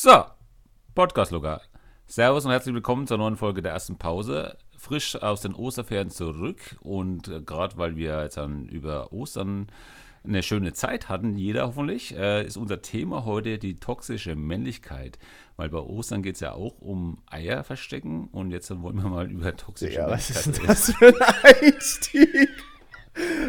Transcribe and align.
So, 0.00 0.26
Podcast 0.94 1.32
Lokal. 1.32 1.60
Servus 2.06 2.44
und 2.44 2.52
herzlich 2.52 2.72
willkommen 2.72 3.08
zur 3.08 3.18
neuen 3.18 3.36
Folge 3.36 3.62
der 3.62 3.72
ersten 3.72 3.98
Pause. 3.98 4.56
Frisch 4.76 5.16
aus 5.16 5.40
den 5.40 5.54
Osterferien 5.54 6.08
zurück 6.08 6.76
und 6.82 7.26
äh, 7.26 7.42
gerade 7.42 7.76
weil 7.78 7.96
wir 7.96 8.22
jetzt 8.22 8.36
dann 8.36 8.68
über 8.68 9.12
Ostern 9.12 9.66
eine 10.22 10.44
schöne 10.44 10.72
Zeit 10.72 11.08
hatten, 11.08 11.36
jeder 11.36 11.66
hoffentlich, 11.66 12.16
äh, 12.16 12.46
ist 12.46 12.56
unser 12.56 12.80
Thema 12.80 13.24
heute 13.24 13.58
die 13.58 13.80
toxische 13.80 14.36
Männlichkeit. 14.36 15.18
Weil 15.56 15.68
bei 15.68 15.80
Ostern 15.80 16.22
geht 16.22 16.36
es 16.36 16.42
ja 16.42 16.52
auch 16.52 16.78
um 16.78 17.18
Eier 17.26 17.64
verstecken 17.64 18.28
und 18.30 18.52
jetzt 18.52 18.70
wollen 18.80 19.02
wir 19.02 19.08
mal 19.08 19.28
über 19.28 19.56
toxische 19.56 19.94
Ja, 19.94 20.08
was 20.08 20.30
Männlichkeit 20.30 20.46
ist 20.46 20.58
denn 20.58 20.66
das 20.68 20.92
für 20.92 21.08
ein 21.08 21.64
Einstieg? 21.64 22.50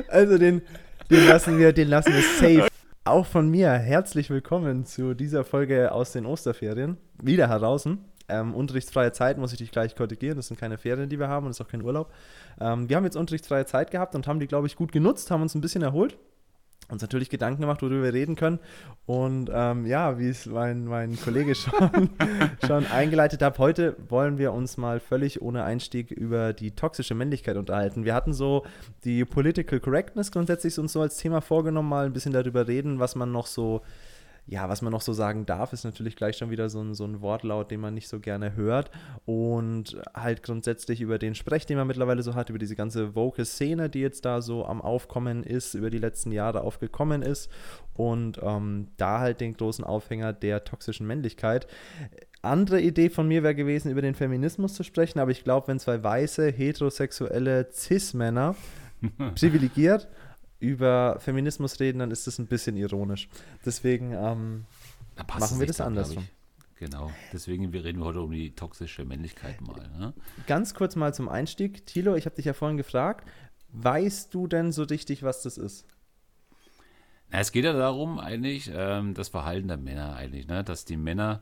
Also 0.08 0.40
den, 0.40 0.64
den 1.12 1.28
lassen 1.28 1.60
wir, 1.60 1.74
den 1.74 1.90
lassen 1.90 2.12
wir 2.12 2.24
safe. 2.24 2.69
Auch 3.10 3.26
von 3.26 3.50
mir 3.50 3.72
herzlich 3.72 4.30
willkommen 4.30 4.86
zu 4.86 5.16
dieser 5.16 5.44
Folge 5.44 5.92
aus 5.92 6.12
den 6.12 6.28
Osterferien. 6.28 6.98
Wieder 7.20 7.50
heraus. 7.50 7.90
Ähm, 8.28 8.54
unterrichtsfreie 8.54 9.12
Zeit 9.14 9.40
muss 9.40 9.52
ich 9.52 9.58
dich 9.58 9.72
gleich 9.72 9.96
korrigieren. 9.96 10.36
Das 10.38 10.50
sind 10.50 10.60
keine 10.60 10.78
Ferien, 10.78 11.10
die 11.10 11.18
wir 11.18 11.28
haben 11.28 11.48
und 11.48 11.50
das 11.50 11.60
ist 11.60 11.66
auch 11.66 11.72
kein 11.72 11.82
Urlaub. 11.82 12.14
Ähm, 12.62 12.88
wir 12.88 12.96
haben 12.96 13.06
jetzt 13.06 13.18
unterrichtsfreie 13.18 13.66
Zeit 13.66 13.90
gehabt 13.90 14.14
und 14.14 14.28
haben 14.28 14.40
die, 14.40 14.46
glaube 14.46 14.68
ich, 14.68 14.76
gut 14.76 14.92
genutzt, 14.92 15.32
haben 15.32 15.42
uns 15.42 15.56
ein 15.56 15.62
bisschen 15.62 15.82
erholt. 15.82 16.20
Uns 16.90 17.02
natürlich 17.02 17.30
Gedanken 17.30 17.62
gemacht, 17.62 17.82
worüber 17.82 18.04
wir 18.04 18.14
reden 18.14 18.36
können. 18.36 18.60
Und 19.06 19.50
ähm, 19.54 19.86
ja, 19.86 20.18
wie 20.18 20.30
es 20.30 20.46
mein, 20.48 20.86
mein 20.86 21.20
Kollege 21.20 21.56
schon, 21.56 22.10
schon 22.66 22.86
eingeleitet 22.88 23.42
hat, 23.42 23.60
heute 23.60 23.96
wollen 24.10 24.38
wir 24.38 24.54
uns 24.54 24.78
mal 24.78 25.00
völlig 25.00 25.42
ohne 25.42 25.64
Einstieg 25.64 26.12
über 26.12 26.54
die 26.54 26.72
toxische 26.72 27.16
Männlichkeit 27.16 27.58
unterhalten. 27.58 28.06
Wir 28.06 28.16
hatten 28.16 28.34
so 28.34 28.66
die 29.04 29.24
Political 29.24 29.80
Correctness 29.80 30.32
grundsätzlich 30.32 30.78
uns 30.80 30.94
so 30.94 31.02
als 31.02 31.18
Thema 31.18 31.42
vorgenommen, 31.42 31.90
mal 31.90 32.06
ein 32.06 32.14
bisschen 32.14 32.34
darüber 32.34 32.68
reden, 32.68 33.00
was 33.00 33.16
man 33.16 33.32
noch 33.32 33.46
so 33.46 33.82
ja, 34.50 34.68
was 34.68 34.82
man 34.82 34.92
noch 34.92 35.02
so 35.02 35.14
sagen 35.14 35.46
darf, 35.46 35.74
ist 35.74 35.84
natürlich 35.84 36.16
gleich 36.16 36.36
schon 36.36 36.50
wieder 36.50 36.70
so 36.70 36.82
ein, 36.82 36.96
so 36.96 37.06
ein 37.06 37.22
Wortlaut, 37.22 37.70
den 37.70 37.80
man 37.80 37.94
nicht 37.94 38.08
so 38.08 38.20
gerne 38.20 38.56
hört. 38.56 38.90
Und 39.26 40.02
halt 40.16 40.42
grundsätzlich 40.42 41.02
über 41.02 41.20
den 41.20 41.36
Sprech, 41.36 41.68
den 41.68 41.78
man 41.78 41.86
mittlerweile 41.86 42.24
so 42.24 42.34
hat, 42.34 42.50
über 42.50 42.58
diese 42.58 42.76
ganze 42.76 43.14
Vocal-Szene, 43.14 43.90
die 43.90 44.00
jetzt 44.00 44.26
da 44.26 44.42
so 44.42 44.66
am 44.66 44.82
Aufkommen 44.82 45.44
ist, 45.44 45.76
über 45.76 45.92
die 45.92 46.00
letzten 46.00 46.32
Jahre 46.32 46.62
aufgekommen 46.62 47.22
ist. 47.22 47.52
Und 47.94 48.40
ähm, 48.42 48.88
da 48.98 49.20
halt 49.20 49.40
den 49.40 49.54
großen 49.54 49.86
Aufhänger 49.86 50.34
der 50.34 50.64
toxischen 50.64 51.06
Männlichkeit. 51.06 51.68
Andere 52.42 52.82
Idee 52.82 53.10
von 53.10 53.28
mir 53.28 53.44
wäre 53.44 53.54
gewesen, 53.54 53.92
über 53.92 54.02
den 54.02 54.16
Feminismus 54.16 54.74
zu 54.74 54.84
sprechen, 54.84 55.20
aber 55.20 55.30
ich 55.30 55.44
glaube, 55.44 55.68
wenn 55.68 55.78
zwei 55.78 56.02
weiße, 56.02 56.50
heterosexuelle 56.50 57.68
Cis-Männer 57.72 58.56
privilegiert 59.36 60.08
über 60.60 61.18
Feminismus 61.20 61.80
reden, 61.80 62.00
dann 62.00 62.12
ist 62.12 62.28
das 62.28 62.40
ein 62.40 62.48
bisschen 62.48 62.76
ironisch. 62.78 63.30
Deswegen 63.66 64.14
ähm, 64.14 64.66
machen 65.28 65.60
wir 65.60 65.68
das 65.68 65.82
andersrum. 65.82 66.28
Genau, 66.76 67.12
deswegen 67.34 67.66
reden 67.76 68.00
wir 68.00 68.06
heute 68.06 68.22
um 68.22 68.32
die 68.32 68.52
toxische 68.56 69.04
Männlichkeit 69.04 69.60
mal. 69.60 69.90
Ne? 69.98 70.14
Ganz 70.48 70.74
kurz 70.74 70.96
mal 70.96 71.14
zum 71.14 71.28
Einstieg. 71.28 71.86
Thilo, 71.86 72.16
ich 72.16 72.26
habe 72.26 72.38
dich 72.38 72.46
ja 72.46 72.54
vorhin 72.54 72.78
gefragt, 72.78 73.28
weißt 73.74 74.34
du 74.34 74.48
denn 74.48 74.72
so 74.72 74.84
richtig, 74.84 75.24
was 75.24 75.42
das 75.42 75.58
ist? 75.58 75.86
Na, 77.32 77.40
es 77.40 77.52
geht 77.52 77.66
ja 77.66 77.74
darum, 77.74 78.18
eigentlich, 78.18 78.72
ähm, 78.74 79.14
das 79.14 79.28
Verhalten 79.28 79.68
der 79.68 79.78
Männer 79.78 80.16
eigentlich, 80.16 80.48
ne? 80.48 80.64
dass 80.64 80.86
die 80.86 80.98
Männer 80.98 81.42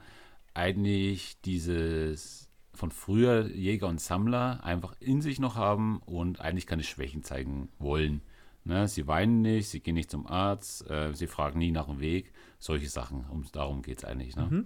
eigentlich 0.56 1.40
dieses 1.42 2.50
von 2.74 2.92
früher 2.92 3.48
Jäger 3.48 3.88
und 3.88 4.02
Sammler 4.02 4.64
einfach 4.64 4.96
in 5.00 5.22
sich 5.22 5.40
noch 5.40 5.56
haben 5.56 6.00
und 6.06 6.42
eigentlich 6.42 6.68
keine 6.68 6.84
Schwächen 6.84 7.24
zeigen 7.24 7.70
wollen. 7.80 8.22
Ne? 8.68 8.88
Sie 8.88 9.08
weinen 9.08 9.42
nicht, 9.42 9.70
sie 9.70 9.80
gehen 9.80 9.96
nicht 9.96 10.12
zum 10.12 10.28
Arzt, 10.28 10.90
äh, 10.90 11.14
sie 11.14 11.28
fragen 11.28 11.60
nie 11.60 11.72
nach 11.72 11.88
dem 11.88 12.00
Weg, 12.00 12.34
solche 12.60 12.90
Sachen. 12.90 13.26
Um, 13.30 13.46
darum 13.52 13.82
geht 13.82 14.00
es 14.00 14.06
eigentlich. 14.06 14.36
Ne? 14.36 14.66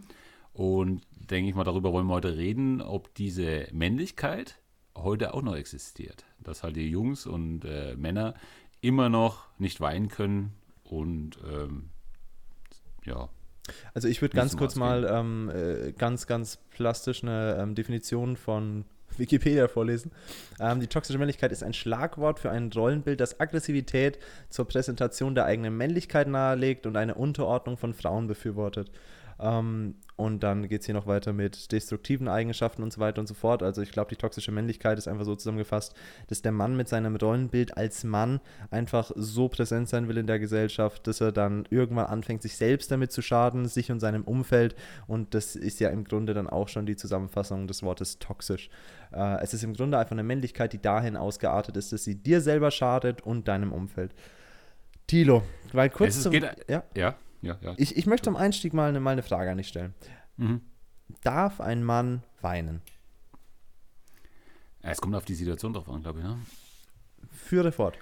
Und 0.54 1.02
denke 1.14 1.50
ich 1.50 1.56
mal, 1.56 1.64
darüber 1.64 1.94
wollen 1.94 2.08
wir 2.08 2.16
heute 2.16 2.36
reden, 2.36 2.82
ob 2.82 3.14
diese 3.14 3.68
Männlichkeit 3.72 4.60
heute 4.96 5.34
auch 5.34 5.44
noch 5.44 5.56
existiert. 5.56 6.26
Dass 6.40 6.64
halt 6.64 6.76
die 6.76 6.90
Jungs 6.90 7.26
und 7.26 7.64
äh, 7.64 7.96
Männer 7.96 8.34
immer 8.82 9.10
noch 9.10 9.48
nicht 9.60 9.80
weinen 9.80 10.10
können 10.10 10.54
und 10.84 11.38
ähm, 11.48 11.90
ja. 13.06 13.30
Also 13.94 14.08
ich 14.08 14.22
würde 14.22 14.36
ganz 14.36 14.58
kurz 14.58 14.76
mal 14.76 15.08
ähm, 15.10 15.50
äh, 15.54 15.94
ganz, 15.94 16.26
ganz 16.26 16.58
plastisch 16.72 17.24
eine 17.24 17.58
ähm, 17.60 17.76
Definition 17.76 18.36
von 18.36 18.86
Wikipedia 19.22 19.68
vorlesen. 19.68 20.12
Ähm, 20.60 20.82
die 20.82 20.88
toxische 20.88 21.18
Männlichkeit 21.18 21.52
ist 21.52 21.64
ein 21.64 21.74
Schlagwort 21.74 22.40
für 22.40 22.52
ein 22.52 22.72
Rollenbild, 22.72 23.20
das 23.20 23.40
Aggressivität 23.40 24.20
zur 24.50 24.68
Präsentation 24.68 25.36
der 25.36 25.46
eigenen 25.46 25.78
Männlichkeit 25.78 26.28
nahelegt 26.28 26.86
und 26.86 26.98
eine 26.98 27.16
Unterordnung 27.16 27.78
von 27.78 27.94
Frauen 27.94 28.28
befürwortet. 28.28 28.92
Ähm, 29.42 29.96
und 30.18 30.44
dann 30.44 30.68
geht 30.68 30.82
es 30.82 30.86
hier 30.86 30.94
noch 30.94 31.08
weiter 31.08 31.34
mit 31.34 31.72
destruktiven 31.72 32.28
Eigenschaften 32.28 32.84
und 32.84 32.94
so 32.94 33.00
weiter 33.02 33.20
und 33.22 33.26
so 33.28 33.34
fort. 33.34 33.64
Also 33.64 33.82
ich 33.82 33.92
glaube, 33.92 34.10
die 34.10 34.16
toxische 34.16 34.52
Männlichkeit 34.52 35.00
ist 35.00 35.08
einfach 35.08 35.26
so 35.26 35.36
zusammengefasst, 35.36 35.96
dass 36.28 36.44
der 36.44 36.52
Mann 36.52 36.78
mit 36.78 36.88
seinem 36.88 37.16
Rollenbild 37.16 37.76
als 37.76 38.04
Mann 38.04 38.40
einfach 38.70 39.12
so 39.16 39.50
präsent 39.50 39.90
sein 39.90 40.08
will 40.08 40.18
in 40.20 40.28
der 40.28 40.38
Gesellschaft, 40.38 41.08
dass 41.08 41.22
er 41.22 41.32
dann 41.32 41.66
irgendwann 41.72 42.06
anfängt, 42.06 42.44
sich 42.44 42.56
selbst 42.56 42.92
damit 42.92 43.12
zu 43.12 43.24
schaden, 43.24 43.68
sich 43.68 43.92
und 43.92 44.00
seinem 44.00 44.24
Umfeld. 44.24 44.76
Und 45.08 45.34
das 45.34 45.56
ist 45.56 45.80
ja 45.80 45.90
im 45.90 46.04
Grunde 46.04 46.36
dann 46.36 46.48
auch 46.48 46.68
schon 46.68 46.86
die 46.86 46.96
Zusammenfassung 46.96 47.66
des 47.66 47.82
Wortes 47.82 48.20
toxisch. 48.20 48.70
Äh, 49.12 49.42
es 49.42 49.56
ist 49.56 49.64
im 49.64 49.74
Grunde 49.74 49.98
einfach 49.98 50.12
eine 50.12 50.24
Männlichkeit, 50.24 50.72
die 50.74 50.82
dahin 50.82 51.18
ausgeartet 51.18 51.76
ist, 51.78 51.92
dass 51.94 52.04
sie 52.04 52.14
dir 52.16 52.42
selber 52.42 52.70
schadet 52.70 53.22
und 53.22 53.48
deinem 53.48 53.72
Umfeld. 53.74 54.14
Tilo, 55.08 55.42
weil 55.74 55.90
kurz 55.90 56.16
Es 56.18 56.22
zum, 56.22 56.32
geht- 56.32 56.46
ja, 56.70 56.84
Ja, 56.96 57.16
ja, 57.42 57.58
ja. 57.62 57.74
ich, 57.78 57.98
ich 57.98 58.06
möchte 58.06 58.26
zum 58.26 58.36
Einstieg 58.36 58.74
mal 58.74 58.90
eine, 58.90 59.00
mal 59.00 59.12
eine 59.12 59.24
Frage 59.24 59.52
an 59.52 59.58
dich 59.58 59.68
stellen. 59.68 59.94
Mhm. 60.38 60.62
Darf 61.24 61.60
ein 61.60 61.84
Mann 61.84 62.24
weinen? 62.42 62.82
Es 64.82 65.02
kommt 65.02 65.16
auf 65.16 65.26
die 65.26 65.36
Situation 65.36 65.74
drauf 65.74 65.90
an, 65.90 66.02
glaube 66.02 66.20
ich. 66.20 66.26
Ne? 66.26 66.38
Führe 67.32 67.72
fort. 67.72 67.98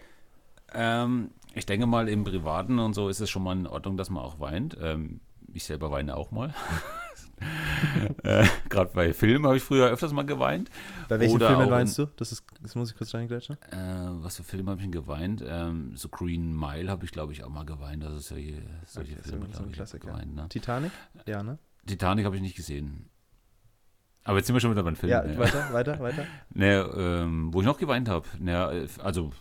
Ähm, 0.74 1.32
ich 1.56 1.66
denke 1.66 1.88
mal, 1.88 2.08
im 2.08 2.24
Privaten 2.24 2.80
und 2.80 2.94
so 2.94 3.10
ist 3.10 3.20
es 3.20 3.30
schon 3.30 3.44
mal 3.44 3.58
in 3.58 3.68
Ordnung, 3.68 3.98
dass 3.98 4.10
man 4.10 4.24
auch 4.24 4.40
weint. 4.40 4.78
Ähm, 4.80 5.20
ich 5.54 5.64
selber 5.64 5.92
weine 5.92 6.16
auch 6.16 6.32
mal. 6.32 6.54
äh, 8.24 8.46
Gerade 8.70 8.92
bei 8.94 9.14
Filmen 9.14 9.46
habe 9.46 9.58
ich 9.58 9.64
früher 9.64 9.88
öfters 9.90 10.12
mal 10.14 10.26
geweint. 10.26 10.70
Bei 11.08 11.20
welchen 11.20 11.36
Oder 11.36 11.50
Filmen 11.50 11.70
weinst 11.70 11.98
du? 11.98 12.08
Das, 12.18 12.32
ist, 12.32 12.44
das 12.62 12.76
muss 12.76 12.92
ich 12.92 12.98
kurz 12.98 13.14
reingrätschen. 13.14 13.58
Äh, 13.72 13.78
was 14.24 14.38
für 14.38 14.44
Filme 14.44 14.72
habe 14.72 14.80
ich 14.80 14.86
denn 14.86 14.92
geweint? 14.92 15.44
Ähm, 15.48 15.96
so 15.96 16.10
Green 16.10 16.58
Mile 16.58 16.90
habe 16.90 17.06
ich, 17.06 17.12
glaube 17.12 17.34
ich, 17.34 17.44
auch 17.44 17.50
mal 17.50 17.66
geweint. 17.66 18.04
Also 18.04 18.20
solche, 18.20 18.62
solche 18.86 19.14
Okay, 19.14 19.22
Filme, 19.30 19.46
so 19.46 19.52
glaube 19.52 19.70
ich, 19.70 19.76
Klassiker. 19.76 20.08
geweint. 20.08 20.36
Ne? 20.36 20.48
Titanic? 20.50 20.92
Ja, 21.26 21.44
ne? 21.44 21.58
Titanic 21.86 22.26
habe 22.26 22.36
ich 22.36 22.42
nicht 22.42 22.56
gesehen. 22.56 23.10
Aber 24.24 24.38
jetzt 24.38 24.48
sind 24.48 24.56
wir 24.56 24.60
schon 24.60 24.72
wieder 24.72 24.84
beim 24.84 24.96
Film. 24.96 25.12
Ja, 25.12 25.24
ne? 25.24 25.38
weiter, 25.38 25.68
weiter, 25.74 26.00
weiter. 26.00 26.26
Ne, 26.54 26.88
ähm, 26.96 27.54
wo 27.54 27.62
ich 27.62 27.66
noch 27.66 27.78
geweint 27.78 28.10
habe. 28.10 28.28
Ne, 28.38 28.88
also 29.02 29.32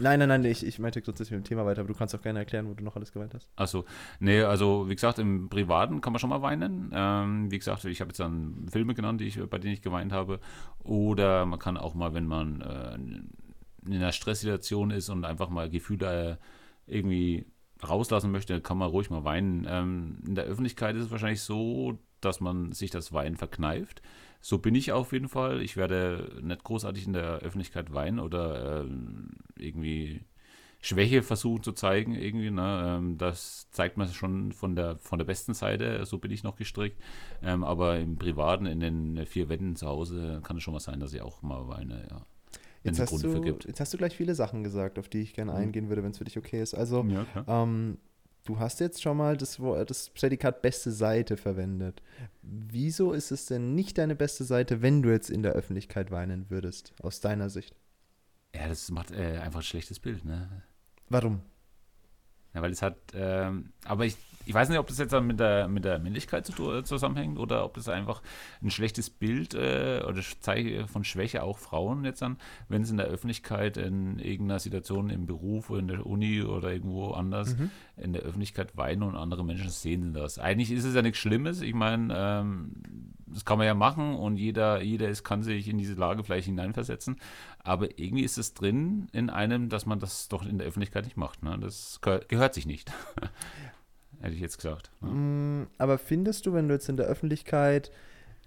Nein, 0.00 0.18
nein, 0.18 0.28
nein, 0.28 0.44
ich, 0.44 0.64
ich 0.66 0.78
meinte 0.78 1.02
grundsätzlich 1.02 1.36
mit 1.36 1.46
dem 1.46 1.48
Thema 1.48 1.66
weiter, 1.66 1.80
aber 1.80 1.88
du 1.88 1.98
kannst 1.98 2.14
auch 2.14 2.22
gerne 2.22 2.40
erklären, 2.40 2.68
wo 2.68 2.74
du 2.74 2.84
noch 2.84 2.96
alles 2.96 3.12
geweint 3.12 3.34
hast. 3.34 3.48
Achso, 3.56 3.84
nee, 4.20 4.42
also 4.42 4.88
wie 4.88 4.94
gesagt, 4.94 5.18
im 5.18 5.48
Privaten 5.48 6.00
kann 6.00 6.12
man 6.12 6.20
schon 6.20 6.30
mal 6.30 6.42
weinen. 6.42 6.90
Ähm, 6.94 7.50
wie 7.50 7.58
gesagt, 7.58 7.84
ich 7.84 8.00
habe 8.00 8.10
jetzt 8.10 8.20
dann 8.20 8.66
Filme 8.70 8.94
genannt, 8.94 9.20
die 9.20 9.26
ich, 9.26 9.40
bei 9.48 9.58
denen 9.58 9.74
ich 9.74 9.82
geweint 9.82 10.12
habe. 10.12 10.40
Oder 10.82 11.46
man 11.46 11.58
kann 11.58 11.76
auch 11.76 11.94
mal, 11.94 12.14
wenn 12.14 12.26
man 12.26 12.60
äh, 12.60 12.94
in 12.94 13.94
einer 13.94 14.12
Stresssituation 14.12 14.90
ist 14.90 15.08
und 15.08 15.24
einfach 15.24 15.48
mal 15.48 15.70
Gefühle 15.70 16.38
äh, 16.86 16.92
irgendwie 16.92 17.46
rauslassen 17.86 18.30
möchte, 18.30 18.60
kann 18.60 18.78
man 18.78 18.90
ruhig 18.90 19.10
mal 19.10 19.24
weinen. 19.24 19.66
Ähm, 19.68 20.18
in 20.26 20.34
der 20.34 20.44
Öffentlichkeit 20.44 20.96
ist 20.96 21.04
es 21.04 21.10
wahrscheinlich 21.10 21.42
so, 21.42 21.98
dass 22.20 22.40
man 22.40 22.72
sich 22.72 22.90
das 22.90 23.12
Weinen 23.12 23.36
verkneift. 23.36 24.02
So 24.46 24.58
bin 24.58 24.76
ich 24.76 24.92
auf 24.92 25.12
jeden 25.12 25.28
Fall. 25.28 25.60
Ich 25.60 25.76
werde 25.76 26.38
nicht 26.40 26.62
großartig 26.62 27.04
in 27.08 27.14
der 27.14 27.38
Öffentlichkeit 27.38 27.92
weinen 27.92 28.20
oder 28.20 28.82
ähm, 28.82 29.30
irgendwie 29.58 30.20
Schwäche 30.80 31.22
versuchen 31.24 31.64
zu 31.64 31.72
zeigen, 31.72 32.14
irgendwie. 32.14 32.50
Ne? 32.52 32.96
Ähm, 32.98 33.18
das 33.18 33.68
zeigt 33.72 33.96
man 33.96 34.08
schon 34.12 34.52
von 34.52 34.76
der, 34.76 34.98
von 34.98 35.18
der 35.18 35.26
besten 35.26 35.52
Seite, 35.52 36.06
so 36.06 36.18
bin 36.18 36.30
ich 36.30 36.44
noch 36.44 36.54
gestrickt. 36.54 37.00
Ähm, 37.42 37.64
aber 37.64 37.98
im 37.98 38.18
Privaten, 38.18 38.66
in 38.66 38.78
den 38.78 39.26
vier 39.26 39.48
Wänden 39.48 39.74
zu 39.74 39.88
Hause, 39.88 40.40
kann 40.44 40.58
es 40.58 40.62
schon 40.62 40.74
mal 40.74 40.80
sein, 40.80 41.00
dass 41.00 41.12
ich 41.12 41.22
auch 41.22 41.42
mal 41.42 41.66
weine, 41.66 42.06
ja. 42.08 42.24
Jetzt 42.84 43.00
hast, 43.00 43.24
du, 43.24 43.58
jetzt 43.66 43.80
hast 43.80 43.92
du 43.94 43.98
gleich 43.98 44.16
viele 44.16 44.36
Sachen 44.36 44.62
gesagt, 44.62 44.98
auf 45.00 45.08
die 45.08 45.20
ich 45.20 45.34
gerne 45.34 45.52
Mhm. 45.52 45.56
eingehen 45.56 45.88
würde, 45.88 46.04
wenn 46.04 46.12
es 46.12 46.18
für 46.18 46.24
dich 46.24 46.38
okay 46.38 46.62
ist. 46.62 46.74
Also, 46.74 47.02
Ja, 47.02 47.26
du 48.46 48.58
hast 48.58 48.80
jetzt 48.80 49.02
schon 49.02 49.16
mal 49.16 49.36
das, 49.36 49.60
das 49.86 50.10
Prädikat 50.10 50.62
beste 50.62 50.90
Seite 50.90 51.36
verwendet. 51.36 52.02
Wieso 52.42 53.12
ist 53.12 53.30
es 53.30 53.46
denn 53.46 53.74
nicht 53.74 53.98
deine 53.98 54.14
beste 54.14 54.44
Seite, 54.44 54.80
wenn 54.82 55.02
du 55.02 55.10
jetzt 55.10 55.30
in 55.30 55.42
der 55.42 55.52
Öffentlichkeit 55.52 56.10
weinen 56.10 56.48
würdest, 56.48 56.94
aus 57.02 57.20
deiner 57.20 57.50
Sicht? 57.50 57.74
Ja, 58.54 58.68
das 58.68 58.90
macht 58.90 59.10
äh, 59.10 59.38
einfach 59.38 59.60
ein 59.60 59.64
schlechtes 59.64 59.98
Bild, 59.98 60.24
ne? 60.24 60.62
Warum? 61.08 61.42
Ja, 62.54 62.62
weil 62.62 62.72
es 62.72 62.80
hat, 62.80 62.96
ähm, 63.12 63.72
aber 63.84 64.06
ich, 64.06 64.16
ich 64.46 64.54
weiß 64.54 64.68
nicht, 64.68 64.78
ob 64.78 64.86
das 64.86 64.98
jetzt 64.98 65.12
dann 65.12 65.26
mit 65.26 65.40
der, 65.40 65.66
mit 65.66 65.84
der 65.84 65.98
Männlichkeit 65.98 66.46
zu, 66.46 66.82
zusammenhängt 66.82 67.36
oder 67.38 67.64
ob 67.64 67.74
das 67.74 67.88
einfach 67.88 68.22
ein 68.62 68.70
schlechtes 68.70 69.10
Bild 69.10 69.54
äh, 69.54 70.04
oder 70.06 70.22
Zeichen 70.40 70.86
von 70.86 71.02
Schwäche 71.02 71.42
auch 71.42 71.58
Frauen 71.58 72.04
jetzt 72.04 72.22
dann, 72.22 72.38
wenn 72.68 72.84
sie 72.84 72.92
in 72.92 72.98
der 72.98 73.06
Öffentlichkeit 73.06 73.76
in 73.76 74.20
irgendeiner 74.20 74.60
Situation 74.60 75.10
im 75.10 75.26
Beruf 75.26 75.68
oder 75.70 75.80
in 75.80 75.88
der 75.88 76.06
Uni 76.06 76.42
oder 76.42 76.72
irgendwo 76.72 77.10
anders 77.10 77.58
mhm. 77.58 77.70
in 77.96 78.12
der 78.12 78.22
Öffentlichkeit 78.22 78.76
weinen 78.76 79.02
und 79.02 79.16
andere 79.16 79.44
Menschen 79.44 79.68
sehen 79.68 80.14
das. 80.14 80.38
Eigentlich 80.38 80.70
ist 80.70 80.84
es 80.84 80.94
ja 80.94 81.02
nichts 81.02 81.18
Schlimmes. 81.18 81.60
Ich 81.60 81.74
meine, 81.74 82.14
ähm, 82.16 82.72
das 83.26 83.44
kann 83.44 83.58
man 83.58 83.66
ja 83.66 83.74
machen 83.74 84.14
und 84.14 84.36
jeder, 84.36 84.80
jeder 84.80 85.08
ist, 85.08 85.24
kann 85.24 85.42
sich 85.42 85.68
in 85.68 85.78
diese 85.78 85.94
Lage 85.94 86.22
vielleicht 86.22 86.46
hineinversetzen. 86.46 87.16
Aber 87.58 87.98
irgendwie 87.98 88.22
ist 88.22 88.38
es 88.38 88.54
drin 88.54 89.08
in 89.12 89.28
einem, 89.28 89.68
dass 89.68 89.86
man 89.86 89.98
das 89.98 90.28
doch 90.28 90.46
in 90.46 90.58
der 90.58 90.68
Öffentlichkeit 90.68 91.04
nicht 91.04 91.16
macht. 91.16 91.42
Ne? 91.42 91.58
Das 91.60 92.00
gehört 92.00 92.54
sich 92.54 92.66
nicht. 92.66 92.92
Hätte 94.20 94.34
ich 94.34 94.40
jetzt 94.40 94.58
gesagt. 94.58 94.90
Ne? 95.00 95.10
Mm, 95.10 95.66
aber 95.78 95.98
findest 95.98 96.46
du, 96.46 96.52
wenn 96.52 96.68
du 96.68 96.74
jetzt 96.74 96.88
in 96.88 96.96
der 96.96 97.06
Öffentlichkeit 97.06 97.90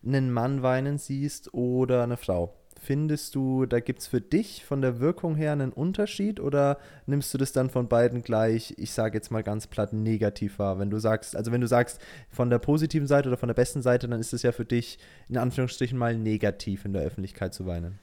einen 0.05 0.31
Mann 0.31 0.63
weinen 0.63 0.97
siehst 0.97 1.53
oder 1.53 2.03
eine 2.03 2.17
Frau, 2.17 2.53
findest 2.79 3.35
du, 3.35 3.65
da 3.65 3.79
gibt 3.79 3.99
es 3.99 4.07
für 4.07 4.21
dich 4.21 4.63
von 4.65 4.81
der 4.81 4.99
Wirkung 4.99 5.35
her 5.35 5.51
einen 5.51 5.71
Unterschied 5.71 6.39
oder 6.39 6.77
nimmst 7.05 7.33
du 7.33 7.37
das 7.37 7.51
dann 7.51 7.69
von 7.69 7.87
beiden 7.87 8.23
gleich, 8.23 8.73
ich 8.77 8.91
sage 8.91 9.17
jetzt 9.17 9.31
mal 9.31 9.43
ganz 9.43 9.67
platt, 9.67 9.93
negativ 9.93 10.59
wahr? 10.59 10.79
Wenn 10.79 10.89
du 10.89 10.97
sagst, 10.97 11.35
also 11.35 11.51
wenn 11.51 11.61
du 11.61 11.67
sagst 11.67 11.99
von 12.29 12.49
der 12.49 12.59
positiven 12.59 13.07
Seite 13.07 13.29
oder 13.29 13.37
von 13.37 13.47
der 13.47 13.53
besten 13.53 13.81
Seite, 13.81 14.07
dann 14.07 14.19
ist 14.19 14.33
es 14.33 14.43
ja 14.43 14.51
für 14.51 14.65
dich 14.65 14.97
in 15.27 15.37
Anführungsstrichen 15.37 15.97
mal 15.97 16.17
negativ 16.17 16.85
in 16.85 16.93
der 16.93 17.03
Öffentlichkeit 17.03 17.53
zu 17.53 17.65
weinen. 17.65 17.99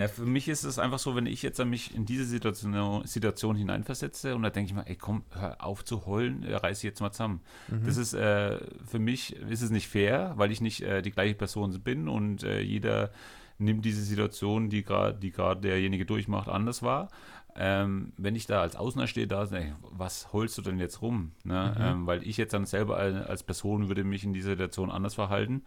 Ja, 0.00 0.06
für 0.06 0.26
mich 0.26 0.46
ist 0.46 0.62
es 0.62 0.78
einfach 0.78 1.00
so, 1.00 1.16
wenn 1.16 1.26
ich 1.26 1.42
jetzt 1.42 1.58
an 1.58 1.70
mich 1.70 1.92
in 1.92 2.06
diese 2.06 2.24
Situation, 2.24 3.04
Situation 3.04 3.56
hineinversetze 3.56 4.36
und 4.36 4.42
da 4.42 4.50
denke 4.50 4.68
ich 4.70 4.74
mal, 4.74 4.84
ey 4.86 4.94
komm, 4.94 5.24
hör 5.32 5.64
auf 5.64 5.84
zu 5.84 6.06
heulen, 6.06 6.44
äh, 6.44 6.54
reiß 6.54 6.82
jetzt 6.82 7.00
mal 7.00 7.10
zusammen. 7.10 7.40
Mhm. 7.66 7.84
Das 7.84 7.96
ist, 7.96 8.14
äh, 8.14 8.60
für 8.86 9.00
mich 9.00 9.34
ist 9.34 9.60
es 9.60 9.70
nicht 9.70 9.88
fair, 9.88 10.34
weil 10.36 10.52
ich 10.52 10.60
nicht 10.60 10.82
äh, 10.82 11.02
die 11.02 11.10
gleiche 11.10 11.34
Person 11.34 11.72
bin 11.80 12.08
und 12.08 12.44
äh, 12.44 12.60
jeder 12.60 13.10
nimmt 13.58 13.84
diese 13.84 14.02
Situation, 14.04 14.70
die 14.70 14.84
gerade 14.84 15.18
die 15.18 15.32
derjenige 15.32 16.06
durchmacht, 16.06 16.48
anders 16.48 16.84
wahr. 16.84 17.08
Ähm, 17.56 18.12
wenn 18.16 18.36
ich 18.36 18.46
da 18.46 18.60
als 18.60 18.76
Außener 18.76 19.08
stehe, 19.08 19.26
da 19.26 19.42
ey, 19.46 19.72
was 19.82 20.32
holst 20.32 20.56
du 20.58 20.62
denn 20.62 20.78
jetzt 20.78 21.02
rum? 21.02 21.32
Ne? 21.42 21.74
Mhm. 21.76 21.84
Ähm, 21.84 22.06
weil 22.06 22.24
ich 22.24 22.36
jetzt 22.36 22.54
dann 22.54 22.66
selber 22.66 22.98
als 22.98 23.42
Person 23.42 23.88
würde 23.88 24.04
mich 24.04 24.22
in 24.22 24.32
dieser 24.32 24.50
Situation 24.50 24.92
anders 24.92 25.16
verhalten. 25.16 25.64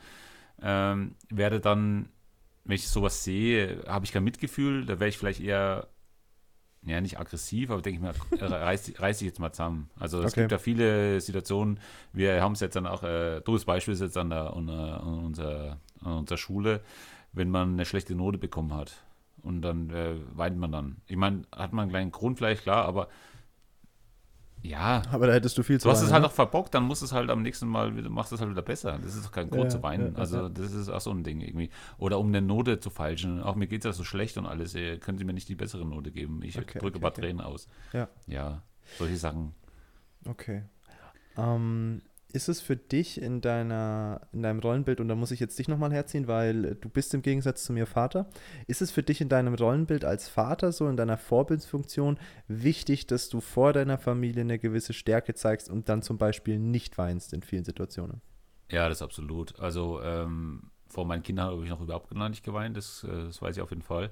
Ähm, 0.62 1.16
werde 1.30 1.60
dann 1.60 2.08
wenn 2.64 2.76
ich 2.76 2.88
sowas 2.88 3.24
sehe, 3.24 3.84
habe 3.88 4.06
ich 4.06 4.12
kein 4.12 4.24
Mitgefühl, 4.24 4.86
da 4.86 5.00
wäre 5.00 5.10
ich 5.10 5.18
vielleicht 5.18 5.42
eher, 5.42 5.88
ja, 6.84 7.00
nicht 7.02 7.20
aggressiv, 7.20 7.70
aber 7.70 7.82
denke 7.82 7.98
ich 7.98 8.40
mir, 8.40 8.42
reiß, 8.52 8.94
reiß 9.00 9.20
dich 9.20 9.28
jetzt 9.28 9.40
mal 9.40 9.52
zusammen. 9.52 9.90
Also 10.00 10.20
es 10.20 10.34
okay. 10.34 10.42
gibt 10.42 10.52
ja 10.52 10.58
viele 10.58 11.22
Situationen, 11.22 11.80
wir 12.14 12.42
haben 12.42 12.54
es 12.54 12.60
jetzt 12.60 12.76
dann 12.76 12.88
auch, 12.88 13.04
äh, 13.04 13.42
dummes 13.42 13.66
Beispiel 13.66 13.94
ist 13.94 14.02
jetzt 14.02 14.18
an, 14.18 14.30
der, 14.30 14.54
an, 14.54 14.70
an, 14.70 15.26
unserer, 15.26 15.80
an 16.02 16.20
unserer 16.20 16.38
Schule, 16.38 16.82
wenn 17.34 17.50
man 17.50 17.74
eine 17.74 17.86
schlechte 17.86 18.16
Note 18.16 18.38
bekommen 18.38 18.74
hat 18.74 19.04
und 19.42 19.62
dann 19.62 19.90
äh, 19.90 20.16
weint 20.34 20.58
man 20.58 20.72
dann. 20.72 20.98
Ich 21.08 21.18
meine, 21.18 21.44
hat 21.52 21.74
man 21.74 21.84
einen 21.84 21.92
kleinen 21.92 22.12
Grund 22.12 22.38
vielleicht, 22.38 22.64
klar, 22.64 22.86
aber 22.86 23.08
ja. 24.64 25.02
Aber 25.12 25.28
da 25.28 25.34
hättest 25.34 25.58
du 25.58 25.64
viel 25.64 25.80
zu 25.80 25.88
Du 25.88 25.92
hast 25.92 26.02
es 26.02 26.12
halt 26.12 26.22
ne? 26.22 26.28
auch 26.28 26.32
verbockt, 26.32 26.74
dann 26.74 26.84
musst 26.84 27.02
du 27.02 27.06
es 27.06 27.14
halt 27.14 27.30
am 27.30 27.42
nächsten 27.42 27.68
Mal, 27.68 27.92
machst 27.92 28.32
es 28.32 28.40
halt 28.40 28.52
wieder 28.52 28.62
besser. 28.62 29.00
Das 29.02 29.16
ist 29.16 29.26
doch 29.26 29.32
kein 29.32 29.50
Grund 29.50 29.66
ja, 29.66 29.70
zu 29.70 29.84
weinen. 29.84 30.14
Ja, 30.14 30.20
also, 30.20 30.38
ja. 30.44 30.50
das 30.50 30.72
ist 30.72 30.90
auch 30.90 31.02
so 31.02 31.12
ein 31.12 31.24
Ding 31.24 31.42
irgendwie. 31.42 31.70
Oder 31.98 32.20
um 32.20 32.28
eine 32.28 32.42
Note 32.42 32.80
zu 32.80 32.90
falschen. 32.90 33.42
Auch 33.42 33.56
mir 33.56 33.68
geht 33.68 33.82
es 33.82 33.86
ja 33.86 33.94
so 33.94 34.04
schlecht 34.04 34.38
und 34.38 34.46
alles. 34.46 34.76
Ey, 34.76 35.00
können 35.00 35.18
Sie 35.18 35.24
mir 35.24 35.34
nicht 35.34 35.50
die 35.50 35.56
bessere 35.56 35.86
Note 35.86 36.12
geben? 36.12 36.42
Ich 36.44 36.58
okay, 36.58 36.80
drücke 36.80 36.88
okay, 36.88 36.98
ein 36.98 37.02
paar 37.02 37.12
okay. 37.12 37.22
Tränen 37.22 37.42
aus. 37.42 37.68
Ja. 37.94 38.08
Ja, 38.28 38.62
solche 38.98 39.18
Sachen. 39.18 39.54
Okay. 40.26 40.64
Ähm, 41.38 42.02
ist 42.34 42.50
es 42.50 42.62
für 42.62 42.76
dich 42.76 43.22
in, 43.22 43.42
deiner, 43.42 44.22
in 44.32 44.44
deinem 44.44 44.60
Rollenbild, 44.60 45.00
und 45.00 45.08
da 45.08 45.16
muss 45.16 45.32
ich 45.32 45.40
jetzt 45.40 45.58
dich 45.60 45.68
nochmal 45.68 45.92
herziehen, 45.92 46.28
weil 46.28 46.76
du 46.76 46.90
bist 46.90 47.14
im 47.14 47.22
Gegensatz 47.22 47.64
zu 47.64 47.74
mir 47.74 47.86
Vater, 47.86 48.30
ist 48.68 48.82
es 48.82 48.92
für 48.92 49.04
dich 49.04 49.22
in 49.22 49.30
deinem 49.30 49.54
Rollenbild 49.54 50.06
als 50.06 50.28
Vater, 50.28 50.72
so 50.72 50.88
in 50.88 50.98
deiner 50.98 51.18
Vorbildsfunktion, 51.18 52.18
wichtig, 52.48 53.08
dass 53.08 53.30
du 53.30 53.42
vor 53.42 53.74
deiner 53.74 53.98
Familie 53.98 54.42
eine 54.42 54.60
gewisse 54.60 54.94
Stärke 54.94 55.34
zeigst 55.34 55.70
und 55.70 55.90
dann 55.90 56.02
zum 56.02 56.18
Beispiel 56.18 56.60
nicht 56.60 56.98
weinst 56.98 57.34
in 57.34 57.42
vielen 57.42 57.66
Situationen? 57.66 58.22
Ja, 58.72 58.88
das 58.88 59.00
ist 59.00 59.04
absolut. 59.04 59.60
Also 59.60 60.02
ähm, 60.02 60.72
vor 60.92 61.06
meinen 61.06 61.24
Kindern 61.24 61.48
habe 61.48 61.64
ich 61.64 61.70
noch 61.70 61.82
überhaupt 61.82 62.14
gar 62.14 62.30
nicht 62.30 62.44
geweint, 62.44 62.78
das, 62.78 63.04
äh, 63.04 63.26
das 63.26 63.42
weiß 63.42 63.58
ich 63.58 63.62
auf 63.62 63.70
jeden 63.70 63.82
Fall. 63.82 64.12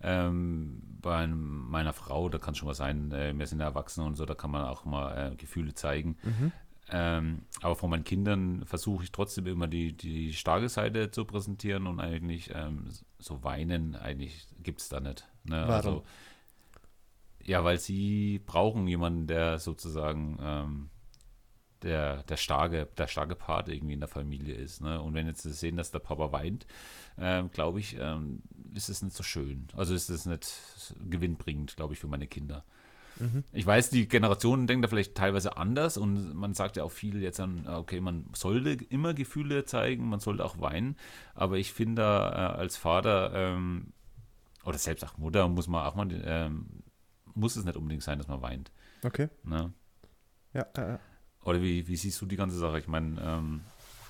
Ähm, 0.00 0.80
bei 1.00 1.26
meiner 1.26 1.92
Frau, 1.92 2.28
da 2.28 2.38
kann 2.38 2.52
es 2.52 2.58
schon 2.58 2.66
mal 2.66 2.74
sein, 2.74 3.12
äh, 3.12 3.36
wir 3.36 3.46
sind 3.46 3.60
Erwachsene 3.60 4.06
und 4.06 4.16
so, 4.16 4.24
da 4.24 4.34
kann 4.34 4.50
man 4.50 4.64
auch 4.64 4.84
mal 4.84 5.32
äh, 5.32 5.36
Gefühle 5.36 5.74
zeigen. 5.74 6.16
Mhm. 6.22 6.52
Ähm, 6.92 7.42
aber 7.60 7.76
von 7.76 7.90
meinen 7.90 8.04
Kindern 8.04 8.64
versuche 8.66 9.04
ich 9.04 9.12
trotzdem 9.12 9.46
immer 9.46 9.68
die, 9.68 9.96
die 9.96 10.32
starke 10.32 10.68
Seite 10.68 11.10
zu 11.10 11.24
präsentieren 11.24 11.86
und 11.86 12.00
eigentlich 12.00 12.50
ähm, 12.54 12.88
so 13.18 13.44
weinen, 13.44 13.94
eigentlich 13.94 14.46
gibt 14.62 14.80
es 14.80 14.88
da 14.88 14.98
nicht. 14.98 15.28
Ne? 15.44 15.56
Warum? 15.56 15.70
Also, 15.70 16.04
ja, 17.44 17.64
weil 17.64 17.78
sie 17.78 18.40
brauchen 18.44 18.86
jemanden, 18.88 19.26
der 19.26 19.58
sozusagen 19.58 20.38
ähm, 20.42 20.90
der, 21.82 22.22
der, 22.24 22.36
starke, 22.36 22.88
der 22.98 23.06
starke 23.06 23.34
Part 23.34 23.68
irgendwie 23.68 23.94
in 23.94 24.00
der 24.00 24.08
Familie 24.08 24.54
ist. 24.54 24.80
Ne? 24.80 25.00
Und 25.00 25.14
wenn 25.14 25.26
jetzt 25.26 25.42
sie 25.42 25.52
sehen, 25.52 25.76
dass 25.76 25.90
der 25.90 26.00
Papa 26.00 26.32
weint, 26.32 26.66
ähm, 27.18 27.50
glaube 27.50 27.80
ich, 27.80 27.96
ähm, 27.98 28.42
ist 28.74 28.88
es 28.88 29.02
nicht 29.02 29.16
so 29.16 29.22
schön. 29.22 29.68
Also 29.74 29.94
ist 29.94 30.10
es 30.10 30.26
nicht 30.26 30.94
gewinnbringend, 31.08 31.76
glaube 31.76 31.94
ich, 31.94 32.00
für 32.00 32.08
meine 32.08 32.26
Kinder. 32.26 32.64
Mhm. 33.20 33.44
Ich 33.52 33.66
weiß, 33.66 33.90
die 33.90 34.08
Generationen 34.08 34.66
denken 34.66 34.82
da 34.82 34.88
vielleicht 34.88 35.14
teilweise 35.14 35.56
anders 35.56 35.96
und 35.96 36.34
man 36.34 36.54
sagt 36.54 36.76
ja 36.76 36.84
auch 36.84 36.90
viel 36.90 37.22
jetzt 37.22 37.40
an, 37.40 37.66
okay, 37.68 38.00
man 38.00 38.26
sollte 38.34 38.72
immer 38.84 39.14
Gefühle 39.14 39.64
zeigen, 39.64 40.08
man 40.08 40.20
sollte 40.20 40.44
auch 40.44 40.60
weinen, 40.60 40.96
aber 41.34 41.58
ich 41.58 41.72
finde 41.72 42.02
äh, 42.02 42.04
als 42.04 42.76
Vater 42.76 43.32
ähm, 43.34 43.92
oder 44.64 44.78
selbst 44.78 45.04
auch 45.04 45.18
Mutter 45.18 45.48
muss 45.48 45.68
man 45.68 45.86
auch 45.86 45.94
mal, 45.94 46.08
ähm, 46.24 46.82
muss 47.34 47.56
es 47.56 47.64
nicht 47.64 47.76
unbedingt 47.76 48.02
sein, 48.02 48.18
dass 48.18 48.28
man 48.28 48.42
weint. 48.42 48.70
Okay. 49.02 49.28
Ne? 49.44 49.72
Ja, 50.52 50.66
äh, 50.74 50.98
Oder 51.44 51.62
wie, 51.62 51.86
wie 51.86 51.96
siehst 51.96 52.20
du 52.20 52.26
die 52.26 52.36
ganze 52.36 52.58
Sache? 52.58 52.78
Ich 52.78 52.88
meine, 52.88 53.20
ähm, 53.22 53.60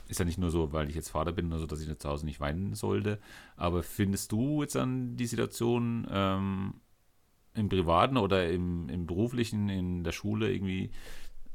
ist 0.08 0.18
ja 0.18 0.24
nicht 0.24 0.38
nur 0.38 0.50
so, 0.50 0.72
weil 0.72 0.88
ich 0.88 0.96
jetzt 0.96 1.10
Vater 1.10 1.32
bin, 1.32 1.52
also 1.52 1.66
dass 1.66 1.80
ich 1.80 1.98
zu 1.98 2.08
Hause 2.08 2.26
nicht 2.26 2.40
weinen 2.40 2.74
sollte. 2.74 3.20
Aber 3.56 3.82
findest 3.82 4.32
du 4.32 4.62
jetzt 4.62 4.76
an 4.76 5.16
die 5.16 5.26
Situation, 5.26 6.06
ähm, 6.10 6.74
im 7.54 7.68
Privaten 7.68 8.16
oder 8.16 8.48
im, 8.48 8.88
im 8.88 9.06
Beruflichen, 9.06 9.68
in 9.68 10.04
der 10.04 10.12
Schule 10.12 10.52
irgendwie, 10.52 10.90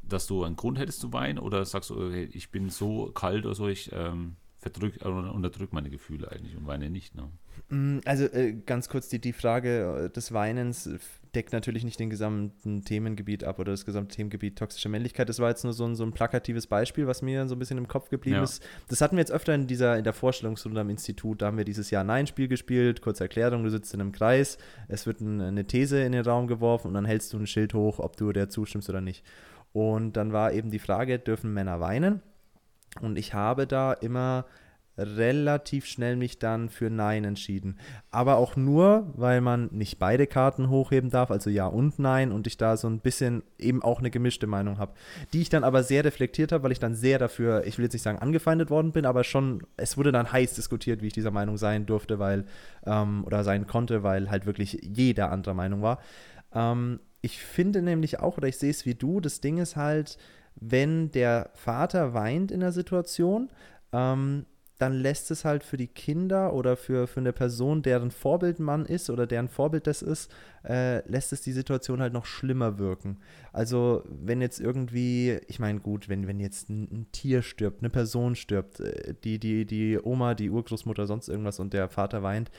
dass 0.01 0.27
du 0.27 0.44
einen 0.44 0.56
Grund 0.56 0.77
hättest 0.80 1.00
zu 1.00 1.13
weinen? 1.13 1.39
Oder 1.39 1.65
sagst 1.65 1.89
du, 1.89 1.95
okay, 1.95 2.30
ich 2.31 2.51
bin 2.51 2.69
so 2.69 3.12
kalt 3.12 3.45
oder 3.45 3.56
so, 3.56 3.68
ich 3.68 3.92
ähm, 3.94 4.36
verdrück, 4.65 5.01
äh, 5.03 5.07
unterdrück 5.07 5.73
meine 5.73 5.89
Gefühle 5.89 6.31
eigentlich 6.31 6.57
und 6.57 6.65
weine 6.65 6.89
nicht? 6.89 7.15
Ne? 7.15 7.29
Mm, 7.69 8.00
also 8.06 8.25
äh, 8.25 8.53
ganz 8.65 8.89
kurz, 8.89 9.09
die, 9.09 9.19
die 9.19 9.33
Frage 9.33 10.06
äh, 10.06 10.09
des 10.09 10.33
Weinens 10.33 10.89
deckt 11.35 11.53
natürlich 11.53 11.83
nicht 11.83 12.00
den 12.00 12.09
gesamten 12.09 12.83
Themengebiet 12.83 13.44
ab 13.44 13.59
oder 13.59 13.73
das 13.73 13.85
gesamte 13.85 14.15
Themengebiet 14.15 14.57
toxische 14.57 14.89
Männlichkeit. 14.89 15.29
Das 15.29 15.39
war 15.39 15.50
jetzt 15.50 15.63
nur 15.63 15.73
so 15.73 15.85
ein, 15.85 15.95
so 15.95 16.03
ein 16.03 16.13
plakatives 16.13 16.65
Beispiel, 16.65 17.06
was 17.07 17.21
mir 17.21 17.47
so 17.47 17.56
ein 17.56 17.59
bisschen 17.59 17.77
im 17.77 17.88
Kopf 17.88 18.09
geblieben 18.09 18.38
ja. 18.38 18.44
ist. 18.44 18.65
Das 18.88 19.01
hatten 19.01 19.17
wir 19.17 19.21
jetzt 19.21 19.31
öfter 19.31 19.53
in 19.53 19.67
dieser 19.67 19.97
in 19.97 20.03
der 20.03 20.13
Vorstellungsrunde 20.13 20.81
am 20.81 20.89
Institut. 20.89 21.41
Da 21.41 21.48
haben 21.48 21.57
wir 21.57 21.65
dieses 21.65 21.91
Ja-Nein-Spiel 21.91 22.48
gespielt. 22.48 23.01
Kurze 23.01 23.25
Erklärung: 23.25 23.63
Du 23.63 23.69
sitzt 23.69 23.93
in 23.93 24.01
einem 24.01 24.13
Kreis, 24.13 24.57
es 24.88 25.05
wird 25.05 25.22
ein, 25.22 25.41
eine 25.41 25.65
These 25.65 26.01
in 26.01 26.13
den 26.13 26.24
Raum 26.25 26.48
geworfen 26.48 26.88
und 26.88 26.93
dann 26.93 27.05
hältst 27.05 27.34
du 27.34 27.38
ein 27.38 27.48
Schild 27.48 27.74
hoch, 27.74 28.00
ob 28.00 28.17
du 28.17 28.31
der 28.31 28.50
zustimmst 28.50 28.89
oder 28.89 29.01
nicht. 29.01 29.24
Und 29.74 30.13
dann 30.13 30.31
war 30.31 30.53
eben 30.53 30.72
die 30.72 30.79
Frage: 30.79 31.19
Dürfen 31.19 31.53
Männer 31.53 31.79
weinen? 31.81 32.22
Und 33.01 33.17
ich 33.17 33.33
habe 33.33 33.67
da 33.67 33.93
immer 33.93 34.45
relativ 34.97 35.85
schnell 35.85 36.15
mich 36.15 36.39
dann 36.39 36.69
für 36.69 36.89
Nein 36.89 37.25
entschieden. 37.25 37.77
Aber 38.11 38.37
auch 38.37 38.55
nur, 38.55 39.11
weil 39.15 39.41
man 39.41 39.67
nicht 39.71 39.99
beide 39.99 40.25
Karten 40.25 40.69
hochheben 40.69 41.09
darf, 41.09 41.31
also 41.31 41.49
Ja 41.49 41.67
und 41.67 41.99
Nein, 41.99 42.31
und 42.31 42.47
ich 42.47 42.57
da 42.57 42.77
so 42.77 42.87
ein 42.87 42.99
bisschen 42.99 43.43
eben 43.59 43.83
auch 43.83 43.99
eine 43.99 44.09
gemischte 44.09 44.47
Meinung 44.47 44.77
habe, 44.77 44.93
die 45.33 45.41
ich 45.41 45.49
dann 45.49 45.63
aber 45.63 45.83
sehr 45.83 46.05
reflektiert 46.05 46.51
habe, 46.51 46.63
weil 46.63 46.71
ich 46.71 46.79
dann 46.79 46.95
sehr 46.95 47.19
dafür, 47.19 47.65
ich 47.65 47.77
will 47.77 47.83
jetzt 47.83 47.93
nicht 47.93 48.03
sagen 48.03 48.19
angefeindet 48.19 48.69
worden 48.69 48.93
bin, 48.93 49.05
aber 49.05 49.23
schon, 49.23 49.63
es 49.75 49.97
wurde 49.97 50.11
dann 50.11 50.31
heiß 50.31 50.53
diskutiert, 50.53 51.01
wie 51.01 51.07
ich 51.07 51.13
dieser 51.13 51.31
Meinung 51.31 51.57
sein 51.57 51.85
durfte, 51.85 52.19
weil, 52.19 52.45
ähm, 52.85 53.25
oder 53.25 53.43
sein 53.43 53.67
konnte, 53.67 54.03
weil 54.03 54.31
halt 54.31 54.45
wirklich 54.45 54.79
jeder 54.81 55.31
anderer 55.31 55.55
Meinung 55.55 55.81
war. 55.81 55.99
Ähm, 56.53 57.01
ich 57.21 57.41
finde 57.41 57.81
nämlich 57.81 58.19
auch, 58.19 58.37
oder 58.37 58.47
ich 58.47 58.57
sehe 58.57 58.69
es 58.69 58.85
wie 58.85 58.95
du, 58.95 59.19
das 59.19 59.41
Ding 59.41 59.57
ist 59.57 59.75
halt, 59.75 60.17
wenn 60.55 61.12
der 61.12 61.50
Vater 61.53 62.13
weint 62.13 62.51
in 62.51 62.62
der 62.62 62.71
Situation, 62.71 63.50
ähm, 63.91 64.45
dann 64.77 64.93
lässt 64.93 65.31
es 65.31 65.45
halt 65.45 65.63
für 65.63 65.77
die 65.77 65.88
Kinder 65.88 66.53
oder 66.53 66.75
für, 66.75 67.07
für 67.07 67.21
eine 67.21 67.33
Person, 67.33 67.81
deren 67.81 68.12
Vorbild 68.12 68.59
man 68.59 68.85
ist 68.85 69.09
oder 69.09 69.25
deren 69.25 69.47
Vorbild 69.47 69.88
das 69.88 70.01
ist, 70.01 70.31
äh, 70.67 71.07
lässt 71.10 71.31
es 71.34 71.41
die 71.41 71.51
Situation 71.51 72.01
halt 72.01 72.13
noch 72.13 72.25
schlimmer 72.25 72.77
wirken. 72.77 73.17
Also 73.53 74.03
wenn 74.07 74.41
jetzt 74.41 74.60
irgendwie, 74.60 75.39
ich 75.48 75.60
meine 75.60 75.79
gut, 75.79 76.10
wenn, 76.10 76.27
wenn 76.27 76.39
jetzt 76.39 76.69
ein, 76.69 76.84
ein, 76.91 77.07
Tier 77.12 77.41
stirbt, 77.41 77.81
eine 77.81 77.89
Person 77.89 78.36
stirbt, 78.36 78.79
äh, 78.79 79.13
die, 79.24 79.39
die, 79.39 79.65
die 79.65 80.00
Oma, 80.01 80.34
die 80.34 80.50
Urgroßmutter, 80.50 81.07
sonst 81.07 81.29
irgendwas 81.29 81.60
und 81.60 81.74
der 81.74 81.89
Vater 81.89 82.24
weint, 82.24 82.51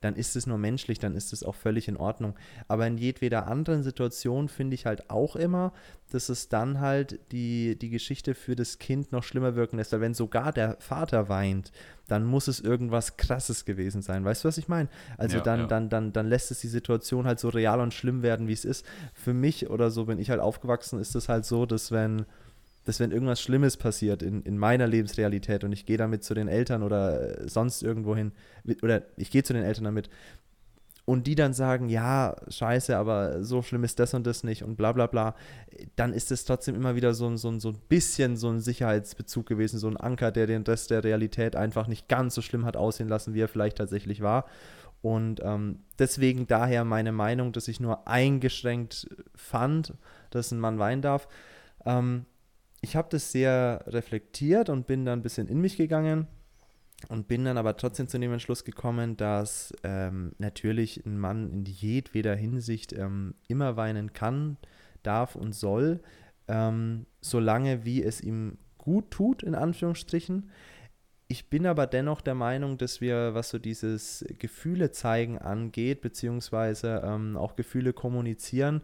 dann 0.00 0.16
ist 0.16 0.36
es 0.36 0.46
nur 0.46 0.58
menschlich, 0.58 0.98
dann 0.98 1.14
ist 1.14 1.32
es 1.32 1.42
auch 1.42 1.54
völlig 1.54 1.88
in 1.88 1.96
Ordnung. 1.96 2.34
Aber 2.68 2.86
in 2.86 2.98
jedweder 2.98 3.46
anderen 3.46 3.82
Situation 3.82 4.48
finde 4.48 4.74
ich 4.74 4.84
halt 4.84 5.08
auch 5.08 5.34
immer, 5.34 5.72
dass 6.10 6.28
es 6.28 6.48
dann 6.48 6.80
halt 6.80 7.18
die, 7.32 7.78
die 7.78 7.88
Geschichte 7.88 8.34
für 8.34 8.54
das 8.54 8.78
Kind 8.78 9.12
noch 9.12 9.24
schlimmer 9.24 9.56
wirken 9.56 9.78
lässt. 9.78 9.92
Weil 9.92 10.02
wenn 10.02 10.14
sogar 10.14 10.52
der 10.52 10.76
Vater 10.78 11.30
weint, 11.30 11.72
dann 12.08 12.24
muss 12.24 12.48
es 12.48 12.60
irgendwas 12.60 13.16
Krasses 13.16 13.64
gewesen 13.64 14.02
sein. 14.02 14.24
Weißt 14.24 14.44
du, 14.44 14.48
was 14.48 14.58
ich 14.58 14.68
meine? 14.68 14.88
Also 15.16 15.38
ja, 15.38 15.42
dann, 15.42 15.60
ja. 15.60 15.66
dann, 15.66 15.88
dann, 15.88 16.12
dann 16.12 16.28
lässt 16.28 16.50
es 16.50 16.60
die 16.60 16.68
Situation 16.68 17.26
halt 17.26 17.38
so 17.38 17.48
real 17.48 17.80
und 17.80 17.94
schlimm 17.94 18.22
werden, 18.22 18.48
wie 18.48 18.52
es 18.52 18.64
ist. 18.64 18.84
Für 19.14 19.32
mich 19.32 19.70
oder 19.70 19.90
so 19.90 20.04
bin 20.04 20.18
ich 20.18 20.30
halt 20.30 20.40
aufgewachsen, 20.40 21.00
ist 21.00 21.14
es 21.14 21.28
halt 21.28 21.44
so, 21.44 21.66
dass 21.66 21.90
wenn 21.90 22.26
dass 22.84 23.00
wenn 23.00 23.12
irgendwas 23.12 23.40
Schlimmes 23.40 23.76
passiert 23.76 24.22
in, 24.22 24.42
in 24.42 24.58
meiner 24.58 24.86
Lebensrealität 24.86 25.64
und 25.64 25.72
ich 25.72 25.86
gehe 25.86 25.96
damit 25.96 26.22
zu 26.22 26.34
den 26.34 26.48
Eltern 26.48 26.82
oder 26.82 27.40
äh, 27.40 27.48
sonst 27.48 27.82
irgendwo 27.82 28.14
hin, 28.14 28.32
oder 28.82 29.02
ich 29.16 29.30
gehe 29.30 29.42
zu 29.42 29.54
den 29.54 29.64
Eltern 29.64 29.84
damit 29.84 30.10
und 31.06 31.26
die 31.26 31.34
dann 31.34 31.52
sagen, 31.52 31.88
ja, 31.88 32.34
scheiße, 32.48 32.96
aber 32.96 33.42
so 33.44 33.62
schlimm 33.62 33.84
ist 33.84 33.98
das 33.98 34.14
und 34.14 34.26
das 34.26 34.42
nicht 34.42 34.62
und 34.62 34.76
bla 34.76 34.92
bla 34.92 35.06
bla, 35.06 35.34
dann 35.96 36.12
ist 36.12 36.32
es 36.32 36.44
trotzdem 36.44 36.74
immer 36.74 36.94
wieder 36.94 37.12
so, 37.12 37.36
so, 37.36 37.58
so 37.58 37.70
ein 37.70 37.78
bisschen 37.88 38.36
so 38.36 38.48
ein 38.48 38.60
Sicherheitsbezug 38.60 39.46
gewesen, 39.46 39.78
so 39.78 39.88
ein 39.88 39.98
Anker, 39.98 40.32
der 40.32 40.46
den 40.46 40.62
Rest 40.62 40.90
der 40.90 41.04
Realität 41.04 41.56
einfach 41.56 41.88
nicht 41.88 42.08
ganz 42.08 42.34
so 42.34 42.42
schlimm 42.42 42.64
hat 42.64 42.76
aussehen 42.76 43.08
lassen, 43.08 43.34
wie 43.34 43.40
er 43.40 43.48
vielleicht 43.48 43.78
tatsächlich 43.78 44.22
war. 44.22 44.46
Und 45.02 45.42
ähm, 45.44 45.80
deswegen 45.98 46.46
daher 46.46 46.84
meine 46.84 47.12
Meinung, 47.12 47.52
dass 47.52 47.68
ich 47.68 47.80
nur 47.80 48.08
eingeschränkt 48.08 49.06
fand, 49.34 49.92
dass 50.30 50.50
ein 50.50 50.60
Mann 50.60 50.78
weinen 50.78 51.02
darf. 51.02 51.28
Ähm, 51.84 52.24
ich 52.80 52.96
habe 52.96 53.08
das 53.10 53.30
sehr 53.30 53.84
reflektiert 53.86 54.70
und 54.70 54.86
bin 54.86 55.04
dann 55.04 55.18
ein 55.18 55.22
bisschen 55.22 55.48
in 55.48 55.60
mich 55.60 55.76
gegangen 55.76 56.26
und 57.08 57.28
bin 57.28 57.44
dann 57.44 57.58
aber 57.58 57.76
trotzdem 57.76 58.08
zu 58.08 58.18
dem 58.18 58.32
Entschluss 58.32 58.64
gekommen, 58.64 59.16
dass 59.16 59.72
ähm, 59.82 60.32
natürlich 60.38 61.04
ein 61.04 61.18
Mann 61.18 61.50
in 61.50 61.64
jedweder 61.64 62.34
Hinsicht 62.34 62.92
ähm, 62.92 63.34
immer 63.48 63.76
weinen 63.76 64.12
kann, 64.12 64.56
darf 65.02 65.36
und 65.36 65.54
soll, 65.54 66.00
ähm, 66.48 67.06
solange 67.20 67.84
wie 67.84 68.02
es 68.02 68.20
ihm 68.20 68.58
gut 68.78 69.10
tut, 69.10 69.42
in 69.42 69.54
Anführungsstrichen. 69.54 70.50
Ich 71.26 71.48
bin 71.48 71.66
aber 71.66 71.86
dennoch 71.86 72.20
der 72.20 72.34
Meinung, 72.34 72.76
dass 72.76 73.00
wir, 73.00 73.34
was 73.34 73.48
so 73.48 73.58
dieses 73.58 74.24
Gefühle 74.38 74.90
zeigen 74.90 75.38
angeht, 75.38 76.02
beziehungsweise 76.02 77.02
ähm, 77.04 77.36
auch 77.36 77.56
Gefühle 77.56 77.94
kommunizieren, 77.94 78.82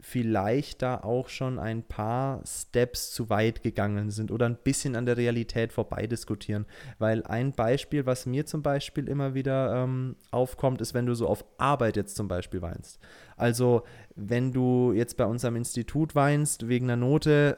vielleicht 0.00 0.82
da 0.82 0.98
auch 0.98 1.28
schon 1.28 1.58
ein 1.58 1.82
paar 1.82 2.40
Steps 2.46 3.10
zu 3.10 3.30
weit 3.30 3.62
gegangen 3.62 4.10
sind 4.10 4.30
oder 4.30 4.46
ein 4.46 4.56
bisschen 4.56 4.94
an 4.94 5.06
der 5.06 5.16
Realität 5.16 5.72
vorbei 5.72 6.06
diskutieren. 6.06 6.66
Weil 6.98 7.24
ein 7.24 7.52
Beispiel, 7.52 8.06
was 8.06 8.24
mir 8.24 8.46
zum 8.46 8.62
Beispiel 8.62 9.08
immer 9.08 9.34
wieder 9.34 9.82
ähm, 9.82 10.16
aufkommt, 10.30 10.80
ist, 10.80 10.94
wenn 10.94 11.06
du 11.06 11.14
so 11.14 11.26
auf 11.26 11.44
Arbeit 11.58 11.96
jetzt 11.96 12.14
zum 12.14 12.28
Beispiel 12.28 12.62
weinst. 12.62 13.00
Also 13.36 13.82
wenn 14.14 14.52
du 14.52 14.92
jetzt 14.92 15.16
bei 15.16 15.24
unserem 15.24 15.56
Institut 15.56 16.14
weinst 16.14 16.68
wegen 16.68 16.86
einer 16.86 16.96
Note, 16.96 17.56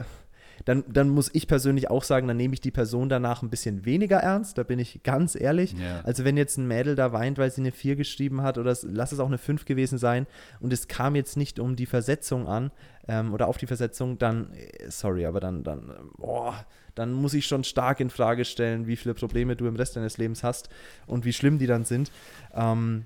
dann, 0.65 0.83
dann 0.87 1.09
muss 1.09 1.29
ich 1.33 1.47
persönlich 1.47 1.89
auch 1.89 2.03
sagen, 2.03 2.27
dann 2.27 2.37
nehme 2.37 2.53
ich 2.53 2.61
die 2.61 2.71
Person 2.71 3.09
danach 3.09 3.41
ein 3.41 3.49
bisschen 3.49 3.85
weniger 3.85 4.17
ernst, 4.17 4.57
da 4.57 4.63
bin 4.63 4.79
ich 4.79 5.01
ganz 5.03 5.35
ehrlich. 5.35 5.73
Ja. 5.73 6.01
Also 6.03 6.23
wenn 6.23 6.37
jetzt 6.37 6.57
ein 6.57 6.67
Mädel 6.67 6.95
da 6.95 7.13
weint, 7.13 7.37
weil 7.37 7.51
sie 7.51 7.61
eine 7.61 7.71
4 7.71 7.95
geschrieben 7.95 8.41
hat 8.41 8.57
oder 8.57 8.75
lass 8.83 9.11
es 9.11 9.19
auch 9.19 9.27
eine 9.27 9.37
5 9.37 9.65
gewesen 9.65 9.97
sein 9.97 10.27
und 10.59 10.73
es 10.73 10.87
kam 10.87 11.15
jetzt 11.15 11.37
nicht 11.37 11.59
um 11.59 11.75
die 11.75 11.85
Versetzung 11.85 12.47
an 12.47 12.71
ähm, 13.07 13.33
oder 13.33 13.47
auf 13.47 13.57
die 13.57 13.67
Versetzung, 13.67 14.17
dann, 14.17 14.53
äh, 14.53 14.89
sorry, 14.89 15.25
aber 15.25 15.39
dann, 15.39 15.63
dann, 15.63 15.91
boah, 16.17 16.65
dann 16.95 17.13
muss 17.13 17.33
ich 17.33 17.47
schon 17.47 17.63
stark 17.63 17.99
in 17.99 18.09
Frage 18.09 18.45
stellen, 18.45 18.87
wie 18.87 18.95
viele 18.95 19.13
Probleme 19.13 19.55
du 19.55 19.67
im 19.67 19.75
Rest 19.75 19.95
deines 19.95 20.17
Lebens 20.17 20.43
hast 20.43 20.69
und 21.07 21.25
wie 21.25 21.33
schlimm 21.33 21.57
die 21.57 21.67
dann 21.67 21.85
sind. 21.85 22.11
Ähm, 22.53 23.05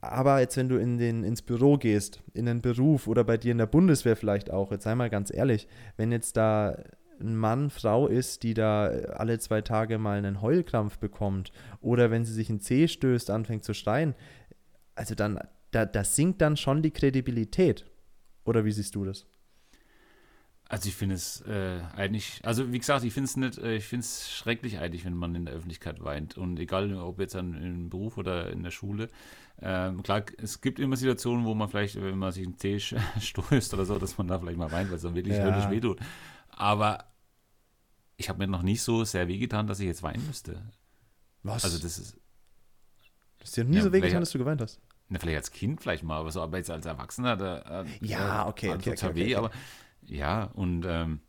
aber 0.00 0.40
jetzt, 0.40 0.56
wenn 0.56 0.68
du 0.68 0.76
in 0.76 0.98
den, 0.98 1.24
ins 1.24 1.42
Büro 1.42 1.76
gehst, 1.78 2.22
in 2.34 2.48
einen 2.48 2.60
Beruf 2.60 3.06
oder 3.06 3.24
bei 3.24 3.36
dir 3.36 3.52
in 3.52 3.58
der 3.58 3.66
Bundeswehr 3.66 4.16
vielleicht 4.16 4.50
auch, 4.50 4.70
jetzt 4.70 4.84
sei 4.84 4.94
mal 4.94 5.10
ganz 5.10 5.32
ehrlich, 5.32 5.68
wenn 5.96 6.12
jetzt 6.12 6.36
da 6.36 6.76
ein 7.20 7.36
Mann, 7.36 7.70
Frau 7.70 8.06
ist, 8.06 8.42
die 8.42 8.54
da 8.54 8.88
alle 8.88 9.38
zwei 9.38 9.62
Tage 9.62 9.98
mal 9.98 10.18
einen 10.18 10.42
Heulkrampf 10.42 10.98
bekommt 10.98 11.50
oder 11.80 12.10
wenn 12.10 12.24
sie 12.24 12.34
sich 12.34 12.50
in 12.50 12.60
Zeh 12.60 12.88
stößt, 12.88 13.30
anfängt 13.30 13.64
zu 13.64 13.74
schreien, 13.74 14.14
also 14.94 15.14
dann, 15.14 15.38
da, 15.70 15.86
das 15.86 16.14
sinkt 16.14 16.40
dann 16.42 16.56
schon 16.56 16.82
die 16.82 16.90
Kredibilität. 16.90 17.86
Oder 18.44 18.64
wie 18.64 18.72
siehst 18.72 18.94
du 18.94 19.04
das? 19.04 19.26
Also 20.68 20.88
ich 20.88 20.96
finde 20.96 21.14
es 21.14 21.42
äh, 21.42 21.80
eigentlich, 21.94 22.40
also 22.42 22.72
wie 22.72 22.78
gesagt, 22.78 23.04
ich 23.04 23.14
finde 23.14 23.26
es 23.26 23.36
nicht, 23.36 23.58
äh, 23.58 23.76
ich 23.76 23.84
finde 23.84 24.00
es 24.00 24.30
schrecklich 24.32 24.78
eigentlich, 24.78 25.04
wenn 25.04 25.14
man 25.14 25.34
in 25.36 25.44
der 25.46 25.54
Öffentlichkeit 25.54 26.02
weint. 26.02 26.36
Und 26.36 26.58
egal, 26.58 26.92
ob 26.94 27.20
jetzt 27.20 27.36
an, 27.36 27.54
im 27.54 27.88
Beruf 27.88 28.18
oder 28.18 28.50
in 28.50 28.64
der 28.64 28.72
Schule. 28.72 29.08
Ähm, 29.62 30.02
klar, 30.02 30.24
es 30.38 30.60
gibt 30.60 30.80
immer 30.80 30.96
Situationen, 30.96 31.44
wo 31.44 31.54
man 31.54 31.68
vielleicht, 31.68 32.00
wenn 32.02 32.18
man 32.18 32.32
sich 32.32 32.44
einen 32.44 32.58
Tee 32.58 32.80
stößt 33.20 33.74
oder 33.74 33.84
so, 33.84 33.98
dass 33.98 34.18
man 34.18 34.26
da 34.26 34.40
vielleicht 34.40 34.58
mal 34.58 34.72
weint, 34.72 34.90
weil 34.90 34.96
es 34.96 35.02
dann 35.02 35.14
wirklich 35.14 35.36
ja. 35.36 35.44
höllisch 35.44 35.70
wehtut. 35.70 36.00
Aber 36.48 37.04
ich 38.16 38.28
habe 38.28 38.40
mir 38.40 38.48
noch 38.48 38.62
nicht 38.62 38.82
so 38.82 39.04
sehr 39.04 39.28
wehgetan, 39.28 39.68
dass 39.68 39.78
ich 39.78 39.86
jetzt 39.86 40.02
weinen 40.02 40.26
müsste. 40.26 40.60
Was? 41.44 41.64
Also 41.64 41.78
das 41.78 41.98
ist. 41.98 42.18
Das 43.38 43.50
ist 43.50 43.56
dir 43.56 43.64
nie 43.64 43.76
ja, 43.76 43.82
so 43.82 43.92
wehgetan, 43.92 44.20
dass 44.20 44.32
du 44.32 44.38
geweint 44.38 44.60
hast. 44.60 44.80
Na, 45.08 45.20
vielleicht 45.20 45.36
als 45.36 45.50
Kind 45.52 45.80
vielleicht 45.80 46.02
mal, 46.02 46.18
aber 46.18 46.32
so, 46.32 46.42
aber 46.42 46.56
jetzt 46.56 46.70
als 46.70 46.84
Erwachsener, 46.84 47.36
da, 47.36 47.82
äh, 47.82 47.86
ja, 48.00 48.48
okay, 48.48 48.70
okay, 48.70 48.90
okay, 48.90 49.06
okay, 49.06 49.14
weh, 49.14 49.22
okay. 49.22 49.34
aber 49.36 49.50
ja, 50.06 50.44
und 50.44 50.84
ähm, 50.86 51.20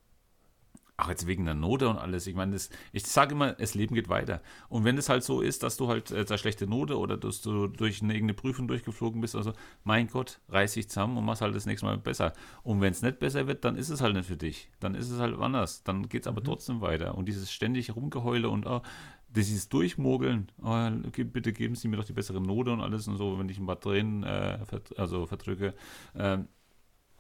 auch 1.00 1.10
jetzt 1.10 1.27
wegen 1.27 1.46
der 1.46 1.53
Note 1.53 1.88
und 1.88 1.98
alles. 1.98 2.25
Ich 2.25 2.34
meine, 2.34 2.57
ich 2.91 3.05
sage 3.05 3.36
immer, 3.36 3.53
das 3.53 3.75
Leben 3.75 3.93
geht 3.93 4.10
weiter. 4.10 4.41
Und 4.67 4.84
wenn 4.84 4.98
es 4.98 5.10
halt 5.10 5.24
so 5.24 5.41
ist, 5.41 5.62
dass 5.62 5.77
du 5.77 5.88
halt 5.88 6.10
äh, 6.10 6.25
eine 6.27 6.38
schlechte 6.39 6.65
Note 6.65 6.98
oder 6.98 7.17
dass 7.17 7.41
du 7.41 7.67
durch 7.67 8.01
eine 8.01 8.13
irgendeine 8.13 8.34
Prüfung 8.34 8.67
durchgeflogen 8.67 9.22
bist, 9.22 9.36
also 9.36 9.53
mein 9.84 10.07
Gott, 10.07 10.39
reiß 10.50 10.74
dich 10.74 10.89
zusammen 10.89 11.17
und 11.17 11.25
mach 11.25 11.39
halt 11.39 11.55
das 11.55 11.67
nächste 11.67 11.86
Mal 11.86 12.00
besser. 12.00 12.34
Und 12.63 12.81
wenn 12.81 12.91
es 12.91 13.03
nicht 13.03 13.19
besser 13.19 13.46
wird, 13.46 13.63
dann 13.63 13.75
ist 13.75 13.89
es 13.89 14.01
halt 14.01 14.15
nicht 14.15 14.27
für 14.27 14.38
dich. 14.38 14.72
Dann 14.79 14.96
ist 14.96 15.12
es 15.12 15.19
halt 15.19 15.38
anders. 15.38 15.84
Dann 15.84 16.10
geht 16.10 16.24
es 16.24 16.27
aber 16.27 16.41
mhm. 16.41 16.46
trotzdem 16.46 16.81
weiter. 16.81 17.15
Und 17.15 17.27
dieses 17.27 17.51
ständig 17.51 17.96
Rumgeheule 17.96 18.50
und 18.50 18.65
oh, 18.65 18.81
dieses 19.29 19.69
Durchmogeln, 19.69 20.51
oh, 20.63 20.89
bitte 21.12 21.53
geben 21.53 21.75
Sie 21.75 21.89
mir 21.89 21.98
doch 21.98 22.05
die 22.05 22.13
bessere 22.13 22.41
Note 22.41 22.72
und 22.72 22.81
alles 22.81 23.07
und 23.07 23.17
so, 23.17 23.38
wenn 23.38 23.50
ich 23.50 23.60
ein 23.60 23.67
paar 23.67 23.79
Tränen 23.79 24.24
äh, 24.24 24.65
vert 24.65 24.98
also 24.98 25.27
verdrücke. 25.27 25.75
Ähm, 26.15 26.48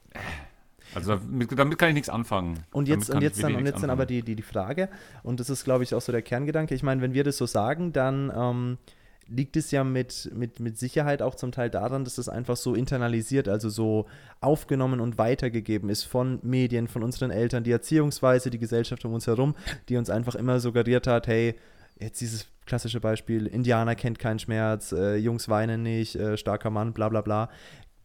äh, 0.09 0.19
also 0.93 1.15
damit, 1.15 1.57
damit, 1.57 1.77
kann 1.77 1.89
ich 1.89 1.95
nichts 1.95 2.09
anfangen. 2.09 2.59
Und 2.71 2.87
jetzt, 2.87 3.09
und 3.09 3.21
jetzt, 3.21 3.41
dann, 3.43 3.55
und 3.55 3.65
jetzt 3.65 3.83
dann 3.83 3.89
aber 3.89 4.05
die, 4.05 4.21
die, 4.21 4.35
die 4.35 4.43
Frage, 4.43 4.89
und 5.23 5.39
das 5.39 5.49
ist, 5.49 5.63
glaube 5.63 5.83
ich, 5.83 5.93
auch 5.93 6.01
so 6.01 6.11
der 6.11 6.21
Kerngedanke. 6.21 6.73
Ich 6.75 6.83
meine, 6.83 7.01
wenn 7.01 7.13
wir 7.13 7.23
das 7.23 7.37
so 7.37 7.45
sagen, 7.45 7.93
dann 7.93 8.31
ähm, 8.35 8.77
liegt 9.27 9.57
es 9.57 9.71
ja 9.71 9.83
mit, 9.83 10.31
mit, 10.33 10.59
mit 10.59 10.77
Sicherheit 10.77 11.21
auch 11.21 11.35
zum 11.35 11.51
Teil 11.51 11.69
daran, 11.69 12.03
dass 12.03 12.15
das 12.15 12.29
einfach 12.29 12.55
so 12.55 12.75
internalisiert, 12.75 13.47
also 13.47 13.69
so 13.69 14.05
aufgenommen 14.39 14.99
und 14.99 15.17
weitergegeben 15.17 15.89
ist 15.89 16.03
von 16.03 16.39
Medien, 16.43 16.87
von 16.87 17.03
unseren 17.03 17.31
Eltern, 17.31 17.63
die 17.63 17.71
Erziehungsweise, 17.71 18.49
die 18.49 18.59
Gesellschaft 18.59 19.03
um 19.05 19.13
uns 19.13 19.27
herum, 19.27 19.55
die 19.89 19.97
uns 19.97 20.09
einfach 20.09 20.35
immer 20.35 20.59
suggeriert 20.59 21.07
hat, 21.07 21.27
hey, 21.27 21.55
jetzt 21.99 22.21
dieses 22.21 22.47
klassische 22.65 22.99
Beispiel, 22.99 23.47
Indianer 23.47 23.95
kennt 23.95 24.19
keinen 24.19 24.39
Schmerz, 24.39 24.91
äh, 24.91 25.15
Jungs 25.15 25.49
weinen 25.49 25.83
nicht, 25.83 26.15
äh, 26.15 26.37
starker 26.37 26.69
Mann, 26.69 26.93
bla 26.93 27.09
bla 27.09 27.21
bla. 27.21 27.49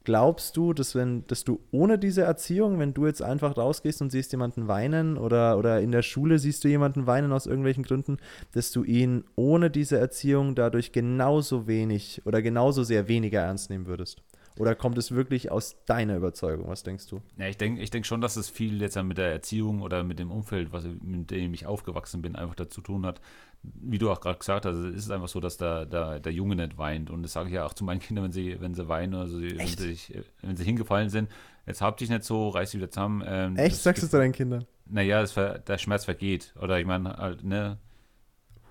Glaubst 0.04 0.56
du, 0.56 0.72
dass 0.72 0.94
wenn, 0.94 1.24
dass 1.26 1.44
du 1.44 1.60
ohne 1.70 1.98
diese 1.98 2.22
Erziehung, 2.22 2.78
wenn 2.78 2.92
du 2.92 3.06
jetzt 3.06 3.22
einfach 3.22 3.56
rausgehst 3.56 4.02
und 4.02 4.10
siehst 4.10 4.32
jemanden 4.32 4.66
weinen 4.66 5.16
oder, 5.16 5.58
oder 5.58 5.80
in 5.80 5.92
der 5.92 6.02
Schule 6.02 6.38
siehst 6.38 6.64
du 6.64 6.68
jemanden 6.68 7.06
weinen 7.06 7.32
aus 7.32 7.46
irgendwelchen 7.46 7.84
Gründen, 7.84 8.16
dass 8.52 8.72
du 8.72 8.82
ihn 8.82 9.24
ohne 9.36 9.70
diese 9.70 9.98
Erziehung 9.98 10.54
dadurch 10.54 10.92
genauso 10.92 11.66
wenig 11.66 12.22
oder 12.24 12.42
genauso 12.42 12.82
sehr 12.82 13.06
weniger 13.06 13.40
ernst 13.42 13.70
nehmen 13.70 13.86
würdest? 13.86 14.22
Oder 14.58 14.74
kommt 14.74 14.98
es 14.98 15.12
wirklich 15.12 15.50
aus 15.50 15.76
deiner 15.86 16.16
Überzeugung? 16.16 16.68
Was 16.68 16.82
denkst 16.82 17.06
du? 17.06 17.22
Ja, 17.38 17.46
ich 17.46 17.56
denke 17.56 17.80
ich 17.80 17.90
denk 17.90 18.04
schon, 18.04 18.20
dass 18.20 18.36
es 18.36 18.50
viel 18.50 18.80
jetzt 18.82 19.00
mit 19.02 19.16
der 19.16 19.32
Erziehung 19.32 19.80
oder 19.80 20.04
mit 20.04 20.18
dem 20.18 20.30
Umfeld, 20.30 20.72
was, 20.72 20.84
mit 21.00 21.30
dem 21.30 21.54
ich 21.54 21.66
aufgewachsen 21.66 22.20
bin, 22.22 22.36
einfach 22.36 22.54
dazu 22.54 22.80
tun 22.80 23.06
hat. 23.06 23.20
Wie 23.62 23.98
du 23.98 24.10
auch 24.10 24.20
gerade 24.20 24.38
gesagt 24.38 24.66
hast, 24.66 24.74
es 24.74 25.04
ist 25.04 25.10
einfach 25.10 25.28
so, 25.28 25.38
dass 25.38 25.56
der, 25.56 25.86
der, 25.86 26.18
der 26.20 26.32
Junge 26.32 26.56
nicht 26.56 26.78
weint. 26.78 27.10
Und 27.10 27.22
das 27.22 27.32
sage 27.32 27.48
ich 27.48 27.54
ja 27.54 27.64
auch 27.64 27.74
zu 27.74 27.84
meinen 27.84 28.00
Kindern, 28.00 28.24
wenn 28.24 28.32
sie, 28.32 28.60
wenn 28.60 28.74
sie 28.74 28.88
weinen, 28.88 29.14
also 29.14 29.40
wenn 29.40 29.66
sie, 29.66 29.98
wenn 30.42 30.56
sie 30.56 30.64
hingefallen 30.64 31.10
sind. 31.10 31.30
Jetzt 31.66 31.80
hab 31.80 31.96
dich 31.96 32.10
nicht 32.10 32.24
so, 32.24 32.48
reiß 32.48 32.72
dich 32.72 32.80
wieder 32.80 32.90
zusammen. 32.90 33.22
Ähm, 33.24 33.56
Echt? 33.56 33.76
Sagst 33.76 34.02
du 34.02 34.06
es 34.06 34.12
deinen 34.12 34.32
Kindern? 34.32 34.64
Naja, 34.86 35.24
der 35.24 35.78
Schmerz 35.78 36.04
vergeht. 36.04 36.54
Oder 36.60 36.80
ich 36.80 36.86
meine, 36.86 37.16
halt, 37.16 37.44
ne, 37.44 37.78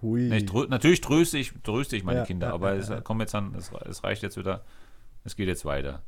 Hui. 0.01 0.27
Ne, 0.27 0.45
trö 0.45 0.67
natürlich 0.67 1.00
tröste 1.00 1.38
ich, 1.38 1.53
tröste 1.63 1.95
ich 1.95 2.03
meine 2.03 2.19
ja, 2.19 2.25
Kinder, 2.25 2.48
ja, 2.48 2.53
aber 2.53 2.74
ja, 2.74 2.79
es, 2.79 2.91
komm 3.03 3.21
jetzt 3.21 3.36
an, 3.36 3.53
es, 3.55 3.71
es, 3.86 4.03
reicht 4.03 4.24
jetzt 4.24 4.36
wieder 4.36 4.63
es 5.24 5.36
geht 5.36 5.48
jetzt 5.48 5.65
weiter. 5.65 6.01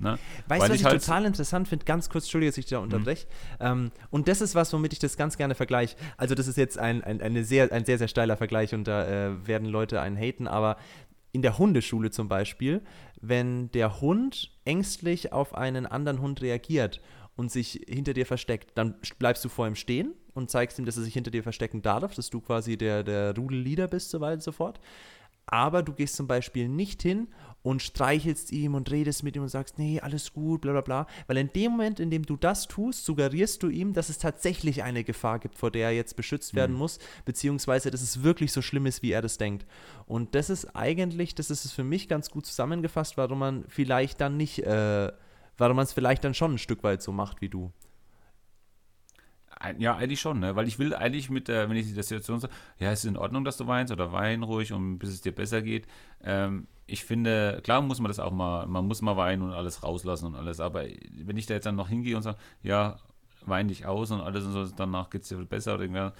Ne? 0.00 0.18
Weißt 0.46 0.66
du, 0.66 0.70
was 0.70 0.76
ich, 0.76 0.84
halt 0.84 1.00
total 1.00 1.24
interessant 1.24 1.68
finde? 1.68 1.84
Ganz 1.84 2.08
kurz, 2.08 2.24
Entschuldige, 2.24 2.50
dass 2.50 2.58
ich 2.58 2.66
dich 2.66 2.70
da 2.70 2.78
unterbreche. 2.78 3.26
Mhm. 3.58 3.66
Ähm, 3.66 3.90
und 4.10 4.28
das 4.28 4.40
ist 4.40 4.54
was, 4.54 4.72
womit 4.72 4.92
ich 4.92 4.98
das 4.98 5.16
ganz 5.16 5.36
gerne 5.36 5.54
vergleiche. 5.54 5.96
Also, 6.16 6.34
das 6.34 6.46
ist 6.46 6.56
jetzt 6.56 6.78
ein, 6.78 7.02
ein, 7.02 7.20
eine 7.20 7.44
sehr, 7.44 7.72
ein 7.72 7.84
sehr, 7.84 7.98
sehr 7.98 8.08
steiler 8.08 8.36
Vergleich 8.36 8.74
und 8.74 8.84
da 8.84 9.06
äh, 9.06 9.46
werden 9.46 9.66
Leute 9.68 10.00
einen 10.00 10.16
haten, 10.16 10.46
aber 10.46 10.76
in 11.32 11.42
der 11.42 11.58
Hundeschule 11.58 12.10
zum 12.10 12.28
Beispiel, 12.28 12.80
wenn 13.20 13.70
der 13.72 14.00
Hund 14.00 14.52
ängstlich 14.64 15.32
auf 15.32 15.54
einen 15.54 15.86
anderen 15.86 16.20
Hund 16.20 16.40
reagiert 16.42 17.00
und 17.36 17.50
sich 17.52 17.84
hinter 17.88 18.14
dir 18.14 18.26
versteckt, 18.26 18.72
dann 18.76 18.94
bleibst 19.18 19.44
du 19.44 19.48
vor 19.48 19.66
ihm 19.66 19.74
stehen 19.74 20.14
und 20.34 20.50
zeigst 20.50 20.78
ihm, 20.78 20.84
dass 20.84 20.96
er 20.96 21.02
sich 21.02 21.14
hinter 21.14 21.30
dir 21.30 21.42
verstecken 21.42 21.82
darf, 21.82 22.14
dass 22.14 22.30
du 22.30 22.40
quasi 22.40 22.76
der, 22.76 23.02
der 23.02 23.36
Rudelleader 23.36 23.88
bist, 23.88 24.10
so 24.10 24.20
weiter 24.20 24.34
und 24.34 24.42
so 24.42 24.52
fort. 24.52 24.80
Aber 25.46 25.82
du 25.82 25.92
gehst 25.92 26.16
zum 26.16 26.26
Beispiel 26.26 26.68
nicht 26.68 27.02
hin 27.02 27.28
und 27.62 27.82
streichelst 27.82 28.52
ihm 28.52 28.74
und 28.74 28.90
redest 28.90 29.22
mit 29.24 29.36
ihm 29.36 29.42
und 29.42 29.48
sagst, 29.48 29.78
nee, 29.78 30.00
alles 30.00 30.32
gut, 30.32 30.60
bla 30.60 30.72
bla 30.72 30.80
bla. 30.80 31.06
Weil 31.26 31.38
in 31.38 31.48
dem 31.48 31.72
Moment, 31.72 32.00
in 32.00 32.10
dem 32.10 32.24
du 32.24 32.36
das 32.36 32.68
tust, 32.68 33.04
suggerierst 33.04 33.62
du 33.62 33.68
ihm, 33.68 33.92
dass 33.92 34.08
es 34.08 34.18
tatsächlich 34.18 34.82
eine 34.82 35.04
Gefahr 35.04 35.38
gibt, 35.38 35.56
vor 35.58 35.70
der 35.70 35.88
er 35.88 35.94
jetzt 35.94 36.16
beschützt 36.16 36.54
werden 36.54 36.72
Mhm. 36.72 36.78
muss, 36.78 36.98
beziehungsweise 37.24 37.90
dass 37.90 38.00
es 38.02 38.22
wirklich 38.22 38.52
so 38.52 38.62
schlimm 38.62 38.86
ist, 38.86 39.02
wie 39.02 39.10
er 39.12 39.22
das 39.22 39.38
denkt. 39.38 39.66
Und 40.06 40.34
das 40.34 40.50
ist 40.50 40.74
eigentlich, 40.76 41.34
das 41.34 41.50
ist 41.50 41.64
es 41.64 41.72
für 41.72 41.84
mich 41.84 42.08
ganz 42.08 42.30
gut 42.30 42.46
zusammengefasst, 42.46 43.16
warum 43.16 43.40
man 43.40 43.64
vielleicht 43.68 44.20
dann 44.20 44.36
nicht, 44.36 44.60
äh, 44.60 45.12
warum 45.56 45.76
man 45.76 45.84
es 45.84 45.92
vielleicht 45.92 46.24
dann 46.24 46.34
schon 46.34 46.54
ein 46.54 46.58
Stück 46.58 46.82
weit 46.84 47.02
so 47.02 47.12
macht 47.12 47.40
wie 47.40 47.48
du. 47.48 47.72
Ja, 49.78 49.96
eigentlich 49.96 50.20
schon, 50.20 50.38
ne? 50.38 50.54
weil 50.54 50.68
ich 50.68 50.78
will 50.78 50.94
eigentlich 50.94 51.30
mit 51.30 51.48
der, 51.48 51.68
wenn 51.68 51.76
ich 51.76 51.86
die 51.86 51.92
Situation 51.92 52.38
sage, 52.38 52.52
ja, 52.78 52.92
es 52.92 53.00
ist 53.00 53.10
in 53.10 53.16
Ordnung, 53.16 53.44
dass 53.44 53.56
du 53.56 53.66
weinst 53.66 53.92
oder 53.92 54.12
wein 54.12 54.44
ruhig 54.44 54.72
und 54.72 54.98
bis 54.98 55.10
es 55.10 55.20
dir 55.20 55.32
besser 55.32 55.62
geht. 55.62 55.86
Ähm, 56.22 56.68
ich 56.86 57.04
finde, 57.04 57.60
klar 57.64 57.82
muss 57.82 57.98
man 57.98 58.08
das 58.08 58.20
auch 58.20 58.30
mal, 58.30 58.66
man 58.66 58.86
muss 58.86 59.02
mal 59.02 59.16
weinen 59.16 59.42
und 59.42 59.52
alles 59.52 59.82
rauslassen 59.82 60.26
und 60.26 60.36
alles, 60.36 60.60
aber 60.60 60.84
wenn 61.10 61.36
ich 61.36 61.46
da 61.46 61.54
jetzt 61.54 61.66
dann 61.66 61.74
noch 61.74 61.88
hingehe 61.88 62.16
und 62.16 62.22
sage, 62.22 62.38
ja, 62.62 62.98
wein 63.46 63.68
dich 63.68 63.84
aus 63.84 64.10
und 64.12 64.20
alles 64.20 64.44
und 64.44 64.52
so, 64.52 64.64
danach 64.76 65.10
geht 65.10 65.22
es 65.22 65.28
dir 65.28 65.36
besser 65.38 65.74
oder 65.74 65.82
irgendwas, 65.82 66.12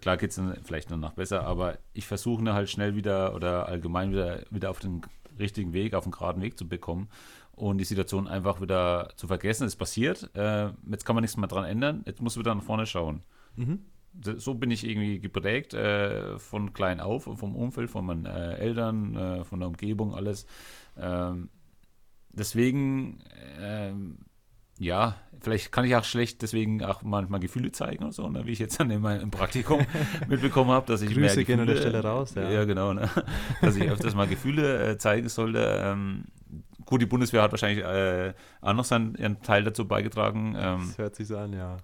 klar 0.00 0.18
geht 0.18 0.30
es 0.30 0.36
dann 0.36 0.56
vielleicht 0.62 0.90
danach 0.90 1.12
besser, 1.12 1.46
aber 1.46 1.78
ich 1.94 2.06
versuche 2.06 2.42
ne, 2.42 2.52
halt 2.52 2.68
schnell 2.68 2.94
wieder 2.94 3.34
oder 3.34 3.68
allgemein 3.68 4.12
wieder, 4.12 4.40
wieder 4.50 4.70
auf 4.70 4.80
den 4.80 5.00
richtigen 5.38 5.72
Weg, 5.72 5.94
auf 5.94 6.04
den 6.04 6.12
geraden 6.12 6.42
Weg 6.42 6.58
zu 6.58 6.68
bekommen 6.68 7.08
und 7.54 7.78
die 7.78 7.84
Situation 7.84 8.26
einfach 8.28 8.60
wieder 8.60 9.10
zu 9.16 9.26
vergessen. 9.26 9.66
Es 9.66 9.76
passiert, 9.76 10.30
äh, 10.34 10.70
jetzt 10.90 11.04
kann 11.04 11.14
man 11.14 11.22
nichts 11.22 11.36
mehr 11.36 11.48
dran 11.48 11.64
ändern, 11.64 12.02
jetzt 12.06 12.20
muss 12.22 12.38
wieder 12.38 12.54
nach 12.54 12.62
vorne 12.62 12.86
schauen. 12.86 13.22
Mhm. 13.56 13.80
So 14.36 14.54
bin 14.54 14.70
ich 14.70 14.86
irgendwie 14.86 15.20
geprägt, 15.20 15.72
äh, 15.72 16.38
von 16.38 16.72
klein 16.74 17.00
auf, 17.00 17.24
vom 17.24 17.56
Umfeld, 17.56 17.88
von 17.90 18.04
meinen 18.04 18.26
äh, 18.26 18.56
Eltern, 18.56 19.16
äh, 19.16 19.44
von 19.44 19.60
der 19.60 19.68
Umgebung, 19.68 20.14
alles. 20.14 20.46
Ähm, 20.98 21.48
deswegen, 22.30 23.20
ähm, 23.60 24.18
ja, 24.78 25.16
vielleicht 25.40 25.72
kann 25.72 25.84
ich 25.84 25.94
auch 25.96 26.04
schlecht 26.04 26.42
deswegen 26.42 26.82
auch 26.84 27.02
manchmal 27.02 27.40
Gefühle 27.40 27.72
zeigen 27.72 28.04
oder 28.04 28.12
so, 28.12 28.28
ne, 28.28 28.44
wie 28.46 28.52
ich 28.52 28.58
jetzt 28.58 28.78
dann 28.80 28.90
in 28.90 29.00
meinem 29.00 29.30
Praktikum 29.30 29.80
mitbekommen 30.28 30.70
habe, 30.70 30.86
dass 30.86 31.02
ich 31.02 31.14
mehr 31.14 31.28
Grüße 31.28 31.44
gehen 31.44 31.60
an 31.60 31.66
der 31.66 31.76
Gefühle- 31.76 31.80
Stelle 31.88 32.02
raus, 32.02 32.34
ja. 32.34 32.50
Ja, 32.50 32.64
genau, 32.64 32.92
ne? 32.92 33.08
dass 33.62 33.76
ich 33.76 33.84
öfters 33.88 34.14
mal 34.14 34.26
Gefühle 34.26 34.90
äh, 34.90 34.98
zeigen 34.98 35.28
sollte. 35.28 35.80
Ähm, 35.82 36.24
gut, 36.84 37.00
die 37.00 37.06
Bundeswehr 37.06 37.42
hat 37.42 37.52
wahrscheinlich 37.52 37.84
äh, 37.84 38.34
auch 38.60 38.72
noch 38.72 38.84
seinen 38.84 39.14
ihren 39.14 39.40
Teil 39.42 39.64
dazu 39.64 39.86
beigetragen. 39.86 40.54
Ähm, 40.56 40.86
Das 40.86 40.98
hört 40.98 41.16
sich 41.16 41.28
so 41.28 41.36
an, 41.36 41.52
ja. 41.52 41.76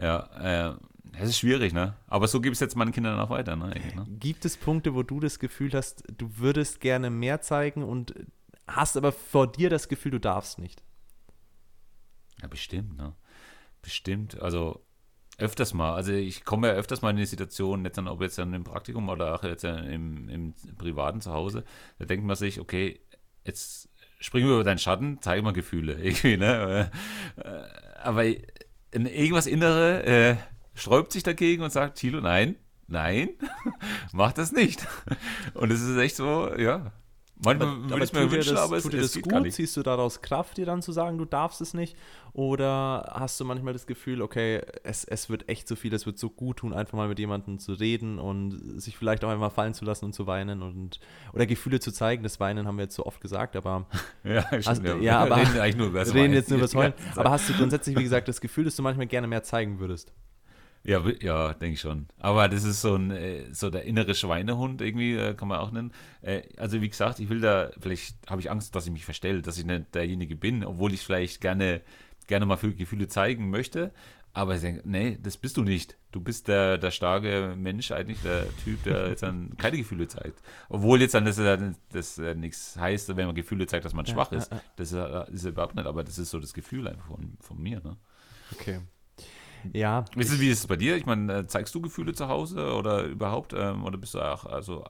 ja, 0.00 0.70
äh, 0.70 0.74
es 1.18 1.30
ist 1.30 1.38
schwierig, 1.38 1.72
ne? 1.72 1.94
Aber 2.06 2.28
so 2.28 2.40
gibt 2.40 2.54
es 2.54 2.60
jetzt 2.60 2.76
meinen 2.76 2.92
Kindern 2.92 3.18
auch 3.18 3.30
weiter, 3.30 3.56
ne? 3.56 3.68
Ne? 3.68 4.06
Gibt 4.18 4.44
es 4.44 4.56
Punkte, 4.56 4.94
wo 4.94 5.02
du 5.02 5.20
das 5.20 5.38
Gefühl 5.38 5.72
hast, 5.72 6.04
du 6.16 6.38
würdest 6.38 6.80
gerne 6.80 7.10
mehr 7.10 7.40
zeigen 7.40 7.82
und 7.82 8.14
hast 8.66 8.96
aber 8.96 9.12
vor 9.12 9.50
dir 9.50 9.70
das 9.70 9.88
Gefühl, 9.88 10.12
du 10.12 10.20
darfst 10.20 10.58
nicht? 10.58 10.82
Ja, 12.40 12.48
bestimmt, 12.48 12.96
ne? 12.96 13.14
Bestimmt. 13.82 14.40
Also 14.40 14.84
öfters 15.38 15.74
mal. 15.74 15.94
Also 15.94 16.12
ich 16.12 16.44
komme 16.44 16.68
ja 16.68 16.74
öfters 16.74 17.02
mal 17.02 17.10
in 17.10 17.16
die 17.16 17.26
Situation, 17.26 17.84
jetzt 17.84 17.98
dann, 17.98 18.08
ob 18.08 18.20
jetzt 18.20 18.38
dann 18.38 18.54
im 18.54 18.64
Praktikum 18.64 19.08
oder 19.08 19.34
auch 19.34 19.42
jetzt 19.42 19.64
im, 19.64 20.28
im 20.28 20.54
privaten 20.76 21.20
Zuhause, 21.20 21.64
da 21.98 22.04
denkt 22.04 22.24
man 22.24 22.36
sich, 22.36 22.60
okay, 22.60 23.00
jetzt 23.44 23.88
springen 24.20 24.46
wir 24.46 24.54
über 24.54 24.64
deinen 24.64 24.78
Schatten, 24.78 25.18
zeig 25.20 25.42
mal 25.42 25.52
Gefühle. 25.52 25.94
Irgendwie, 26.02 26.36
ne? 26.36 26.90
Äh, 27.36 27.50
Aber 28.02 28.24
irgendwas 28.92 29.46
Innere 29.46 30.04
äh, 30.04 30.36
sträubt 30.74 31.12
sich 31.12 31.22
dagegen 31.22 31.62
und 31.62 31.70
sagt, 31.70 31.98
Thilo, 31.98 32.20
nein, 32.20 32.56
nein, 32.86 33.30
mach 34.12 34.32
das 34.32 34.52
nicht. 34.52 34.86
Und 35.54 35.70
es 35.70 35.80
ist 35.80 35.96
echt 35.96 36.16
so, 36.16 36.54
ja. 36.56 36.92
Manchmal 37.42 37.88
würde 37.88 37.96
ich 37.96 38.02
es 38.02 38.12
mir 38.12 38.30
wünschen, 38.30 38.54
das, 38.54 38.64
aber 38.64 38.76
es, 38.76 38.82
tut 38.82 38.92
dir 38.92 39.00
das 39.00 39.20
gut? 39.20 39.52
Ziehst 39.52 39.76
du 39.76 39.82
daraus 39.82 40.20
Kraft, 40.20 40.56
dir 40.58 40.66
dann 40.66 40.82
zu 40.82 40.92
sagen, 40.92 41.16
du 41.18 41.24
darfst 41.24 41.60
es 41.60 41.72
nicht? 41.74 41.96
Oder 42.32 43.12
hast 43.14 43.40
du 43.40 43.44
manchmal 43.44 43.72
das 43.72 43.86
Gefühl, 43.86 44.22
okay, 44.22 44.60
es, 44.84 45.04
es 45.04 45.30
wird 45.30 45.48
echt 45.48 45.66
so 45.66 45.74
viel, 45.74 45.92
es 45.94 46.06
wird 46.06 46.18
so 46.18 46.30
gut 46.30 46.58
tun, 46.58 46.72
einfach 46.72 46.96
mal 46.96 47.08
mit 47.08 47.18
jemandem 47.18 47.58
zu 47.58 47.72
reden 47.72 48.18
und 48.18 48.80
sich 48.80 48.96
vielleicht 48.96 49.24
auch 49.24 49.30
einmal 49.30 49.50
fallen 49.50 49.74
zu 49.74 49.84
lassen 49.84 50.04
und 50.06 50.12
zu 50.14 50.26
weinen 50.26 50.62
und 50.62 51.00
oder 51.32 51.46
Gefühle 51.46 51.80
zu 51.80 51.92
zeigen. 51.92 52.22
Das 52.22 52.38
Weinen 52.40 52.66
haben 52.66 52.76
wir 52.76 52.84
jetzt 52.84 52.94
so 52.94 53.06
oft 53.06 53.20
gesagt, 53.20 53.56
aber 53.56 53.86
Ja, 54.24 54.44
Also, 54.50 54.74
stimmt, 54.82 55.02
ja, 55.02 55.20
aber- 55.22 55.36
reden 55.36 55.58
eigentlich 55.58 55.76
nur 55.76 55.86
über 55.88 56.00
das 56.00 56.14
reden 56.14 56.34
jetzt 56.34 56.50
nur 56.50 56.58
über 56.58 56.66
das 56.66 56.74
Heulen. 56.76 56.94
Aber 57.16 57.30
hast 57.30 57.48
du 57.48 57.54
grundsätzlich, 57.54 57.96
wie 57.96 58.02
gesagt, 58.02 58.28
das 58.28 58.40
Gefühl, 58.40 58.64
dass 58.64 58.76
du 58.76 58.82
manchmal 58.82 59.06
gerne 59.06 59.26
mehr 59.26 59.42
zeigen 59.42 59.80
würdest? 59.80 60.12
Ja, 60.82 61.02
ja, 61.20 61.52
denke 61.52 61.74
ich 61.74 61.80
schon. 61.80 62.06
Aber 62.18 62.48
das 62.48 62.64
ist 62.64 62.80
so 62.80 62.94
ein, 62.94 63.10
äh, 63.10 63.52
so 63.52 63.68
der 63.68 63.84
innere 63.84 64.14
Schweinehund 64.14 64.80
irgendwie, 64.80 65.14
äh, 65.14 65.34
kann 65.34 65.48
man 65.48 65.58
auch 65.58 65.70
nennen. 65.70 65.92
Äh, 66.22 66.42
also 66.56 66.80
wie 66.80 66.88
gesagt, 66.88 67.20
ich 67.20 67.28
will 67.28 67.40
da, 67.40 67.70
vielleicht 67.78 68.16
habe 68.30 68.40
ich 68.40 68.50
Angst, 68.50 68.74
dass 68.74 68.86
ich 68.86 68.92
mich 68.92 69.04
verstelle, 69.04 69.42
dass 69.42 69.58
ich 69.58 69.66
nicht 69.66 69.94
derjenige 69.94 70.36
bin, 70.36 70.64
obwohl 70.64 70.94
ich 70.94 71.02
vielleicht 71.02 71.40
gerne, 71.42 71.82
gerne 72.28 72.46
mal 72.46 72.56
für 72.56 72.72
Gefühle 72.72 73.08
zeigen 73.08 73.50
möchte. 73.50 73.92
Aber 74.32 74.54
ich 74.54 74.60
denke, 74.60 74.82
nee, 74.88 75.18
das 75.20 75.36
bist 75.36 75.56
du 75.56 75.64
nicht. 75.64 75.96
Du 76.12 76.20
bist 76.20 76.48
der, 76.48 76.78
der 76.78 76.92
starke 76.92 77.54
Mensch, 77.58 77.90
eigentlich 77.90 78.22
der 78.22 78.46
Typ, 78.64 78.82
der 78.84 79.08
jetzt 79.10 79.24
dann 79.24 79.56
keine 79.56 79.76
Gefühle 79.76 80.06
zeigt. 80.08 80.40
Obwohl 80.68 81.00
jetzt 81.00 81.14
dann 81.14 81.24
das, 81.24 81.36
das 81.92 82.18
nichts 82.36 82.76
heißt, 82.78 83.16
wenn 83.16 83.26
man 83.26 83.34
Gefühle 83.34 83.66
zeigt, 83.66 83.84
dass 83.84 83.92
man 83.92 84.06
Ja, 84.06 84.14
schwach 84.14 84.30
ja, 84.30 84.38
ist. 84.38 84.52
Das 84.76 84.92
ist, 84.92 85.34
ist 85.34 85.44
überhaupt 85.44 85.74
nicht, 85.74 85.86
aber 85.86 86.04
das 86.04 86.16
ist 86.16 86.30
so 86.30 86.38
das 86.38 86.54
Gefühl 86.54 86.86
einfach 86.86 87.06
von, 87.08 87.36
von 87.40 87.60
mir. 87.60 87.80
Ne? 87.80 87.96
Okay. 88.52 88.80
Ja. 89.72 90.04
Wisst 90.14 90.32
ihr, 90.32 90.40
wie 90.40 90.50
ist 90.50 90.60
es 90.60 90.66
bei 90.66 90.76
dir? 90.76 90.96
Ich 90.96 91.06
meine, 91.06 91.38
äh, 91.38 91.46
zeigst 91.46 91.74
du 91.74 91.80
Gefühle 91.80 92.12
zu 92.12 92.28
Hause 92.28 92.74
oder 92.74 93.04
überhaupt? 93.04 93.52
Ähm, 93.52 93.84
oder 93.84 93.98
bist 93.98 94.14
du 94.14 94.20
auch 94.20 94.46
also 94.46 94.84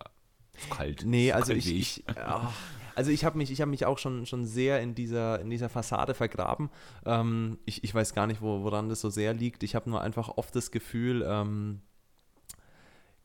so 0.59 0.69
kalt? 0.71 1.05
Nee, 1.05 1.29
So 1.29 1.35
also 1.35 1.53
kalt 1.53 1.59
ich, 1.59 1.67
wie 1.67 1.79
ich 1.79 2.05
ah, 2.17 2.53
also 2.95 3.11
ich 3.11 3.25
habe 3.25 3.39
mich, 3.39 3.51
ich 3.51 3.61
habe 3.61 3.71
mich 3.71 3.87
auch 3.87 3.99
schon, 3.99 4.27
schon 4.27 4.45
sehr 4.45 4.81
in 4.81 4.95
dieser, 4.95 5.41
in 5.41 5.51
dieser 5.51 5.69
Fassade 5.69 6.15
vergraben. 6.15 6.71
Ähm, 7.07 7.59
ich, 7.65 7.85
ich 7.85 7.95
weiß 7.95 8.15
gar 8.15 8.27
nicht, 8.27 8.43
wo, 8.43 8.63
woran 8.63 8.89
das 8.89 9.01
so 9.01 9.11
sehr 9.11 9.33
liegt. 9.33 9.63
Ich 9.63 9.75
habe 9.75 9.89
nur 9.89 10.01
einfach 10.03 10.29
oft 10.37 10.55
das 10.55 10.71
Gefühl, 10.71 11.25
ähm, 11.27 11.81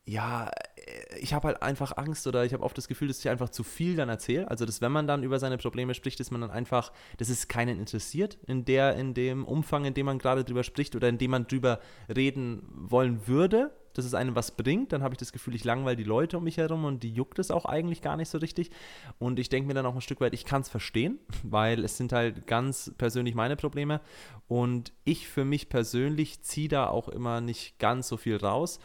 ja, 0.06 0.50
äh, 0.76 1.18
ich 1.18 1.34
habe 1.34 1.48
halt 1.48 1.62
einfach 1.62 1.96
Angst 1.96 2.26
oder 2.26 2.44
ich 2.44 2.52
habe 2.52 2.62
oft 2.62 2.78
das 2.78 2.88
Gefühl, 2.88 3.08
dass 3.08 3.18
ich 3.18 3.28
einfach 3.28 3.50
zu 3.50 3.64
viel 3.64 3.96
dann 3.96 4.08
erzähle. 4.08 4.50
Also, 4.50 4.64
dass 4.64 4.80
wenn 4.80 4.92
man 4.92 5.06
dann 5.06 5.22
über 5.22 5.38
seine 5.38 5.58
Probleme 5.58 5.94
spricht, 5.94 6.20
dass 6.20 6.30
man 6.30 6.40
dann 6.40 6.50
einfach, 6.50 6.92
dass 7.18 7.28
es 7.28 7.48
keinen 7.48 7.78
interessiert 7.78 8.38
in 8.46 8.64
der, 8.64 8.96
in 8.96 9.14
dem 9.14 9.44
Umfang, 9.44 9.84
in 9.84 9.94
dem 9.94 10.06
man 10.06 10.18
gerade 10.18 10.44
drüber 10.44 10.62
spricht 10.62 10.94
oder 10.96 11.08
in 11.08 11.18
dem 11.18 11.32
man 11.32 11.46
drüber 11.46 11.80
reden 12.08 12.62
wollen 12.70 13.26
würde, 13.26 13.72
dass 13.94 14.04
es 14.04 14.14
einem 14.14 14.36
was 14.36 14.50
bringt, 14.50 14.92
dann 14.92 15.02
habe 15.02 15.14
ich 15.14 15.18
das 15.18 15.32
Gefühl, 15.32 15.54
ich 15.54 15.64
langweile 15.64 15.96
die 15.96 16.04
Leute 16.04 16.36
um 16.36 16.44
mich 16.44 16.58
herum 16.58 16.84
und 16.84 17.02
die 17.02 17.10
juckt 17.10 17.38
es 17.38 17.50
auch 17.50 17.64
eigentlich 17.64 18.02
gar 18.02 18.16
nicht 18.16 18.28
so 18.28 18.38
richtig. 18.38 18.70
Und 19.18 19.38
ich 19.38 19.48
denke 19.48 19.66
mir 19.66 19.74
dann 19.74 19.86
auch 19.86 19.94
ein 19.94 20.02
Stück 20.02 20.20
weit, 20.20 20.34
ich 20.34 20.44
kann 20.44 20.60
es 20.60 20.68
verstehen, 20.68 21.18
weil 21.42 21.82
es 21.82 21.96
sind 21.96 22.12
halt 22.12 22.46
ganz 22.46 22.92
persönlich 22.98 23.34
meine 23.34 23.56
Probleme 23.56 24.00
und 24.48 24.92
ich 25.04 25.28
für 25.28 25.44
mich 25.44 25.68
persönlich 25.68 26.42
ziehe 26.42 26.68
da 26.68 26.88
auch 26.88 27.08
immer 27.08 27.40
nicht 27.40 27.78
ganz 27.78 28.08
so 28.08 28.16
viel 28.16 28.36
raus. 28.36 28.78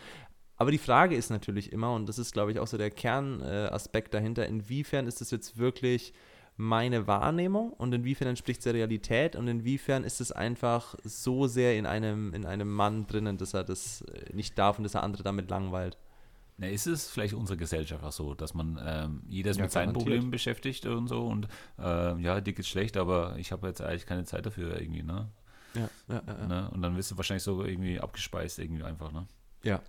Aber 0.61 0.69
die 0.69 0.77
Frage 0.77 1.15
ist 1.15 1.31
natürlich 1.31 1.71
immer, 1.71 1.91
und 1.95 2.07
das 2.07 2.19
ist, 2.19 2.33
glaube 2.33 2.51
ich, 2.51 2.59
auch 2.59 2.67
so 2.67 2.77
der 2.77 2.91
Kernaspekt 2.91 4.13
dahinter, 4.13 4.45
inwiefern 4.45 5.07
ist 5.07 5.19
das 5.19 5.31
jetzt 5.31 5.57
wirklich 5.57 6.13
meine 6.55 7.07
Wahrnehmung 7.07 7.73
und 7.73 7.91
inwiefern 7.95 8.27
entspricht 8.27 8.59
es 8.59 8.65
der 8.65 8.75
Realität 8.75 9.35
und 9.35 9.47
inwiefern 9.47 10.03
ist 10.03 10.21
es 10.21 10.31
einfach 10.31 10.93
so 11.03 11.47
sehr 11.47 11.79
in 11.79 11.87
einem, 11.87 12.35
in 12.35 12.45
einem 12.45 12.71
Mann 12.71 13.07
drinnen, 13.07 13.39
dass 13.39 13.55
er 13.55 13.63
das 13.63 14.01
äh, 14.01 14.35
nicht 14.35 14.55
darf 14.59 14.77
und 14.77 14.83
dass 14.83 14.93
er 14.93 15.01
andere 15.01 15.23
damit 15.23 15.49
langweilt. 15.49 15.97
Na, 16.59 16.67
ist 16.67 16.85
es 16.85 17.09
vielleicht 17.09 17.33
unsere 17.33 17.57
Gesellschaft 17.57 18.03
auch 18.03 18.11
so, 18.11 18.35
dass 18.35 18.53
man 18.53 18.79
ähm, 18.85 19.23
jeder 19.27 19.49
ist 19.49 19.57
Ja, 19.57 19.63
mit 19.63 19.71
seinen 19.71 19.85
garantiert. 19.85 20.03
Problemen 20.03 20.29
beschäftigt 20.29 20.85
und 20.85 21.07
so 21.07 21.25
und 21.25 21.47
ähm, 21.79 22.19
ja, 22.19 22.39
dir 22.39 22.53
geht's 22.53 22.69
schlecht, 22.69 22.97
aber 22.97 23.35
ich 23.39 23.51
habe 23.51 23.67
jetzt 23.67 23.81
eigentlich 23.81 24.05
keine 24.05 24.25
Zeit 24.25 24.45
dafür 24.45 24.79
irgendwie, 24.79 25.01
ne? 25.01 25.27
Ja, 25.73 25.89
ja, 26.07 26.21
ja, 26.27 26.45
ne? 26.45 26.69
Und 26.71 26.83
dann 26.83 26.95
wirst 26.97 27.09
du 27.09 27.17
wahrscheinlich 27.17 27.41
so 27.41 27.65
irgendwie 27.65 27.99
abgespeist 27.99 28.59
irgendwie 28.59 28.83
einfach, 28.83 29.11
ne? 29.11 29.25
ja 29.63 29.81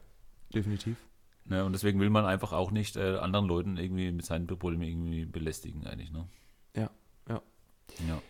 definitiv. 0.54 0.96
ne? 1.44 1.64
Und 1.64 1.72
deswegen 1.72 2.00
will 2.00 2.10
man 2.10 2.24
einfach 2.24 2.52
auch 2.52 2.70
nicht 2.70 2.96
äh, 2.96 3.16
anderen 3.16 3.46
Leuten 3.46 3.76
irgendwie 3.76 4.10
mit 4.12 4.24
seinen 4.24 4.46
Problemen 4.46 4.82
irgendwie 4.82 5.24
belästigen 5.26 5.86
eigentlich, 5.86 6.10
ne? 6.12 6.28
Ja, 6.76 6.90
ja. 7.28 7.42
Ja. 8.08 8.22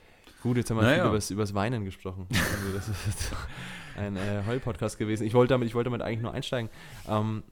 Gut, 0.43 0.57
jetzt 0.57 0.71
haben 0.71 0.79
wir 0.79 0.83
Naja. 0.83 1.03
viel 1.05 1.11
übers, 1.11 1.31
übers 1.31 1.55
Weinen 1.55 1.85
gesprochen. 1.85 2.27
Also 2.31 2.73
das 2.75 2.89
ist 2.89 3.07
jetzt 3.07 3.33
ein 3.97 4.17
äh, 4.17 4.43
Heul-Podcast 4.47 4.99
gewesen. 4.99 5.25
Ich 5.25 5.35
wollte 5.35 5.55
damit, 5.55 5.69
ich 5.69 5.75
wollte 5.75 5.91
damit 5.91 6.03
eigentlich 6.03 6.23
nur 6.23 6.33
einsteigen. 6.33 6.69
Ähm, 7.07 7.45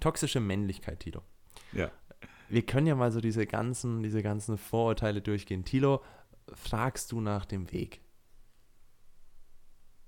toxische 0.00 0.40
Männlichkeit, 0.40 1.00
Tilo. 1.00 1.22
Ja. 1.72 1.90
Wir 2.48 2.64
können 2.64 2.86
ja 2.86 2.94
mal 2.94 3.12
so 3.12 3.20
diese 3.20 3.46
ganzen, 3.46 4.02
diese 4.02 4.22
ganzen 4.22 4.56
Vorurteile 4.56 5.20
durchgehen. 5.20 5.66
Tilo, 5.66 6.02
fragst 6.54 7.12
du 7.12 7.20
nach 7.20 7.44
dem 7.44 7.70
Weg? 7.72 8.00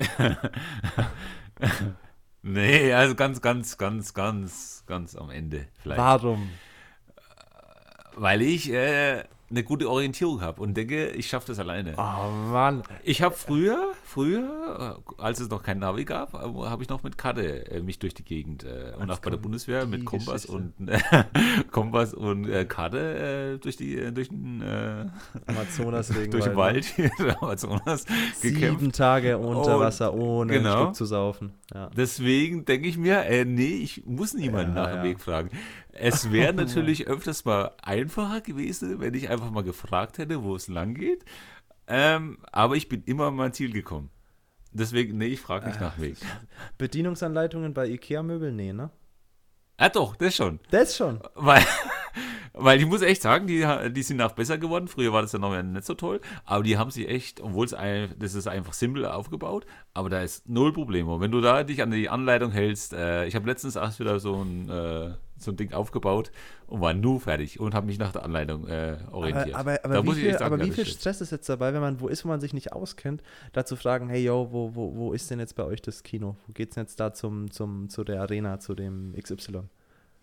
Nee, 2.42 2.92
also 2.94 3.14
ganz, 3.14 3.40
ganz, 3.40 3.76
ganz, 3.76 4.14
ganz, 4.14 4.84
ganz 4.86 5.14
am 5.14 5.30
Ende 5.30 5.68
vielleicht. 5.82 6.00
Warum? 6.00 6.48
Weil 8.16 8.42
ich, 8.42 8.72
äh, 8.72 9.24
eine 9.50 9.64
gute 9.64 9.90
Orientierung 9.90 10.40
habe 10.40 10.62
und 10.62 10.74
denke, 10.76 11.08
ich 11.10 11.26
schaffe 11.26 11.48
das 11.48 11.58
alleine. 11.58 11.94
Oh 11.96 12.30
Mann. 12.52 12.82
Ich 13.02 13.20
habe 13.22 13.34
früher, 13.34 13.92
früher, 14.04 14.96
äh, 15.18 15.20
als 15.22 15.40
es 15.40 15.50
noch 15.50 15.62
kein 15.64 15.80
Navi 15.80 16.04
gab, 16.04 16.34
äh, 16.34 16.38
habe 16.38 16.82
ich 16.82 16.88
noch 16.88 17.02
mit 17.02 17.18
Karte 17.18 17.68
äh, 17.70 17.80
mich 17.82 17.98
durch 17.98 18.14
die 18.14 18.22
Gegend 18.24 18.62
äh, 18.64 18.92
und 18.98 19.10
auch 19.10 19.18
bei 19.18 19.30
der 19.30 19.38
Bundeswehr 19.38 19.86
mit 19.86 20.04
Kompass 20.04 20.46
und 20.46 20.72
äh, 20.88 20.98
Kompass 21.72 22.14
und 22.14 22.46
Karte 22.68 23.58
durch 23.62 23.76
die 23.76 24.12
durch 24.14 24.28
den 24.28 24.62
Amazonas 25.46 26.08
durch 26.30 26.44
den 26.44 26.56
Wald 26.56 26.92
im 26.98 27.30
Amazonas 27.40 28.04
gekämpft. 28.40 28.80
Sieben 28.80 28.92
Tage 28.92 29.38
unter 29.38 29.74
Und- 29.76 29.80
Wasser, 29.80 30.14
ohne 30.14 30.52
genau. 30.52 30.76
Schluck 30.84 30.94
zu 30.94 31.04
saufen. 31.06 31.52
Ja. 31.74 31.90
Deswegen 31.96 32.64
denke 32.64 32.88
ich 32.88 32.98
mir, 32.98 33.24
äh, 33.24 33.44
nee, 33.44 33.64
ich 33.82 34.04
muss 34.06 34.34
niemanden 34.34 34.76
Ja, 34.76 34.82
nach 34.82 34.90
dem 34.90 34.96
ja. 34.98 35.04
Weg 35.04 35.20
fragen. 35.20 35.50
Es 36.00 36.32
wäre 36.32 36.54
natürlich 36.54 37.06
öfters 37.06 37.44
mal 37.44 37.72
einfacher 37.82 38.40
gewesen, 38.40 39.00
wenn 39.00 39.14
ich 39.14 39.28
einfach 39.28 39.50
mal 39.50 39.62
gefragt 39.62 40.18
hätte, 40.18 40.42
wo 40.42 40.56
es 40.56 40.68
lang 40.68 40.94
geht. 40.94 41.24
Ähm, 41.86 42.38
aber 42.52 42.76
ich 42.76 42.88
bin 42.88 43.02
immer 43.04 43.26
an 43.26 43.34
mein 43.34 43.52
Ziel 43.52 43.72
gekommen. 43.72 44.10
Deswegen, 44.72 45.18
nee, 45.18 45.26
ich 45.26 45.40
frage 45.40 45.66
nicht 45.66 45.80
nach 45.80 45.96
dem 45.96 46.04
Weg. 46.04 46.16
Bedienungsanleitungen 46.78 47.74
bei 47.74 47.88
Ikea-Möbeln? 47.88 48.54
Nee, 48.54 48.72
ne? 48.72 48.90
Ah 49.76 49.88
doch, 49.88 50.14
das 50.14 50.36
schon. 50.36 50.60
Das 50.70 50.96
schon. 50.96 51.20
Weil, 51.34 51.64
weil 52.52 52.78
ich 52.78 52.86
muss 52.86 53.02
echt 53.02 53.22
sagen, 53.22 53.46
die, 53.46 53.66
die 53.90 54.02
sind 54.02 54.20
auch 54.22 54.32
besser 54.32 54.58
geworden. 54.58 54.88
Früher 54.88 55.12
war 55.12 55.22
das 55.22 55.32
ja 55.32 55.38
noch 55.38 55.60
nicht 55.60 55.84
so 55.84 55.94
toll, 55.94 56.20
aber 56.44 56.62
die 56.62 56.78
haben 56.78 56.90
sich 56.90 57.08
echt, 57.08 57.40
obwohl 57.40 57.66
es 57.66 57.74
ein, 57.74 58.14
das 58.18 58.34
ist 58.34 58.46
einfach 58.46 58.72
simpel 58.72 59.04
aufgebaut, 59.06 59.66
aber 59.92 60.08
da 60.08 60.22
ist 60.22 60.48
null 60.48 60.72
Probleme. 60.72 61.12
Und 61.12 61.20
wenn 61.20 61.32
du 61.32 61.40
da 61.40 61.64
dich 61.64 61.82
an 61.82 61.90
die 61.90 62.08
Anleitung 62.08 62.52
hältst, 62.52 62.92
äh, 62.92 63.26
ich 63.26 63.34
habe 63.34 63.48
letztens 63.48 63.76
erst 63.76 64.00
wieder 64.00 64.20
so 64.20 64.42
ein, 64.42 64.68
äh, 64.68 65.14
so 65.42 65.50
ein 65.50 65.56
Ding 65.56 65.72
aufgebaut 65.72 66.30
und 66.66 66.80
war 66.80 66.94
nur 66.94 67.20
fertig 67.20 67.60
und 67.60 67.74
habe 67.74 67.86
mich 67.86 67.98
nach 67.98 68.12
der 68.12 68.24
Anleitung 68.24 68.66
äh, 68.68 68.98
orientiert. 69.10 69.54
Aber, 69.54 69.84
aber, 69.84 69.98
aber, 69.98 70.06
wie 70.06 70.20
viel, 70.20 70.32
sagen, 70.32 70.44
aber 70.44 70.58
wie 70.64 70.70
viel 70.70 70.84
stimmt. 70.84 71.00
Stress 71.00 71.20
ist 71.20 71.32
jetzt 71.32 71.48
dabei, 71.48 71.72
wenn 71.74 71.80
man 71.80 72.00
wo 72.00 72.08
ist, 72.08 72.24
wo 72.24 72.28
man 72.28 72.40
sich 72.40 72.52
nicht 72.52 72.72
auskennt, 72.72 73.22
da 73.52 73.64
zu 73.64 73.76
fragen, 73.76 74.08
hey 74.08 74.22
yo, 74.22 74.48
wo, 74.50 74.74
wo, 74.74 74.94
wo 74.94 75.12
ist 75.12 75.30
denn 75.30 75.38
jetzt 75.38 75.56
bei 75.56 75.64
euch 75.64 75.82
das 75.82 76.02
Kino? 76.02 76.36
Wo 76.46 76.52
geht's 76.52 76.74
denn 76.74 76.84
jetzt 76.84 77.00
da 77.00 77.12
zum, 77.12 77.50
zum, 77.50 77.88
zu 77.88 78.04
der 78.04 78.20
Arena, 78.20 78.58
zu 78.60 78.74
dem 78.74 79.14
XY? 79.20 79.62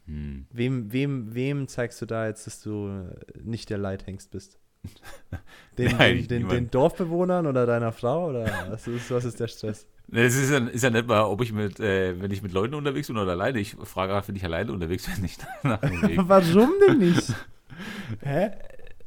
Hm. 0.05 0.45
Wem, 0.51 0.91
wem, 0.91 1.33
wem 1.33 1.67
zeigst 1.67 2.01
du 2.01 2.05
da 2.05 2.27
jetzt, 2.27 2.47
dass 2.47 2.61
du 2.61 3.03
nicht 3.43 3.69
der 3.69 3.77
Leithengst 3.77 4.31
bist? 4.31 4.59
Den, 5.77 5.97
Nein, 5.97 6.27
den, 6.27 6.47
den, 6.47 6.49
den 6.49 6.71
Dorfbewohnern 6.71 7.45
oder 7.45 7.65
deiner 7.65 7.91
Frau? 7.91 8.29
Oder 8.29 8.45
was 8.69 8.87
ist, 8.87 9.11
was 9.11 9.25
ist 9.25 9.39
der 9.39 9.47
Stress? 9.47 9.85
Es 10.11 10.35
ist 10.35 10.51
ja, 10.51 10.59
ist 10.59 10.83
ja 10.83 10.89
nicht 10.89 11.07
mal, 11.07 11.23
ob 11.23 11.41
ich 11.41 11.51
mit, 11.51 11.79
äh, 11.79 12.19
wenn 12.21 12.31
ich 12.31 12.41
mit 12.41 12.53
Leuten 12.53 12.75
unterwegs 12.75 13.07
bin 13.07 13.17
oder 13.17 13.31
alleine. 13.31 13.59
Ich 13.59 13.75
frage 13.83 14.15
auch, 14.17 14.27
wenn 14.27 14.35
ich 14.35 14.43
alleine 14.43 14.71
unterwegs 14.71 15.05
bin, 15.05 15.21
nicht 15.21 15.45
nach 15.63 15.81
dem 15.81 16.01
Weg. 16.01 16.17
Warum 16.23 16.71
denn 16.87 16.99
nicht? 16.99 17.33
Hä? 18.23 18.51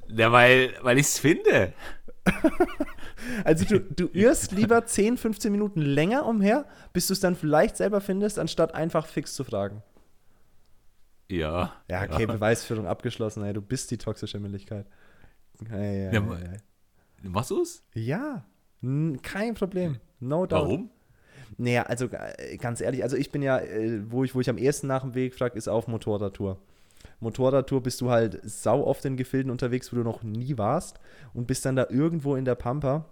Ja, 0.08 0.30
weil, 0.32 0.74
weil 0.82 0.98
ich 0.98 1.06
es 1.06 1.18
finde. 1.18 1.72
Also 3.44 3.64
du, 3.66 3.80
du 3.80 4.08
irrst 4.14 4.52
lieber 4.52 4.84
10, 4.86 5.18
15 5.18 5.52
Minuten 5.52 5.82
länger 5.82 6.24
umher, 6.24 6.64
bis 6.94 7.06
du 7.06 7.12
es 7.12 7.20
dann 7.20 7.36
vielleicht 7.36 7.76
selber 7.76 8.00
findest, 8.00 8.38
anstatt 8.38 8.74
einfach 8.74 9.06
fix 9.06 9.34
zu 9.34 9.44
fragen. 9.44 9.82
Ja. 11.28 11.74
Ja, 11.88 12.02
okay, 12.02 12.26
Beweisführung 12.26 12.86
abgeschlossen, 12.86 13.44
ey, 13.44 13.52
du 13.52 13.60
bist 13.60 13.90
die 13.90 13.98
toxische 13.98 14.40
Männlichkeit. 14.40 14.86
Hey, 15.68 16.08
hey, 16.10 16.14
Ja, 16.14 16.22
hey, 16.22 16.48
hey. 16.48 17.30
Machst 17.30 17.50
du 17.50 17.62
es? 17.62 17.84
ja 17.94 18.44
kein 19.22 19.54
Problem. 19.54 19.96
No 20.20 20.46
doubt. 20.46 20.62
Warum? 20.62 20.90
Naja, 21.58 21.82
also 21.82 22.06
äh, 22.06 22.56
ganz 22.56 22.80
ehrlich, 22.80 23.02
also 23.02 23.16
ich 23.16 23.32
bin 23.32 23.42
ja, 23.42 23.58
äh, 23.58 24.00
wo 24.10 24.24
ich, 24.24 24.34
wo 24.34 24.40
ich 24.40 24.48
am 24.48 24.58
ersten 24.58 24.86
nach 24.86 25.02
dem 25.02 25.14
Weg 25.14 25.34
frage, 25.34 25.56
ist 25.58 25.68
auf 25.68 25.88
Motorradtour. 25.88 26.58
Motorradtour 27.20 27.82
bist 27.82 28.00
du 28.00 28.10
halt 28.10 28.40
sau 28.44 28.84
oft 28.84 29.04
in 29.04 29.16
Gefilden 29.16 29.50
unterwegs, 29.50 29.92
wo 29.92 29.96
du 29.96 30.02
noch 30.02 30.22
nie 30.22 30.56
warst 30.56 31.00
und 31.34 31.46
bist 31.46 31.64
dann 31.64 31.76
da 31.76 31.86
irgendwo 31.90 32.36
in 32.36 32.44
der 32.44 32.54
Pampa, 32.54 33.04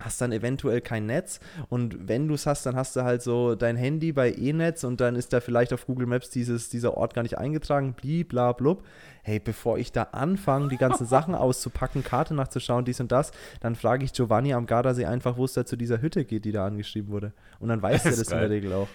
hast 0.00 0.20
dann 0.20 0.32
eventuell 0.32 0.80
kein 0.80 1.06
Netz 1.06 1.40
und 1.68 2.08
wenn 2.08 2.28
du 2.28 2.34
es 2.34 2.46
hast, 2.46 2.66
dann 2.66 2.76
hast 2.76 2.96
du 2.96 3.02
halt 3.02 3.22
so 3.22 3.54
dein 3.54 3.76
Handy 3.76 4.12
bei 4.12 4.32
E-Netz 4.32 4.84
und 4.84 5.00
dann 5.00 5.16
ist 5.16 5.32
da 5.32 5.40
vielleicht 5.40 5.72
auf 5.72 5.86
Google 5.86 6.06
Maps 6.06 6.30
dieses, 6.30 6.68
dieser 6.68 6.96
Ort 6.96 7.14
gar 7.14 7.22
nicht 7.22 7.38
eingetragen, 7.38 7.94
bla 8.28 8.52
blub. 8.52 8.84
Hey, 9.22 9.38
bevor 9.38 9.78
ich 9.78 9.92
da 9.92 10.04
anfange, 10.12 10.68
die 10.68 10.78
ganzen 10.78 11.06
Sachen 11.06 11.34
auszupacken, 11.34 12.02
Karte 12.02 12.34
nachzuschauen, 12.34 12.84
dies 12.84 13.00
und 13.00 13.12
das, 13.12 13.32
dann 13.60 13.76
frage 13.76 14.04
ich 14.04 14.12
Giovanni 14.12 14.54
am 14.54 14.66
Gardasee 14.66 15.04
einfach, 15.04 15.36
wo 15.36 15.44
es 15.44 15.52
da 15.52 15.64
zu 15.66 15.76
dieser 15.76 16.00
Hütte 16.00 16.24
geht, 16.24 16.44
die 16.44 16.52
da 16.52 16.66
angeschrieben 16.66 17.12
wurde. 17.12 17.32
Und 17.58 17.68
dann 17.68 17.82
weiß 17.82 18.04
er 18.06 18.10
Das 18.10 18.18
ist 18.18 18.32
in 18.32 18.38
der 18.38 18.48
geil. 18.48 18.56
Regel 18.56 18.72
auch. 18.72 18.88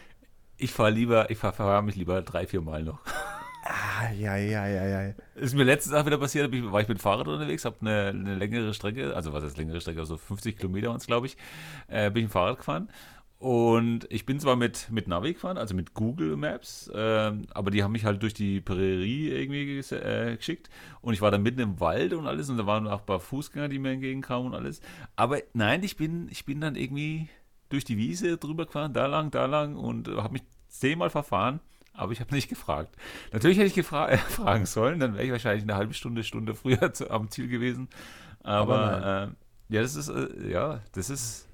Ich 0.57 0.71
fahre 0.71 0.91
lieber, 0.91 1.29
ich 1.29 1.37
fahre 1.37 1.53
fahr 1.53 1.81
mich 1.81 1.95
lieber 1.95 2.21
drei, 2.21 2.47
vier 2.47 2.61
Mal 2.61 2.83
noch. 2.83 3.01
Ah, 3.67 4.11
ja, 4.11 4.35
ja, 4.35 4.67
ja, 4.67 4.85
ja. 4.85 5.13
Ist 5.33 5.55
mir 5.55 5.63
letztens 5.63 5.95
auch 5.95 6.05
wieder 6.05 6.19
passiert, 6.19 6.51
war 6.71 6.81
ich 6.81 6.87
mit 6.87 6.99
dem 6.99 7.01
Fahrrad 7.01 7.27
unterwegs, 7.27 7.65
habe 7.65 7.77
eine, 7.81 8.09
eine 8.09 8.35
längere 8.35 8.75
Strecke, 8.75 9.15
also 9.15 9.33
was 9.33 9.43
ist 9.43 9.57
längere 9.57 9.81
Strecke, 9.81 9.99
also 9.99 10.17
50 10.17 10.57
Kilometer 10.57 10.93
es, 10.93 11.07
glaube 11.07 11.25
ich, 11.25 11.35
äh, 11.87 12.11
bin 12.11 12.21
ich 12.21 12.23
mit 12.25 12.29
dem 12.29 12.29
Fahrrad 12.29 12.57
gefahren. 12.59 12.89
Und 13.39 14.05
ich 14.11 14.25
bin 14.27 14.39
zwar 14.39 14.55
mit, 14.55 14.91
mit 14.91 15.07
Navi 15.07 15.33
gefahren, 15.33 15.57
also 15.57 15.73
mit 15.73 15.95
Google 15.95 16.37
Maps, 16.37 16.91
ähm, 16.93 17.47
aber 17.55 17.71
die 17.71 17.83
haben 17.83 17.91
mich 17.91 18.05
halt 18.05 18.21
durch 18.21 18.35
die 18.35 18.61
Prärie 18.61 19.29
irgendwie 19.29 19.79
äh, 19.79 20.37
geschickt. 20.37 20.69
Und 21.01 21.15
ich 21.15 21.21
war 21.21 21.31
dann 21.31 21.41
mitten 21.41 21.59
im 21.59 21.79
Wald 21.79 22.13
und 22.13 22.27
alles 22.27 22.49
und 22.49 22.57
da 22.57 22.67
waren 22.67 22.87
auch 22.87 22.99
ein 22.99 23.05
paar 23.05 23.19
Fußgänger, 23.19 23.67
die 23.67 23.79
mir 23.79 23.93
entgegenkamen 23.93 24.47
und 24.49 24.55
alles. 24.55 24.79
Aber 25.15 25.39
nein, 25.53 25.81
ich 25.83 25.97
bin, 25.97 26.27
ich 26.29 26.45
bin 26.45 26.61
dann 26.61 26.75
irgendwie 26.75 27.29
durch 27.69 27.83
die 27.83 27.97
Wiese 27.97 28.37
drüber 28.37 28.67
gefahren, 28.67 28.93
da 28.93 29.07
lang, 29.07 29.31
da 29.31 29.47
lang 29.47 29.75
und 29.75 30.07
habe 30.07 30.33
mich 30.33 30.43
zehnmal 30.67 31.09
verfahren. 31.09 31.59
Aber 31.95 32.11
ich 32.11 32.19
habe 32.19 32.33
nicht 32.33 32.49
gefragt. 32.49 32.95
Natürlich 33.31 33.57
hätte 33.57 33.67
ich 33.67 33.73
gefra 33.73 34.09
äh, 34.09 34.17
fragen 34.29 34.65
sollen, 34.65 34.99
dann 34.99 35.13
wäre 35.13 35.23
ich 35.23 35.31
wahrscheinlich 35.31 35.63
eine 35.63 35.75
halbe 35.75 35.93
Stunde, 35.93 36.23
Stunde 36.23 36.53
früher 36.55 36.93
zu, 36.93 37.09
am 37.09 37.29
Ziel 37.29 37.47
gewesen. 37.47 37.89
Aber 38.43 38.79
Aber, 38.79 39.33
äh, 39.69 39.73
ja, 39.73 39.81
das 39.81 39.95
ist, 39.95 40.09
äh, 40.09 40.49
ja, 40.49 40.81
das 40.91 41.09
ist. 41.09 41.47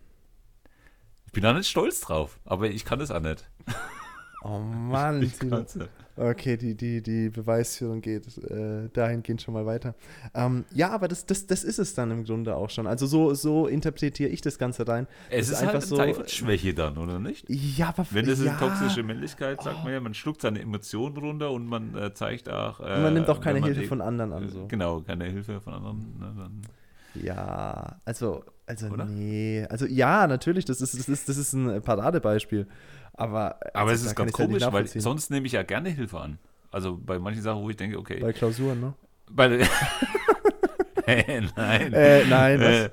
Ich 1.26 1.32
bin 1.32 1.44
da 1.44 1.54
nicht 1.54 1.70
stolz 1.70 2.02
drauf, 2.02 2.40
aber 2.44 2.70
ich 2.70 2.84
kann 2.84 3.00
das 3.00 3.12
auch 3.12 3.22
nicht. 3.22 3.50
Oh 4.44 4.58
Mann, 4.60 5.22
Ich 5.22 5.42
nicht. 5.42 5.78
Okay, 6.18 6.58
die, 6.58 6.76
die, 6.76 7.02
die 7.02 7.30
Beweisführung 7.30 8.02
geht 8.02 8.26
äh, 8.38 8.90
dahingehend 8.92 9.42
schon 9.42 9.54
mal 9.54 9.66
weiter. 9.66 9.96
Ähm, 10.34 10.66
ja, 10.74 10.90
aber 10.90 11.08
das, 11.08 11.26
das, 11.26 11.48
das 11.48 11.64
ist 11.64 11.80
es 11.80 11.94
dann 11.94 12.12
im 12.12 12.26
Grunde 12.26 12.56
auch 12.56 12.70
schon. 12.70 12.86
Also 12.86 13.06
so, 13.06 13.34
so 13.34 13.68
interpretiere 13.68 14.30
ich 14.30 14.42
das 14.42 14.58
Ganze 14.58 14.88
rein. 14.88 15.08
Es 15.30 15.50
Das 15.50 15.62
ist, 15.62 15.66
halt 15.68 15.76
eine 15.76 15.86
Teufelsschwäche 15.86 16.74
dann, 16.74 16.98
oder 16.98 17.18
nicht? 17.20 17.46
Ja, 17.50 17.90
aber 17.90 18.06
Wenn 18.12 18.26
das 18.26 18.44
ja, 18.44 18.54
ist 18.54 18.60
toxische 18.60 19.04
Männlichkeit, 19.04 19.62
sagt 19.64 19.84
man 19.84 19.94
ja, 19.94 20.00
man 20.00 20.14
schluckt 20.14 20.42
seine 20.42 20.60
Emotionen 20.60 21.18
runter 21.18 21.52
und 21.52 21.66
man 21.68 21.96
äh, 21.96 22.14
zeigt 22.14 22.50
auch. 22.50 22.80
Äh, 22.82 22.96
Und 22.96 23.04
man 23.04 23.14
nimmt 23.14 23.30
auch 23.30 23.40
keine 23.40 23.64
Hilfe 23.64 23.84
eh- 23.84 23.88
von 23.88 24.02
anderen 24.02 24.34
an. 24.34 24.50
So. 24.50 24.68
Genau, 24.68 25.02
keine 25.02 25.26
Hilfe 25.26 25.62
von 25.62 25.74
anderen. 25.74 26.20
Ne, 26.20 27.22
Ja, 27.24 28.00
also, 28.06 28.44
also 28.66 28.88
Oder? 28.88 29.06
nee. 29.06 29.66
Also 29.70 29.86
ja, 29.86 30.28
natürlich, 30.28 30.66
das 30.66 30.82
ist, 30.82 30.98
das 30.98 31.08
ist, 31.08 31.30
das 31.30 31.38
ist 31.38 31.54
ein 31.54 31.82
Paradebeispiel. 31.82 32.68
Aber, 33.22 33.58
aber 33.74 33.90
also, 33.92 33.94
es 33.94 34.04
da 34.04 34.10
ist 34.12 34.16
ganz 34.16 34.32
komisch, 34.32 34.64
weil 34.72 34.88
sonst 34.88 35.30
nehme 35.30 35.46
ich 35.46 35.52
ja 35.54 35.64
gerne 35.64 35.90
Hilfe 35.90 36.20
an. 36.20 36.40
Also 36.72 36.98
bei 36.98 37.20
manchen 37.20 37.42
Sachen, 37.42 37.62
wo 37.62 37.70
ich 37.70 37.76
denke, 37.78 37.98
okay. 38.00 38.20
Bei 38.20 38.34
Klausuren, 38.34 38.80
ne? 38.80 38.94
Bei 39.30 39.66
Hey, 41.06 41.42
nein. 41.56 41.94
Äh, 41.94 42.26
nein, 42.26 42.60
was? 42.60 42.68
Äh, 42.68 42.90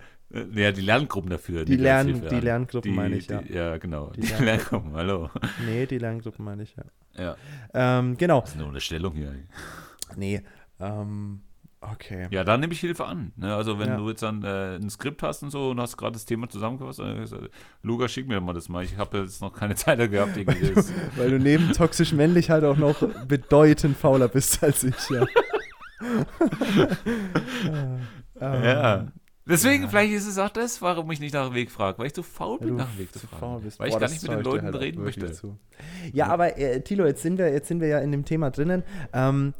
ja, 0.62 0.72
die 0.72 0.80
Lerngruppen 0.82 1.30
dafür. 1.30 1.64
Die 1.64 1.76
Lern- 1.76 2.06
Hilfe 2.06 2.26
die. 2.28 2.40
Lerngruppen 2.40 2.90
Die- 2.90 2.96
meine 2.96 3.16
ich, 3.16 3.26
ja. 3.28 3.40
Die, 3.40 3.52
ja, 3.52 3.78
genau. 3.78 4.10
Die 4.10 4.20
Die, 4.20 4.26
Lerngruppen. 4.28 4.46
Lerngruppen, 4.46 4.92
hallo. 4.94 5.30
Nee, 5.64 5.86
die 5.86 5.98
Lerngruppen 5.98 6.44
meine 6.44 6.62
ich, 6.64 6.76
ja. 6.76 6.84
Ja, 7.16 7.36
Ähm, 7.98 8.16
genau. 8.16 8.40
das 8.42 8.50
ist 8.50 8.56
eine 8.56 8.66
Unterstellung 8.66 9.14
hier. 9.14 9.34
Nee, 10.16 10.42
ähm, 10.80 11.40
okay. 11.80 12.26
Ja, 12.30 12.44
da 12.44 12.56
nehme 12.56 12.72
ich 12.72 12.80
Hilfe 12.80 13.04
an. 13.06 13.32
Ne? 13.36 13.54
Also 13.54 13.78
wenn 13.78 13.88
Ja. 13.88 13.96
du 13.96 14.08
jetzt 14.08 14.22
dann 14.22 14.42
äh, 14.44 14.76
ein 14.76 14.90
Skript 14.90 15.22
hast 15.22 15.42
und 15.42 15.50
so 15.50 15.70
und 15.70 15.80
hast 15.80 15.96
gerade 15.96 16.12
das 16.12 16.24
Thema 16.24 16.48
zusammengefasst, 16.48 16.98
dann 16.98 17.20
hast 17.20 17.32
du 17.32 17.36
gesagt, 17.38 17.54
Luca, 17.82 18.08
schick 18.08 18.28
mir 18.28 18.40
mal 18.40 18.52
das 18.52 18.68
mal. 18.68 18.84
Ich 18.84 18.96
habe 18.96 19.18
jetzt 19.18 19.40
noch 19.40 19.52
keine 19.52 19.74
Zeit 19.76 19.98
gehabt. 20.10 20.36
Irgendwie 20.36 20.72
das. 20.74 20.92
Weil 21.16 21.30
du 21.30 21.38
neben 21.38 21.72
toxisch 21.72 22.12
männlich 22.12 22.50
halt 22.50 22.64
auch 22.64 22.76
noch 22.76 23.00
bedeutend 23.26 23.96
fauler 23.96 24.28
bist 24.28 24.62
als 24.62 24.84
ich, 24.84 24.94
ja. 25.10 25.26
Ähm, 28.40 28.62
ja. 28.64 29.06
Deswegen, 29.46 29.84
ja. 29.84 29.88
vielleicht 29.88 30.12
ist 30.12 30.26
es 30.26 30.38
auch 30.38 30.50
das, 30.50 30.82
warum 30.82 31.10
ich 31.10 31.20
nicht 31.20 31.32
nach 31.34 31.46
dem 31.48 31.54
Weg 31.54 31.70
frage, 31.70 31.98
weil 31.98 32.06
ich 32.06 32.14
zu 32.14 32.22
faul 32.22 32.58
bin, 32.58 32.68
du 32.68 32.74
nach 32.74 32.88
dem 32.90 32.98
Weg 32.98 33.12
zu 33.12 33.26
fragen. 33.26 33.62
bist. 33.62 33.80
Weil 33.80 33.88
Boah, 33.88 33.96
ich 33.96 34.00
gar 34.00 34.08
nicht 34.10 34.22
mit 34.22 34.30
den 34.30 34.42
Leuten 34.44 34.66
halt 34.66 34.76
reden 34.78 35.02
möchte. 35.02 35.32
zu. 35.32 35.58
Ja, 36.12 36.26
aber 36.26 36.58
äh, 36.58 36.82
Tilo, 36.82 37.06
jetzt 37.06 37.22
sind, 37.22 37.38
wir, 37.38 37.50
jetzt 37.50 37.66
sind 37.68 37.80
wir 37.80 37.88
ja 37.88 37.98
in 37.98 38.12
dem 38.12 38.24
Thema 38.24 38.50
drinnen. 38.50 38.82
Ähm, 39.12 39.54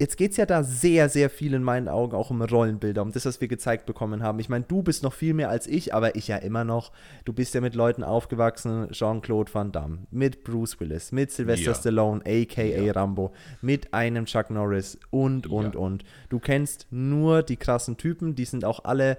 jetzt 0.00 0.16
geht 0.16 0.30
es 0.32 0.38
ja 0.38 0.46
da 0.46 0.64
sehr, 0.64 1.08
sehr 1.10 1.28
viel 1.28 1.52
in 1.52 1.62
meinen 1.62 1.86
Augen 1.86 2.16
auch 2.16 2.30
um 2.30 2.40
Rollenbilder, 2.40 3.02
um 3.02 3.12
das, 3.12 3.26
was 3.26 3.40
wir 3.40 3.48
gezeigt 3.48 3.84
bekommen 3.84 4.22
haben. 4.22 4.40
Ich 4.40 4.48
meine, 4.48 4.64
du 4.66 4.82
bist 4.82 5.02
noch 5.02 5.12
viel 5.12 5.34
mehr 5.34 5.50
als 5.50 5.66
ich, 5.66 5.94
aber 5.94 6.16
ich 6.16 6.26
ja 6.28 6.38
immer 6.38 6.64
noch. 6.64 6.90
Du 7.26 7.32
bist 7.34 7.54
ja 7.54 7.60
mit 7.60 7.74
Leuten 7.74 8.02
aufgewachsen, 8.02 8.88
Jean-Claude 8.90 9.52
Van 9.52 9.72
Damme, 9.72 9.98
mit 10.10 10.42
Bruce 10.42 10.80
Willis, 10.80 11.12
mit 11.12 11.30
Sylvester 11.30 11.72
Ja. 11.72 11.74
Stallone, 11.74 12.22
a.k.a. 12.26 12.64
Ja. 12.64 12.92
Rambo, 12.92 13.32
mit 13.60 13.92
einem 13.92 14.24
Chuck 14.24 14.48
Norris 14.50 14.98
und, 15.10 15.46
und, 15.46 15.74
Ja. 15.74 15.80
und. 15.80 16.04
Du 16.30 16.38
kennst 16.38 16.86
nur 16.90 17.42
die 17.42 17.56
krassen 17.58 17.98
Typen, 17.98 18.34
die 18.34 18.46
sind 18.46 18.64
auch 18.64 18.84
alle 18.84 19.18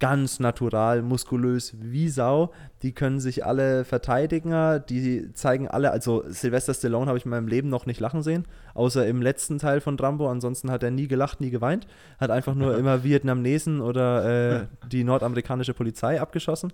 ganz 0.00 0.38
natural, 0.38 1.02
muskulös 1.02 1.74
wie 1.80 2.08
Sau. 2.08 2.52
Die 2.82 2.92
können 2.92 3.20
sich 3.20 3.44
alle 3.44 3.84
verteidigen, 3.84 4.82
die 4.88 5.32
zeigen 5.32 5.68
alle, 5.68 5.90
also 5.90 6.24
Sylvester 6.28 6.74
Stallone 6.74 7.06
habe 7.06 7.18
ich 7.18 7.24
in 7.24 7.30
meinem 7.30 7.48
Leben 7.48 7.68
noch 7.68 7.86
nicht 7.86 8.00
lachen 8.00 8.22
sehen, 8.22 8.46
außer 8.74 9.06
im 9.06 9.22
letzten 9.22 9.58
Teil 9.58 9.80
von 9.80 9.98
Rambo. 9.98 10.30
Ansonsten 10.30 10.70
hat 10.70 10.82
er 10.82 10.90
nie 10.90 11.08
gelacht, 11.08 11.40
nie 11.40 11.50
geweint, 11.50 11.86
hat 12.18 12.30
einfach 12.30 12.54
nur 12.54 12.78
immer 12.78 13.02
Vietnamesen 13.02 13.80
oder 13.80 14.60
äh, 14.60 14.66
die 14.90 15.04
nordamerikanische 15.04 15.74
Polizei 15.74 16.20
abgeschossen. 16.20 16.72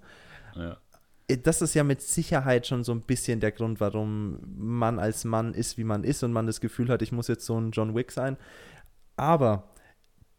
Ja. 0.54 0.76
Äh, 1.28 1.38
das 1.38 1.62
ist 1.62 1.74
ja 1.74 1.84
mit 1.84 2.02
Sicherheit 2.02 2.66
schon 2.66 2.84
so 2.84 2.92
ein 2.92 3.02
bisschen 3.02 3.40
der 3.40 3.52
Grund, 3.52 3.80
warum 3.80 4.38
man 4.56 4.98
als 4.98 5.24
Mann 5.24 5.54
ist, 5.54 5.78
wie 5.78 5.84
man 5.84 6.04
ist 6.04 6.22
und 6.22 6.32
man 6.32 6.46
das 6.46 6.60
Gefühl 6.60 6.88
hat, 6.88 7.02
ich 7.02 7.12
muss 7.12 7.28
jetzt 7.28 7.46
so 7.46 7.58
ein 7.58 7.70
John 7.70 7.94
Wick 7.94 8.12
sein. 8.12 8.37
Aber 9.16 9.70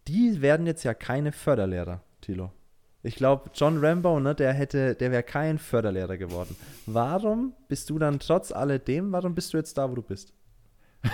die 0.07 0.41
werden 0.41 0.67
jetzt 0.67 0.83
ja 0.83 0.93
keine 0.93 1.31
Förderlehrer, 1.31 2.01
Tilo. 2.21 2.51
Ich 3.05 3.15
glaube, 3.15 3.51
John 3.53 3.77
Rambo, 3.85 4.19
ne, 4.19 4.33
der 4.33 4.51
hätte, 4.51 4.95
der 4.95 5.11
wäre 5.11 5.21
kein 5.21 5.59
Förderlehrer 5.59 6.17
geworden. 6.17 6.55
Warum 6.87 7.53
bist 7.67 7.91
du 7.91 7.99
dann 7.99 8.17
trotz 8.17 8.51
alledem, 8.51 9.11
warum 9.11 9.35
bist 9.35 9.53
du 9.53 9.57
jetzt 9.57 9.77
da, 9.77 9.89
wo 9.89 9.95
du 9.95 10.01
bist? 10.01 10.33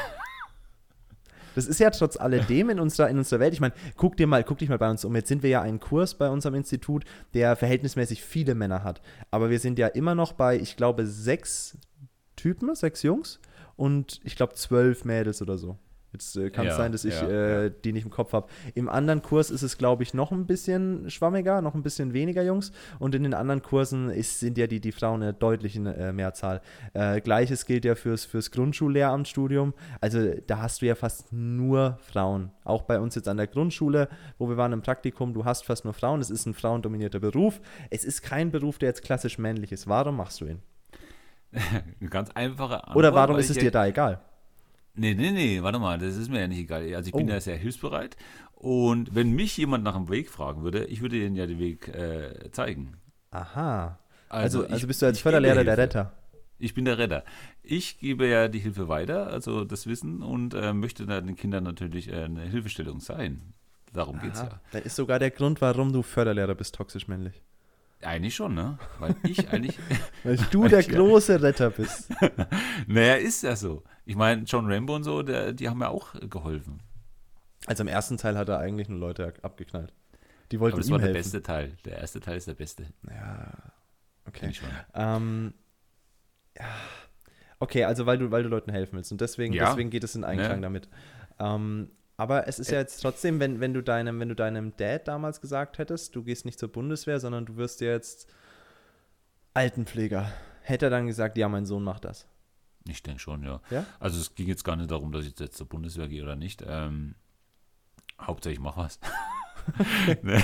Das 1.54 1.68
ist 1.68 1.82
ja 1.82 1.90
trotz 1.90 2.16
alledem 2.16 2.70
in 2.70 2.80
unserer, 2.80 3.10
in 3.10 3.18
unserer 3.18 3.42
Welt. 3.42 3.54
Ich 3.54 3.60
meine, 3.60 3.74
guck 3.98 4.16
dir 4.16 4.26
mal, 4.26 4.42
guck 4.42 4.60
dich 4.60 4.70
mal 4.70 4.78
bei 4.78 4.90
uns 4.90 5.04
um. 5.04 5.14
Jetzt 5.18 5.28
sind 5.28 5.44
wir 5.44 5.50
ja 5.50 5.62
ein 5.62 5.82
Kurs 5.82 6.16
bei 6.16 6.30
unserem 6.30 6.56
Institut, 6.56 7.04
der 7.34 7.58
verhältnismäßig 7.58 8.24
viele 8.24 8.56
Männer 8.56 8.86
hat. 8.86 9.02
Aber 9.32 9.50
wir 9.50 9.60
sind 9.60 9.78
ja 9.78 9.88
immer 9.88 10.16
noch 10.16 10.32
bei, 10.32 10.58
ich 10.58 10.78
glaube, 10.78 11.06
sechs 11.06 11.78
Typen, 12.38 12.74
sechs 12.74 13.04
Jungs 13.04 13.42
und 13.76 14.22
ich 14.24 14.38
glaube 14.38 14.54
zwölf 14.54 15.04
Mädels 15.04 15.42
oder 15.42 15.58
so. 15.58 15.78
Jetzt 16.14 16.36
äh, 16.36 16.50
kann 16.50 16.66
es 16.66 16.74
Ja, 16.74 16.78
sein, 16.78 16.92
dass 16.92 17.06
ich 17.06 17.20
ja, 17.20 17.28
äh, 17.28 17.64
ja. 17.64 17.70
die 17.70 17.94
nicht 17.94 18.04
im 18.04 18.12
Kopf 18.12 18.34
habe. 18.34 18.48
Im 18.76 18.90
anderen 18.90 19.22
Kurs 19.22 19.50
ist 19.50 19.62
es, 19.62 19.78
glaube 19.78 20.04
ich, 20.04 20.14
noch 20.14 20.32
ein 20.32 20.46
bisschen 20.46 21.10
schwammiger, 21.10 21.62
noch 21.62 21.74
ein 21.74 21.84
bisschen 21.84 22.14
weniger 22.14 22.44
Jungs. 22.44 22.72
Und 23.00 23.16
in 23.16 23.24
den 23.24 23.34
anderen 23.34 23.62
Kursen 23.62 24.10
ist, 24.10 24.40
sind 24.40 24.58
ja 24.58 24.68
die, 24.68 24.82
die 24.82 24.92
Frauen 24.92 25.24
eine 25.24 25.34
deutliche 25.34 25.80
äh, 25.80 26.12
Mehrzahl. 26.12 26.62
Äh, 26.94 27.22
Gleiches 27.22 27.66
gilt 27.66 27.86
ja 27.86 27.96
fürs, 27.96 28.26
fürs 28.26 28.52
Grundschullehramtsstudium. 28.52 29.74
Also 30.02 30.34
da 30.48 30.62
hast 30.62 30.82
du 30.82 30.86
ja 30.86 30.96
fast 30.96 31.32
nur 31.32 31.98
Frauen. 32.02 32.52
Auch 32.66 32.84
bei 32.84 33.00
uns 33.00 33.16
jetzt 33.16 33.28
an 33.28 33.38
der 33.38 33.48
Grundschule, 33.48 34.10
wo 34.38 34.50
wir 34.50 34.58
waren 34.58 34.74
im 34.74 34.82
Praktikum, 34.82 35.34
du 35.34 35.46
hast 35.46 35.66
fast 35.66 35.86
nur 35.86 35.94
Frauen. 35.94 36.20
Es 36.20 36.30
ist 36.30 36.46
ein 36.46 36.54
frauendominierter 36.54 37.20
Beruf. 37.20 37.62
Es 37.90 38.04
ist 38.04 38.22
kein 38.22 38.52
Beruf, 38.52 38.80
der 38.80 38.90
jetzt 38.90 39.04
klassisch 39.04 39.38
männlich 39.38 39.72
ist. 39.72 39.88
Warum 39.88 40.18
machst 40.18 40.42
du 40.42 40.46
ihn? 40.46 40.60
Eine 42.00 42.10
ganz 42.10 42.32
einfache 42.32 42.76
Antwort. 42.76 42.96
Oder 42.96 43.14
warum 43.14 43.38
ist 43.38 43.50
es 43.50 43.58
dir 43.58 43.72
da 43.72 43.86
egal? 43.86 44.22
Nee, 44.94 45.14
nee, 45.14 45.32
nee, 45.32 45.62
warte 45.64 45.80
mal, 45.80 45.98
das 46.00 46.18
ist 46.18 46.30
mir 46.30 46.42
ja 46.42 46.48
nicht 46.48 46.60
egal. 46.60 46.82
Also 46.96 47.08
ich 47.08 47.14
bin 47.14 47.28
Oh. 47.30 47.34
ja 47.34 47.40
sehr 47.40 47.58
hilfsbereit. 47.58 48.18
Und 48.54 49.16
wenn 49.16 49.32
mich 49.32 49.58
jemand 49.58 49.84
nach 49.84 49.96
dem 49.96 50.10
Weg 50.10 50.30
fragen 50.30 50.64
würde, 50.64 50.86
ich 50.86 51.02
würde 51.02 51.18
ihnen 51.18 51.36
ja 51.36 51.48
den 51.48 51.60
Weg 51.60 51.88
äh, 51.88 52.52
zeigen. 52.52 52.98
Aha. 53.32 53.98
Also, 54.30 54.64
also, 54.64 54.76
ich- 54.76 54.88
bist 54.88 55.02
du 55.02 55.06
als 55.08 55.20
Förderlehrer 55.20 55.64
der. 55.64 55.78
Retter. 55.78 56.14
Ich 56.60 56.74
bin 56.76 56.86
der 56.86 56.98
Retter. 57.00 57.24
Ich 57.64 58.00
gebe 58.00 58.28
ja 58.28 58.48
die 58.48 58.60
Hilfe 58.60 58.88
weiter, 58.88 59.28
also 59.28 59.66
das 59.66 59.88
Wissen, 59.88 60.22
und 60.22 60.54
äh, 60.54 60.74
möchte 60.74 61.06
dann 61.08 61.26
den 61.26 61.36
Kindern 61.36 61.64
natürlich 61.64 62.08
äh, 62.10 62.24
eine 62.26 62.42
Hilfestellung 62.44 63.00
sein. 63.00 63.54
Darum 63.94 64.20
geht's 64.20 64.40
Aha. 64.42 64.48
ja. 64.50 64.62
Dann 64.72 64.84
ist 64.84 64.96
sogar 64.96 65.18
der 65.20 65.32
Grund, 65.32 65.60
warum 65.62 65.92
du 65.92 66.04
Förderlehrer 66.04 66.54
bist, 66.54 66.76
toxisch 66.76 67.08
männlich. 67.08 67.42
Eigentlich 68.04 68.36
schon, 68.36 68.54
ne? 68.56 68.78
Weil 69.00 69.16
ich 69.24 69.50
eigentlich. 69.50 69.78
Weil 70.24 70.38
du 70.52 70.68
der 70.68 70.82
Ja. 70.82 70.98
große 70.98 71.42
Retter 71.42 71.70
bist. 71.70 72.10
naja, 72.88 73.16
ist 73.16 73.44
ja 73.44 73.56
so. 73.56 73.84
Ich 74.06 74.16
meine, 74.16 74.44
John 74.44 74.72
Rambo 74.72 74.96
und 74.96 75.04
so, 75.04 75.22
der, 75.24 75.54
die 75.54 75.70
haben 75.70 75.78
mir 75.80 75.90
auch 75.90 76.14
geholfen. 76.30 76.82
Also 77.68 77.84
im 77.84 77.88
ersten 77.88 78.18
Teil 78.18 78.38
hat 78.38 78.50
er 78.50 78.60
eigentlich 78.60 78.90
nur 78.90 79.00
Leute 79.00 79.34
abgeknallt. 79.44 79.94
Die 80.52 80.60
wollten 80.60 80.74
Aber 80.76 80.82
das 80.82 80.88
ihm 80.90 80.94
war 80.94 80.98
der 81.00 81.08
helfen. 81.10 81.20
beste 81.20 81.42
Teil. 81.44 81.78
Der 81.86 82.00
erste 82.00 82.20
Teil 82.20 82.38
ist 82.38 82.48
der 82.48 82.56
beste. 82.56 82.88
Ja, 83.08 83.52
okay. 84.28 84.52
Ähm, 84.96 85.54
ja. 86.58 86.66
Okay, 87.60 87.84
also 87.84 88.08
weil 88.08 88.18
du, 88.18 88.32
weil 88.32 88.42
du 88.44 88.50
Leuten 88.50 88.72
helfen 88.72 88.96
willst 88.96 89.12
und 89.12 89.22
deswegen, 89.22 89.54
Ja. 89.54 89.68
deswegen 89.70 89.92
geht 89.92 90.04
es 90.04 90.16
in 90.16 90.24
Einklang 90.24 90.56
Ne. 90.60 90.62
damit. 90.62 90.90
Ähm, 91.40 91.92
aber 92.18 92.48
es 92.48 92.60
ist 92.60 92.72
ja 92.72 92.80
jetzt 92.80 93.02
trotzdem, 93.02 93.40
wenn, 93.40 93.60
wenn, 93.60 93.74
du 93.74 93.82
deinem, 93.82 94.20
wenn 94.20 94.30
du 94.30 94.36
deinem 94.36 94.76
Dad 94.78 95.08
damals 95.08 95.42
gesagt 95.42 95.78
hättest, 95.78 96.16
du 96.16 96.24
gehst 96.24 96.46
nicht 96.46 96.60
zur 96.60 96.72
Bundeswehr, 96.72 97.20
sondern 97.20 97.46
du 97.46 97.58
wirst 97.58 97.82
jetzt 97.82 98.28
Altenpfleger, 99.54 100.32
hätte 100.62 100.88
er 100.88 100.90
dann 100.92 101.08
gesagt, 101.08 101.38
ja, 101.38 101.50
mein 101.50 101.66
Sohn 101.66 101.84
macht 101.84 102.06
das. 102.06 102.28
Ich 102.88 103.04
denke 103.04 103.20
schon, 103.20 103.44
ja. 103.44 103.62
Ja? 103.70 103.86
Also 104.00 104.20
es 104.20 104.36
ging 104.36 104.48
jetzt 104.48 104.64
gar 104.64 104.76
nicht 104.76 104.92
darum, 104.92 105.12
dass 105.12 105.26
ich 105.26 105.40
jetzt 105.40 105.58
zur 105.58 105.68
Bundeswehr 105.68 106.08
gehe 106.08 106.24
oder 106.24 106.36
nicht. 106.36 106.64
Ähm, 106.68 107.16
Hauptsache 108.20 108.54
ich 108.54 108.60
mache 108.60 108.82
was. 108.82 109.00
nee. 110.22 110.44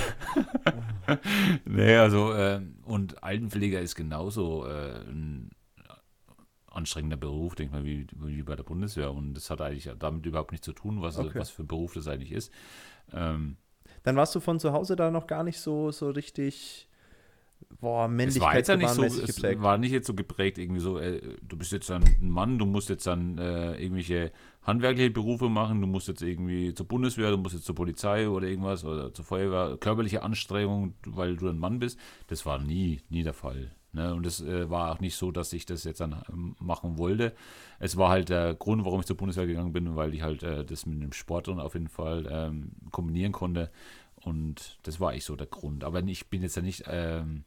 nee, 1.64 1.96
also 1.96 2.34
ähm, 2.34 2.76
und 2.84 3.22
Altenpfleger 3.22 3.80
ist 3.80 3.94
genauso 3.94 4.66
äh, 4.66 5.00
ein 5.00 5.50
anstrengender 6.78 7.16
Beruf, 7.18 7.54
denke 7.54 7.74
mal, 7.74 7.84
wie, 7.84 8.06
wie 8.16 8.42
bei 8.42 8.56
der 8.56 8.62
Bundeswehr. 8.62 9.12
Und 9.12 9.34
das 9.34 9.50
hat 9.50 9.60
eigentlich 9.60 9.90
damit 9.98 10.24
überhaupt 10.24 10.52
nichts 10.52 10.64
zu 10.64 10.72
tun, 10.72 11.02
was, 11.02 11.18
Okay. 11.18 11.38
was 11.38 11.50
für 11.50 11.62
ein 11.64 11.66
Beruf 11.68 11.92
das 11.94 12.08
eigentlich 12.08 12.32
ist. 12.32 12.50
Ähm, 13.12 13.56
Dann 14.04 14.16
warst 14.16 14.34
du 14.34 14.40
von 14.40 14.58
zu 14.58 14.72
Hause 14.72 14.96
da 14.96 15.10
noch 15.10 15.26
gar 15.26 15.44
nicht 15.44 15.58
so, 15.60 15.90
so 15.90 16.08
richtig, 16.10 16.88
boah, 17.80 18.08
es 18.10 18.38
war 18.40 18.54
nicht 18.76 18.88
so, 18.90 19.02
geprägt. 19.26 19.62
war 19.62 19.78
nicht 19.78 19.92
jetzt 19.92 20.06
so 20.06 20.14
geprägt, 20.14 20.58
irgendwie 20.58 20.80
so, 20.80 20.98
äh, 20.98 21.20
du 21.42 21.56
bist 21.56 21.72
jetzt 21.72 21.90
ein 21.90 22.02
Mann, 22.20 22.58
du 22.58 22.64
musst 22.66 22.88
jetzt 22.88 23.06
dann 23.06 23.38
äh, 23.38 23.74
irgendwelche 23.82 24.32
handwerkliche 24.62 25.10
Berufe 25.10 25.48
machen, 25.48 25.80
du 25.80 25.86
musst 25.86 26.08
jetzt 26.08 26.22
irgendwie 26.22 26.74
zur 26.74 26.86
Bundeswehr, 26.86 27.30
du 27.30 27.38
musst 27.38 27.54
jetzt 27.54 27.64
zur 27.64 27.74
Polizei 27.74 28.28
oder 28.28 28.46
irgendwas 28.46 28.84
oder 28.84 29.12
zur 29.14 29.24
Feuerwehr, 29.24 29.76
körperliche 29.78 30.22
Anstrengung, 30.22 30.94
weil 31.06 31.36
du 31.36 31.48
ein 31.48 31.58
Mann 31.58 31.78
bist, 31.78 31.98
das 32.28 32.44
war 32.46 32.58
nie, 32.58 33.00
nie 33.08 33.22
der 33.22 33.34
Fall. 33.34 33.72
Ne? 33.92 34.14
Und 34.14 34.26
es 34.26 34.40
äh, 34.40 34.68
war 34.68 34.92
auch 34.92 35.00
nicht 35.00 35.16
so, 35.16 35.30
dass 35.30 35.52
ich 35.52 35.66
das 35.66 35.84
jetzt 35.84 36.00
dann 36.00 36.22
ähm, 36.28 36.56
machen 36.60 36.98
wollte. 36.98 37.34
Es 37.78 37.96
war 37.96 38.10
halt 38.10 38.28
der 38.28 38.54
Grund, 38.54 38.84
warum 38.84 39.00
ich 39.00 39.06
zur 39.06 39.16
Bundeswehr 39.16 39.46
gegangen 39.46 39.72
bin, 39.72 39.96
weil 39.96 40.14
ich 40.14 40.22
halt 40.22 40.42
äh, 40.42 40.64
das 40.64 40.86
mit 40.86 41.02
dem 41.02 41.12
Sport 41.12 41.48
dann 41.48 41.60
auf 41.60 41.74
jeden 41.74 41.88
Fall 41.88 42.26
ähm, 42.30 42.72
kombinieren 42.90 43.32
konnte. 43.32 43.70
Und 44.16 44.78
das 44.82 45.00
war 45.00 45.10
eigentlich 45.10 45.24
so 45.24 45.36
der 45.36 45.46
Grund. 45.46 45.84
Aber 45.84 46.02
ich 46.02 46.28
bin 46.28 46.42
jetzt 46.42 46.56
ja 46.56 46.62
nicht 46.62 46.84
ähm, 46.86 47.44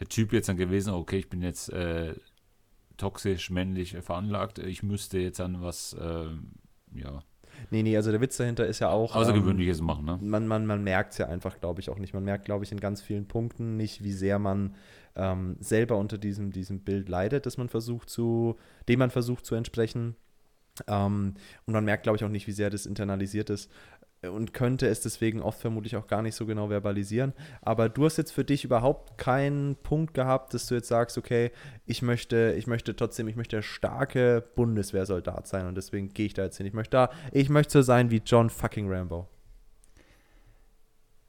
der 0.00 0.08
Typ 0.08 0.32
jetzt 0.32 0.48
dann 0.48 0.56
gewesen, 0.56 0.94
okay, 0.94 1.18
ich 1.18 1.28
bin 1.28 1.42
jetzt 1.42 1.70
äh, 1.72 2.14
toxisch, 2.96 3.50
männlich 3.50 3.96
veranlagt, 4.00 4.58
ich 4.58 4.82
müsste 4.82 5.18
jetzt 5.18 5.38
dann 5.38 5.62
was, 5.62 5.96
ähm, 6.00 6.52
ja, 6.92 7.22
Nee, 7.70 7.82
nee, 7.82 7.96
also 7.96 8.10
der 8.10 8.20
Witz 8.20 8.36
dahinter 8.36 8.66
ist 8.66 8.78
ja 8.78 8.90
auch. 8.90 9.14
ähm, 9.14 9.22
Außergewöhnliches 9.22 9.80
machen, 9.80 10.04
ne? 10.04 10.18
man, 10.22 10.46
man, 10.46 10.66
man 10.66 10.82
merkt 10.84 11.12
es 11.12 11.18
ja 11.18 11.26
einfach, 11.26 11.58
glaube 11.60 11.80
ich, 11.80 11.90
auch 11.90 11.98
nicht. 11.98 12.14
Man 12.14 12.24
merkt, 12.24 12.44
glaube 12.44 12.64
ich, 12.64 12.72
in 12.72 12.80
ganz 12.80 13.02
vielen 13.02 13.26
Punkten 13.26 13.76
nicht, 13.76 14.04
wie 14.04 14.12
sehr 14.12 14.38
man 14.38 14.74
ähm, 15.16 15.56
selber 15.60 15.96
unter 15.96 16.18
diesem, 16.18 16.52
diesem 16.52 16.80
Bild 16.80 17.08
leidet, 17.08 17.46
das 17.46 17.56
man 17.56 17.68
versucht 17.68 18.10
zu, 18.10 18.56
dem 18.88 18.98
man 18.98 19.10
versucht 19.10 19.46
zu 19.46 19.54
entsprechen. 19.54 20.16
Ähm, 20.86 21.34
und 21.66 21.72
man 21.72 21.84
merkt, 21.84 22.04
glaube 22.04 22.16
ich, 22.16 22.24
auch 22.24 22.28
nicht, 22.28 22.46
wie 22.46 22.52
sehr 22.52 22.70
das 22.70 22.86
internalisiert 22.86 23.50
ist 23.50 23.70
und 24.22 24.52
könnte 24.52 24.88
es 24.88 25.00
deswegen 25.00 25.40
oft 25.40 25.60
vermutlich 25.60 25.96
auch 25.96 26.06
gar 26.06 26.22
nicht 26.22 26.34
so 26.34 26.44
genau 26.46 26.68
verbalisieren. 26.68 27.32
Aber 27.62 27.88
du 27.88 28.04
hast 28.04 28.16
jetzt 28.16 28.32
für 28.32 28.44
dich 28.44 28.64
überhaupt 28.64 29.16
keinen 29.16 29.76
Punkt 29.76 30.14
gehabt, 30.14 30.54
dass 30.54 30.66
du 30.66 30.74
jetzt 30.74 30.88
sagst, 30.88 31.18
okay, 31.18 31.52
ich 31.86 32.02
möchte, 32.02 32.54
ich 32.58 32.66
möchte 32.66 32.96
trotzdem, 32.96 33.28
ich 33.28 33.36
möchte 33.36 33.56
der 33.56 33.62
starke 33.62 34.44
Bundeswehrsoldat 34.56 35.46
sein 35.46 35.66
und 35.66 35.76
deswegen 35.76 36.08
gehe 36.08 36.26
ich 36.26 36.34
da 36.34 36.44
jetzt 36.44 36.56
hin. 36.56 36.66
Ich 36.66 36.72
möchte 36.72 36.96
da, 36.96 37.10
ich 37.32 37.48
möchte 37.48 37.72
so 37.72 37.82
sein 37.82 38.10
wie 38.10 38.22
John 38.24 38.50
fucking 38.50 38.90
Rambo. 38.90 39.28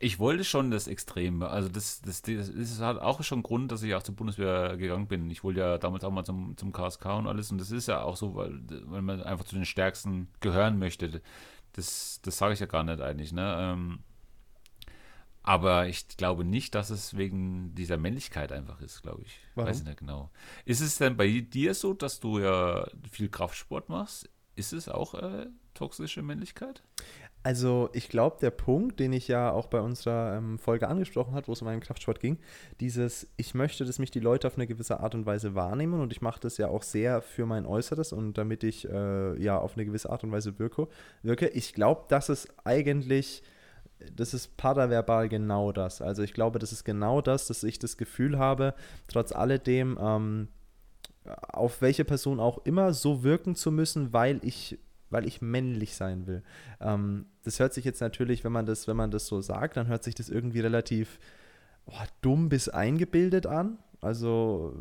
Ich 0.02 0.18
wollte 0.18 0.46
schon 0.46 0.72
das 0.72 0.88
Extreme. 0.88 1.50
Also 1.50 1.68
das, 1.68 2.02
das, 2.02 2.22
das 2.22 2.48
ist 2.48 2.80
halt 2.80 3.02
auch 3.02 3.22
schon 3.22 3.44
Grund, 3.44 3.70
dass 3.72 3.84
ich 3.84 3.94
auch 3.96 4.04
zur 4.04 4.16
Bundeswehr 4.16 4.78
gegangen 4.78 5.08
bin. 5.08 5.30
Ich 5.30 5.44
wollte 5.44 5.60
ja 5.60 5.78
damals 5.78 6.06
auch 6.06 6.12
mal 6.12 6.24
zum, 6.24 6.56
zum 6.56 6.72
KSK 6.72 7.06
und 7.18 7.28
alles. 7.28 7.52
Und 7.52 7.60
das 7.60 7.72
ist 7.72 7.90
ja 7.90 8.02
auch 8.02 8.16
so, 8.16 8.34
weil, 8.34 8.62
weil 8.86 9.02
man 9.02 9.22
einfach 9.22 9.44
zu 9.44 9.56
den 9.56 9.66
Stärksten 9.66 10.30
gehören 10.40 10.80
möchte. 10.80 11.22
Das, 11.74 12.22
das 12.24 12.38
sage 12.38 12.54
ich 12.54 12.62
ja 12.62 12.66
gar 12.66 12.86
nicht 12.86 13.02
eigentlich. 13.02 13.34
Ne? 13.34 13.58
Ähm, 13.60 14.00
aber 15.44 15.88
ich 15.88 16.08
glaube 16.16 16.46
nicht, 16.46 16.76
dass 16.76 16.92
es 16.92 17.18
wegen 17.18 17.74
dieser 17.76 17.98
Männlichkeit 17.98 18.52
einfach 18.52 18.80
ist, 18.82 19.02
glaube 19.02 19.24
ich. 19.24 19.40
Warum? 19.56 19.70
Weiß 19.70 19.80
ich 19.80 19.86
nicht 19.86 19.98
genau. 19.98 20.30
Ist 20.64 20.80
es 20.80 20.98
denn 20.98 21.18
bei 21.18 21.42
dir 21.42 21.74
so, 21.74 21.94
dass 21.94 22.20
du 22.20 22.40
ja 22.40 22.88
viel 23.12 23.30
Kraftsport 23.30 23.90
machst? 23.90 24.30
Ist 24.56 24.74
es 24.74 24.88
auch 24.88 25.14
äh, 25.16 25.48
toxische 25.74 26.22
Männlichkeit? 26.22 26.84
Also 27.42 27.90
ich 27.94 28.10
glaube, 28.10 28.38
der 28.42 28.52
Punkt, 28.52 29.00
den 29.00 29.14
ich 29.14 29.30
ja 29.30 29.52
auch 29.52 29.68
bei 29.68 29.80
unserer 29.80 30.38
ähm, 30.38 30.60
Folge 30.60 30.90
angesprochen 30.90 31.34
habe, 31.34 31.48
wo 31.48 31.54
es 31.54 31.62
um 31.62 31.70
einen 31.70 31.80
Kraftsport 31.80 32.20
ging, 32.20 32.38
dieses, 32.82 33.30
ich 33.38 33.54
möchte, 33.54 33.86
dass 33.86 33.98
mich 33.98 34.12
die 34.12 34.20
Leute 34.20 34.46
auf 34.48 34.58
eine 34.58 34.68
gewisse 34.68 35.00
Art 35.00 35.16
und 35.16 35.26
Weise 35.26 35.56
wahrnehmen 35.56 36.02
und 36.02 36.12
ich 36.12 36.22
mache 36.22 36.42
das 36.42 36.58
ja 36.58 36.68
auch 36.68 36.84
sehr 36.84 37.22
für 37.22 37.46
mein 37.46 37.66
Äußeres 37.66 38.12
und 38.12 38.38
damit 38.38 38.66
ich 38.66 38.90
äh, 38.90 39.42
ja 39.42 39.58
auf 39.58 39.76
eine 39.76 39.86
gewisse 39.86 40.10
Art 40.10 40.26
und 40.26 40.34
Weise 40.34 40.60
wirke. 40.60 40.90
wirke. 41.24 41.48
Ich 41.48 41.74
glaube, 41.74 42.04
das 42.10 42.28
ist 42.28 42.50
eigentlich, 42.66 43.42
das 44.14 44.34
ist 44.34 44.58
paraverbal 44.58 45.30
genau 45.30 45.72
das. 45.72 46.02
Also 46.02 46.24
ich 46.24 46.34
glaube, 46.34 46.60
das 46.60 46.74
ist 46.74 46.84
genau 46.84 47.22
das, 47.22 47.48
dass 47.48 47.64
ich 47.64 47.80
das 47.80 47.96
Gefühl 47.96 48.38
habe, 48.38 48.74
trotz 49.08 49.32
alledem, 49.32 49.98
ähm, 50.02 50.50
auf 51.24 51.82
welche 51.82 52.04
Person 52.04 52.42
auch 52.42 52.66
immer 52.66 52.94
so 52.94 53.24
wirken 53.24 53.56
zu 53.56 53.72
müssen, 53.72 54.12
weil 54.12 54.40
ich 54.44 54.78
weil 55.10 55.26
ich 55.28 55.42
männlich 55.42 55.96
sein 55.96 56.28
will. 56.28 56.44
Ähm, 56.80 57.26
das 57.44 57.60
hört 57.60 57.74
sich 57.74 57.86
jetzt 57.86 58.02
natürlich, 58.02 58.44
wenn 58.44 58.52
man 58.52 58.66
das, 58.66 58.88
wenn 58.88 58.98
man 58.98 59.12
das 59.12 59.28
so 59.28 59.42
sagt, 59.42 59.78
dann 59.78 59.88
hört 59.88 60.04
sich 60.04 60.16
das 60.16 60.30
irgendwie 60.30 60.60
relativ 60.60 61.20
oh, 61.86 62.04
dumm 62.22 62.50
bis 62.50 62.70
eingebildet 62.70 63.46
an. 63.46 63.78
Also 64.02 64.74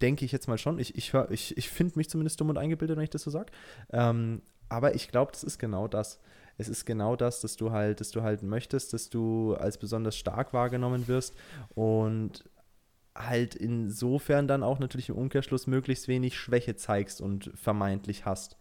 denke 0.00 0.24
ich 0.24 0.32
jetzt 0.32 0.46
mal 0.46 0.58
schon. 0.58 0.78
Ich, 0.78 0.96
ich, 0.96 1.12
ich, 1.30 1.56
ich 1.56 1.68
finde 1.68 1.98
mich 1.98 2.08
zumindest 2.08 2.40
dumm 2.40 2.50
und 2.50 2.58
eingebildet, 2.58 2.96
wenn 2.96 3.04
ich 3.04 3.10
das 3.10 3.22
so 3.22 3.30
sage. 3.30 3.52
Ähm, 3.92 4.42
aber 4.68 4.94
ich 4.94 5.08
glaube, 5.08 5.32
das 5.32 5.44
ist 5.44 5.58
genau 5.58 5.88
das. 5.88 6.20
Es 6.56 6.68
ist 6.68 6.84
genau 6.84 7.16
das, 7.16 7.40
dass 7.40 7.56
du 7.56 7.72
halt, 7.72 8.00
dass 8.00 8.10
du 8.10 8.22
halt 8.22 8.42
möchtest, 8.42 8.92
dass 8.92 9.10
du 9.10 9.54
als 9.54 9.78
besonders 9.78 10.16
stark 10.16 10.52
wahrgenommen 10.52 11.08
wirst 11.08 11.34
und 11.74 12.44
halt 13.16 13.54
insofern 13.54 14.48
dann 14.48 14.62
auch 14.62 14.78
natürlich 14.78 15.08
im 15.08 15.16
Umkehrschluss 15.16 15.66
möglichst 15.66 16.08
wenig 16.08 16.36
Schwäche 16.38 16.76
zeigst 16.76 17.20
und 17.20 17.50
vermeintlich 17.54 18.24
hast. 18.24 18.56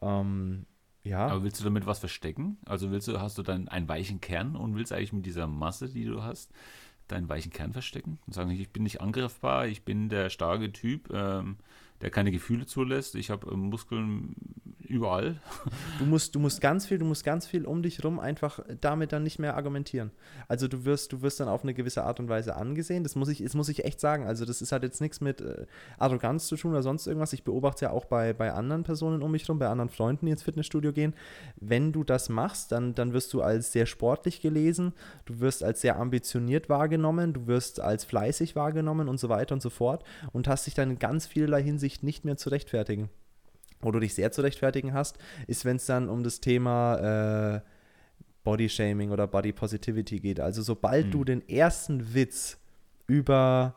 Ähm, 0.00 0.66
ja. 1.04 1.28
Aber 1.28 1.44
willst 1.44 1.60
du 1.60 1.64
damit 1.64 1.86
was 1.86 2.00
verstecken? 2.00 2.58
Also 2.66 2.90
willst 2.90 3.08
du, 3.08 3.20
hast 3.20 3.38
du 3.38 3.42
dann 3.42 3.68
einen 3.68 3.88
weichen 3.88 4.20
Kern 4.20 4.56
und 4.56 4.74
willst 4.74 4.92
eigentlich 4.92 5.12
mit 5.12 5.26
dieser 5.26 5.46
Masse, 5.46 5.88
die 5.88 6.04
du 6.04 6.22
hast, 6.22 6.52
deinen 7.06 7.28
weichen 7.28 7.52
Kern 7.52 7.72
verstecken 7.72 8.18
und 8.26 8.32
sagen, 8.32 8.50
ich 8.50 8.70
bin 8.70 8.82
nicht 8.82 9.00
angreifbar, 9.00 9.68
ich 9.68 9.84
bin 9.84 10.08
der 10.08 10.30
starke 10.30 10.72
Typ, 10.72 11.08
ähm, 11.12 11.58
der 12.00 12.10
keine 12.10 12.30
Gefühle 12.30 12.66
zulässt. 12.66 13.14
Ich 13.14 13.30
habe 13.30 13.50
äh, 13.50 13.56
Muskeln 13.56 14.34
überall. 14.88 15.40
Du 15.98 16.06
musst, 16.06 16.34
du 16.34 16.38
musst 16.38 16.60
ganz 16.60 16.86
viel, 16.86 16.98
du 16.98 17.04
musst 17.04 17.24
ganz 17.24 17.46
viel 17.46 17.64
um 17.64 17.82
dich 17.82 18.04
rum 18.04 18.20
einfach 18.20 18.60
damit 18.80 19.12
dann 19.12 19.22
nicht 19.22 19.38
mehr 19.38 19.56
argumentieren. 19.56 20.10
Also 20.48 20.68
du 20.68 20.84
wirst, 20.84 21.12
du 21.12 21.22
wirst 21.22 21.40
dann 21.40 21.48
auf 21.48 21.62
eine 21.62 21.74
gewisse 21.74 22.04
Art 22.04 22.20
und 22.20 22.28
Weise 22.28 22.56
angesehen. 22.56 23.02
Das 23.02 23.16
muss 23.16 23.28
ich, 23.28 23.42
das 23.42 23.54
muss 23.54 23.68
ich 23.68 23.84
echt 23.84 24.00
sagen. 24.00 24.26
Also 24.26 24.44
das 24.44 24.62
ist 24.62 24.72
halt 24.72 24.82
jetzt 24.82 25.00
nichts 25.00 25.20
mit 25.20 25.40
äh, 25.40 25.66
Arroganz 25.98 26.46
zu 26.46 26.56
tun 26.56 26.72
oder 26.72 26.82
sonst 26.82 27.06
irgendwas. 27.06 27.32
Ich 27.32 27.44
beobachte 27.44 27.86
ja 27.86 27.90
auch 27.90 28.04
bei, 28.04 28.32
bei 28.32 28.52
anderen 28.52 28.82
Personen 28.82 29.22
um 29.22 29.30
mich 29.30 29.48
rum, 29.48 29.58
bei 29.58 29.68
anderen 29.68 29.90
Freunden, 29.90 30.26
die 30.26 30.32
ins 30.32 30.42
Fitnessstudio 30.42 30.92
gehen. 30.92 31.14
Wenn 31.56 31.92
du 31.92 32.04
das 32.04 32.28
machst, 32.28 32.72
dann, 32.72 32.94
dann 32.94 33.12
wirst 33.12 33.32
du 33.32 33.42
als 33.42 33.72
sehr 33.72 33.86
sportlich 33.86 34.40
gelesen, 34.40 34.92
du 35.24 35.40
wirst 35.40 35.64
als 35.64 35.80
sehr 35.80 35.98
ambitioniert 35.98 36.68
wahrgenommen, 36.68 37.32
du 37.32 37.46
wirst 37.46 37.80
als 37.80 38.04
fleißig 38.04 38.54
wahrgenommen 38.56 39.08
und 39.08 39.18
so 39.18 39.28
weiter 39.28 39.54
und 39.54 39.62
so 39.62 39.70
fort 39.70 40.04
und 40.32 40.48
hast 40.48 40.66
dich 40.66 40.74
dann 40.74 40.90
in 40.90 40.98
ganz 40.98 41.26
vielerlei 41.26 41.62
Hinsicht 41.62 41.85
nicht 42.02 42.24
mehr 42.24 42.36
zu 42.36 42.50
rechtfertigen 42.50 43.08
wo 43.80 43.90
du 43.90 44.00
dich 44.00 44.14
sehr 44.14 44.32
zu 44.32 44.42
rechtfertigen 44.42 44.92
hast, 44.92 45.18
ist, 45.46 45.64
wenn 45.64 45.76
es 45.76 45.86
dann 45.86 46.08
um 46.08 46.22
das 46.22 46.40
Thema 46.40 47.56
äh, 47.56 47.60
Body 48.44 48.68
Shaming 48.68 49.10
oder 49.10 49.26
Body 49.26 49.52
Positivity 49.52 50.20
geht. 50.20 50.40
Also 50.40 50.62
sobald 50.62 51.06
mhm. 51.06 51.10
du 51.10 51.24
den 51.24 51.48
ersten 51.48 52.14
Witz 52.14 52.58
über 53.06 53.74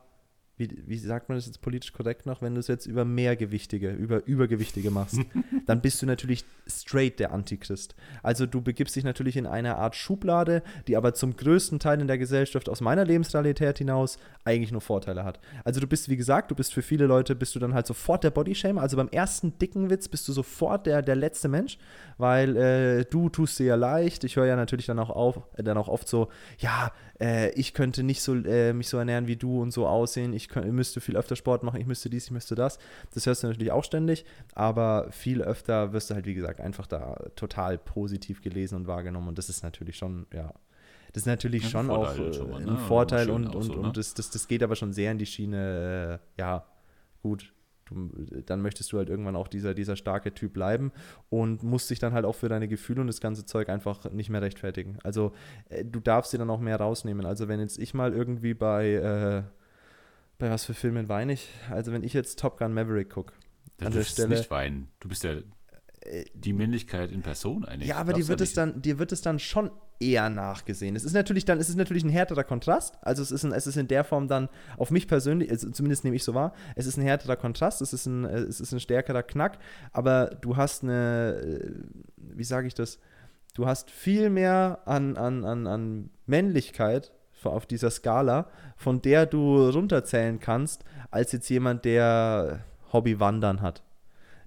wie, 0.60 0.69
wie 0.86 0.98
sagt 0.98 1.30
man 1.30 1.38
das 1.38 1.45
jetzt 1.45 1.62
politisch 1.62 1.93
korrekt 1.93 2.26
noch, 2.26 2.41
wenn 2.41 2.54
du 2.54 2.60
es 2.60 2.67
jetzt 2.67 2.86
über 2.86 3.06
Mehrgewichtige, 3.06 3.91
über 3.91 4.26
Übergewichtige 4.28 4.91
machst, 4.91 5.22
dann 5.65 5.80
bist 5.80 6.02
du 6.02 6.06
natürlich 6.06 6.43
straight 6.67 7.17
der 7.19 7.32
Antichrist. 7.32 7.95
Also 8.24 8.45
du 8.45 8.62
begibst 8.62 8.95
dich 8.95 9.06
natürlich 9.06 9.38
in 9.38 9.48
eine 9.48 9.78
Art 9.78 9.95
Schublade, 9.95 10.62
die 10.88 10.98
aber 10.98 11.13
zum 11.13 11.38
größten 11.38 11.80
Teil 11.80 12.02
in 12.02 12.08
der 12.08 12.17
Gesellschaft 12.17 12.67
aus 12.67 12.82
meiner 12.82 13.06
Lebensrealität 13.06 13.78
hinaus 13.78 14.19
eigentlich 14.43 14.74
nur 14.74 14.82
Vorteile 14.82 15.24
hat. 15.24 15.39
Also 15.63 15.80
du 15.80 15.88
bist, 15.88 16.10
wie 16.10 16.17
gesagt, 16.17 16.52
du 16.52 16.56
bist 16.56 16.74
für 16.74 16.82
viele 16.82 17.06
Leute, 17.06 17.36
bist 17.36 17.56
du 17.56 17.60
dann 17.60 17.74
halt 17.74 17.88
sofort 17.88 18.26
der 18.26 18.32
Bodyshamer. 18.32 18.82
Also 18.82 18.98
beim 18.98 19.10
ersten 19.10 19.58
dicken 19.60 19.89
Witz 19.89 20.10
bist 20.10 20.28
du 20.28 20.34
sofort 20.34 20.86
der, 20.86 21.02
der 21.02 21.15
letzte 21.15 21.48
Mensch, 21.48 21.78
weil 22.17 22.58
äh, 22.58 23.06
du 23.06 23.30
tust 23.30 23.58
dir 23.60 23.65
ja 23.65 23.76
leicht. 23.76 24.26
Ich 24.26 24.36
höre 24.36 24.45
ja 24.45 24.58
natürlich 24.58 24.88
dann 24.88 25.00
auch 25.00 25.10
auf, 25.10 25.41
äh, 25.56 25.63
dann 25.63 25.78
auch 25.78 25.88
oft 25.88 26.10
so, 26.10 26.28
ja, 26.58 26.91
äh, 27.19 27.51
ich 27.51 27.73
könnte 27.73 28.03
nicht 28.03 28.21
so 28.21 28.36
äh, 28.36 28.73
mich 28.73 28.89
so 28.89 28.97
ernähren 28.97 29.27
wie 29.27 29.36
du 29.36 29.62
und 29.62 29.71
so 29.71 29.88
aussehen. 29.88 30.34
Ich 30.34 30.49
könnt, 30.49 30.71
müsste 30.71 31.01
viel 31.01 31.17
öfter 31.17 31.36
Sport 31.36 31.63
machen, 31.63 31.79
ich 31.79 31.88
müsste 31.88 32.10
dies, 32.10 32.25
ich 32.25 32.32
müsste 32.32 32.55
das. 32.55 32.79
Das 33.13 33.25
hörst 33.25 33.43
du 33.43 33.47
natürlich 33.47 33.71
auch 33.71 33.84
ständig, 33.84 34.25
aber 34.55 35.08
viel 35.12 35.41
öfter 35.41 35.93
wirst 35.93 36.10
du 36.10 36.15
halt, 36.15 36.25
wie 36.25 36.34
gesagt, 36.34 36.62
einfach 36.62 36.88
da 36.88 37.15
total 37.36 37.77
positiv 37.77 38.41
gelesen 38.41 38.75
und 38.75 38.88
wahrgenommen. 38.88 39.29
Und 39.29 39.38
das 39.38 39.49
ist 39.49 39.63
natürlich 39.63 39.97
schon, 39.97 40.27
ja, 40.34 40.53
das 41.13 41.23
ist 41.23 41.27
natürlich 41.27 41.63
ja, 41.63 41.69
schon 41.69 41.89
auch 41.89 42.17
äh, 42.17 42.34
schon 42.34 42.51
mal, 42.51 42.62
ne? 42.62 42.71
ein 42.71 42.77
Vorteil 42.77 43.29
und, 43.29 43.47
und, 43.47 43.63
so, 43.63 43.73
ne? 43.73 43.79
und 43.79 43.97
das, 43.97 44.13
das, 44.13 44.29
das 44.29 44.47
geht 44.47 44.63
aber 44.63 44.75
schon 44.75 44.93
sehr 44.93 45.12
in 45.12 45.17
die 45.17 45.25
Schiene, 45.25 46.19
äh, 46.38 46.41
ja, 46.41 46.65
gut, 47.21 47.51
du, 47.89 48.10
dann 48.45 48.62
möchtest 48.62 48.91
du 48.91 48.97
halt 48.97 49.10
irgendwann 49.10 49.36
auch 49.36 49.47
dieser, 49.47 49.73
dieser 49.73 49.95
starke 49.95 50.34
Typ 50.34 50.54
bleiben 50.54 50.91
und 51.30 51.63
musst 51.63 51.89
dich 51.89 51.99
dann 51.99 52.13
halt 52.13 52.25
auch 52.25 52.36
für 52.36 52.49
deine 52.49 52.67
Gefühle 52.67 53.02
und 53.02 53.08
das 53.08 53.21
ganze 53.21 53.45
Zeug 53.45 53.69
einfach 53.69 54.12
nicht 54.12 54.30
mehr 54.30 54.41
rechtfertigen. 54.41 54.97
Also 55.04 55.34
äh, 55.69 55.86
du 55.86 55.99
darfst 55.99 56.34
dir 56.34 56.38
dann 56.38 56.49
auch 56.49 56.60
mehr 56.60 56.78
rausnehmen. 56.78 57.25
Also 57.25 57.47
wenn 57.47 57.60
jetzt 57.60 57.78
ich 57.80 57.93
mal 57.93 58.13
irgendwie 58.13 58.54
bei, 58.54 58.93
äh, 58.93 59.43
bei 60.38 60.49
was 60.49 60.65
für 60.65 60.73
Filmen 60.73 61.10
weine 61.10 61.34
ich? 61.34 61.49
Also 61.69 61.91
wenn 61.91 62.04
ich 62.04 62.13
jetzt 62.13 62.39
Top 62.39 62.58
Gun 62.58 62.73
Maverick 62.73 63.10
gucke, 63.10 63.34
an 63.82 63.93
der 63.93 64.04
Stelle. 64.04 64.30
nicht 64.30 64.52
weinen. 64.52 64.89
Du 64.99 65.10
bist 65.10 65.23
ja 65.23 65.36
die 66.33 66.53
Männlichkeit 66.53 67.12
in 67.12 67.21
Person 67.21 67.65
eigentlich. 67.65 67.89
Ja, 67.89 67.97
aber 67.97 68.13
dir 68.13 68.27
wird, 68.27 68.41
es 68.41 68.53
dann, 68.53 68.81
dir 68.81 68.99
wird 68.99 69.12
es 69.12 69.21
dann 69.21 69.39
schon 69.39 69.69
eher 69.99 70.29
nachgesehen. 70.29 70.95
Es 70.95 71.03
ist 71.03 71.13
natürlich 71.13 71.45
dann, 71.45 71.59
es 71.59 71.69
ist 71.69 71.75
natürlich 71.75 72.03
ein 72.03 72.09
härterer 72.09 72.43
Kontrast. 72.43 72.97
Also 73.01 73.21
es 73.21 73.31
ist, 73.31 73.43
ein, 73.43 73.51
es 73.51 73.67
ist 73.67 73.75
in 73.75 73.88
der 73.88 74.03
Form 74.03 74.27
dann 74.27 74.49
auf 74.77 74.91
mich 74.91 75.07
persönlich, 75.07 75.49
also 75.51 75.69
zumindest 75.71 76.03
nehme 76.03 76.15
ich 76.15 76.23
so 76.23 76.33
wahr, 76.33 76.53
es 76.75 76.85
ist 76.85 76.97
ein 76.97 77.03
härterer 77.03 77.35
Kontrast, 77.35 77.81
es 77.81 77.91
ist 77.91 78.05
ein, 78.05 78.23
es 78.25 78.62
ist 78.62 78.71
ein 78.71 78.79
stärkerer 78.79 79.23
Knack, 79.23 79.59
aber 79.91 80.27
du 80.41 80.55
hast 80.55 80.83
eine, 80.83 81.35
äh, 81.41 81.71
wie 82.17 82.43
sage 82.43 82.67
ich 82.67 82.73
das, 82.73 82.99
du 83.53 83.67
hast 83.67 83.91
viel 83.91 84.29
mehr 84.29 84.79
an, 84.85 85.17
an, 85.17 85.43
an, 85.43 85.67
an 85.67 86.09
Männlichkeit 86.25 87.12
auf 87.43 87.65
dieser 87.65 87.89
Skala, 87.89 88.49
von 88.77 89.01
der 89.01 89.25
du 89.25 89.69
runterzählen 89.69 90.39
kannst, 90.39 90.83
als 91.12 91.31
jetzt 91.33 91.49
jemand, 91.49 91.85
der 91.85 92.63
Hobby 92.91 93.19
Wandern 93.19 93.62
hat 93.62 93.83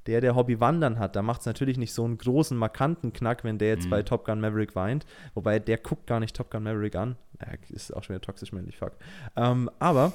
der, 0.06 0.20
der 0.20 0.34
Hobby 0.34 0.60
Wandern 0.60 0.98
hat, 0.98 1.16
da 1.16 1.22
macht 1.22 1.40
es 1.40 1.46
natürlich 1.46 1.78
nicht 1.78 1.92
so 1.92 2.04
einen 2.04 2.18
großen, 2.18 2.56
markanten 2.56 3.12
Knack, 3.12 3.44
wenn 3.44 3.58
der 3.58 3.68
jetzt 3.68 3.86
mhm. 3.86 3.90
bei 3.90 4.02
Top 4.02 4.24
Gun 4.24 4.40
Maverick 4.40 4.74
weint. 4.74 5.06
Wobei 5.34 5.58
der 5.58 5.78
guckt 5.78 6.06
gar 6.06 6.20
nicht 6.20 6.36
Top 6.36 6.50
Gun 6.50 6.64
Maverick 6.64 6.96
an. 6.96 7.16
Ja, 7.40 7.48
ist 7.70 7.94
auch 7.94 8.02
schon 8.02 8.14
wieder 8.14 8.24
toxisch 8.24 8.52
männlich, 8.52 8.76
fuck. 8.76 8.92
Ähm, 9.36 9.70
aber 9.78 10.12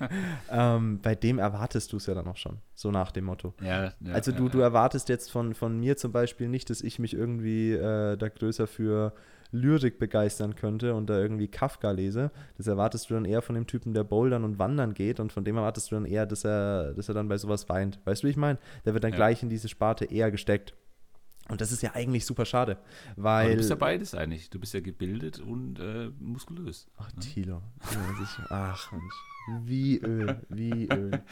ähm, 0.50 1.00
bei 1.02 1.14
dem 1.14 1.38
erwartest 1.38 1.92
du 1.92 1.96
es 1.96 2.06
ja 2.06 2.14
dann 2.14 2.28
auch 2.28 2.36
schon, 2.36 2.58
so 2.74 2.90
nach 2.90 3.10
dem 3.10 3.24
Motto. 3.24 3.54
Ja, 3.60 3.84
ja, 4.00 4.12
also 4.12 4.32
du, 4.32 4.48
du 4.48 4.60
erwartest 4.60 5.08
jetzt 5.08 5.30
von, 5.30 5.54
von 5.54 5.78
mir 5.78 5.96
zum 5.96 6.12
Beispiel 6.12 6.48
nicht, 6.48 6.70
dass 6.70 6.82
ich 6.82 6.98
mich 6.98 7.14
irgendwie 7.14 7.72
äh, 7.72 8.16
da 8.16 8.28
größer 8.28 8.66
für 8.66 9.12
Lyrik 9.50 9.98
begeistern 9.98 10.54
könnte 10.54 10.94
und 10.94 11.08
da 11.08 11.18
irgendwie 11.18 11.48
Kafka 11.48 11.90
lese. 11.90 12.30
Das 12.56 12.66
erwartest 12.66 13.10
du 13.10 13.14
dann 13.14 13.24
eher 13.24 13.42
von 13.42 13.54
dem 13.54 13.66
Typen, 13.66 13.94
der 13.94 14.04
bouldern 14.04 14.44
und 14.44 14.58
wandern 14.58 14.94
geht 14.94 15.20
und 15.20 15.32
von 15.32 15.44
dem 15.44 15.56
erwartest 15.56 15.90
du 15.90 15.96
dann 15.96 16.04
eher, 16.04 16.26
dass 16.26 16.44
er, 16.44 16.94
dass 16.94 17.08
er 17.08 17.14
dann 17.14 17.28
bei 17.28 17.38
sowas 17.38 17.68
weint. 17.68 17.98
Weißt 18.04 18.22
du, 18.22 18.26
wie 18.26 18.30
ich 18.30 18.36
meine? 18.36 18.58
Der 18.84 18.94
wird 18.94 19.04
dann 19.04 19.12
ja. 19.12 19.16
gleich 19.16 19.42
in 19.42 19.48
diese 19.48 19.68
Sparte 19.68 20.04
eher 20.04 20.30
gesteckt. 20.30 20.74
Und 21.48 21.62
das 21.62 21.72
ist 21.72 21.82
ja 21.82 21.94
eigentlich 21.94 22.26
super 22.26 22.44
schade, 22.44 22.76
weil... 23.16 23.46
Aber 23.46 23.50
du 23.52 23.56
bist 23.56 23.70
ja 23.70 23.76
beides 23.76 24.14
eigentlich. 24.14 24.50
Du 24.50 24.60
bist 24.60 24.74
ja 24.74 24.80
gebildet 24.80 25.40
und 25.40 25.78
äh, 25.78 26.10
muskulös. 26.20 26.88
Ach, 26.98 27.10
ne? 27.14 27.20
Thilo. 27.20 27.62
Ach, 28.50 28.92
Mensch. 28.92 29.14
Wie 29.64 29.98
Öl, 29.98 30.42
wie 30.50 30.88
Öl. 30.92 31.22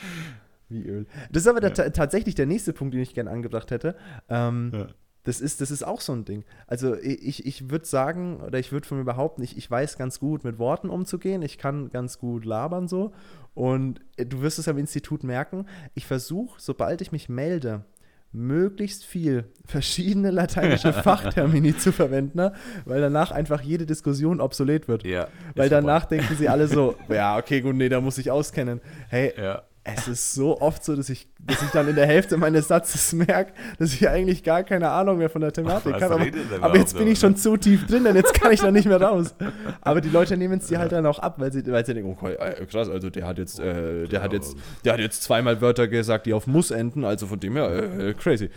Wie 0.70 0.82
Öl. 0.84 1.06
Das 1.30 1.42
ist 1.42 1.48
aber 1.48 1.62
ja. 1.62 1.90
tatsächlich 1.90 2.34
der 2.34 2.46
nächste 2.46 2.72
Punkt, 2.72 2.94
den 2.94 3.02
ich 3.02 3.12
gerne 3.12 3.30
angebracht 3.30 3.70
hätte. 3.70 3.94
Ähm, 4.30 4.72
ja. 4.72 4.86
Das 5.26 5.40
ist, 5.40 5.60
das 5.60 5.72
ist 5.72 5.84
auch 5.84 6.00
so 6.00 6.12
ein 6.12 6.24
Ding. 6.24 6.44
Also 6.68 6.94
ich, 6.94 7.44
ich 7.46 7.68
würde 7.68 7.84
sagen, 7.84 8.40
oder 8.40 8.60
ich 8.60 8.70
würde 8.70 8.86
von 8.86 8.96
mir 8.96 9.04
behaupten, 9.04 9.42
ich, 9.42 9.56
ich 9.56 9.68
weiß 9.68 9.98
ganz 9.98 10.20
gut 10.20 10.44
mit 10.44 10.60
Worten 10.60 10.88
umzugehen, 10.88 11.42
ich 11.42 11.58
kann 11.58 11.90
ganz 11.90 12.20
gut 12.20 12.44
labern 12.44 12.86
so. 12.86 13.12
Und 13.52 14.00
äh, 14.16 14.24
du 14.24 14.40
wirst 14.40 14.60
es 14.60 14.68
am 14.68 14.78
Institut 14.78 15.24
merken, 15.24 15.66
ich 15.94 16.06
versuche, 16.06 16.60
sobald 16.60 17.00
ich 17.00 17.10
mich 17.10 17.28
melde, 17.28 17.84
möglichst 18.30 19.04
viel 19.04 19.46
verschiedene 19.64 20.30
lateinische 20.30 20.92
Fachtermini 20.92 21.76
zu 21.76 21.90
verwenden, 21.90 22.38
ne? 22.38 22.52
weil 22.84 23.00
danach 23.00 23.32
einfach 23.32 23.62
jede 23.62 23.84
Diskussion 23.84 24.40
obsolet 24.40 24.86
wird. 24.86 25.04
Ja, 25.04 25.26
weil 25.56 25.68
danach 25.68 26.02
vorbei. 26.02 26.18
denken 26.18 26.36
sie 26.36 26.48
alle 26.48 26.68
so, 26.68 26.94
ja, 27.08 27.36
okay, 27.36 27.62
gut, 27.62 27.74
nee, 27.74 27.88
da 27.88 28.00
muss 28.00 28.16
ich 28.18 28.30
auskennen. 28.30 28.80
Hey, 29.08 29.34
ja 29.36 29.64
es 29.94 30.08
ist 30.08 30.34
so 30.34 30.60
oft 30.60 30.84
so, 30.84 30.96
dass 30.96 31.08
ich, 31.08 31.28
dass 31.38 31.62
ich 31.62 31.70
dann 31.70 31.86
in 31.88 31.94
der 31.94 32.06
Hälfte 32.06 32.36
meines 32.36 32.68
Satzes 32.68 33.12
merke, 33.12 33.52
dass 33.78 33.94
ich 33.94 34.08
eigentlich 34.08 34.42
gar 34.42 34.64
keine 34.64 34.90
Ahnung 34.90 35.18
mehr 35.18 35.30
von 35.30 35.40
der 35.40 35.52
Thematik 35.52 35.94
habe. 35.94 36.14
Aber, 36.14 36.26
aber, 36.60 36.78
jetzt 36.78 36.96
bin 36.96 37.06
ich 37.06 37.18
schon 37.18 37.36
zu 37.36 37.56
tief 37.56 37.86
drin, 37.86 38.04
denn 38.04 38.16
jetzt 38.16 38.34
kann 38.34 38.52
ich 38.52 38.60
da 38.60 38.70
nicht 38.70 38.86
mehr 38.86 39.00
raus. 39.00 39.34
Aber 39.80 40.00
die 40.00 40.08
Leute 40.08 40.36
nehmen 40.36 40.58
es 40.58 40.66
dir 40.66 40.78
halt 40.78 40.92
dann 40.92 41.06
auch 41.06 41.20
ab, 41.20 41.36
weil 41.38 41.52
sie, 41.52 41.64
weil 41.70 41.86
sie 41.86 41.94
denken, 41.94 42.16
oh, 42.20 42.26
äh, 42.26 42.66
krass, 42.66 42.88
also 42.88 43.10
der 43.10 43.26
hat 43.26 43.38
jetzt, 43.38 43.60
äh, 43.60 44.06
der 44.08 44.22
hat 44.22 44.32
jetzt, 44.32 44.56
der 44.84 44.94
hat 44.94 45.00
jetzt 45.00 45.22
zweimal 45.22 45.60
Wörter 45.60 45.86
gesagt, 45.86 46.26
die 46.26 46.34
auf 46.34 46.46
muss 46.46 46.70
enden, 46.72 47.04
also 47.04 47.26
von 47.26 47.38
dem 47.38 47.54
her, 47.54 47.98
äh, 47.98 48.14
crazy. 48.14 48.50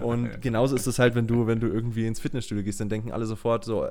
Und 0.00 0.40
genauso 0.40 0.76
ist 0.76 0.86
es 0.86 0.98
halt, 0.98 1.14
wenn 1.14 1.26
du, 1.26 1.46
wenn 1.46 1.58
du 1.58 1.66
irgendwie 1.66 2.06
ins 2.06 2.20
Fitnessstudio 2.20 2.62
gehst, 2.62 2.80
dann 2.80 2.88
denken 2.88 3.12
alle 3.12 3.26
sofort 3.26 3.64
so, 3.64 3.86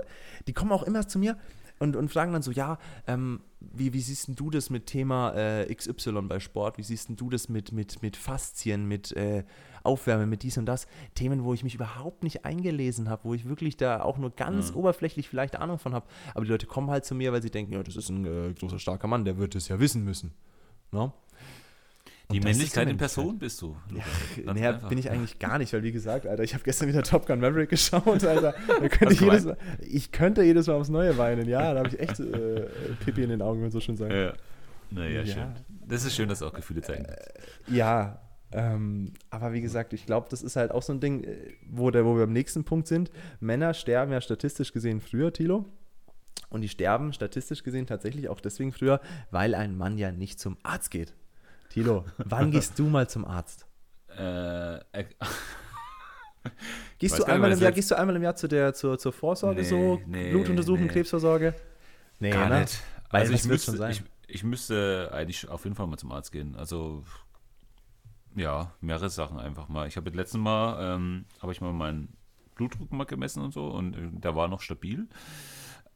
die 0.47 0.53
kommen 0.53 0.71
auch 0.71 0.83
immer 0.83 1.07
zu 1.07 1.19
mir, 1.19 1.35
und, 1.79 1.95
und 1.95 2.09
fragen 2.09 2.33
dann 2.33 2.41
so, 2.41 2.51
ja, 2.51 2.77
ähm, 3.07 3.41
wie, 3.59 3.93
wie 3.93 4.01
siehst 4.01 4.29
du 4.35 4.49
das 4.49 4.69
mit 4.69 4.85
Thema 4.85 5.33
äh, 5.33 5.73
XY 5.73 6.21
bei 6.23 6.39
Sport? 6.39 6.77
Wie 6.77 6.83
siehst 6.83 7.09
du 7.09 7.29
das 7.29 7.49
mit, 7.49 7.71
mit, 7.71 8.01
mit 8.01 8.15
Faszien, 8.15 8.87
mit 8.87 9.11
äh, 9.13 9.43
Aufwärme, 9.83 10.25
mit 10.25 10.43
dies 10.43 10.57
und 10.57 10.65
das? 10.65 10.87
Themen, 11.15 11.43
wo 11.43 11.53
ich 11.53 11.63
mich 11.63 11.75
überhaupt 11.75 12.23
nicht 12.23 12.45
eingelesen 12.45 13.09
habe, 13.09 13.25
wo 13.25 13.33
ich 13.33 13.47
wirklich 13.47 13.77
da 13.77 14.01
auch 14.01 14.17
nur 14.17 14.31
ganz 14.31 14.71
mhm. 14.71 14.77
oberflächlich 14.77 15.27
vielleicht 15.27 15.55
Ahnung 15.55 15.79
von 15.79 15.93
habe. 15.93 16.07
Aber 16.33 16.45
die 16.45 16.51
Leute 16.51 16.67
kommen 16.67 16.89
halt 16.89 17.05
zu 17.05 17.15
mir, 17.15 17.33
weil 17.33 17.41
sie 17.41 17.51
denken, 17.51 17.73
ja, 17.73 17.83
das 17.83 17.95
ist 17.95 18.09
ein 18.09 18.25
äh, 18.25 18.53
großer, 18.53 18.79
starker 18.79 19.07
Mann, 19.07 19.25
der 19.25 19.37
wird 19.37 19.55
es 19.55 19.67
ja 19.67 19.79
wissen 19.79 20.03
müssen. 20.03 20.33
No? 20.91 21.13
Die 22.31 22.37
Und 22.37 22.43
Männlichkeit 22.45 22.89
in 22.89 22.97
Person 22.97 23.37
bist 23.37 23.61
du. 23.61 23.77
Ja, 23.89 24.03
Lukas. 24.37 24.55
Naja, 24.55 24.69
einfach. 24.71 24.89
bin 24.89 24.97
ich 24.97 25.11
eigentlich 25.11 25.37
gar 25.37 25.59
nicht, 25.59 25.71
weil 25.73 25.83
wie 25.83 25.91
gesagt, 25.91 26.25
Alter, 26.25 26.43
ich 26.43 26.53
habe 26.53 26.63
gestern 26.63 26.87
wieder 26.87 27.03
Top 27.03 27.27
Gun 27.27 27.39
Maverick 27.39 27.69
geschaut, 27.71 28.23
Alter. 28.23 28.53
Könnte 28.89 29.13
ich, 29.13 29.21
jedes? 29.21 29.45
Mal, 29.45 29.57
ich 29.79 30.11
könnte 30.11 30.41
jedes 30.43 30.65
Mal 30.67 30.73
aufs 30.73 30.89
Neue 30.89 31.17
weinen, 31.17 31.47
ja. 31.47 31.73
Da 31.73 31.79
habe 31.79 31.89
ich 31.89 31.99
echt 31.99 32.19
äh, 32.19 32.67
Pipi 33.03 33.23
in 33.23 33.29
den 33.29 33.41
Augen, 33.41 33.57
wenn 33.57 33.65
man 33.65 33.71
so 33.71 33.79
schön 33.79 33.95
sagt. 33.95 34.11
Ja. 34.11 34.33
Naja, 34.91 35.21
Ja. 35.21 35.25
schön. 35.33 35.53
Das 35.87 36.03
ist 36.03 36.15
schön, 36.15 36.27
dass 36.29 36.39
du 36.39 36.45
auch 36.47 36.53
Gefühle 36.53 36.81
zeigen 36.81 37.05
kannst. 37.05 37.21
Ja, 37.67 38.19
ähm, 38.51 39.13
aber 39.29 39.53
wie 39.53 39.61
gesagt, 39.61 39.93
ich 39.93 40.05
glaube, 40.05 40.27
das 40.29 40.41
ist 40.41 40.55
halt 40.55 40.71
auch 40.71 40.81
so 40.81 40.93
ein 40.93 40.99
Ding, 40.99 41.23
äh, 41.25 41.35
wo, 41.69 41.91
der, 41.91 42.05
wo 42.05 42.15
wir 42.15 42.23
am 42.23 42.33
nächsten 42.33 42.63
Punkt 42.63 42.87
sind. 42.87 43.11
Männer 43.39 43.73
sterben 43.73 44.11
ja 44.11 44.21
statistisch 44.21 44.71
gesehen 44.73 44.99
früher, 44.99 45.31
Tilo. 45.31 45.65
Und 46.49 46.61
die 46.61 46.69
sterben 46.69 47.11
statistisch 47.13 47.63
gesehen 47.63 47.85
tatsächlich 47.85 48.29
auch 48.29 48.39
deswegen 48.39 48.71
früher, 48.71 49.01
weil 49.29 49.53
ein 49.55 49.75
Mann 49.77 49.97
ja 49.97 50.11
nicht 50.11 50.39
zum 50.39 50.57
Arzt 50.63 50.89
geht. 50.89 51.13
Tilo, 51.75 52.05
wann 52.17 52.51
gehst 52.51 52.79
du 52.79 52.85
mal 52.85 53.09
zum 53.09 53.25
Arzt? 53.25 53.67
Äh, 54.17 54.75
äh, 54.75 54.81
Gehst 56.99 57.19
du, 57.19 57.25
einmal 57.25 57.51
im 57.51 57.59
Jahr, 57.59 57.73
gehst 57.73 57.91
du 57.91 57.97
einmal 57.97 58.15
im 58.15 58.23
Jahr 58.23 58.37
zu 58.37 58.47
der, 58.47 58.73
zur, 58.73 58.97
zur 58.97 59.11
Vorsorge 59.11 59.61
Nee, 59.61 59.67
so? 59.67 60.01
nee, 60.05 60.31
Blutuntersuchung, 60.31 60.85
nee. 60.85 60.91
Krebsvorsorge? 60.91 61.53
Nee, 62.19 62.29
gar 62.29 62.47
ne? 62.47 62.61
nicht. 62.61 62.81
Weil 63.09 63.23
also 63.23 63.33
ich 63.33 63.43
müsste, 63.43 63.71
schon 63.71 63.77
sein? 63.77 63.91
ich, 63.91 64.03
ich 64.27 64.43
müsste 64.45 65.09
eigentlich 65.11 65.49
auf 65.49 65.65
jeden 65.65 65.75
Fall 65.75 65.87
mal 65.87 65.97
zum 65.97 66.13
Arzt 66.13 66.31
gehen. 66.31 66.55
Also 66.55 67.03
ja, 68.37 68.71
mehrere 68.79 69.09
Sachen 69.09 69.37
einfach 69.37 69.67
mal. 69.67 69.85
Ich 69.89 69.97
habe 69.97 70.09
das 70.09 70.15
letzte 70.15 70.37
Mal, 70.37 70.95
ähm, 70.95 71.25
habe 71.41 71.51
ich 71.51 71.59
mal 71.59 71.73
meinen 71.73 72.15
Blutdruck 72.55 72.89
mal 72.93 73.03
gemessen 73.03 73.41
und 73.41 73.53
so 73.53 73.67
und 73.67 73.97
äh, 73.97 74.11
der 74.13 74.33
war 74.33 74.47
noch 74.47 74.61
stabil. 74.61 75.09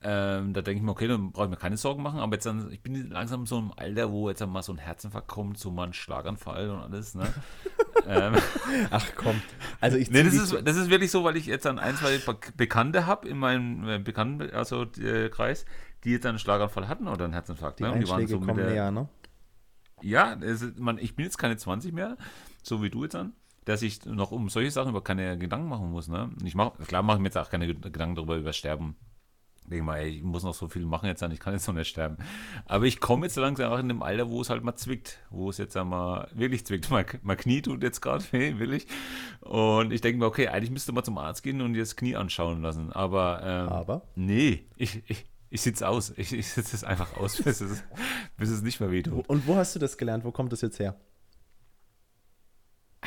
Ähm, 0.01 0.53
da 0.53 0.61
denke 0.61 0.77
ich 0.77 0.81
mir, 0.83 0.91
okay, 0.91 1.09
dann 1.09 1.33
brauche 1.33 1.45
ich 1.45 1.49
mir 1.49 1.57
keine 1.57 1.75
Sorgen 1.75 2.01
machen, 2.01 2.21
aber 2.21 2.35
jetzt 2.35 2.45
dann, 2.45 2.71
ich 2.71 2.81
bin 2.81 3.09
langsam 3.09 3.45
so 3.45 3.59
im 3.59 3.73
Alter, 3.75 4.09
wo 4.11 4.29
jetzt 4.29 4.39
dann 4.39 4.49
mal 4.49 4.61
so 4.63 4.71
ein 4.71 4.77
Herzinfarkt 4.77 5.27
kommt, 5.27 5.57
so 5.57 5.71
mal 5.71 5.87
ein 5.87 5.93
Schlaganfall 5.93 6.69
und 6.69 6.79
alles, 6.79 7.15
ne? 7.15 7.27
ähm, 8.07 8.35
Ach 8.91 9.05
komm. 9.17 9.41
Also 9.81 9.97
ich 9.97 10.09
Nee, 10.09 10.23
das 10.23 10.35
ist, 10.35 10.55
das 10.65 10.77
ist 10.77 10.89
wirklich 10.89 11.11
so, 11.11 11.25
weil 11.25 11.35
ich 11.35 11.47
jetzt 11.47 11.65
dann 11.65 11.79
ein, 11.79 11.97
zwei 11.97 12.17
Be- 12.17 12.37
Bekannte 12.55 13.05
habe 13.07 13.27
in 13.27 13.37
meinem 13.37 13.87
äh, 13.89 13.99
Bekannten, 13.99 14.49
also 14.51 14.83
äh, 15.01 15.27
Kreis, 15.27 15.65
die 16.05 16.11
jetzt 16.11 16.25
einen 16.25 16.39
Schlaganfall 16.39 16.87
hatten 16.87 17.09
oder 17.09 17.25
einen 17.25 17.33
Herzinfarkt. 17.33 17.79
die 17.79 17.83
ne? 17.83 17.91
Und 17.91 17.97
Einschläge 17.97 18.37
mit 18.37 18.47
kommen 18.47 18.57
der- 18.57 18.69
näher, 18.69 18.91
ne? 18.91 19.09
Ja, 20.01 20.33
es 20.35 20.65
man, 20.77 20.97
ich 20.97 21.17
bin 21.17 21.25
jetzt 21.25 21.37
keine 21.37 21.57
20 21.57 21.91
mehr, 21.91 22.15
so 22.63 22.81
wie 22.81 22.89
du 22.89 23.03
jetzt 23.03 23.15
dann, 23.15 23.33
dass 23.65 23.81
ich 23.81 24.05
noch 24.05 24.31
um 24.31 24.47
solche 24.47 24.71
Sachen 24.71 24.91
über 24.91 25.03
keine 25.03 25.37
Gedanken 25.37 25.67
machen 25.67 25.91
muss. 25.91 26.07
Ne? 26.07 26.29
Ich 26.45 26.55
mach, 26.55 26.77
klar 26.87 27.03
mache 27.03 27.17
ich 27.17 27.21
mir 27.21 27.27
jetzt 27.27 27.37
auch 27.37 27.49
keine 27.49 27.65
Ged- 27.65 27.81
Gedanken 27.91 28.15
darüber, 28.15 28.37
über 28.37 28.53
Sterben. 28.53 28.95
Ich 29.69 29.73
denke 29.73 29.85
mal, 29.85 29.99
ey, 29.99 30.17
ich 30.17 30.23
muss 30.23 30.41
noch 30.41 30.55
so 30.55 30.67
viel 30.67 30.83
machen 30.83 31.05
jetzt 31.05 31.21
ich 31.21 31.39
kann 31.39 31.53
jetzt 31.53 31.67
noch 31.67 31.75
nicht 31.75 31.89
sterben. 31.89 32.17
Aber 32.65 32.85
ich 32.85 32.99
komme 32.99 33.27
jetzt 33.27 33.35
langsam 33.35 33.71
auch 33.71 33.77
in 33.77 33.87
dem 33.87 34.01
Alter, 34.01 34.27
wo 34.31 34.41
es 34.41 34.49
halt 34.49 34.63
mal 34.63 34.75
zwickt, 34.75 35.19
wo 35.29 35.51
es 35.51 35.59
jetzt 35.59 35.77
einmal 35.77 36.27
wirklich 36.33 36.65
zwickt. 36.65 36.89
Mein, 36.89 37.05
mein 37.21 37.37
Knie 37.37 37.61
tut 37.61 37.83
jetzt 37.83 38.01
gerade 38.01 38.23
weh, 38.31 38.57
will 38.57 38.73
ich. 38.73 38.87
Und 39.41 39.93
ich 39.93 40.01
denke 40.01 40.17
mir, 40.17 40.25
okay, 40.25 40.47
eigentlich 40.47 40.71
müsste 40.71 40.91
man 40.91 41.03
zum 41.03 41.19
Arzt 41.19 41.43
gehen 41.43 41.61
und 41.61 41.75
das 41.75 41.95
Knie 41.95 42.15
anschauen 42.15 42.63
lassen. 42.63 42.91
Aber, 42.91 43.41
ähm, 43.43 43.69
Aber? 43.69 44.01
nee, 44.15 44.65
ich, 44.75 45.03
ich, 45.07 45.27
ich 45.51 45.61
sitze 45.61 45.87
aus. 45.87 46.13
Ich, 46.17 46.33
ich 46.33 46.47
sitze 46.49 46.75
es 46.75 46.83
einfach 46.83 47.15
aus, 47.17 47.39
bis 47.39 47.61
es, 47.61 47.83
bis 48.37 48.49
es 48.49 48.63
nicht 48.63 48.79
mehr 48.79 48.89
wehtut. 48.89 49.29
Und 49.29 49.45
wo 49.45 49.55
hast 49.55 49.75
du 49.75 49.79
das 49.79 49.99
gelernt? 49.99 50.23
Wo 50.23 50.31
kommt 50.31 50.51
das 50.51 50.61
jetzt 50.61 50.79
her? 50.79 50.95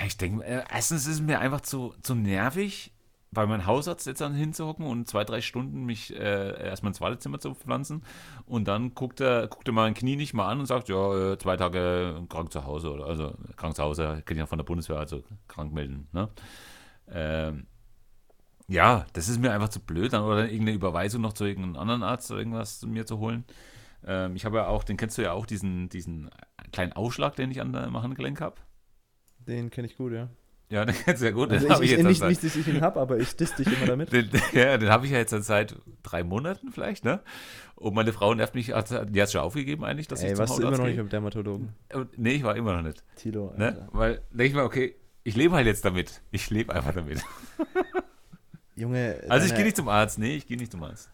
Ich 0.07 0.17
denke, 0.17 0.45
äh, 0.45 0.63
erstens 0.71 1.09
ist 1.09 1.15
es 1.15 1.21
mir 1.21 1.41
einfach 1.41 1.63
zu, 1.63 1.93
zu 2.03 2.15
nervig, 2.15 2.93
bei 3.33 3.47
meinem 3.47 3.67
Hausarzt 3.67 4.07
jetzt 4.07 4.21
dann 4.21 4.35
hinzuhocken 4.35 4.87
und 4.87 5.09
zwei, 5.09 5.25
drei 5.25 5.41
Stunden 5.41 5.85
mich 5.85 6.15
äh, 6.15 6.69
erstmal 6.69 6.91
ins 6.91 7.01
Wartezimmer 7.01 7.41
zu 7.41 7.55
pflanzen 7.55 8.05
und 8.45 8.69
dann 8.69 8.95
guckt 8.95 9.21
er, 9.21 9.49
guckt 9.49 9.67
er 9.69 9.73
mein 9.73 9.95
Knie 9.95 10.17
nicht 10.17 10.35
mal 10.35 10.49
an 10.49 10.61
und 10.61 10.67
sagt, 10.67 10.91
ja, 10.91 11.33
äh, 11.33 11.39
zwei 11.39 11.57
Tage 11.57 12.23
krank 12.29 12.53
zu 12.53 12.65
Hause 12.65 12.93
oder 12.93 13.07
also 13.07 13.35
krank 13.57 13.75
zu 13.75 13.83
Hause, 13.83 14.23
kenne 14.27 14.39
ich 14.39 14.43
ja 14.43 14.47
von 14.47 14.59
der 14.59 14.65
Bundeswehr, 14.65 14.99
also 14.99 15.23
krank 15.49 15.73
melden. 15.73 16.09
Ne? 16.13 16.29
Ähm, 17.09 17.67
ja, 18.69 19.07
das 19.15 19.29
ist 19.29 19.41
mir 19.41 19.53
einfach 19.53 19.71
zu 19.71 19.81
blöd, 19.81 20.13
dann 20.13 20.25
oder 20.25 20.45
irgendeine 20.45 20.73
Überweisung 20.73 21.23
noch 21.23 21.33
zu 21.33 21.45
irgendeinem 21.45 21.77
anderen 21.77 22.03
Arzt 22.03 22.31
oder 22.31 22.41
irgendwas 22.41 22.81
zu 22.81 22.87
mir 22.87 23.07
zu 23.07 23.19
holen. 23.19 23.45
Ähm, 24.05 24.37
ich 24.37 24.45
habe 24.45 24.59
ja 24.59 24.67
auch, 24.67 24.85
den 24.85 24.99
kennst 24.99 25.17
du 25.17 25.23
ja 25.23 25.33
auch, 25.33 25.47
diesen, 25.47 25.89
diesen 25.89 26.29
kleinen 26.71 26.93
Aufschlag, 26.93 27.35
den 27.37 27.51
ich 27.51 27.63
an 27.63 27.71
meinem 27.71 28.03
Handgelenk 28.03 28.41
habe. 28.43 28.57
Den 29.39 29.71
kenne 29.71 29.87
ich 29.87 29.97
gut, 29.97 30.13
ja. 30.13 30.29
Ja, 30.73 30.87
den 30.87 30.95
kennst 30.95 31.21
du 31.21 31.27
ja 31.27 31.33
gut. 31.33 31.51
Den 31.51 31.59
Also 31.59 31.69
habe 31.69 31.85
ich, 31.85 31.93
ich 31.93 32.03
nicht, 32.03 32.25
nicht, 32.25 32.43
dass 32.43 32.57
ich 32.57 32.67
ihn 32.67 32.81
habe, 32.81 32.99
aber 32.99 33.19
ich 33.19 33.37
diss 33.37 33.55
dich 33.55 33.67
immer 33.67 33.85
damit. 33.87 34.11
den, 34.13 34.31
ja, 34.53 34.79
den 34.79 34.89
habe 34.89 35.05
ich 35.05 35.13
ja 35.13 35.19
jetzt 35.19 35.31
seit 35.45 35.77
drei 36.03 36.25
Monaten 36.25 36.73
vielleicht, 36.73 37.05
ne? 37.05 37.21
Und 37.75 37.95
meine 37.95 38.13
Frau 38.15 38.33
nervt 38.35 38.55
mich, 38.55 38.67
die 38.69 38.73
hat 39.23 39.31
schon 39.31 39.41
aufgegeben 39.43 39.85
eigentlich, 39.85 40.09
dass 40.09 40.23
Ey, 40.23 40.29
ich 40.29 40.33
zum 40.33 40.39
warst 40.41 40.59
du 40.59 40.63
immer 40.63 40.71
noch 40.71 40.79
nicht 40.85 40.95
gehe. 40.95 41.03
beim 41.03 41.11
Dermatologen? 41.11 41.75
Und- 41.93 42.19
Nee, 42.19 42.33
ich 42.33 42.43
war 42.43 42.57
immer 42.57 42.75
noch 42.75 42.83
nicht. 42.83 43.05
Tilo, 43.17 43.53
Ne? 43.59 43.87
Weil, 43.93 44.23
denke 44.31 44.45
ich 44.47 44.55
mir, 44.55 44.63
okay, 44.65 44.95
ich 45.25 45.37
lebe 45.37 45.55
halt 45.55 45.67
jetzt 45.67 45.85
damit. 45.85 46.23
Ich 46.31 46.49
lebe 46.49 46.75
einfach 46.75 46.95
damit. 46.95 47.21
Junge, 48.75 49.21
Also 49.29 49.47
ich 49.47 49.55
gehe 49.55 49.65
nicht 49.65 49.77
zum 49.77 49.89
Arzt. 49.89 50.19
Nee, 50.19 50.37
ich 50.37 50.47
gehe 50.47 50.57
nicht 50.57 50.73
zum 50.73 50.83
Arzt. 50.83 51.11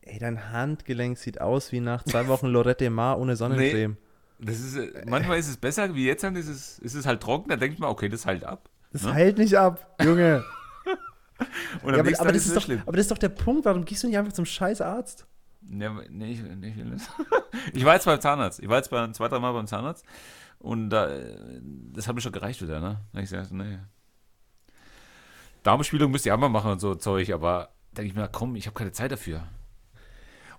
Ey, 0.00 0.18
dein 0.18 0.50
Handgelenk 0.52 1.18
sieht 1.18 1.40
aus 1.40 1.70
wie 1.72 1.80
nach 1.80 2.02
zwei 2.04 2.26
Wochen 2.28 2.46
Lorette 2.46 2.88
Mar 2.88 3.18
ohne 3.18 3.36
Sonnencreme. 3.36 3.96
Das 4.42 4.58
ist, 4.60 4.76
äh, 4.76 5.04
manchmal 5.06 5.38
ist 5.38 5.48
es 5.48 5.56
besser, 5.56 5.94
wie 5.94 6.06
jetzt, 6.06 6.24
dann 6.24 6.34
ist 6.36 6.48
es, 6.48 6.78
ist 6.78 6.94
es 6.94 7.06
halt 7.06 7.20
trocken, 7.22 7.50
dann 7.50 7.60
denke 7.60 7.74
ich 7.74 7.80
mir, 7.80 7.88
okay, 7.88 8.08
das 8.08 8.24
halt 8.26 8.44
ab. 8.44 8.68
Das 8.92 9.02
Ne? 9.02 9.12
heilt 9.14 9.38
nicht 9.38 9.56
ab, 9.56 9.94
Junge. 10.02 10.44
Und 11.82 11.94
ja, 11.94 12.00
aber, 12.00 12.20
aber, 12.20 12.32
das 12.32 12.46
ist 12.46 12.56
doch, 12.56 12.62
schlimm. 12.62 12.82
aber 12.82 12.92
das 12.96 13.02
ist 13.06 13.10
doch 13.10 13.18
der 13.18 13.28
Punkt, 13.30 13.64
warum 13.64 13.84
gehst 13.84 14.02
du 14.02 14.08
nicht 14.08 14.18
einfach 14.18 14.32
zum 14.32 14.44
scheiß 14.46 14.80
Arzt? 14.80 15.26
Nee, 15.62 15.88
nee, 16.10 16.32
ich, 16.32 16.42
nee, 16.42 16.74
ich. 16.76 17.02
Ich 17.74 17.84
war 17.84 17.94
jetzt 17.94 18.06
beim 18.06 18.20
Zahnarzt. 18.20 18.60
Ich 18.60 18.68
war 18.68 18.76
jetzt 18.78 18.90
bei, 18.90 19.06
zwei, 19.12 19.28
drei 19.28 19.38
Mal 19.38 19.52
beim 19.52 19.66
Zahnarzt. 19.66 20.04
Und 20.58 20.90
da, 20.90 21.08
äh, 21.08 21.60
das 21.92 22.08
hat 22.08 22.14
mir 22.14 22.20
schon 22.20 22.32
gereicht 22.32 22.62
wieder, 22.62 22.80
ne? 22.80 23.00
Da 23.12 23.20
ich 23.20 23.30
gesagt, 23.30 23.52
nee. 23.52 23.78
Darmspiegelung 25.62 26.10
müsst 26.10 26.24
ihr 26.26 26.34
auch 26.34 26.38
mal 26.38 26.48
machen 26.48 26.72
und 26.72 26.80
so 26.80 26.94
Zeug, 26.94 27.30
aber 27.32 27.70
denke 27.92 28.10
ich 28.10 28.14
mir, 28.16 28.28
komm, 28.28 28.56
ich 28.56 28.66
habe 28.66 28.74
keine 28.76 28.92
Zeit 28.92 29.12
dafür. 29.12 29.42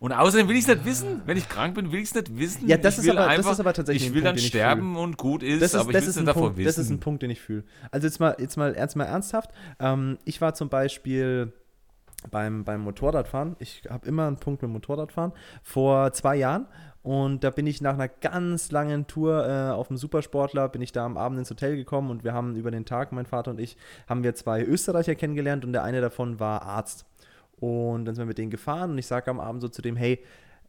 Und 0.02 0.14
außerdem 0.14 0.48
will 0.50 0.56
ich 0.56 0.64
es 0.64 0.68
nicht 0.68 0.84
wissen. 0.84 1.22
Wenn 1.28 1.38
ich 1.38 1.48
krank 1.48 1.76
bin, 1.76 1.92
will 1.92 2.00
ich 2.00 2.06
es 2.10 2.16
nicht 2.16 2.36
wissen. 2.36 2.68
Ja, 2.68 2.76
das 2.78 2.98
ich 2.98 3.06
ist 3.06 3.16
aber- 3.16 3.36
das 3.38 3.46
ist 3.46 3.60
aber 3.60 3.72
tatsächlich 3.72 4.08
Ich 4.08 4.14
will 4.16 4.24
Punkt, 4.24 4.40
dann 4.40 4.44
sterben 4.44 4.96
und 4.98 5.16
gut 5.18 5.44
ist, 5.44 5.62
Das 5.62 5.76
ist, 5.76 5.80
aber 5.80 5.92
ich 5.92 6.02
will 6.02 6.10
es 6.10 6.16
davor 6.16 6.34
Punkt, 6.42 6.58
wissen. 6.58 6.66
das 6.66 6.78
ist 6.80 6.90
ein 6.90 7.00
Punkt, 7.00 7.22
den 7.22 7.30
ich 7.30 7.40
fühle. 7.40 7.64
Also 7.92 8.08
jetzt 8.08 8.20
mal, 8.20 8.36
jetzt 8.40 8.58
mal 8.58 8.74
ernst 8.74 8.96
mal 8.96 9.04
ernsthaft. 9.06 9.52
Ähm, 9.80 10.18
ich 10.26 10.42
war 10.42 10.56
zum 10.56 10.70
Beispiel 10.70 11.54
beim, 12.32 12.64
beim 12.64 12.82
Motorradfahren. 12.82 13.56
Ich 13.60 13.84
habe 13.92 14.08
immer 14.08 14.26
einen 14.26 14.38
Punkt 14.38 14.64
mit 14.64 14.72
Motorradfahren. 14.72 15.34
Vor 15.62 16.12
zwei 16.14 16.36
Jahren. 16.36 16.66
Und 17.04 17.44
da 17.44 17.52
bin 17.52 17.68
ich 17.68 17.80
nach 17.82 17.94
einer 17.94 18.08
ganz 18.08 18.72
langen 18.72 19.06
Tour 19.06 19.48
äh, 19.48 19.70
auf 19.72 19.88
dem 19.88 19.98
Supersportler, 19.98 20.68
bin 20.70 20.82
ich 20.82 20.92
da 20.92 21.06
am 21.06 21.16
Abend 21.18 21.38
ins 21.38 21.50
Hotel 21.52 21.76
gekommen 21.76 22.10
und 22.12 22.24
wir 22.24 22.34
haben 22.34 22.56
über 22.56 22.70
den 22.72 22.86
Tag, 22.86 23.12
mein 23.12 23.26
Vater 23.28 23.52
und 23.52 23.60
ich, 23.60 23.76
haben 24.08 24.24
wir 24.24 24.36
zwei 24.36 24.64
Österreicher 24.64 25.16
kennengelernt 25.16 25.64
und 25.66 25.74
der 25.74 25.84
eine 25.84 26.02
davon 26.02 26.40
war 26.40 26.62
Arzt. 26.64 27.06
Und 27.62 28.06
dann 28.06 28.16
sind 28.16 28.24
wir 28.24 28.28
mit 28.28 28.40
denen 28.40 28.52
gefahren 28.52 28.92
und 28.92 28.98
ich 28.98 29.06
sage 29.06 29.30
am 29.30 29.40
Abend 29.40 29.62
so 29.62 29.70
zu 29.70 29.82
dem, 29.82 29.96
hey, 29.96 30.20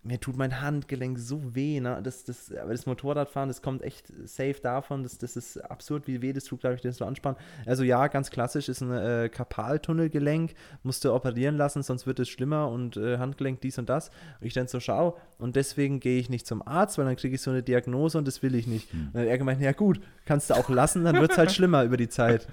mir 0.04 0.20
tut 0.20 0.36
mein 0.36 0.60
Handgelenk 0.60 1.18
so 1.18 1.54
weh, 1.54 1.80
ne? 1.80 2.00
Das, 2.02 2.24
das, 2.24 2.52
aber 2.52 2.72
das 2.72 2.86
Motorradfahren, 2.86 3.48
das 3.48 3.62
kommt 3.62 3.82
echt 3.82 4.12
safe 4.24 4.56
davon. 4.60 5.04
Das, 5.04 5.16
das 5.16 5.36
ist 5.36 5.58
absurd, 5.58 6.06
wie 6.06 6.20
weh 6.20 6.32
das 6.32 6.44
tut, 6.44 6.60
glaube 6.60 6.74
ich, 6.74 6.82
den 6.82 6.92
so 6.92 7.04
anspannen. 7.04 7.38
Also 7.66 7.84
ja, 7.84 8.08
ganz 8.08 8.30
klassisch 8.30 8.68
ist 8.68 8.80
ein 8.80 8.92
äh, 8.92 9.28
Karpaltunnelgelenk, 9.28 10.54
musste 10.82 11.14
operieren 11.14 11.56
lassen, 11.56 11.82
sonst 11.82 12.06
wird 12.06 12.18
es 12.18 12.28
schlimmer 12.28 12.68
und 12.68 12.96
äh, 12.96 13.18
Handgelenk 13.18 13.60
dies 13.60 13.78
und 13.78 13.88
das. 13.88 14.10
Und 14.40 14.46
ich 14.46 14.54
dann 14.54 14.66
so 14.66 14.80
schau 14.80 15.16
und 15.38 15.54
deswegen 15.54 16.00
gehe 16.00 16.18
ich 16.18 16.28
nicht 16.28 16.46
zum 16.46 16.66
Arzt, 16.66 16.98
weil 16.98 17.04
dann 17.04 17.16
kriege 17.16 17.36
ich 17.36 17.40
so 17.40 17.50
eine 17.50 17.62
Diagnose 17.62 18.18
und 18.18 18.26
das 18.26 18.42
will 18.42 18.56
ich 18.56 18.66
nicht. 18.66 18.92
Und 18.92 19.10
dann 19.14 19.22
hat 19.22 19.28
er 19.28 19.38
gemeint, 19.38 19.60
ja 19.60 19.72
gut, 19.72 20.00
kannst 20.26 20.50
du 20.50 20.54
auch 20.54 20.68
lassen, 20.68 21.04
dann 21.04 21.16
wird 21.20 21.30
es 21.30 21.38
halt 21.38 21.52
schlimmer 21.52 21.84
über 21.84 21.96
die 21.96 22.08
Zeit. 22.08 22.48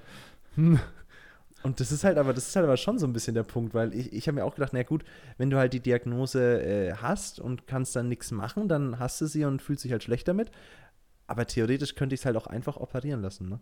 Hm. 0.54 0.78
Und 1.62 1.78
das 1.80 1.92
ist 1.92 2.04
halt 2.04 2.16
aber, 2.16 2.32
das 2.32 2.48
ist 2.48 2.56
halt 2.56 2.64
aber 2.64 2.76
schon 2.76 2.98
so 2.98 3.06
ein 3.06 3.12
bisschen 3.12 3.34
der 3.34 3.42
Punkt, 3.42 3.74
weil 3.74 3.94
ich, 3.94 4.12
ich 4.12 4.26
habe 4.26 4.36
mir 4.36 4.44
auch 4.44 4.54
gedacht, 4.54 4.72
na 4.72 4.82
gut, 4.82 5.04
wenn 5.36 5.50
du 5.50 5.58
halt 5.58 5.72
die 5.74 5.80
Diagnose 5.80 6.62
äh, 6.62 6.94
hast 6.94 7.38
und 7.38 7.66
kannst 7.66 7.94
dann 7.96 8.08
nichts 8.08 8.30
machen, 8.30 8.66
dann 8.68 8.98
hast 8.98 9.20
du 9.20 9.26
sie 9.26 9.44
und 9.44 9.60
fühlst 9.60 9.84
dich 9.84 9.92
halt 9.92 10.02
schlecht 10.02 10.26
damit. 10.26 10.50
Aber 11.26 11.46
theoretisch 11.46 11.94
könnte 11.94 12.14
ich 12.14 12.20
es 12.22 12.26
halt 12.26 12.36
auch 12.36 12.46
einfach 12.46 12.76
operieren 12.76 13.20
lassen, 13.22 13.48
ne? 13.48 13.60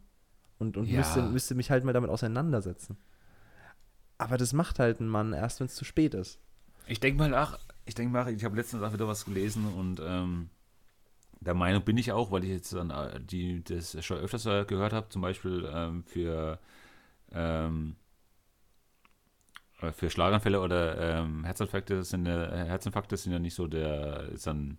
Und, 0.59 0.76
und 0.76 0.88
Ja. 0.88 0.99
müsste, 0.99 1.22
müsste 1.22 1.55
mich 1.55 1.70
halt 1.70 1.84
mal 1.84 1.92
damit 1.92 2.11
auseinandersetzen. 2.11 2.96
Aber 4.16 4.36
das 4.36 4.53
macht 4.53 4.78
halt 4.78 5.01
ein 5.01 5.09
Mann 5.09 5.32
erst, 5.32 5.61
wenn 5.61 5.66
es 5.66 5.74
zu 5.74 5.84
spät 5.84 6.14
ist. 6.14 6.38
Ich 6.86 7.01
denke 7.01 7.18
mal 7.18 7.30
nach, 7.30 7.59
ich 7.84 7.94
denke 7.94 8.12
mal, 8.12 8.28
ich 8.32 8.44
habe 8.44 8.57
letztens 8.57 8.82
auch 8.82 8.92
wieder 8.92 9.07
was 9.07 9.24
gelesen 9.24 9.66
und 9.66 10.01
ähm, 10.05 10.51
der 11.40 11.55
Meinung 11.55 11.84
bin 11.84 11.96
ich 11.96 12.11
auch, 12.12 12.30
weil 12.32 12.42
ich 12.44 12.51
jetzt 12.51 12.72
dann 12.72 12.90
äh, 12.90 13.20
die, 13.20 13.62
das 13.62 14.03
schon 14.05 14.18
öfters 14.18 14.44
gehört 14.66 14.92
habe, 14.92 15.09
zum 15.09 15.22
Beispiel 15.22 15.68
ähm, 15.72 16.03
für, 16.05 16.59
ähm, 17.33 17.97
äh, 19.81 19.93
für 19.93 20.11
Schlaganfälle 20.11 20.61
oder 20.61 21.20
ähm, 21.20 21.45
Herzinfarkte 21.45 22.05
sind 22.05 22.26
ja, 22.26 22.51
Herzinfarkte 22.51 23.16
sind 23.16 23.33
ja 23.33 23.39
nicht 23.39 23.55
so 23.55 23.66
der 23.66 24.29
ist 24.31 24.47
dann 24.47 24.79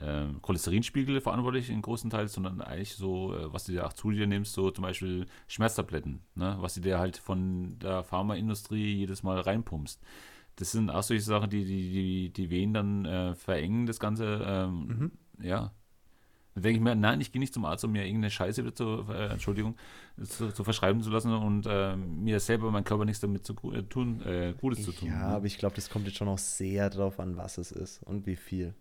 ähm, 0.00 0.40
Cholesterinspiegel 0.40 1.20
verantwortlich 1.20 1.68
in 1.68 1.82
großen 1.82 2.08
Teil, 2.08 2.26
sondern 2.28 2.62
eigentlich 2.62 2.94
so, 2.94 3.34
äh, 3.34 3.52
was 3.52 3.64
du 3.64 3.72
dir 3.72 3.86
auch 3.86 3.92
zu 3.92 4.10
dir 4.10 4.26
nimmst, 4.26 4.54
so 4.54 4.70
zum 4.70 4.82
Beispiel 4.82 5.26
Schmerztabletten, 5.48 6.22
ne? 6.34 6.56
was 6.60 6.74
du 6.74 6.80
dir 6.80 6.98
halt 6.98 7.18
von 7.18 7.78
der 7.78 8.02
Pharmaindustrie 8.02 8.94
jedes 8.94 9.22
Mal 9.22 9.38
reinpumpst. 9.40 10.00
Das 10.56 10.72
sind 10.72 10.90
auch 10.90 11.02
solche 11.02 11.22
Sachen, 11.22 11.50
die 11.50 11.64
die, 11.64 11.92
die, 11.92 12.32
die 12.32 12.50
Venen 12.50 12.74
dann 12.74 13.04
äh, 13.04 13.34
verengen, 13.34 13.86
das 13.86 14.00
Ganze. 14.00 14.42
Ähm, 14.46 14.86
Mhm. 14.86 15.12
Ja. 15.44 15.72
Dann 16.54 16.62
denke 16.64 16.76
ich 16.76 16.82
mir, 16.82 16.94
nein, 16.94 17.20
ich 17.20 17.32
gehe 17.32 17.40
nicht 17.40 17.54
zum 17.54 17.64
Arzt, 17.64 17.82
um 17.84 17.92
mir 17.92 18.04
irgendeine 18.04 18.30
Scheiße 18.30 18.74
zu, 18.74 19.06
äh, 19.08 19.28
Entschuldigung, 19.32 19.76
zu, 20.22 20.52
zu, 20.52 20.64
verschreiben 20.64 21.00
zu 21.02 21.08
lassen 21.10 21.32
und 21.32 21.66
äh, 21.66 21.96
mir 21.96 22.40
selber 22.40 22.70
mein 22.70 22.84
Körper 22.84 23.04
nichts 23.06 23.20
damit 23.20 23.46
zu 23.46 23.54
äh, 23.72 23.82
tun, 23.84 24.20
äh, 24.26 24.54
Gutes 24.60 24.84
zu 24.84 24.92
tun. 24.92 25.08
Ja, 25.08 25.22
aber 25.28 25.46
ich 25.46 25.56
glaube, 25.56 25.74
das 25.76 25.88
kommt 25.88 26.06
jetzt 26.06 26.18
schon 26.18 26.28
auch 26.28 26.38
sehr 26.38 26.90
drauf 26.90 27.18
an, 27.20 27.36
was 27.38 27.56
es 27.58 27.72
ist 27.72 28.02
und 28.02 28.26
wie 28.26 28.36
viel. 28.36 28.74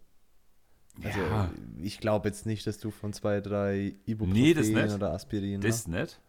Also 1.02 1.20
Ja. 1.20 1.50
ich 1.78 2.00
glaube 2.00 2.28
jetzt 2.28 2.46
nicht, 2.46 2.68
dass 2.68 2.78
du 2.78 2.92
von 2.92 3.14
zwei, 3.14 3.40
drei 3.40 3.96
Ibuprofen 4.06 4.42
Nee, 4.42 4.54
das 4.54 4.68
nicht. 4.68 4.92
oder 4.94 5.14
Aspirin. 5.14 5.62
Das 5.62 5.88
ne? 5.88 6.02
nicht. 6.02 6.20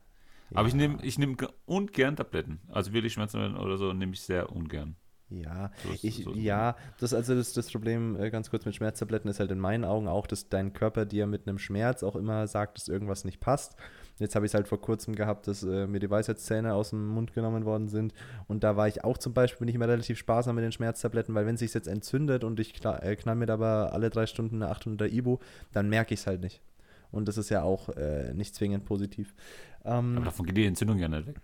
Aber 0.55 0.69
ich 0.69 0.75
Ja. 0.75 0.79
nehme 0.79 0.99
ich 1.03 1.19
nehm 1.19 1.37
ge- 1.37 1.49
ungern 1.65 2.15
Tabletten. 2.15 2.61
Also 2.69 2.93
wirklich 2.93 3.15
Schmerzen 3.15 3.57
oder 3.57 3.77
so 3.79 3.93
nehme 3.93 4.13
ich 4.13 4.21
sehr 4.21 4.53
ungern. 4.53 4.95
Ja, 5.41 5.71
ist- 5.93 6.05
ich, 6.05 6.25
so 6.25 6.35
ja, 6.35 6.77
das 6.99 7.15
also 7.15 7.35
das, 7.35 7.53
das 7.53 7.71
Problem 7.71 8.17
äh, 8.21 8.31
ganz 8.31 8.51
kurz 8.51 8.65
mit 8.65 8.75
Schmerztabletten 8.75 9.31
ist 9.31 9.41
halt 9.41 9.51
in 9.51 9.59
meinen 9.59 9.85
Augen 9.85 10.09
auch, 10.09 10.27
dass 10.27 10.49
dein 10.49 10.73
Körper 10.73 11.07
dir 11.07 11.27
mit 11.27 11.47
einem 11.49 11.59
Schmerz 11.59 12.03
auch 12.03 12.17
immer 12.17 12.47
sagt, 12.47 12.79
dass 12.79 12.89
irgendwas 12.89 13.25
nicht 13.25 13.41
passt. 13.41 13.77
Jetzt 14.19 14.35
habe 14.35 14.45
ich 14.47 14.51
es 14.51 14.55
halt 14.55 14.69
vor 14.69 14.81
kurzem 14.81 15.15
gehabt, 15.15 15.47
dass 15.49 15.63
äh, 15.63 15.87
mir 15.87 15.99
die 15.99 16.11
Weisheitszähne 16.11 16.75
aus 16.75 16.91
dem 16.91 17.07
Mund 17.09 17.33
genommen 17.35 17.65
worden 17.65 17.89
sind 17.89 18.13
und 18.47 18.63
da 18.63 18.77
war 18.77 18.87
ich 18.87 19.03
auch 19.05 19.19
zum 19.19 19.33
Beispiel 19.33 19.65
nicht 19.65 19.75
immer 19.75 19.89
relativ 19.89 20.19
sparsam 20.19 20.55
mit 20.57 20.65
den 20.65 20.73
Schmerztabletten, 20.73 21.35
weil 21.35 21.47
wenn 21.47 21.55
es 21.55 21.61
sich 21.61 21.73
jetzt 21.75 21.89
entzündet 21.89 22.45
und 22.45 22.61
ich 22.61 22.75
knall, 22.75 23.01
äh, 23.03 23.17
knall 23.17 23.37
mir 23.37 23.47
dabei 23.47 23.87
alle 23.91 24.11
drei 24.11 24.27
Stunden 24.27 24.63
eine 24.63 24.73
800er 24.73 25.09
Ibu, 25.11 25.39
dann 25.73 25.89
merke 25.89 26.15
ich 26.15 26.21
es 26.21 26.27
halt 26.27 26.41
nicht. 26.43 26.61
Und 27.11 27.27
das 27.29 27.37
ist 27.37 27.49
ja 27.51 27.63
auch 27.63 27.89
äh, 27.91 28.33
nicht 28.35 28.55
zwingend 28.55 28.85
positiv. 28.85 29.35
Ähm, 29.85 30.15
Aber 30.17 30.27
davon 30.27 30.47
geht 30.47 30.57
die 30.57 30.65
Entzündung 30.67 30.99
ja 30.99 31.09
nicht 31.09 31.27
weg. 31.27 31.37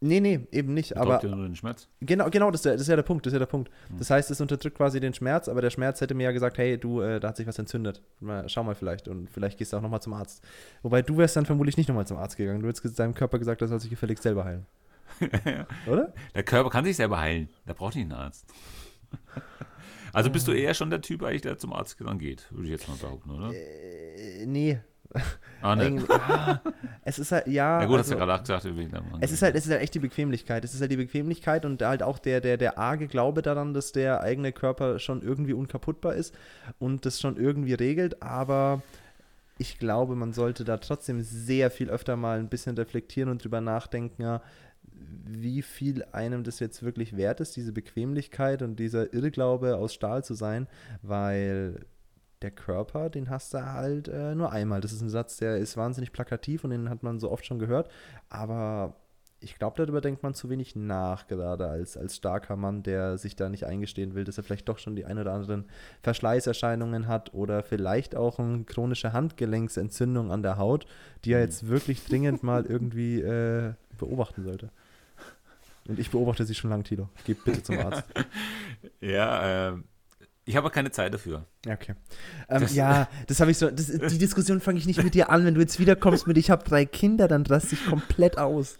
Nee, 0.00 0.20
nee, 0.20 0.46
eben 0.52 0.74
nicht. 0.74 0.96
Aber 0.96 1.16
Betäubt 1.16 1.24
ja 1.24 1.36
nur 1.36 1.46
den 1.46 1.56
Schmerz. 1.56 1.88
Genau, 2.00 2.28
genau, 2.30 2.50
das 2.50 2.60
ist, 2.60 2.64
ja, 2.64 2.72
das 2.72 2.82
ist 2.82 2.88
ja 2.88 2.96
der 2.96 3.02
Punkt, 3.02 3.26
das 3.26 3.32
ist 3.32 3.34
ja 3.34 3.38
der 3.38 3.46
Punkt. 3.46 3.70
Hm. 3.88 3.98
Das 3.98 4.10
heißt, 4.10 4.30
es 4.30 4.40
unterdrückt 4.40 4.76
quasi 4.76 5.00
den 5.00 5.14
Schmerz, 5.14 5.48
aber 5.48 5.60
der 5.60 5.70
Schmerz 5.70 6.00
hätte 6.00 6.14
mir 6.14 6.24
ja 6.24 6.32
gesagt, 6.32 6.58
hey, 6.58 6.78
du, 6.78 7.00
äh, 7.00 7.20
da 7.20 7.28
hat 7.28 7.36
sich 7.36 7.46
was 7.46 7.58
entzündet. 7.58 8.02
Mal, 8.20 8.48
schau 8.48 8.62
mal 8.64 8.74
vielleicht 8.74 9.08
und 9.08 9.30
vielleicht 9.30 9.58
gehst 9.58 9.72
du 9.72 9.76
auch 9.76 9.82
nochmal 9.82 10.02
zum 10.02 10.12
Arzt. 10.12 10.44
Wobei 10.82 11.02
du 11.02 11.16
wärst 11.16 11.36
dann 11.36 11.46
vermutlich 11.46 11.76
nicht 11.76 11.88
nochmal 11.88 12.06
zum 12.06 12.16
Arzt 12.16 12.36
gegangen. 12.36 12.60
Du 12.60 12.68
hättest 12.68 12.98
deinem 12.98 13.14
Körper 13.14 13.38
gesagt, 13.38 13.62
das 13.62 13.70
soll 13.70 13.80
sich 13.80 13.90
gefälligst 13.90 14.22
selber 14.22 14.44
heilen. 14.44 14.66
Oder? 15.86 16.12
Der 16.34 16.42
Körper 16.42 16.70
kann 16.70 16.84
sich 16.84 16.96
selber 16.96 17.18
heilen. 17.18 17.48
Der 17.66 17.74
braucht 17.74 17.94
nicht 17.94 18.04
einen 18.04 18.12
Arzt. 18.12 18.46
Also 20.12 20.30
bist 20.30 20.48
du 20.48 20.52
eher 20.52 20.72
schon 20.72 20.88
der 20.88 21.02
Typ 21.02 21.22
eigentlich, 21.22 21.42
der 21.42 21.58
zum 21.58 21.72
Arzt 21.74 21.96
dann 22.00 22.18
geht, 22.18 22.50
würde 22.50 22.64
ich 22.64 22.70
jetzt 22.70 22.88
mal 22.88 22.96
behaupten, 22.96 23.30
oder? 23.30 23.52
Äh, 23.52 24.46
nee. 24.46 24.80
Ah, 25.62 25.74
ne. 25.74 26.04
Ah, 26.08 26.60
es 27.02 27.18
ist 27.18 27.32
halt, 27.32 27.46
ja. 27.46 27.80
Ja 27.80 27.86
gut, 27.86 27.98
hast 27.98 28.06
also- 28.06 28.14
du 28.14 28.20
ja 28.20 28.26
gerade 28.26 28.42
gesagt, 28.42 28.64
wegen 28.64 28.90
dem 28.90 29.04
Es 29.20 29.32
ist 29.32 29.42
halt, 29.42 29.54
es 29.56 29.64
ist 29.66 29.72
halt 29.72 29.82
echt 29.82 29.94
die 29.94 30.00
Bequemlichkeit. 30.00 30.64
Es 30.64 30.74
ist 30.74 30.80
halt 30.80 30.90
die 30.90 30.96
Bequemlichkeit 30.96 31.64
und 31.64 31.82
halt 31.82 32.02
auch 32.02 32.18
der, 32.18 32.40
der, 32.40 32.56
der 32.56 32.78
arge 32.78 33.08
Glaube 33.08 33.42
daran, 33.42 33.74
dass 33.74 33.92
der 33.92 34.20
eigene 34.20 34.52
Körper 34.52 34.98
schon 34.98 35.22
irgendwie 35.22 35.54
unkaputtbar 35.54 36.14
ist 36.14 36.34
und 36.78 37.06
das 37.06 37.20
schon 37.20 37.36
irgendwie 37.36 37.74
regelt, 37.74 38.22
aber 38.22 38.82
ich 39.58 39.78
glaube, 39.78 40.14
man 40.16 40.32
sollte 40.32 40.64
da 40.64 40.76
trotzdem 40.76 41.22
sehr 41.22 41.70
viel 41.70 41.88
öfter 41.88 42.16
mal 42.16 42.38
ein 42.38 42.48
bisschen 42.48 42.76
reflektieren 42.76 43.30
und 43.30 43.42
drüber 43.42 43.60
nachdenken, 43.60 44.22
ja, 44.22 44.42
wie 45.26 45.62
viel 45.62 46.04
einem 46.12 46.44
das 46.44 46.60
jetzt 46.60 46.82
wirklich 46.82 47.16
wert 47.16 47.40
ist, 47.40 47.56
diese 47.56 47.72
Bequemlichkeit 47.72 48.62
und 48.62 48.76
dieser 48.76 49.12
Irrglaube 49.12 49.76
aus 49.76 49.94
Stahl 49.94 50.24
zu 50.24 50.34
sein, 50.34 50.66
weil 51.02 51.80
der 52.42 52.50
Körper, 52.50 53.10
den 53.10 53.30
hast 53.30 53.54
du 53.54 53.64
halt 53.64 54.08
äh, 54.08 54.34
nur 54.34 54.52
einmal. 54.52 54.80
Das 54.80 54.92
ist 54.92 55.00
ein 55.00 55.10
Satz, 55.10 55.38
der 55.38 55.58
ist 55.58 55.76
wahnsinnig 55.76 56.12
plakativ 56.12 56.64
und 56.64 56.70
den 56.70 56.90
hat 56.90 57.02
man 57.02 57.18
so 57.18 57.30
oft 57.30 57.46
schon 57.46 57.58
gehört, 57.58 57.90
aber 58.28 58.94
ich 59.40 59.58
glaube, 59.58 59.76
darüber 59.76 60.00
denkt 60.00 60.22
man 60.22 60.34
zu 60.34 60.48
wenig 60.48 60.76
nach, 60.76 61.26
gerade 61.26 61.68
als, 61.68 61.96
als 61.96 62.16
starker 62.16 62.56
Mann, 62.56 62.82
der 62.82 63.18
sich 63.18 63.36
da 63.36 63.48
nicht 63.48 63.64
eingestehen 63.64 64.14
will, 64.14 64.24
dass 64.24 64.38
er 64.38 64.44
vielleicht 64.44 64.68
doch 64.68 64.78
schon 64.78 64.96
die 64.96 65.04
ein 65.04 65.18
oder 65.18 65.32
anderen 65.32 65.66
Verschleißerscheinungen 66.02 67.06
hat 67.06 67.34
oder 67.34 67.62
vielleicht 67.62 68.16
auch 68.16 68.38
eine 68.38 68.64
chronische 68.64 69.12
Handgelenksentzündung 69.12 70.32
an 70.32 70.42
der 70.42 70.56
Haut, 70.56 70.86
die 71.24 71.32
er 71.32 71.40
jetzt 71.40 71.68
wirklich 71.68 72.04
dringend 72.04 72.42
mal 72.42 72.64
irgendwie 72.64 73.20
äh, 73.20 73.74
beobachten 73.98 74.42
sollte. 74.42 74.70
Und 75.86 75.98
ich 75.98 76.10
beobachte 76.10 76.44
sie 76.44 76.54
schon 76.54 76.70
lange, 76.70 76.82
Tilo. 76.82 77.08
Geh 77.24 77.34
bitte 77.34 77.62
zum 77.62 77.78
Arzt. 77.78 78.04
Ja, 79.00 79.68
ähm, 79.68 79.84
ich 80.46 80.56
habe 80.56 80.70
keine 80.70 80.90
Zeit 80.90 81.12
dafür. 81.12 81.44
Ja, 81.66 81.74
okay. 81.74 81.94
Ähm, 82.48 82.60
Das- 82.62 82.74
ja, 82.74 83.08
das 83.26 83.40
habe 83.40 83.50
ich 83.50 83.58
so. 83.58 83.68
Das, 83.70 83.86
die 83.88 84.18
Diskussion 84.18 84.60
fange 84.60 84.78
ich 84.78 84.86
nicht 84.86 85.02
mit 85.04 85.14
dir 85.14 85.28
an. 85.28 85.44
Wenn 85.44 85.54
du 85.54 85.60
jetzt 85.60 85.78
wiederkommst 85.78 86.26
mit, 86.26 86.38
ich 86.38 86.50
habe 86.50 86.64
drei 86.64 86.86
Kinder, 86.86 87.28
dann 87.28 87.44
raste 87.44 87.74
ich 87.74 87.84
komplett 87.86 88.38
aus. 88.38 88.78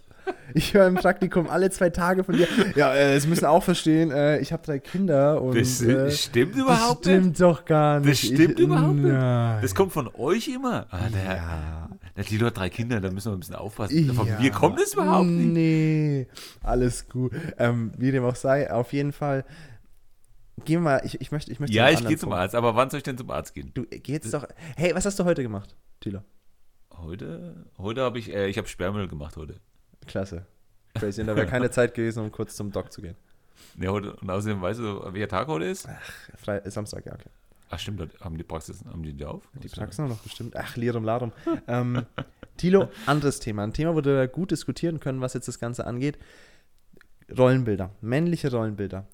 Ich 0.54 0.74
höre 0.74 0.88
im 0.88 0.96
Praktikum 0.96 1.48
alle 1.48 1.70
zwei 1.70 1.90
Tage 1.90 2.24
von 2.24 2.36
dir. 2.36 2.48
Ja, 2.74 2.92
äh, 2.94 3.20
Sie 3.20 3.28
müssen 3.28 3.44
auch 3.44 3.62
verstehen, 3.62 4.10
äh, 4.10 4.38
ich 4.40 4.52
habe 4.52 4.60
drei 4.64 4.80
Kinder 4.80 5.40
und. 5.40 5.56
Das 5.56 5.80
äh, 5.82 6.10
stimmt 6.10 6.54
das 6.54 6.60
überhaupt 6.62 7.04
stimmt 7.04 7.26
nicht. 7.26 7.40
doch 7.40 7.64
gar 7.64 8.00
nicht. 8.00 8.10
Das 8.10 8.18
stimmt 8.32 8.58
überhaupt 8.58 8.94
nicht. 8.96 9.14
Das 9.14 9.74
kommt 9.76 9.92
von 9.92 10.08
euch 10.18 10.48
immer. 10.48 10.86
Ah, 10.90 11.08
der, 11.14 11.36
ja. 11.36 11.88
der 12.16 12.24
Tilo 12.24 12.46
hat 12.46 12.56
drei 12.56 12.70
Kinder, 12.70 13.00
da 13.00 13.08
müssen 13.12 13.30
wir 13.30 13.36
ein 13.36 13.40
bisschen 13.40 13.54
aufpassen. 13.54 14.12
Von 14.14 14.26
Ja. 14.26 14.40
mir 14.40 14.50
kommt 14.50 14.80
es 14.80 14.94
überhaupt 14.94 15.26
nicht. 15.28 15.52
Nee, 15.52 16.26
alles 16.64 17.08
gut. 17.08 17.30
Ähm, 17.58 17.92
wie 17.96 18.10
dem 18.10 18.24
auch 18.24 18.34
sei, 18.36 18.68
auf 18.72 18.92
jeden 18.92 19.12
Fall. 19.12 19.44
Gehen 20.64 20.80
wir 20.80 20.90
mal, 20.90 21.02
ich, 21.04 21.20
ich 21.20 21.30
möchte, 21.30 21.52
ich 21.52 21.60
möchte 21.60 21.74
Ja, 21.76 21.90
ich 21.90 22.04
gehe 22.06 22.16
zum. 22.16 22.32
Arzt. 22.32 22.54
Aber 22.54 22.74
wann 22.74 22.88
soll 22.90 22.98
ich 22.98 23.04
denn 23.04 23.18
zum 23.18 23.30
Arzt 23.30 23.54
gehen? 23.54 23.72
Du 23.74 23.82
äh, 23.90 23.98
geh 23.98 24.12
jetzt 24.12 24.32
doch. 24.32 24.46
Hey, 24.76 24.94
was 24.94 25.04
hast 25.04 25.18
du 25.18 25.24
heute 25.24 25.42
gemacht, 25.42 25.76
Tilo? 26.00 26.22
Heute, 26.96 27.66
heute 27.78 28.02
habe 28.02 28.18
ich, 28.18 28.32
äh, 28.32 28.48
ich 28.48 28.56
habe 28.56 28.66
Sperrmüll 28.66 29.06
gemacht 29.06 29.36
heute. 29.36 29.60
Klasse. 30.06 30.46
Crazy. 30.94 31.20
Und 31.20 31.26
da 31.26 31.36
wäre 31.36 31.46
keine 31.46 31.70
Zeit 31.70 31.94
gewesen, 31.94 32.20
um 32.24 32.32
kurz 32.32 32.56
zum 32.56 32.72
Doc 32.72 32.90
zu 32.90 33.02
gehen. 33.02 33.16
Ne, 33.74 33.88
heute 33.88 34.14
und 34.16 34.30
außerdem 34.30 34.62
weißt 34.62 34.80
du, 34.80 35.12
welcher 35.12 35.28
Tag 35.28 35.48
heute 35.48 35.66
ist? 35.66 35.86
Fre 36.36 36.62
Samstag, 36.70 37.04
ja, 37.04 37.12
okay. 37.12 37.28
Ach 37.68 37.78
stimmt, 37.78 38.00
da 38.00 38.06
haben 38.24 38.38
die 38.38 38.44
Praxis, 38.44 38.84
haben 38.84 39.02
die 39.02 39.12
die 39.12 39.24
auf? 39.24 39.42
Die 39.54 39.68
Praxen 39.68 40.04
haben 40.04 40.10
noch 40.10 40.20
bestimmt. 40.20 40.56
Ach, 40.56 40.76
Lirum 40.76 41.04
Larum. 41.04 41.32
ähm, 41.66 42.06
Tilo, 42.56 42.88
anderes 43.06 43.40
Thema. 43.40 43.64
Ein 43.64 43.72
Thema, 43.72 43.94
wo 43.94 44.04
wir 44.04 44.28
gut 44.28 44.52
diskutieren 44.52 45.00
können, 45.00 45.20
was 45.20 45.34
jetzt 45.34 45.48
das 45.48 45.58
Ganze 45.58 45.86
angeht. 45.86 46.18
Rollenbilder. 47.36 47.90
Männliche 48.00 48.50
Rollenbilder. 48.50 49.06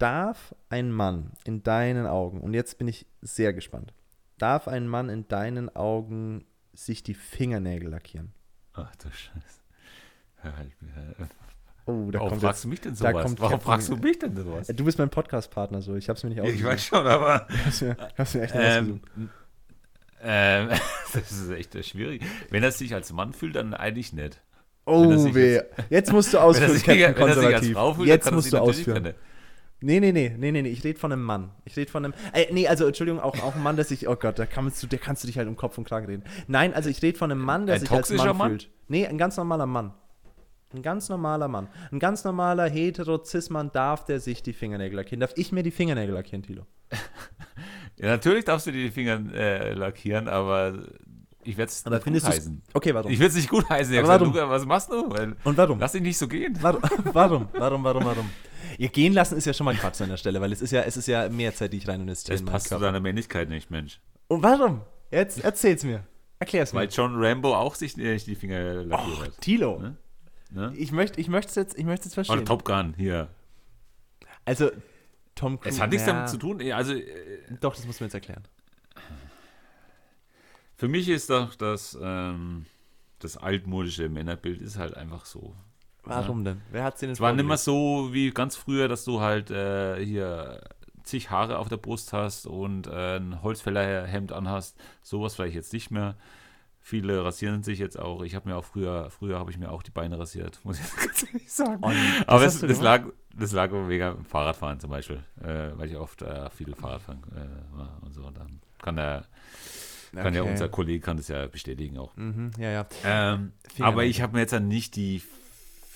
Darf 0.00 0.54
ein 0.70 0.90
Mann 0.90 1.30
in 1.44 1.62
deinen 1.62 2.06
Augen, 2.06 2.40
und 2.40 2.54
jetzt 2.54 2.78
bin 2.78 2.88
ich 2.88 3.06
sehr 3.20 3.52
gespannt, 3.52 3.92
darf 4.38 4.66
ein 4.66 4.88
Mann 4.88 5.08
in 5.10 5.28
deinen 5.28 5.74
Augen 5.76 6.44
sich 6.72 7.02
die 7.02 7.12
Fingernägel 7.14 7.90
lackieren? 7.90 8.32
Ach 8.72 8.94
du 8.96 9.08
Scheiße. 9.10 9.60
Halt, 10.42 10.70
Oh, 11.86 12.10
da 12.10 12.18
Warum 12.20 12.28
kommt 12.30 12.40
fragst 12.42 12.58
jetzt, 12.60 12.64
du 12.64 12.68
mich 12.68 12.80
denn 12.80 12.92
da 12.92 12.96
sowas? 13.10 13.22
kommt 13.24 13.40
Warum 13.40 13.52
Captain- 13.52 13.66
fragst 13.66 13.88
du 13.90 13.96
mich 13.96 14.18
denn 14.18 14.36
sowas? 14.36 14.66
Du 14.68 14.84
bist 14.84 14.98
mein 14.98 15.10
Podcast-Partner, 15.10 15.82
so. 15.82 15.96
Ich 15.96 16.08
hab's 16.08 16.22
mir 16.22 16.30
nicht 16.30 16.38
Ja, 16.38 16.44
ich 16.44 16.50
ausgesucht. 16.64 16.72
weiß 16.72 16.84
schon, 16.84 17.06
aber. 17.06 17.46
Ich 17.50 17.64
hab's 17.66 17.80
mir, 17.82 17.96
hab's 18.16 18.34
mir 18.34 18.42
echt 18.42 18.54
ausgesucht. 18.54 19.00
Ähm, 19.16 19.30
ähm, 20.22 20.68
das 21.12 21.32
ist 21.32 21.50
echt 21.50 21.84
schwierig. 21.84 22.22
Wenn 22.50 22.62
er 22.62 22.70
sich 22.72 22.94
als 22.94 23.12
Mann 23.12 23.32
fühlt, 23.34 23.56
dann 23.56 23.74
eigentlich 23.74 24.12
nicht. 24.12 24.40
Oh, 24.86 25.08
weh. 25.34 25.60
Jetzt 25.90 26.12
musst 26.12 26.32
du 26.32 26.38
ausführen, 26.42 26.74
Captain 26.76 26.98
er 27.00 27.12
Konservativ. 27.14 27.76
Fühlt, 27.96 28.08
Jetzt 28.08 28.30
musst 28.32 28.52
du 28.52 28.58
ausführen. 28.58 29.02
trennen. 29.04 29.14
Nee, 29.82 29.98
nee, 30.00 30.12
nee, 30.12 30.34
nee, 30.36 30.52
nee, 30.52 30.62
nee, 30.62 30.68
ich 30.68 30.84
rede 30.84 30.98
von 30.98 31.12
einem 31.12 31.22
Mann. 31.22 31.50
Ich 31.64 31.76
rede 31.76 31.90
von 31.90 32.04
einem. 32.04 32.14
Äh, 32.32 32.52
nee, 32.52 32.68
also 32.68 32.86
Entschuldigung, 32.86 33.20
auch, 33.20 33.38
auch 33.42 33.54
ein 33.54 33.62
Mann, 33.62 33.76
der 33.76 33.84
sich. 33.84 34.08
Oh 34.08 34.16
Gott, 34.16 34.38
da 34.38 34.46
kannst 34.46 34.82
du, 34.82 34.86
der 34.86 34.98
kannst 34.98 35.22
du 35.22 35.26
dich 35.26 35.38
halt 35.38 35.48
um 35.48 35.56
Kopf 35.56 35.78
und 35.78 35.84
Kragen 35.84 36.06
reden. 36.06 36.24
Nein, 36.48 36.74
also 36.74 36.90
ich 36.90 37.00
rede 37.02 37.16
von 37.16 37.30
einem 37.30 37.40
Mann, 37.40 37.66
der 37.66 37.76
Ein 37.76 37.80
sich 37.80 37.90
als 37.90 38.10
Mann, 38.10 38.36
Mann? 38.36 38.50
fühlt. 38.50 38.70
Nee, 38.88 39.06
ein 39.06 39.16
ganz 39.18 39.36
normaler 39.36 39.66
Mann. 39.66 39.94
Ein 40.72 40.82
ganz 40.82 41.08
normaler 41.08 41.48
Mann. 41.48 41.68
Ein 41.90 41.98
ganz 41.98 42.22
normaler 42.24 42.68
hetero-cis-Mann 42.68 43.72
darf 43.72 44.04
der 44.04 44.20
sich 44.20 44.42
die 44.42 44.52
Fingernägel 44.52 44.96
lackieren. 44.96 45.20
Darf 45.20 45.32
ich 45.34 45.50
mir 45.50 45.62
die 45.62 45.72
Fingernägel 45.72 46.14
lackieren, 46.14 46.42
Tilo? 46.42 46.66
Ja, 47.96 48.06
natürlich 48.06 48.46
darfst 48.46 48.66
du 48.66 48.72
dir 48.72 48.84
die 48.84 48.90
Finger 48.90 49.20
äh, 49.34 49.74
lackieren, 49.74 50.26
aber 50.26 50.72
ich 51.44 51.58
werde 51.58 51.70
es 51.70 51.84
nicht 51.84 52.04
gut 52.04 52.24
heißen. 52.24 52.62
Okay, 52.72 52.94
warum? 52.94 53.10
Ich 53.10 53.18
will 53.18 53.26
es 53.26 53.34
nicht 53.34 53.50
gut 53.50 53.68
heißen. 53.68 53.92
Ich 53.92 53.98
Aber 53.98 54.08
hab 54.08 54.20
gesagt, 54.20 54.34
warum? 54.34 54.48
Luca, 54.48 54.50
was 54.50 54.64
machst 54.64 54.90
du? 54.90 55.10
Weil, 55.10 55.36
und 55.44 55.56
warum? 55.58 55.78
lass 55.78 55.92
dich 55.92 56.00
nicht 56.00 56.16
so 56.16 56.26
gehen. 56.26 56.56
Warum? 56.62 56.80
Warum? 57.12 57.48
Warum? 57.52 57.84
Warum? 57.84 58.04
Warum? 58.04 58.30
Ihr 58.80 58.88
gehen 58.88 59.12
lassen 59.12 59.36
ist 59.36 59.44
ja 59.44 59.52
schon 59.52 59.66
mal 59.66 59.74
Quatsch 59.74 60.00
an 60.00 60.08
der 60.08 60.16
Stelle, 60.16 60.40
weil 60.40 60.52
es 60.52 60.62
ist 60.62 60.70
ja, 60.70 60.80
es 60.80 60.96
ist 60.96 61.06
ja 61.06 61.28
mehr 61.28 61.54
Zeit, 61.54 61.74
die 61.74 61.76
ich 61.76 61.86
rein 61.86 62.00
investiere 62.00 62.38
meinen 62.38 62.50
passt 62.50 62.68
zu 62.68 62.78
deiner 62.78 62.98
Männlichkeit 62.98 63.50
nicht, 63.50 63.70
Mensch. 63.70 64.00
Und 64.26 64.42
warum? 64.42 64.80
Jetzt 65.10 65.44
erzähl's 65.44 65.84
mir. 65.84 66.06
Erklär's 66.38 66.72
mir. 66.72 66.78
Weil 66.78 66.88
John 66.88 67.12
Rambo 67.14 67.54
auch 67.54 67.74
sich 67.74 67.98
nicht 67.98 68.26
die 68.26 68.34
Finger 68.34 68.82
lackiert 68.84 69.18
Och, 69.18 69.26
hat. 69.26 69.40
Tilo. 69.42 69.78
Ne? 69.80 69.96
Ne? 70.50 70.72
Ich 70.78 70.92
möchte 70.92 71.20
ich 71.20 71.28
möchte 71.28 71.50
es 71.50 71.56
jetzt, 71.56 71.78
ich 71.78 71.84
möchte 71.84 72.08
es 72.08 72.14
Oder 72.14 72.24
verstehen. 72.24 72.46
Top 72.46 72.64
Gun, 72.64 72.94
hier. 72.96 73.28
Also, 74.46 74.70
Tom 75.34 75.60
Cruise. 75.60 75.76
Es 75.76 75.80
hat 75.82 75.90
nichts 75.90 76.06
ja, 76.06 76.14
damit 76.14 76.30
zu 76.30 76.38
tun. 76.38 76.60
ja, 76.60 76.78
Also, 76.78 76.94
äh, 76.94 77.04
Doch, 77.60 77.76
das 77.76 77.84
musst 77.84 78.00
du 78.00 78.04
mir 78.04 78.06
jetzt 78.06 78.14
erklären. 78.14 78.44
für 80.76 80.88
mich 80.88 81.06
ist 81.10 81.28
doch 81.28 81.54
das, 81.54 81.98
ähm, 82.00 82.64
das 83.18 83.36
altmodische 83.36 84.08
Männerbild 84.08 84.62
ist 84.62 84.78
halt 84.78 84.96
einfach 84.96 85.26
so. 85.26 85.54
Warum 86.04 86.44
denn? 86.44 86.60
Wer 86.70 86.84
hat 86.84 86.94
es 86.94 87.00
dir 87.00 87.06
denn 87.06 87.12
Es 87.12 87.20
war 87.20 87.32
nicht 87.32 87.46
mehr 87.46 87.56
so 87.56 88.08
wie 88.12 88.30
ganz 88.30 88.56
früher, 88.56 88.88
dass 88.88 89.04
du 89.04 89.20
halt 89.20 89.50
äh, 89.50 90.04
hier 90.04 90.60
zig 91.02 91.30
Haare 91.30 91.58
auf 91.58 91.68
der 91.68 91.76
Brust 91.76 92.12
hast 92.12 92.46
und 92.46 92.86
äh, 92.86 93.16
ein 93.16 93.42
Holzfällerhemd 93.42 94.32
anhast. 94.32 94.78
Sowas 95.02 95.34
vielleicht 95.34 95.54
jetzt 95.54 95.72
nicht 95.72 95.90
mehr. 95.90 96.16
Viele 96.82 97.22
rasieren 97.22 97.62
sich 97.62 97.78
jetzt 97.78 97.98
auch. 97.98 98.22
Ich 98.22 98.34
habe 98.34 98.48
mir 98.48 98.56
auch 98.56 98.64
früher, 98.64 99.10
früher 99.10 99.38
habe 99.38 99.50
ich 99.50 99.58
mir 99.58 99.70
auch 99.70 99.82
die 99.82 99.90
Beine 99.90 100.18
rasiert, 100.18 100.60
muss 100.64 100.80
ich 100.80 100.96
ganz 101.04 101.26
ehrlich 101.26 101.52
sagen. 101.52 101.82
Und 101.82 101.94
das 101.94 102.28
Aber 102.28 102.44
das, 102.44 102.60
gemacht? 102.60 102.82
lag, 102.82 103.04
das 103.36 103.52
lag 103.52 103.70
wegen 103.88 104.16
dem 104.16 104.24
Fahrradfahren 104.24 104.80
zum 104.80 104.90
Beispiel, 104.90 105.22
äh, 105.42 105.70
weil 105.76 105.90
ich 105.90 105.96
oft 105.96 106.22
äh, 106.22 106.48
viel 106.50 106.74
Fahrradfahren 106.74 107.22
äh, 107.34 107.76
war 107.76 107.98
und 108.02 108.12
so. 108.12 108.24
Und 108.24 108.38
dann 108.38 108.60
kann 108.80 108.96
der 108.96 109.24
Kann 110.14 110.34
ja 110.34 110.42
unser 110.42 110.68
Kollege 110.68 111.00
kann 111.04 111.18
das 111.18 111.28
ja 111.28 111.46
bestätigen 111.46 111.98
auch. 111.98 112.16
Mhm, 112.16 112.50
ja, 112.58 112.70
ja. 112.70 112.86
Ähm, 113.04 113.52
aber 113.78 114.04
ich 114.04 114.22
habe 114.22 114.32
mir 114.32 114.40
jetzt 114.40 114.52
dann 114.52 114.66
nicht 114.66 114.96
die 114.96 115.22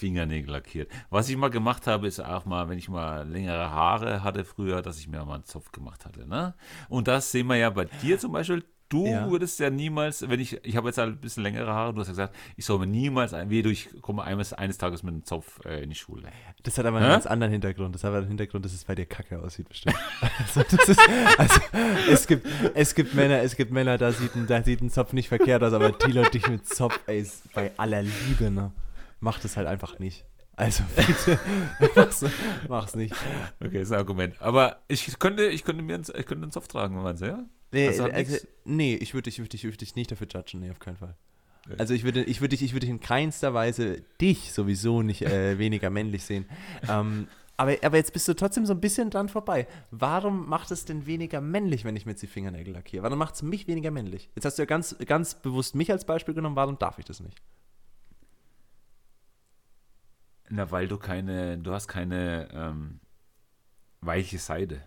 Fingernägel 0.05 0.51
lackiert. 0.51 0.91
Was 1.09 1.31
ich 1.31 1.37
mal 1.39 1.49
gemacht 1.49 1.87
habe, 1.87 2.07
ist 2.07 2.21
auch 2.21 2.45
mal, 2.45 2.69
wenn 2.69 2.77
ich 2.77 2.91
mal 2.91 3.27
längere 3.27 3.71
Haare 3.71 4.23
hatte 4.23 4.45
früher, 4.45 4.83
dass 4.83 4.99
ich 4.99 5.09
mir 5.09 5.25
mal 5.25 5.37
einen 5.37 5.45
Zopf 5.47 5.73
gemacht 5.73 6.05
hatte. 6.05 6.29
Ne? 6.29 6.53
Und 6.91 7.09
das 7.09 7.33
sehen 7.33 7.47
wir 7.47 7.57
ja 7.57 7.71
bei 7.71 7.87
dir 8.03 8.19
zum 8.19 8.33
Beispiel. 8.33 8.65
Du 8.91 9.07
Ja. 9.07 9.29
würdest 9.31 9.59
ja 9.61 9.71
niemals, 9.71 10.29
wenn 10.29 10.39
ich, 10.39 10.63
ich 10.63 10.77
habe 10.77 10.89
jetzt 10.89 10.99
halt 10.99 11.09
ein 11.15 11.19
bisschen 11.19 11.43
längere 11.43 11.73
Haare, 11.73 11.95
du 11.95 12.01
hast 12.01 12.09
ja 12.09 12.13
gesagt, 12.13 12.37
ich 12.57 12.67
soll 12.67 12.79
mir 12.81 12.87
niemals, 12.87 13.33
ein, 13.33 13.49
weder 13.49 13.71
ich 13.71 13.89
komme 14.03 14.23
eines, 14.23 14.53
eines 14.53 14.77
Tages 14.77 15.03
mit 15.03 15.15
einem 15.15 15.25
Zopf 15.25 15.65
äh, 15.65 15.83
in 15.83 15.89
die 15.89 15.97
Schule. 15.97 16.29
Das 16.63 16.77
hat 16.77 16.85
aber 16.85 16.99
einen 16.99 17.07
Hä? 17.07 17.13
ganz 17.13 17.25
anderen 17.27 17.51
Hintergrund. 17.51 17.95
Das 17.95 18.05
hat 18.05 18.11
aber 18.11 18.21
den 18.21 18.29
Hintergrund, 18.29 18.63
dass 18.67 18.75
es 18.75 18.85
bei 18.85 18.95
dir 18.95 19.07
kacke 19.07 19.41
aussieht, 19.43 19.71
bestimmt. 19.71 19.97
also, 20.39 20.63
das 20.77 20.89
ist, 20.91 21.01
also 21.39 21.61
es, 22.11 22.27
gibt, 22.27 22.47
es 22.75 22.95
gibt 22.95 23.15
Männer, 23.15 23.39
es 23.41 23.57
gibt 23.57 23.73
Männer, 23.73 23.97
da 23.97 24.13
sieht 24.13 24.37
ein, 24.37 24.47
da 24.47 24.63
sieht 24.63 24.83
ein 24.83 24.91
Zopf 24.91 25.15
nicht 25.15 25.29
verkehrt 25.29 25.63
aus, 25.65 25.73
aber 25.73 25.97
Tilo 25.99 26.23
dich 26.25 26.47
mit 26.47 26.69
Zopf, 26.69 27.01
ey, 27.07 27.21
ist 27.21 27.53
bei 27.55 27.73
aller 27.79 28.03
Liebe, 28.03 28.51
ne? 28.51 28.71
Mach 29.25 29.41
das 29.41 29.57
halt 29.57 29.67
einfach 29.67 29.99
nicht. 29.99 30.27
Also 30.55 30.85
bitte, 30.97 31.39
mach's, 31.97 32.25
mach's 32.69 32.95
nicht. 32.95 33.15
Okay, 33.65 33.81
ist 33.81 33.91
ein 33.91 33.99
Argument. 33.99 34.41
Aber 34.41 34.83
ich 34.87 35.19
könnte, 35.19 35.47
ich 35.47 35.65
könnte 35.65 35.83
mir 35.83 35.95
einen, 35.95 36.05
ich 36.05 36.27
könnte 36.27 36.43
einen 36.45 36.53
Zopf 36.53 36.69
tragen, 36.69 37.03
meinst 37.03 37.23
du, 37.23 37.27
ja? 37.27 37.45
Nee, 37.73 37.89
Also 37.89 38.07
nix- 38.07 38.47
nee 38.65 38.95
ich 38.95 39.15
würde 39.15 39.31
dich, 39.31 39.39
würd 39.41 39.53
dich, 39.53 39.65
würd 39.65 39.81
dich 39.81 39.97
nicht 39.97 40.13
dafür 40.13 40.29
judgen, 40.33 40.61
nee, 40.61 40.71
auf 40.71 40.79
keinen 40.79 40.97
Fall. 40.99 41.17
Nee. 41.67 41.75
Also 41.79 41.95
ich 41.95 42.05
würde, 42.05 42.23
ich 42.23 42.41
würde 42.43 42.51
dich, 42.51 42.63
ich 42.63 42.73
würde 42.75 42.81
dich 42.87 42.91
in 42.91 43.01
keinster 43.01 43.55
Weise 43.55 44.03
dich 44.21 44.53
sowieso 44.53 45.01
nicht 45.03 45.23
äh, 45.23 45.59
weniger 45.59 45.89
männlich 45.91 46.23
sehen. 46.25 46.45
Ähm, 46.89 47.27
aber, 47.57 47.75
aber 47.83 47.97
jetzt 47.97 48.13
bist 48.13 48.29
du 48.29 48.35
trotzdem 48.35 48.67
so 48.67 48.75
ein 48.75 48.81
bisschen 48.81 49.09
dran 49.11 49.29
vorbei. 49.31 49.67
Warum 49.91 50.49
macht 50.49 50.71
es 50.71 50.85
denn 50.85 51.07
weniger 51.07 51.41
männlich, 51.41 51.85
wenn 51.85 51.97
ich 51.97 52.05
mir 52.05 52.13
jetzt 52.13 52.23
die 52.23 52.27
Fingernägel 52.29 52.75
lackiere? 52.75 53.03
Warum 53.03 53.19
macht 53.19 53.35
es 53.37 53.43
mich 53.43 53.67
weniger 53.67 53.91
männlich? 53.91 54.29
Jetzt 54.37 54.45
hast 54.45 54.59
du 54.59 54.63
ja 54.63 54.67
ganz, 54.67 54.95
ganz 55.07 55.35
bewusst 55.37 55.75
mich 55.75 55.91
als 55.91 56.05
Beispiel 56.05 56.35
genommen, 56.35 56.55
warum 56.57 56.79
darf 56.79 56.99
ich 56.99 57.07
das 57.07 57.19
nicht? 57.21 57.41
Na, 60.51 60.71
weil 60.71 60.89
du 60.89 60.99
keine, 60.99 61.59
du 61.59 61.73
hast 61.73 61.89
keine 61.89 62.49
ähm, 62.53 63.01
weiche 64.01 64.39
Seide. 64.39 64.87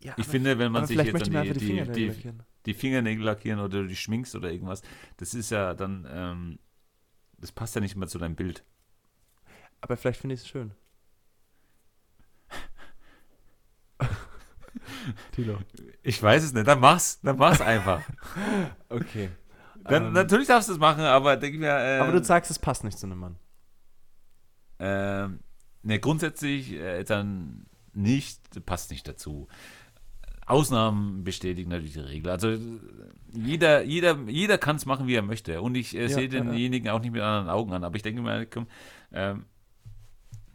Ja, 0.00 0.14
Ich 0.16 0.26
finde, 0.26 0.58
wenn 0.58 0.70
man 0.72 0.86
sich 0.86 1.02
jetzt 1.02 1.14
einfach 1.14 1.22
die, 1.22 1.52
die 1.52 1.52
die, 1.58 1.66
Fingernägel 1.66 2.06
lackieren. 2.08 2.42
die 2.66 2.74
Fingernägel 2.74 3.24
lackieren 3.24 3.58
oder 3.60 3.82
du 3.82 3.86
die 3.88 3.96
schminkst 3.96 4.34
oder 4.36 4.50
irgendwas, 4.52 4.82
das 5.16 5.34
ist 5.34 5.50
ja 5.50 5.74
dann, 5.74 6.06
ähm, 6.10 6.58
das 7.38 7.52
passt 7.52 7.74
ja 7.74 7.80
nicht 7.80 7.96
mehr 7.96 8.08
zu 8.08 8.18
deinem 8.18 8.36
Bild. 8.36 8.64
Aber 9.80 9.96
vielleicht 9.96 10.20
finde 10.20 10.34
ich 10.34 10.40
es 10.42 10.48
schön. 10.48 10.72
Tilo. 15.32 15.58
Ich 16.02 16.22
weiß 16.22 16.44
es 16.44 16.52
nicht, 16.52 16.66
dann 16.66 16.80
mach's, 16.80 17.20
dann 17.22 17.36
mach's 17.36 17.60
einfach. 17.60 18.02
Okay. 18.88 19.30
Dann, 19.84 20.06
Ähm, 20.06 20.12
natürlich 20.12 20.46
darfst 20.48 20.68
du 20.68 20.72
es 20.72 20.78
machen, 20.78 21.02
aber 21.02 21.36
denk 21.36 21.58
mir, 21.58 21.68
äh, 21.68 21.98
aber 21.98 22.12
du 22.12 22.22
sagst, 22.24 22.50
es 22.50 22.58
passt 22.58 22.84
nicht 22.84 22.98
zu 22.98 23.06
einem 23.06 23.18
Mann. 23.18 23.36
Ähm, 24.78 25.40
ne, 25.82 25.98
grundsätzlich 26.00 26.72
äh, 26.72 27.04
dann 27.04 27.66
nicht, 27.92 28.64
passt 28.66 28.90
nicht 28.90 29.06
dazu. 29.06 29.48
Ausnahmen 30.46 31.24
bestätigen 31.24 31.70
natürlich 31.70 31.94
die 31.94 32.00
Regel. 32.00 32.30
Also 32.30 32.56
jeder, 33.32 33.82
jeder, 33.82 34.18
jeder 34.26 34.58
kann 34.58 34.76
es 34.76 34.84
machen, 34.84 35.06
wie 35.06 35.14
er 35.14 35.22
möchte. 35.22 35.62
Und 35.62 35.74
ich 35.74 35.96
äh, 35.96 36.02
Ja, 36.02 36.08
sehe 36.08 36.28
ja, 36.28 36.34
ja. 36.34 36.40
denjenigen 36.44 36.90
auch 36.90 37.00
nicht 37.00 37.12
mit 37.12 37.22
anderen 37.22 37.48
Augen 37.48 37.72
an. 37.72 37.82
Aber 37.84 37.96
ich 37.96 38.02
denke 38.02 38.20
mir, 38.20 38.44
komm, 38.46 38.66
ähm, 39.12 39.46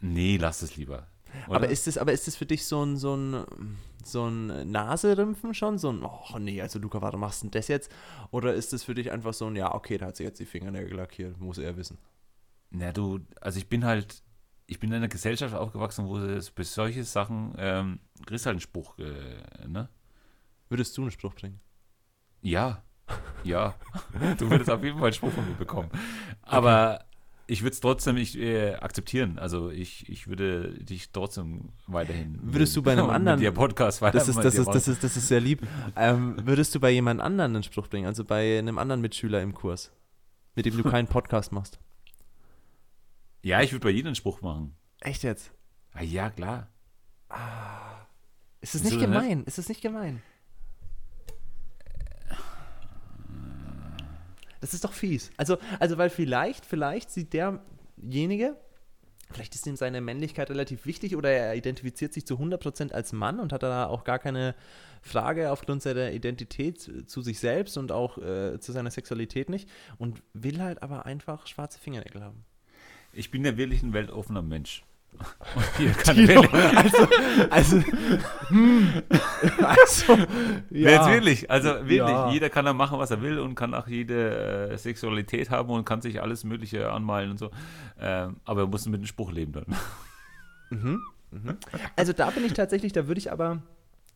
nee, 0.00 0.36
lass 0.36 0.62
es 0.62 0.76
lieber. 0.76 1.08
Oder? 1.46 1.56
Aber 1.56 1.68
ist 1.68 1.88
es, 1.88 1.98
aber 1.98 2.12
ist 2.12 2.28
es 2.28 2.36
für 2.36 2.46
dich 2.46 2.66
so 2.66 2.84
ein, 2.84 2.96
so 2.96 3.16
ein, 3.16 3.44
so 4.04 4.26
ein 4.26 4.70
Naserümpfen 4.70 5.54
schon? 5.54 5.78
So 5.78 5.90
ein, 5.90 6.04
oh 6.04 6.38
nee, 6.38 6.60
also 6.60 6.78
Luca, 6.78 7.02
warum 7.02 7.20
machst 7.20 7.42
du 7.42 7.46
denn 7.46 7.52
das 7.52 7.68
jetzt? 7.68 7.90
Oder 8.30 8.54
ist 8.54 8.72
es 8.72 8.84
für 8.84 8.94
dich 8.94 9.10
einfach 9.10 9.34
so 9.34 9.46
ein, 9.46 9.56
ja, 9.56 9.74
okay, 9.74 9.98
da 9.98 10.06
hat 10.06 10.16
sie 10.16 10.24
jetzt 10.24 10.40
die 10.40 10.46
Fingernägel 10.46 10.94
lackiert, 10.96 11.38
muss 11.40 11.58
er 11.58 11.76
wissen. 11.76 11.98
Na 12.70 12.92
du, 12.92 13.20
also 13.40 13.58
ich 13.58 13.68
bin 13.68 13.84
halt, 13.84 14.22
ich 14.66 14.78
bin 14.78 14.90
in 14.90 14.96
einer 14.96 15.08
Gesellschaft 15.08 15.54
aufgewachsen, 15.54 16.06
wo 16.06 16.18
es 16.18 16.48
für 16.50 16.64
solche 16.64 17.04
Sachen, 17.04 17.54
ähm, 17.58 18.00
kriegst 18.26 18.46
halt 18.46 18.54
einen 18.54 18.60
Spruch, 18.60 18.96
äh, 18.98 19.66
ne? 19.66 19.88
Würdest 20.68 20.96
du 20.96 21.02
einen 21.02 21.10
Spruch 21.10 21.34
bringen? 21.34 21.60
Ja, 22.42 22.82
ja. 23.42 23.74
du 24.38 24.48
würdest 24.50 24.70
auf 24.70 24.82
jeden 24.84 24.96
Fall 24.98 25.06
einen 25.06 25.14
Spruch 25.14 25.32
von 25.32 25.44
mir 25.48 25.56
bekommen. 25.56 25.90
Aber 26.42 27.04
ich 27.48 27.62
würde 27.62 27.72
es 27.72 27.80
trotzdem 27.80 28.14
nicht 28.14 28.36
äh, 28.36 28.74
akzeptieren. 28.74 29.40
Also 29.40 29.70
ich, 29.70 30.08
ich 30.08 30.28
würde 30.28 30.72
dich 30.84 31.10
trotzdem 31.10 31.70
weiterhin. 31.88 32.38
Würdest 32.40 32.76
du 32.76 32.82
bei 32.82 32.92
einem 32.92 33.10
anderen- 33.10 33.40
Mit 33.40 33.52
Podcast 33.54 34.00
weiter 34.00 34.18
Das 34.18 34.28
ist, 34.28 34.36
das 34.38 34.54
ist, 34.54 34.68
das 34.68 34.86
ist, 34.86 35.02
das 35.02 35.16
ist 35.16 35.26
sehr 35.26 35.40
lieb. 35.40 35.66
Ähm, 35.96 36.36
würdest 36.46 36.72
du 36.76 36.78
bei 36.78 36.90
jemand 36.90 37.20
anderen 37.20 37.56
einen 37.56 37.64
Spruch 37.64 37.88
bringen? 37.88 38.06
Also 38.06 38.24
bei 38.24 38.56
einem 38.60 38.78
anderen 38.78 39.00
Mitschüler 39.00 39.42
im 39.42 39.52
Kurs, 39.54 39.90
mit 40.54 40.66
dem 40.66 40.76
du 40.76 40.84
keinen 40.88 41.08
Podcast 41.08 41.50
machst? 41.50 41.80
Ja, 43.42 43.62
ich 43.62 43.72
würde 43.72 43.84
bei 43.84 43.90
jedem 43.90 44.08
einen 44.08 44.14
Spruch 44.16 44.40
machen. 44.42 44.76
Echt 45.00 45.22
jetzt? 45.22 45.50
Ah, 45.92 46.02
ja, 46.02 46.30
klar. 46.30 46.68
Ist 48.60 48.74
es 48.74 48.82
Wieso 48.84 48.94
nicht 48.96 49.02
denn 49.02 49.10
nicht? 49.10 49.20
gemein? 49.22 49.44
Ist 49.44 49.58
es 49.58 49.68
nicht 49.68 49.80
gemein? 49.80 50.22
Das 54.60 54.74
ist 54.74 54.84
doch 54.84 54.92
fies. 54.92 55.30
Also, 55.36 55.56
also 55.78 55.96
weil 55.96 56.10
vielleicht, 56.10 56.66
vielleicht 56.66 57.10
sieht 57.10 57.32
derjenige, 57.32 58.56
vielleicht 59.30 59.54
ist 59.54 59.66
ihm 59.66 59.76
seine 59.76 60.02
Männlichkeit 60.02 60.50
relativ 60.50 60.84
wichtig 60.84 61.16
oder 61.16 61.30
er 61.30 61.54
identifiziert 61.54 62.12
sich 62.12 62.26
zu 62.26 62.34
100% 62.36 62.92
als 62.92 63.12
Mann 63.14 63.40
und 63.40 63.52
hat 63.54 63.62
da 63.62 63.86
auch 63.86 64.04
gar 64.04 64.18
keine 64.18 64.54
Frage 65.00 65.50
aufgrund 65.50 65.82
seiner 65.82 66.12
Identität 66.12 66.78
zu- 66.80 67.06
zu 67.06 67.22
sich 67.22 67.38
selbst 67.40 67.78
und 67.78 67.90
auch 67.90 68.18
äh, 68.18 68.60
zu 68.60 68.72
seiner 68.72 68.90
Sexualität 68.90 69.48
nicht 69.48 69.66
und 69.96 70.22
will 70.34 70.60
halt 70.60 70.82
aber 70.82 71.06
einfach 71.06 71.46
schwarze 71.46 71.78
Fingernägel 71.78 72.22
haben. 72.22 72.44
Ich 73.12 73.30
bin 73.30 73.44
ja 73.44 73.56
wirklich 73.56 73.82
ein 73.82 73.92
weltoffener 73.92 74.42
Mensch. 74.42 74.84
Und 75.54 75.76
hier 75.76 75.90
kann 75.90 76.16
wirklich, 76.16 76.76
also, 76.78 77.08
also, 77.50 77.82
hm, 78.48 79.02
also, 79.62 80.16
Ja. 80.70 80.90
Jetzt 80.90 81.08
wirklich, 81.08 81.50
also 81.50 81.68
wirklich, 81.80 81.98
Ja. 81.98 82.30
jeder 82.30 82.48
kann 82.48 82.64
da 82.64 82.72
machen, 82.72 82.98
was 82.98 83.10
er 83.10 83.20
will 83.20 83.38
und 83.38 83.54
kann 83.54 83.74
auch 83.74 83.86
jede 83.88 84.70
äh, 84.70 84.78
Sexualität 84.78 85.50
haben 85.50 85.68
und 85.70 85.84
kann 85.84 86.00
sich 86.00 86.22
alles 86.22 86.44
Mögliche 86.44 86.90
anmalen 86.90 87.32
und 87.32 87.38
so. 87.38 87.50
Ähm, 88.00 88.36
aber 88.44 88.62
er 88.62 88.66
muss 88.68 88.86
mit 88.86 89.00
dem 89.00 89.06
Spruch 89.06 89.32
leben 89.32 89.52
dann. 89.52 89.66
Mhm. 90.70 91.02
Mhm. 91.32 91.56
Also 91.96 92.12
da 92.12 92.30
bin 92.30 92.44
ich 92.44 92.52
tatsächlich, 92.54 92.92
da 92.92 93.06
würde 93.06 93.18
ich 93.18 93.30
aber, 93.32 93.62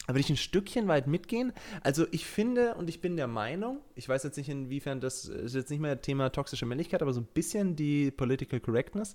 würde 0.06 0.20
ich 0.20 0.30
ein 0.30 0.36
Stückchen 0.36 0.86
weit 0.88 1.06
mitgehen. 1.06 1.52
Also 1.82 2.06
ich 2.10 2.26
finde 2.26 2.74
und 2.74 2.88
ich 2.88 3.00
bin 3.00 3.16
der 3.16 3.26
Meinung, 3.26 3.80
ich 3.94 4.08
weiß 4.08 4.22
jetzt 4.22 4.36
nicht 4.36 4.48
inwiefern 4.50 5.00
das 5.00 5.24
ist 5.26 5.54
jetzt 5.54 5.70
nicht 5.70 5.80
mehr 5.80 6.00
Thema 6.00 6.30
toxische 6.30 6.66
Männlichkeit, 6.66 7.02
aber 7.02 7.12
so 7.12 7.20
ein 7.20 7.26
bisschen 7.32 7.74
die 7.76 8.10
Political 8.10 8.60
Correctness. 8.60 9.14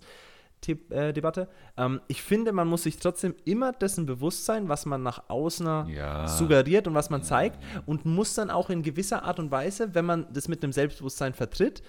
Äh, 0.90 1.14
Debatte. 1.14 1.48
Ähm, 1.78 2.02
ich 2.10 2.22
finde, 2.22 2.52
man 2.52 2.68
muss 2.68 2.84
sich 2.84 2.98
trotzdem 2.98 3.34
immer 3.46 3.72
dessen 3.72 4.06
bewusst 4.06 4.44
sein, 4.44 4.68
was 4.68 4.86
man 4.86 5.02
nach 5.02 5.30
außen 5.30 5.88
Ja. 5.88 6.28
suggeriert 6.28 6.86
und 6.86 6.94
was 6.96 7.10
man 7.10 7.24
zeigt 7.24 7.58
und 7.86 8.06
muss 8.06 8.34
dann 8.34 8.50
auch 8.50 8.70
in 8.70 8.84
gewisser 8.84 9.24
Art 9.24 9.40
und 9.40 9.52
Weise, 9.52 9.96
wenn 9.96 10.04
man 10.04 10.28
das 10.34 10.50
mit 10.50 10.62
einem 10.62 10.74
Selbstbewusstsein 10.74 11.34
vertritt, 11.34 11.82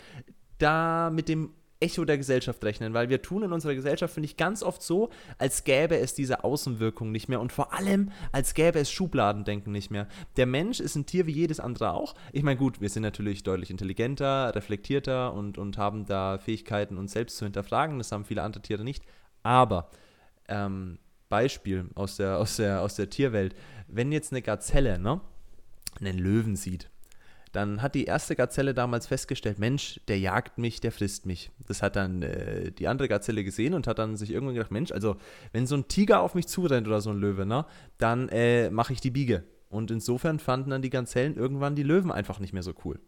da 0.58 1.10
mit 1.10 1.28
dem 1.28 1.52
Echo 1.80 2.04
der 2.04 2.18
Gesellschaft 2.18 2.62
rechnen, 2.62 2.94
weil 2.94 3.08
wir 3.08 3.22
tun 3.22 3.42
in 3.42 3.52
unserer 3.52 3.74
Gesellschaft, 3.74 4.14
finde 4.14 4.26
ich, 4.26 4.36
ganz 4.36 4.62
oft 4.62 4.82
so, 4.82 5.10
als 5.38 5.64
gäbe 5.64 5.98
es 5.98 6.14
diese 6.14 6.44
Außenwirkung 6.44 7.10
nicht 7.10 7.28
mehr 7.28 7.40
und 7.40 7.52
vor 7.52 7.72
allem, 7.72 8.10
als 8.32 8.54
gäbe 8.54 8.78
es 8.78 8.90
Schubladendenken 8.90 9.72
nicht 9.72 9.90
mehr. 9.90 10.06
Der 10.36 10.46
Mensch 10.46 10.80
ist 10.80 10.94
ein 10.94 11.06
Tier 11.06 11.26
wie 11.26 11.32
jedes 11.32 11.58
andere 11.58 11.92
auch. 11.92 12.14
Ich 12.32 12.42
meine, 12.42 12.58
gut, 12.58 12.80
wir 12.80 12.90
sind 12.90 13.02
natürlich 13.02 13.42
deutlich 13.42 13.70
intelligenter, 13.70 14.54
reflektierter 14.54 15.32
und, 15.32 15.58
und 15.58 15.78
haben 15.78 16.06
da 16.06 16.38
Fähigkeiten, 16.38 16.98
uns 16.98 17.12
selbst 17.12 17.38
zu 17.38 17.44
hinterfragen. 17.44 17.98
Das 17.98 18.12
haben 18.12 18.24
viele 18.24 18.42
andere 18.42 18.62
Tiere 18.62 18.84
nicht. 18.84 19.04
Aber 19.42 19.90
ähm, 20.48 20.98
Beispiel 21.30 21.88
aus 21.94 22.16
der, 22.16 22.38
aus, 22.38 22.56
der, 22.56 22.82
aus 22.82 22.96
der 22.96 23.08
Tierwelt. 23.08 23.54
Wenn 23.88 24.12
jetzt 24.12 24.32
eine 24.32 24.42
Gazelle 24.42 24.98
ne, 24.98 25.20
einen 25.98 26.18
Löwen 26.18 26.56
sieht, 26.56 26.90
dann 27.52 27.82
hat 27.82 27.94
die 27.94 28.04
erste 28.04 28.36
Gazelle 28.36 28.74
damals 28.74 29.06
festgestellt, 29.06 29.58
Mensch, 29.58 30.00
der 30.08 30.18
jagt 30.18 30.58
mich, 30.58 30.80
der 30.80 30.92
frisst 30.92 31.26
mich. 31.26 31.50
Das 31.66 31.82
hat 31.82 31.96
dann 31.96 32.22
äh, 32.22 32.70
die 32.70 32.86
andere 32.86 33.08
Gazelle 33.08 33.42
gesehen 33.42 33.74
und 33.74 33.86
hat 33.86 33.98
dann 33.98 34.16
sich 34.16 34.30
irgendwann 34.30 34.54
gedacht, 34.54 34.70
Mensch, 34.70 34.92
also 34.92 35.16
wenn 35.52 35.66
so 35.66 35.76
ein 35.76 35.88
Tiger 35.88 36.20
auf 36.20 36.34
mich 36.34 36.46
zurennt 36.46 36.86
oder 36.86 37.00
so 37.00 37.10
ein 37.10 37.18
Löwe, 37.18 37.46
ne, 37.46 37.66
dann 37.98 38.28
äh, 38.28 38.70
mache 38.70 38.92
ich 38.92 39.00
die 39.00 39.10
Biege. 39.10 39.44
Und 39.68 39.90
insofern 39.90 40.38
fanden 40.38 40.70
dann 40.70 40.82
die 40.82 40.90
Gazellen 40.90 41.36
irgendwann 41.36 41.76
die 41.76 41.82
Löwen 41.82 42.10
einfach 42.10 42.40
nicht 42.40 42.52
mehr 42.52 42.62
so 42.62 42.74
cool. 42.84 43.00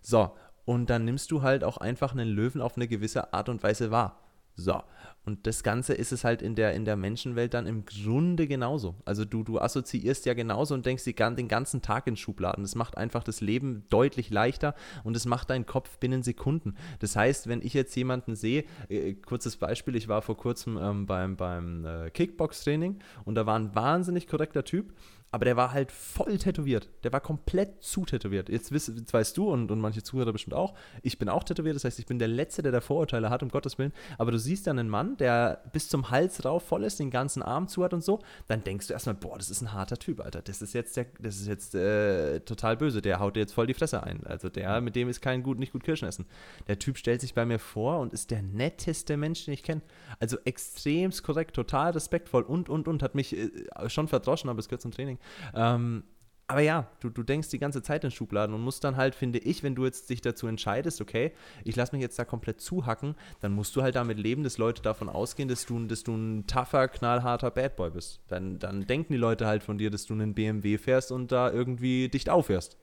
So, 0.00 0.32
und 0.64 0.90
dann 0.90 1.04
nimmst 1.04 1.30
du 1.30 1.42
halt 1.42 1.64
auch 1.64 1.78
einfach 1.78 2.12
einen 2.12 2.28
Löwen 2.28 2.60
auf 2.60 2.76
eine 2.76 2.88
gewisse 2.88 3.32
Art 3.32 3.48
und 3.48 3.62
Weise 3.62 3.90
wahr. 3.90 4.27
So, 4.60 4.82
und 5.24 5.46
das 5.46 5.62
Ganze 5.62 5.94
ist 5.94 6.10
es 6.10 6.24
halt 6.24 6.42
in 6.42 6.56
der, 6.56 6.72
in 6.72 6.84
der 6.84 6.96
Menschenwelt 6.96 7.54
dann 7.54 7.66
im 7.66 7.84
Grunde 7.84 8.48
genauso. 8.48 8.96
Also 9.04 9.24
du, 9.24 9.44
du 9.44 9.60
assoziierst 9.60 10.26
ja 10.26 10.34
genauso 10.34 10.74
und 10.74 10.84
denkst 10.84 11.04
die, 11.04 11.14
den 11.14 11.46
ganzen 11.46 11.80
Tag 11.80 12.08
in 12.08 12.16
Schubladen. 12.16 12.64
Das 12.64 12.74
macht 12.74 12.96
einfach 12.96 13.22
das 13.22 13.40
Leben 13.40 13.84
deutlich 13.88 14.30
leichter 14.30 14.74
und 15.04 15.14
es 15.14 15.26
macht 15.26 15.50
deinen 15.50 15.64
Kopf 15.64 15.98
binnen 15.98 16.24
Sekunden. 16.24 16.74
Das 16.98 17.14
heißt, 17.14 17.46
wenn 17.46 17.62
ich 17.62 17.72
jetzt 17.72 17.94
jemanden 17.94 18.34
sehe, 18.34 18.64
äh, 18.88 19.14
kurzes 19.14 19.58
Beispiel, 19.58 19.94
ich 19.94 20.08
war 20.08 20.22
vor 20.22 20.36
kurzem 20.36 20.76
ähm, 20.76 21.06
beim, 21.06 21.36
beim 21.36 21.84
äh, 21.84 22.10
Kickbox-Training 22.10 22.98
und 23.24 23.36
da 23.36 23.46
war 23.46 23.56
ein 23.56 23.76
wahnsinnig 23.76 24.26
korrekter 24.26 24.64
Typ 24.64 24.92
aber 25.30 25.44
der 25.44 25.56
war 25.56 25.72
halt 25.72 25.92
voll 25.92 26.38
tätowiert. 26.38 26.88
Der 27.04 27.12
war 27.12 27.20
komplett 27.20 27.82
zu 27.82 28.04
tätowiert. 28.04 28.48
Jetzt, 28.48 28.72
wiss, 28.72 28.86
jetzt 28.86 29.12
weißt 29.12 29.36
du 29.36 29.50
und, 29.50 29.70
und 29.70 29.80
manche 29.80 30.02
Zuhörer 30.02 30.32
bestimmt 30.32 30.54
auch, 30.54 30.74
ich 31.02 31.18
bin 31.18 31.28
auch 31.28 31.44
tätowiert, 31.44 31.76
das 31.76 31.84
heißt, 31.84 31.98
ich 31.98 32.06
bin 32.06 32.18
der 32.18 32.28
Letzte, 32.28 32.62
der 32.62 32.72
da 32.72 32.80
Vorurteile 32.80 33.28
hat, 33.28 33.42
um 33.42 33.50
Gottes 33.50 33.78
Willen. 33.78 33.92
Aber 34.16 34.30
du 34.30 34.38
siehst 34.38 34.66
dann 34.66 34.78
einen 34.78 34.88
Mann, 34.88 35.16
der 35.18 35.62
bis 35.72 35.88
zum 35.88 36.10
Hals 36.10 36.44
rauf 36.44 36.62
voll 36.62 36.84
ist, 36.84 36.98
den 36.98 37.10
ganzen 37.10 37.42
Arm 37.42 37.68
zu 37.68 37.84
hat 37.84 37.92
und 37.92 38.02
so, 38.02 38.20
dann 38.46 38.64
denkst 38.64 38.86
du 38.86 38.94
erstmal, 38.94 39.16
boah, 39.16 39.36
das 39.36 39.50
ist 39.50 39.60
ein 39.60 39.72
harter 39.72 39.98
Typ, 39.98 40.20
Alter. 40.20 40.40
Das 40.40 40.62
ist 40.62 40.72
jetzt, 40.72 40.96
der, 40.96 41.06
das 41.18 41.36
ist 41.36 41.46
jetzt 41.46 41.74
äh, 41.74 42.40
total 42.40 42.76
böse. 42.76 43.02
Der 43.02 43.20
haut 43.20 43.36
dir 43.36 43.40
jetzt 43.40 43.52
voll 43.52 43.66
die 43.66 43.74
Fresse 43.74 44.02
ein. 44.02 44.26
Also 44.26 44.48
der, 44.48 44.80
mit 44.80 44.96
dem 44.96 45.08
ist 45.08 45.20
kein 45.20 45.42
gut, 45.42 45.58
nicht 45.58 45.72
gut 45.72 45.84
Kirschen 45.84 46.08
essen. 46.08 46.26
Der 46.68 46.78
Typ 46.78 46.96
stellt 46.96 47.20
sich 47.20 47.34
bei 47.34 47.44
mir 47.44 47.58
vor 47.58 47.98
und 47.98 48.12
ist 48.12 48.30
der 48.30 48.42
netteste 48.42 49.16
Mensch, 49.16 49.44
den 49.44 49.54
ich 49.54 49.62
kenne. 49.62 49.82
Also 50.20 50.38
extremst 50.44 51.22
korrekt, 51.22 51.54
total 51.54 51.92
respektvoll 51.92 52.42
und, 52.42 52.68
und, 52.68 52.88
und, 52.88 53.02
hat 53.02 53.14
mich 53.14 53.36
äh, 53.36 53.50
schon 53.88 54.08
verdroschen, 54.08 54.50
aber 54.50 54.58
es 54.58 54.68
gehört 54.68 54.82
zum 54.82 54.92
Training. 54.92 55.18
Ähm, 55.54 56.04
aber 56.50 56.60
ja, 56.60 56.88
du, 57.00 57.10
du 57.10 57.22
denkst 57.22 57.50
die 57.50 57.58
ganze 57.58 57.82
Zeit 57.82 58.04
in 58.04 58.10
Schubladen 58.10 58.54
und 58.54 58.62
musst 58.62 58.82
dann 58.82 58.96
halt, 58.96 59.14
finde 59.14 59.38
ich, 59.38 59.62
wenn 59.62 59.74
du 59.74 59.84
jetzt 59.84 60.08
dich 60.08 60.22
dazu 60.22 60.46
entscheidest, 60.46 61.02
okay, 61.02 61.32
ich 61.62 61.76
lasse 61.76 61.94
mich 61.94 62.00
jetzt 62.00 62.18
da 62.18 62.24
komplett 62.24 62.62
zuhacken, 62.62 63.16
dann 63.40 63.52
musst 63.52 63.76
du 63.76 63.82
halt 63.82 63.96
damit 63.96 64.18
leben, 64.18 64.44
dass 64.44 64.56
Leute 64.56 64.80
davon 64.80 65.10
ausgehen, 65.10 65.50
dass 65.50 65.66
du, 65.66 65.78
dass 65.84 66.04
du 66.04 66.14
ein 66.14 66.46
tougher, 66.46 66.88
knallharter 66.88 67.50
Bad 67.50 67.76
Boy 67.76 67.90
bist. 67.90 68.20
Dann, 68.28 68.58
dann 68.58 68.86
denken 68.86 69.12
die 69.12 69.18
Leute 69.18 69.46
halt 69.46 69.62
von 69.62 69.76
dir, 69.76 69.90
dass 69.90 70.06
du 70.06 70.14
einen 70.14 70.32
BMW 70.32 70.78
fährst 70.78 71.12
und 71.12 71.30
da 71.32 71.52
irgendwie 71.52 72.08
dicht 72.08 72.30
aufhörst. 72.30 72.78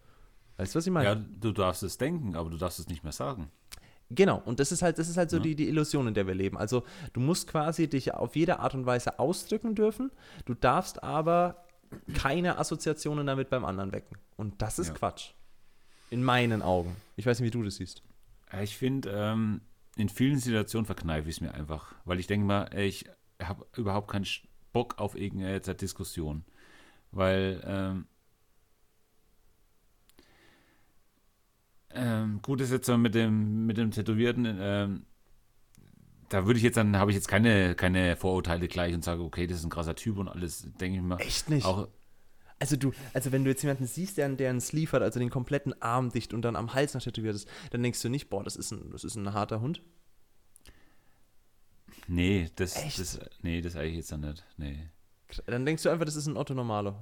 Weißt 0.57 0.75
du, 0.75 0.77
was 0.77 0.85
ich 0.85 0.93
meine? 0.93 1.09
Ja, 1.09 1.15
du 1.15 1.51
darfst 1.51 1.81
es 1.81 1.97
denken, 1.97 2.35
aber 2.35 2.51
du 2.51 2.57
darfst 2.57 2.79
es 2.79 2.87
nicht 2.87 3.03
mehr 3.03 3.11
sagen. 3.11 3.49
Genau, 4.09 4.41
und 4.45 4.59
das 4.59 4.71
ist 4.71 4.81
halt, 4.81 4.99
das 4.99 5.09
ist 5.09 5.17
halt 5.17 5.29
so 5.29 5.37
ja. 5.37 5.43
die, 5.43 5.55
die 5.55 5.67
Illusion, 5.67 6.07
in 6.07 6.13
der 6.13 6.27
wir 6.27 6.35
leben. 6.35 6.57
Also 6.57 6.83
du 7.13 7.19
musst 7.19 7.47
quasi 7.47 7.87
dich 7.87 8.13
auf 8.13 8.35
jede 8.35 8.59
Art 8.59 8.75
und 8.75 8.85
Weise 8.85 9.19
ausdrücken 9.19 9.73
dürfen, 9.73 10.11
du 10.45 10.53
darfst 10.53 11.03
aber 11.03 11.65
keine 12.13 12.57
Assoziationen 12.57 13.25
damit 13.25 13.49
beim 13.49 13.65
anderen 13.65 13.91
wecken. 13.91 14.17
Und 14.35 14.61
das 14.61 14.79
ist 14.79 14.89
ja. 14.89 14.93
Quatsch. 14.93 15.31
In 16.09 16.23
meinen 16.23 16.61
Augen. 16.61 16.95
Ich 17.15 17.25
weiß 17.25 17.39
nicht, 17.39 17.47
wie 17.47 17.57
du 17.57 17.63
das 17.63 17.77
siehst. 17.77 18.03
Ich 18.61 18.77
finde, 18.77 19.09
ähm, 19.11 19.61
in 19.95 20.09
vielen 20.09 20.39
Situationen 20.39 20.85
verkneife 20.85 21.29
ich 21.29 21.37
es 21.37 21.41
mir 21.41 21.53
einfach, 21.53 21.95
weil 22.05 22.19
ich 22.19 22.27
denke 22.27 22.45
mal, 22.45 22.69
ich 22.77 23.05
habe 23.41 23.65
überhaupt 23.75 24.09
keinen 24.09 24.25
Bock 24.71 24.99
auf 24.99 25.15
irgendeine 25.15 25.59
Diskussion. 25.61 26.43
Weil, 27.11 27.61
ähm, 27.65 28.07
ähm, 31.95 32.39
gut 32.41 32.61
ist 32.61 32.71
jetzt 32.71 32.85
so 32.85 32.97
mit 32.97 33.15
dem, 33.15 33.65
mit 33.65 33.77
dem 33.77 33.91
Tätowierten, 33.91 34.45
ähm, 34.59 35.05
da 36.29 36.45
würde 36.45 36.57
ich 36.57 36.63
jetzt 36.63 36.77
dann, 36.77 36.97
habe 36.97 37.11
ich 37.11 37.15
jetzt 37.15 37.27
keine, 37.27 37.75
keine 37.75 38.15
Vorurteile 38.15 38.67
gleich 38.67 38.93
und 38.93 39.03
sage, 39.03 39.21
okay, 39.21 39.47
das 39.47 39.59
ist 39.59 39.63
ein 39.63 39.69
krasser 39.69 39.95
Typ 39.95 40.17
und 40.17 40.27
alles, 40.27 40.67
denke 40.79 40.97
ich 40.97 41.03
mal. 41.03 41.19
Echt 41.19 41.49
nicht? 41.49 41.65
Auch, 41.65 41.87
also 42.59 42.75
du, 42.75 42.93
also 43.13 43.31
wenn 43.31 43.43
du 43.43 43.49
jetzt 43.49 43.61
jemanden 43.61 43.85
siehst, 43.85 44.17
der, 44.17 44.29
der 44.29 44.49
einen 44.49 44.61
Sleeve 44.61 44.91
hat, 44.93 45.01
also 45.01 45.19
den 45.19 45.29
kompletten 45.29 45.79
Arm 45.81 46.11
dicht 46.11 46.33
und 46.33 46.41
dann 46.41 46.55
am 46.55 46.73
Hals 46.73 46.93
noch 46.93 47.01
tätowiert 47.01 47.35
ist, 47.35 47.47
dann 47.71 47.83
denkst 47.83 48.01
du 48.01 48.09
nicht, 48.09 48.29
boah, 48.29 48.43
das 48.43 48.55
ist 48.55 48.71
ein, 48.71 48.91
das 48.91 49.03
ist 49.03 49.15
ein 49.15 49.33
harter 49.33 49.61
Hund. 49.61 49.81
Nee, 52.07 52.49
das, 52.55 52.75
Echt? 52.75 52.99
das, 52.99 53.19
nee, 53.41 53.61
das 53.61 53.75
eigentlich 53.75 53.97
jetzt 53.97 54.11
dann 54.11 54.21
nicht. 54.21 54.43
Nee. 54.57 54.89
Dann 55.47 55.65
denkst 55.65 55.83
du 55.83 55.89
einfach, 55.89 56.05
das 56.05 56.15
ist 56.15 56.27
ein 56.27 56.37
Otto 56.37 56.53
Normalo. 56.53 56.95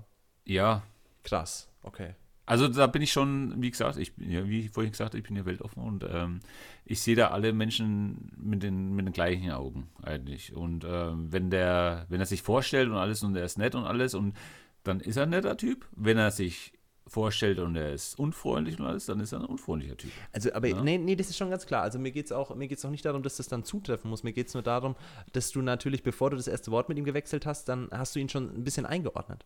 Ja. 0.45 0.83
Krass, 1.23 1.69
okay. 1.81 2.15
Also 2.45 2.67
da 2.67 2.87
bin 2.87 3.01
ich 3.01 3.11
schon, 3.11 3.61
wie 3.61 3.71
gesagt, 3.71 3.97
ich 3.97 4.15
bin 4.15 4.29
ja, 4.29 4.47
wie 4.47 4.67
vorhin 4.67 4.91
gesagt, 4.91 5.15
ich 5.15 5.23
bin 5.23 5.35
ja 5.35 5.45
weltoffen 5.45 5.81
und 5.81 6.05
ähm, 6.09 6.41
ich 6.83 7.01
sehe 7.01 7.15
da 7.15 7.29
alle 7.29 7.53
Menschen 7.53 8.31
mit 8.37 8.63
den, 8.63 8.93
mit 8.95 9.05
den 9.05 9.13
gleichen 9.13 9.49
Augen 9.51 9.89
eigentlich. 10.01 10.53
Und 10.53 10.85
ähm, 10.85 11.31
wenn 11.31 11.49
der, 11.49 12.05
wenn 12.09 12.19
er 12.19 12.25
sich 12.25 12.41
vorstellt 12.41 12.89
und 12.89 12.95
alles 12.95 13.23
und 13.23 13.35
er 13.35 13.45
ist 13.45 13.57
nett 13.57 13.75
und 13.75 13.85
alles 13.85 14.13
und 14.13 14.35
dann 14.83 14.99
ist 14.99 15.17
er 15.17 15.23
ein 15.23 15.29
netter 15.29 15.57
Typ. 15.57 15.87
Wenn 15.95 16.17
er 16.17 16.31
sich 16.31 16.73
vorstellt 17.07 17.59
und 17.59 17.75
er 17.75 17.93
ist 17.93 18.17
unfreundlich 18.17 18.79
und 18.79 18.85
alles, 18.85 19.05
dann 19.05 19.19
ist 19.19 19.33
er 19.33 19.39
ein 19.39 19.45
unfreundlicher 19.45 19.97
Typ. 19.97 20.11
Also, 20.31 20.53
aber 20.53 20.67
ja? 20.67 20.81
nee, 20.81 20.97
nee, 20.97 21.15
das 21.15 21.29
ist 21.29 21.37
schon 21.37 21.49
ganz 21.49 21.65
klar. 21.65 21.83
Also 21.83 21.99
mir 21.99 22.11
geht 22.11 22.25
es 22.25 22.31
auch, 22.31 22.51
auch 22.51 22.55
nicht 22.55 23.05
darum, 23.05 23.23
dass 23.23 23.37
das 23.37 23.47
dann 23.47 23.63
zutreffen 23.63 24.09
muss. 24.09 24.23
Mir 24.23 24.33
geht 24.33 24.47
es 24.47 24.53
nur 24.53 24.63
darum, 24.63 24.95
dass 25.31 25.51
du 25.51 25.61
natürlich, 25.61 26.03
bevor 26.03 26.29
du 26.29 26.37
das 26.37 26.47
erste 26.47 26.71
Wort 26.71 26.89
mit 26.89 26.97
ihm 26.97 27.05
gewechselt 27.05 27.45
hast, 27.45 27.67
dann 27.69 27.89
hast 27.91 28.15
du 28.15 28.19
ihn 28.19 28.29
schon 28.29 28.55
ein 28.55 28.63
bisschen 28.63 28.85
eingeordnet. 28.85 29.45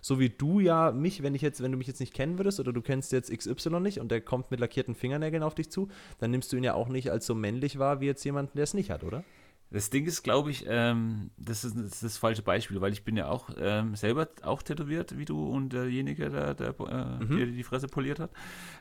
So 0.00 0.18
wie 0.18 0.30
du 0.30 0.60
ja 0.60 0.92
mich, 0.92 1.22
wenn 1.22 1.34
ich 1.34 1.42
jetzt, 1.42 1.62
wenn 1.62 1.72
du 1.72 1.78
mich 1.78 1.86
jetzt 1.86 2.00
nicht 2.00 2.14
kennen 2.14 2.38
würdest 2.38 2.60
oder 2.60 2.72
du 2.72 2.82
kennst 2.82 3.12
jetzt 3.12 3.30
XY 3.36 3.80
nicht 3.80 4.00
und 4.00 4.10
der 4.10 4.20
kommt 4.20 4.50
mit 4.50 4.60
lackierten 4.60 4.94
Fingernägeln 4.94 5.42
auf 5.42 5.54
dich 5.54 5.70
zu, 5.70 5.88
dann 6.18 6.30
nimmst 6.30 6.52
du 6.52 6.56
ihn 6.56 6.64
ja 6.64 6.74
auch 6.74 6.88
nicht 6.88 7.10
als 7.10 7.26
so 7.26 7.34
männlich 7.34 7.78
wahr 7.78 8.00
wie 8.00 8.06
jetzt 8.06 8.24
jemanden, 8.24 8.52
der 8.56 8.64
es 8.64 8.74
nicht 8.74 8.90
hat, 8.90 9.04
oder? 9.04 9.24
Das 9.70 9.90
Ding 9.90 10.06
ist, 10.06 10.22
glaube 10.22 10.50
ich, 10.50 10.64
ähm, 10.66 11.30
das, 11.36 11.62
ist, 11.62 11.76
das, 11.76 11.84
ist, 11.84 12.02
das 12.02 12.16
falsche 12.16 12.40
Beispiel, 12.40 12.80
weil 12.80 12.92
ich 12.92 13.04
bin 13.04 13.18
ja 13.18 13.28
auch 13.28 13.50
ähm, 13.58 13.94
selber 13.96 14.28
auch 14.42 14.62
tätowiert 14.62 15.18
wie 15.18 15.26
du 15.26 15.46
und 15.46 15.74
derjenige, 15.74 16.30
der, 16.30 16.54
der, 16.54 16.68
äh, 16.80 17.24
mhm. 17.24 17.36
der 17.36 17.46
die 17.46 17.62
Fresse 17.62 17.86
poliert 17.86 18.18
hat. 18.18 18.30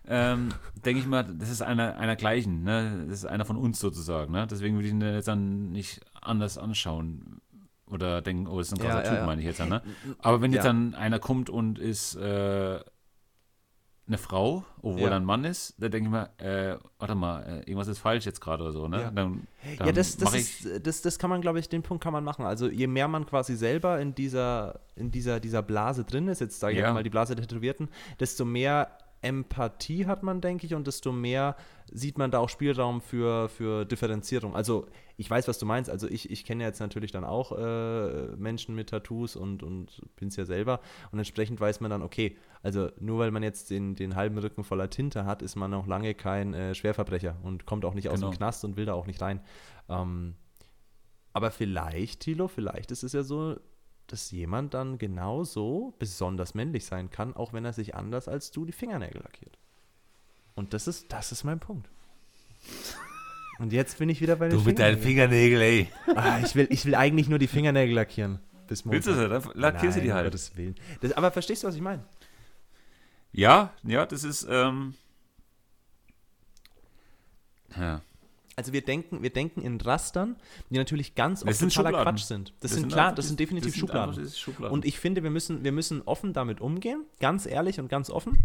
Ähm, 0.08 0.50
Denke 0.86 1.02
ich 1.02 1.08
mal, 1.08 1.24
das 1.24 1.50
ist 1.50 1.62
einer, 1.62 1.98
einer 1.98 2.16
gleichen, 2.16 2.64
ne? 2.64 3.06
das 3.10 3.20
ist 3.20 3.26
einer 3.26 3.44
von 3.44 3.58
uns 3.58 3.82
sozusagen. 3.82 4.32
Ne? 4.32 4.48
Deswegen 4.50 4.76
würde 4.76 4.88
ich 4.88 4.94
ihn 4.94 5.02
jetzt 5.02 5.28
dann 5.28 5.74
nicht 5.74 6.00
anders 6.22 6.58
anschauen 6.58 7.42
oder 7.90 8.22
denken, 8.22 8.48
oh, 8.48 8.58
das 8.58 8.68
ist 8.68 8.74
ein 8.74 8.80
krasser 8.80 9.04
ja, 9.04 9.10
Typ, 9.10 9.20
ja, 9.20 9.26
meine 9.26 9.42
ich 9.42 9.48
jetzt. 9.48 9.60
Ne? 9.66 9.82
Aber 10.20 10.42
wenn 10.42 10.52
jetzt 10.52 10.66
dann 10.66 10.94
einer 10.94 11.20
kommt 11.20 11.50
und 11.50 11.80
ist 11.80 12.16
äh, 12.16 12.80
eine 14.08 14.18
Frau, 14.18 14.64
obwohl 14.82 15.10
er 15.10 15.18
ein 15.18 15.26
Mann 15.26 15.44
ist, 15.44 15.76
da 15.80 15.90
denke 15.90 16.08
ich 16.08 16.12
mal, 16.12 16.30
äh, 16.38 16.78
warte 16.98 17.16
mal, 17.16 17.44
äh, 17.44 17.58
irgendwas 17.60 17.90
ist 17.90 18.00
falsch 18.00 18.26
jetzt 18.26 18.40
gerade 18.40 18.64
oder 18.64 18.72
so, 18.72 18.88
ne? 18.88 19.02
Ja, 19.02 19.12
dann, 19.12 19.48
dann 19.78 19.88
ja 19.88 19.92
das, 19.92 20.16
das, 20.16 20.34
ist, 20.34 20.88
das, 20.88 21.02
das 21.02 21.20
kann 21.20 21.30
man, 21.30 21.42
glaube 21.42 21.60
ich, 21.60 21.68
den 21.68 21.84
Punkt 21.84 22.04
kann 22.04 22.14
man 22.14 22.24
machen. 22.24 22.46
Also 22.46 22.70
je 22.70 22.88
mehr 22.88 23.10
man 23.10 23.26
quasi 23.26 23.58
selber 23.58 24.00
in 24.00 24.16
dieser, 24.16 24.80
in 24.96 25.12
dieser, 25.12 25.42
dieser 25.42 25.62
Blase 25.62 26.06
drin 26.06 26.30
ist, 26.30 26.40
jetzt 26.40 26.60
sage 26.60 26.78
ich 26.78 26.82
mal 26.82 27.04
die 27.04 27.10
Blase 27.10 27.36
der 27.36 27.46
Tätowierten, 27.46 27.90
desto 28.20 28.46
mehr 28.46 28.98
Empathie 29.22 30.06
hat 30.06 30.24
man, 30.24 30.42
denke 30.42 30.66
ich, 30.66 30.74
und 30.74 30.88
desto 30.88 31.12
mehr 31.12 31.56
sieht 31.92 32.18
man 32.18 32.32
da 32.32 32.40
auch 32.40 32.50
Spielraum 32.50 33.02
für, 33.02 33.50
für 33.50 33.86
Differenzierung. 33.86 34.56
Also 34.56 34.88
ich 35.18 35.30
weiß, 35.30 35.48
was 35.48 35.58
du 35.58 35.66
meinst. 35.66 35.90
Also 35.90 36.08
ich, 36.08 36.30
ich 36.30 36.46
kenne 36.46 36.64
jetzt 36.64 36.80
natürlich 36.80 37.12
dann 37.12 37.24
auch 37.24 37.52
äh, 37.52 38.28
Menschen 38.36 38.76
mit 38.76 38.90
Tattoos 38.90 39.36
und, 39.36 39.64
und 39.64 40.02
bin 40.16 40.28
es 40.28 40.36
ja 40.36 40.46
selber. 40.46 40.80
Und 41.12 41.18
entsprechend 41.18 41.60
weiß 41.60 41.80
man 41.82 41.90
dann, 41.90 42.04
okay, 42.04 42.38
also 42.62 42.90
nur 43.00 43.20
weil 43.20 43.32
man 43.32 43.42
jetzt 43.42 43.70
den, 43.70 43.96
den 43.96 44.16
halben 44.16 44.38
Rücken 44.38 44.64
voller 44.64 44.90
Tinte 44.90 45.26
hat, 45.26 45.42
ist 45.42 45.56
man 45.56 45.72
noch 45.72 45.88
lange 45.88 46.14
kein 46.14 46.54
äh, 46.54 46.76
Schwerverbrecher 46.76 47.38
und 47.44 47.66
kommt 47.66 47.86
auch 47.86 47.96
nicht 47.96 48.10
aus 48.10 48.20
genau. 48.20 48.32
dem 48.32 48.38
Knast 48.38 48.64
und 48.66 48.78
will 48.78 48.86
da 48.86 48.94
auch 48.94 49.08
nicht 49.08 49.22
rein. 49.22 49.42
Ähm, 49.90 50.36
aber 51.34 51.52
vielleicht, 51.52 52.22
Thilo, 52.22 52.48
vielleicht 52.48 52.92
ist 52.92 53.04
es 53.04 53.14
ja 53.14 53.24
so, 53.24 53.58
dass 54.08 54.32
jemand 54.32 54.74
dann 54.74 54.98
genauso 54.98 55.94
besonders 56.00 56.56
männlich 56.56 56.86
sein 56.86 57.10
kann, 57.10 57.36
auch 57.36 57.54
wenn 57.54 57.66
er 57.66 57.74
sich 57.74 57.96
anders 57.96 58.28
als 58.28 58.52
du 58.52 58.66
die 58.66 58.72
Fingernägel 58.72 59.22
lackiert. 59.22 59.58
Und 60.56 60.74
das 60.74 60.88
ist, 60.88 61.12
das 61.12 61.32
ist 61.32 61.44
mein 61.44 61.60
Punkt. 61.60 61.90
Und 63.60 63.74
jetzt 63.74 63.98
bin 64.00 64.10
ich 64.10 64.22
wieder 64.22 64.36
bei 64.36 64.50
den 64.50 64.58
Du 64.58 64.64
mit 64.64 64.80
deinen 64.80 65.00
Fingernägeln, 65.00 65.62
ey. 65.62 65.92
Ah, 66.16 66.40
ich, 66.44 66.56
will, 66.56 66.68
ich 66.70 66.86
will 66.86 66.96
eigentlich 66.96 67.28
nur 67.28 67.40
die 67.40 67.48
Fingernägel 67.48 67.96
lackieren. 67.96 68.40
Bis 68.68 68.86
Willst 68.86 69.08
du 69.08 69.14
sie? 69.14 69.30
Dann 69.30 69.44
lackierst 69.54 69.98
du 69.98 70.02
die 70.02 70.14
halt. 70.14 70.26
Gottes 70.26 70.56
Willen. 70.58 70.76
Das, 71.02 71.14
aber 71.14 71.32
verstehst 71.32 71.64
du, 71.64 71.68
was 71.68 71.76
ich 71.76 71.82
meine? 71.82 72.04
Ja, 73.32 73.74
ja, 73.84 74.06
das 74.06 74.24
ist, 74.24 74.48
ähm, 74.50 74.96
ja. 77.76 78.02
Also 78.58 78.74
wir 78.74 78.82
denken, 78.82 79.22
wir 79.22 79.30
denken 79.30 79.62
in 79.62 79.80
Rastern, 79.80 80.36
die 80.72 80.78
natürlich 80.78 81.14
ganz 81.14 81.46
oft 81.46 81.60
totaler 81.60 82.02
Quatsch 82.02 82.24
sind. 82.24 82.50
Das, 82.50 82.60
das 82.62 82.72
sind, 82.72 82.80
sind 82.82 82.92
klar, 82.92 83.14
das 83.14 83.28
sind 83.28 83.40
definitiv 83.40 83.74
das 83.74 83.80
Schubladen. 83.80 84.16
Sind 84.16 84.36
Schubladen. 84.36 84.74
Und 84.74 84.84
ich 84.84 84.98
finde, 84.98 85.22
wir 85.22 85.30
müssen, 85.30 85.64
wir 85.64 85.72
müssen 85.72 86.02
offen 86.02 86.34
damit 86.34 86.60
umgehen, 86.60 87.06
ganz 87.20 87.46
ehrlich 87.46 87.80
und 87.80 87.88
ganz 87.88 88.10
offen, 88.10 88.36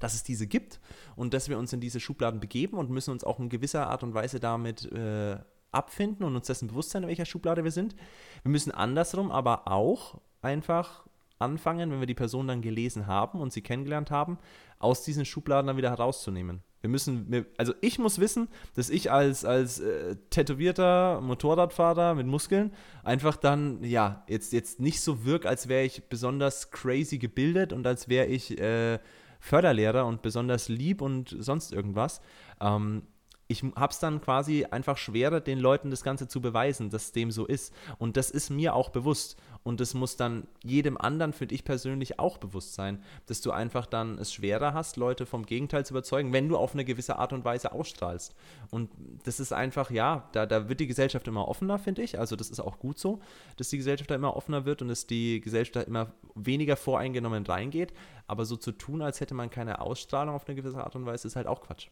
dass 0.00 0.14
es 0.14 0.24
diese 0.24 0.48
gibt 0.48 0.80
und 1.14 1.34
dass 1.34 1.48
wir 1.48 1.56
uns 1.56 1.72
in 1.72 1.78
diese 1.80 2.00
Schubladen 2.00 2.40
begeben 2.40 2.76
und 2.78 2.90
müssen 2.90 3.12
uns 3.12 3.22
auch 3.22 3.38
in 3.38 3.48
gewisser 3.48 3.86
Art 3.86 4.02
und 4.02 4.12
Weise 4.12 4.40
damit 4.40 4.90
äh, 4.90 5.38
abfinden 5.70 6.24
und 6.24 6.34
uns 6.34 6.48
dessen 6.48 6.66
bewusst 6.66 6.90
sein, 6.90 7.04
in 7.04 7.08
welcher 7.08 7.24
Schublade 7.24 7.62
wir 7.62 7.70
sind. 7.70 7.94
Wir 8.42 8.50
müssen 8.50 8.72
andersrum 8.72 9.30
aber 9.30 9.68
auch 9.68 10.20
einfach 10.42 11.06
anfangen, 11.38 11.92
wenn 11.92 12.00
wir 12.00 12.08
die 12.08 12.14
Person 12.14 12.48
dann 12.48 12.60
gelesen 12.60 13.06
haben 13.06 13.40
und 13.40 13.52
sie 13.52 13.62
kennengelernt 13.62 14.10
haben, 14.10 14.38
aus 14.80 15.04
diesen 15.04 15.24
Schubladen 15.24 15.68
dann 15.68 15.76
wieder 15.76 15.90
herauszunehmen. 15.90 16.62
Wir 16.84 16.90
müssen, 16.90 17.46
also 17.56 17.72
ich 17.80 17.98
muss 17.98 18.18
wissen, 18.18 18.46
dass 18.74 18.90
ich 18.90 19.10
als, 19.10 19.46
als 19.46 19.80
äh, 19.80 20.16
tätowierter 20.28 21.22
Motorradfahrer 21.22 22.14
mit 22.14 22.26
Muskeln 22.26 22.74
einfach 23.02 23.36
dann, 23.36 23.82
ja, 23.82 24.22
jetzt, 24.28 24.52
jetzt 24.52 24.80
nicht 24.80 25.00
so 25.00 25.24
wirke, 25.24 25.48
als 25.48 25.68
wäre 25.68 25.84
ich 25.84 26.10
besonders 26.10 26.70
crazy 26.72 27.16
gebildet 27.16 27.72
und 27.72 27.86
als 27.86 28.10
wäre 28.10 28.26
ich 28.26 28.60
äh, 28.60 28.98
Förderlehrer 29.40 30.04
und 30.04 30.20
besonders 30.20 30.68
lieb 30.68 31.00
und 31.00 31.34
sonst 31.38 31.72
irgendwas. 31.72 32.20
Ähm, 32.60 33.04
ich 33.46 33.62
habe 33.62 33.90
es 33.90 33.98
dann 33.98 34.20
quasi 34.20 34.66
einfach 34.70 34.98
schwerer, 34.98 35.40
den 35.40 35.60
Leuten 35.60 35.90
das 35.90 36.02
Ganze 36.02 36.28
zu 36.28 36.42
beweisen, 36.42 36.90
dass 36.90 37.12
dem 37.12 37.30
so 37.30 37.46
ist. 37.46 37.74
Und 37.96 38.18
das 38.18 38.30
ist 38.30 38.50
mir 38.50 38.74
auch 38.74 38.90
bewusst. 38.90 39.38
Und 39.64 39.80
das 39.80 39.94
muss 39.94 40.16
dann 40.18 40.46
jedem 40.62 40.98
anderen, 40.98 41.32
finde 41.32 41.54
ich 41.54 41.64
persönlich, 41.64 42.18
auch 42.18 42.36
bewusst 42.36 42.74
sein, 42.74 43.02
dass 43.26 43.40
du 43.40 43.50
einfach 43.50 43.86
dann 43.86 44.18
es 44.18 44.30
schwerer 44.30 44.74
hast, 44.74 44.98
Leute 44.98 45.24
vom 45.24 45.46
Gegenteil 45.46 45.86
zu 45.86 45.94
überzeugen, 45.94 46.34
wenn 46.34 46.50
du 46.50 46.58
auf 46.58 46.74
eine 46.74 46.84
gewisse 46.84 47.16
Art 47.16 47.32
und 47.32 47.46
Weise 47.46 47.72
ausstrahlst. 47.72 48.34
Und 48.70 48.90
das 49.24 49.40
ist 49.40 49.54
einfach, 49.54 49.90
ja, 49.90 50.28
da, 50.32 50.44
da 50.44 50.68
wird 50.68 50.80
die 50.80 50.86
Gesellschaft 50.86 51.26
immer 51.28 51.48
offener, 51.48 51.78
finde 51.78 52.02
ich. 52.02 52.18
Also 52.18 52.36
das 52.36 52.50
ist 52.50 52.60
auch 52.60 52.78
gut 52.78 52.98
so, 52.98 53.20
dass 53.56 53.70
die 53.70 53.78
Gesellschaft 53.78 54.10
da 54.10 54.14
immer 54.14 54.36
offener 54.36 54.66
wird 54.66 54.82
und 54.82 54.88
dass 54.88 55.06
die 55.06 55.40
Gesellschaft 55.40 55.76
da 55.76 55.80
immer 55.80 56.12
weniger 56.34 56.76
voreingenommen 56.76 57.46
reingeht. 57.46 57.94
Aber 58.26 58.44
so 58.44 58.56
zu 58.56 58.70
tun, 58.70 59.00
als 59.00 59.20
hätte 59.20 59.32
man 59.32 59.48
keine 59.48 59.80
Ausstrahlung 59.80 60.34
auf 60.34 60.46
eine 60.46 60.56
gewisse 60.56 60.84
Art 60.84 60.94
und 60.94 61.06
Weise, 61.06 61.26
ist 61.26 61.36
halt 61.36 61.46
auch 61.46 61.62
Quatsch. 61.62 61.88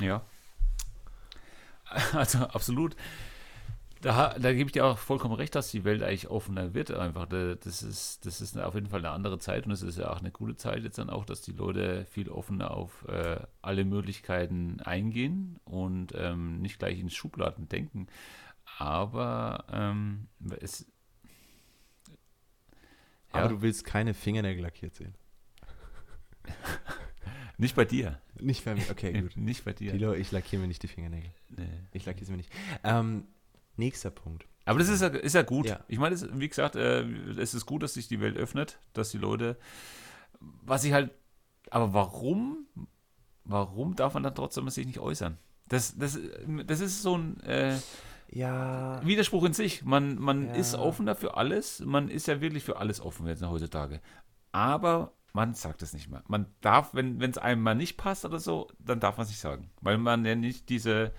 Ja. 0.00 0.22
Also 2.14 2.38
absolut. 2.38 2.96
Da, 4.04 4.38
da 4.38 4.52
gebe 4.52 4.68
ich 4.68 4.72
dir 4.72 4.84
auch 4.84 4.98
vollkommen 4.98 5.32
recht, 5.32 5.54
dass 5.54 5.70
die 5.70 5.84
Welt 5.84 6.02
eigentlich 6.02 6.28
offener 6.28 6.74
wird. 6.74 6.90
Einfach, 6.90 7.26
das 7.26 7.82
ist, 7.82 8.26
das 8.26 8.42
ist 8.42 8.58
auf 8.58 8.74
jeden 8.74 8.88
Fall 8.88 8.98
eine 8.98 9.08
andere 9.12 9.38
Zeit 9.38 9.64
und 9.64 9.72
es 9.72 9.80
ist 9.80 9.96
ja 9.96 10.10
auch 10.12 10.20
eine 10.20 10.30
gute 10.30 10.56
Zeit 10.56 10.82
jetzt 10.82 10.98
dann 10.98 11.08
auch, 11.08 11.24
dass 11.24 11.40
die 11.40 11.52
Leute 11.52 12.04
viel 12.04 12.28
offener 12.28 12.72
auf 12.72 13.08
äh, 13.08 13.40
alle 13.62 13.86
Möglichkeiten 13.86 14.80
eingehen 14.80 15.58
und 15.64 16.12
ähm, 16.14 16.60
nicht 16.60 16.78
gleich 16.78 17.00
in 17.00 17.08
Schubladen 17.08 17.66
denken. 17.70 18.08
Aber 18.76 19.64
ähm, 19.72 20.28
es. 20.60 20.84
Ja. 23.32 23.40
Aber 23.40 23.48
du 23.48 23.62
willst 23.62 23.86
keine 23.86 24.12
Fingernägel 24.12 24.64
lackiert 24.64 24.96
sehen. 24.96 25.14
Nicht 27.56 27.76
bei 27.76 27.84
dir. 27.84 28.20
Nicht 28.38 28.64
bei 28.64 28.74
mir, 28.74 28.82
okay, 28.90 29.12
gut. 29.22 29.36
nicht 29.36 29.64
bei 29.64 29.72
dir. 29.72 29.92
Tilo, 29.92 30.12
ich 30.12 30.32
lackiere 30.32 30.60
mir 30.60 30.66
nicht 30.66 30.82
die 30.82 30.88
Fingernägel. 30.88 31.30
Nee. 31.50 31.68
Ich 31.92 32.04
lackiere 32.04 32.26
sie 32.26 32.32
mir 32.32 32.38
nicht. 32.38 32.50
Ähm, 32.82 33.28
nächster 33.76 34.10
Punkt. 34.10 34.46
Aber 34.64 34.78
das 34.78 34.88
ist 34.88 35.02
ja, 35.02 35.08
ist 35.08 35.34
ja 35.34 35.42
gut. 35.42 35.66
Ja. 35.66 35.80
Ich 35.88 35.98
meine, 35.98 36.16
wie 36.38 36.48
gesagt, 36.48 36.76
äh, 36.76 37.02
es 37.38 37.54
ist 37.54 37.66
gut, 37.66 37.82
dass 37.82 37.94
sich 37.94 38.08
die 38.08 38.20
Welt 38.20 38.36
öffnet, 38.36 38.78
dass 38.92 39.10
die 39.10 39.18
Leute, 39.18 39.58
was 40.40 40.84
ich 40.84 40.92
halt, 40.92 41.10
aber 41.70 41.92
warum, 41.92 42.66
warum 43.44 43.94
darf 43.94 44.14
man 44.14 44.22
dann 44.22 44.34
trotzdem 44.34 44.68
sich 44.70 44.86
nicht 44.86 45.00
äußern? 45.00 45.38
Das, 45.68 45.96
das, 45.96 46.18
das 46.66 46.80
ist 46.80 47.02
so 47.02 47.16
ein 47.16 47.40
äh, 47.40 47.78
ja. 48.30 49.00
Widerspruch 49.04 49.44
in 49.44 49.52
sich. 49.52 49.84
Man, 49.84 50.18
man 50.18 50.46
ja. 50.46 50.54
ist 50.54 50.74
offener 50.74 51.14
für 51.14 51.36
alles, 51.36 51.80
man 51.80 52.08
ist 52.08 52.26
ja 52.26 52.40
wirklich 52.40 52.64
für 52.64 52.78
alles 52.78 53.00
offen 53.00 53.26
jetzt 53.26 53.42
heutzutage. 53.42 54.00
Aber 54.52 55.12
man 55.32 55.54
sagt 55.54 55.82
es 55.82 55.92
nicht 55.92 56.08
mehr. 56.08 56.22
Man 56.28 56.46
darf, 56.60 56.94
wenn 56.94 57.20
es 57.20 57.38
einem 57.38 57.62
mal 57.62 57.74
nicht 57.74 57.96
passt 57.96 58.24
oder 58.24 58.38
so, 58.38 58.68
dann 58.78 59.00
darf 59.00 59.16
man 59.16 59.24
es 59.24 59.30
nicht 59.30 59.40
sagen. 59.40 59.70
Weil 59.80 59.98
man 59.98 60.24
ja 60.24 60.36
nicht 60.36 60.68
diese 60.68 61.12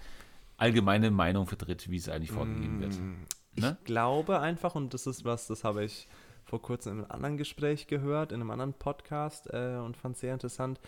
allgemeine 0.57 1.11
Meinung 1.11 1.47
vertritt, 1.47 1.89
wie 1.89 1.97
es 1.97 2.09
eigentlich 2.09 2.31
vorgegeben 2.31 2.79
wird. 2.79 2.99
Mm, 2.99 3.25
ne? 3.55 3.77
Ich 3.79 3.85
glaube 3.85 4.39
einfach, 4.39 4.75
und 4.75 4.93
das 4.93 5.07
ist 5.07 5.25
was, 5.25 5.47
das 5.47 5.63
habe 5.63 5.83
ich 5.83 6.07
vor 6.43 6.61
kurzem 6.61 6.93
in 6.93 6.99
einem 6.99 7.11
anderen 7.11 7.37
Gespräch 7.37 7.87
gehört, 7.87 8.31
in 8.31 8.41
einem 8.41 8.51
anderen 8.51 8.73
Podcast 8.73 9.47
äh, 9.51 9.77
und 9.83 9.97
fand 9.97 10.15
es 10.15 10.21
sehr 10.21 10.33
interessant. 10.33 10.79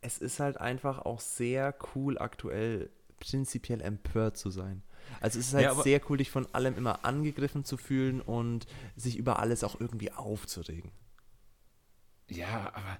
Es 0.00 0.18
ist 0.18 0.38
halt 0.38 0.58
einfach 0.58 1.00
auch 1.00 1.20
sehr 1.20 1.74
cool, 1.94 2.18
aktuell 2.18 2.90
prinzipiell 3.18 3.80
empört 3.80 4.36
zu 4.36 4.50
sein. 4.50 4.82
Also 5.20 5.38
es 5.38 5.48
ist 5.48 5.54
halt 5.54 5.64
ja, 5.64 5.74
sehr 5.74 6.00
cool, 6.08 6.18
dich 6.18 6.30
von 6.30 6.46
allem 6.54 6.76
immer 6.76 7.04
angegriffen 7.04 7.64
zu 7.64 7.76
fühlen 7.76 8.20
und 8.20 8.66
sich 8.96 9.16
über 9.16 9.38
alles 9.38 9.64
auch 9.64 9.80
irgendwie 9.80 10.12
aufzuregen. 10.12 10.92
Ja, 12.28 12.72
aber 12.74 12.98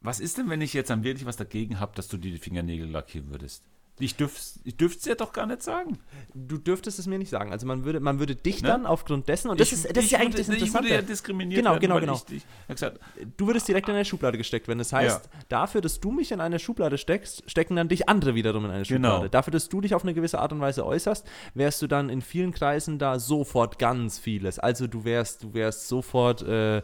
was 0.00 0.20
ist 0.20 0.38
denn, 0.38 0.48
wenn 0.48 0.60
ich 0.60 0.72
jetzt 0.72 0.90
dann 0.90 1.04
wirklich 1.04 1.26
was 1.26 1.36
dagegen 1.36 1.80
habe, 1.80 1.94
dass 1.94 2.08
du 2.08 2.16
die 2.16 2.38
Fingernägel 2.38 2.88
lackieren 2.88 3.30
würdest? 3.30 3.64
Ich 4.00 4.16
dürfte 4.16 4.98
es 4.98 5.04
ja 5.04 5.14
doch 5.14 5.32
gar 5.32 5.46
nicht 5.46 5.62
sagen. 5.62 5.98
Du 6.34 6.58
dürftest 6.58 6.98
es 6.98 7.06
mir 7.06 7.18
nicht 7.18 7.30
sagen. 7.30 7.52
Also 7.52 7.66
man 7.66 7.84
würde, 7.84 8.00
man 8.00 8.18
würde 8.18 8.36
dich 8.36 8.62
ne? 8.62 8.68
dann 8.68 8.86
aufgrund 8.86 9.28
dessen, 9.28 9.50
und 9.50 9.58
das 9.58 9.68
ich, 9.68 9.84
ist, 9.84 9.96
das 9.96 10.04
ist 10.04 10.10
ja 10.10 10.20
eigentlich 10.20 10.46
das 10.46 10.56
Ich 10.56 10.72
würde 10.72 10.88
ja 10.88 11.02
diskriminiert 11.02 11.58
genau, 11.58 11.72
werden, 11.72 11.80
genau, 11.80 12.00
genau. 12.00 12.20
Ich, 12.28 12.44
ich 12.68 12.90
du 13.36 13.46
würdest 13.46 13.66
direkt 13.66 13.88
in 13.88 13.94
eine 13.94 14.04
Schublade 14.04 14.38
gesteckt 14.38 14.68
werden. 14.68 14.78
Das 14.78 14.92
heißt, 14.92 15.24
ja. 15.24 15.40
dafür, 15.48 15.80
dass 15.80 16.00
du 16.00 16.10
mich 16.10 16.32
in 16.32 16.40
eine 16.40 16.58
Schublade 16.58 16.98
steckst, 16.98 17.48
stecken 17.50 17.76
dann 17.76 17.88
dich 17.88 18.08
andere 18.08 18.34
wiederum 18.34 18.64
in 18.66 18.70
eine 18.70 18.84
Schublade. 18.84 19.16
Genau. 19.18 19.28
Dafür, 19.28 19.52
dass 19.52 19.68
du 19.68 19.80
dich 19.80 19.94
auf 19.94 20.02
eine 20.02 20.14
gewisse 20.14 20.38
Art 20.38 20.52
und 20.52 20.60
Weise 20.60 20.86
äußerst, 20.86 21.26
wärst 21.54 21.82
du 21.82 21.86
dann 21.86 22.08
in 22.08 22.22
vielen 22.22 22.52
Kreisen 22.52 22.98
da 22.98 23.18
sofort 23.18 23.78
ganz 23.78 24.18
vieles. 24.18 24.58
Also 24.58 24.86
du 24.86 25.04
wärst, 25.04 25.42
du 25.42 25.54
wärst 25.54 25.88
sofort 25.88 26.42
äh, 26.42 26.82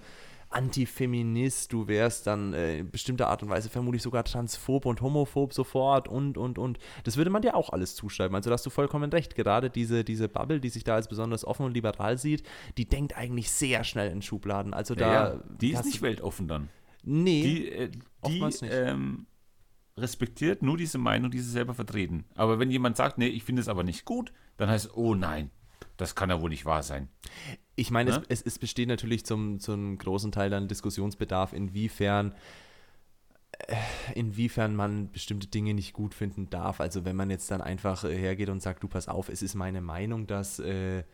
Antifeminist, 0.54 1.72
du 1.72 1.88
wärst 1.88 2.26
dann 2.26 2.54
äh, 2.54 2.78
in 2.78 2.90
bestimmter 2.90 3.28
Art 3.28 3.42
und 3.42 3.48
Weise 3.48 3.68
vermutlich 3.68 4.02
sogar 4.02 4.24
transphob 4.24 4.86
und 4.86 5.00
homophob 5.00 5.52
sofort 5.52 6.08
und, 6.08 6.38
und, 6.38 6.58
und. 6.58 6.78
Das 7.02 7.16
würde 7.16 7.30
man 7.30 7.42
dir 7.42 7.56
auch 7.56 7.70
alles 7.70 7.96
zuschreiben. 7.96 8.34
Also 8.34 8.50
da 8.50 8.54
hast 8.54 8.64
du 8.64 8.70
vollkommen 8.70 9.10
recht. 9.10 9.34
Gerade 9.34 9.68
diese, 9.68 10.04
diese 10.04 10.28
Bubble, 10.28 10.60
die 10.60 10.68
sich 10.68 10.84
da 10.84 10.94
als 10.94 11.08
besonders 11.08 11.44
offen 11.44 11.66
und 11.66 11.74
liberal 11.74 12.18
sieht, 12.18 12.44
die 12.78 12.88
denkt 12.88 13.16
eigentlich 13.16 13.50
sehr 13.50 13.84
schnell 13.84 14.10
in 14.10 14.22
Schubladen. 14.22 14.74
Also 14.74 14.94
da. 14.94 15.12
Ja, 15.12 15.40
die 15.60 15.72
ist 15.72 15.84
nicht 15.84 16.02
weltoffen 16.02 16.48
dann. 16.48 16.68
Nee. 17.02 17.42
Die, 17.42 17.68
äh, 17.68 17.90
die 18.26 18.40
ähm, 18.62 19.26
respektiert 19.96 20.62
nur 20.62 20.76
diese 20.76 20.98
Meinung, 20.98 21.30
die 21.30 21.40
sie 21.40 21.50
selber 21.50 21.74
vertreten. 21.74 22.24
Aber 22.34 22.58
wenn 22.58 22.70
jemand 22.70 22.96
sagt, 22.96 23.18
nee, 23.18 23.26
ich 23.26 23.44
finde 23.44 23.60
es 23.60 23.68
aber 23.68 23.82
nicht 23.82 24.04
gut, 24.04 24.32
dann 24.56 24.68
heißt 24.68 24.86
es, 24.86 24.94
oh 24.96 25.14
nein, 25.14 25.50
das 25.96 26.14
kann 26.14 26.30
ja 26.30 26.40
wohl 26.40 26.50
nicht 26.50 26.64
wahr 26.64 26.82
sein. 26.82 27.08
Ich 27.76 27.90
meine, 27.90 28.10
ne? 28.10 28.22
es, 28.28 28.42
es, 28.42 28.58
besteht 28.58 28.88
natürlich 28.88 29.24
zum, 29.26 29.58
zum 29.58 29.98
großen 29.98 30.30
Teil 30.30 30.50
dann 30.50 30.68
Diskussionsbedarf, 30.68 31.52
inwiefern 31.52 32.34
äh, 33.68 33.76
inwiefern 34.14 34.74
man 34.74 35.10
bestimmte 35.10 35.46
Dinge 35.46 35.74
nicht 35.74 35.92
gut 35.92 36.14
finden 36.14 36.50
darf. 36.50 36.80
Also 36.80 37.04
wenn 37.04 37.16
man 37.16 37.30
jetzt 37.30 37.50
dann 37.50 37.60
einfach 37.60 38.04
äh, 38.04 38.16
hergeht 38.16 38.48
und 38.48 38.62
sagt, 38.62 38.82
du 38.82 38.88
pass 38.88 39.08
auf, 39.08 39.28
es 39.28 39.42
ist 39.42 39.54
meine 39.54 39.80
Meinung, 39.80 40.26
dass 40.26 40.58
äh, 40.58 41.04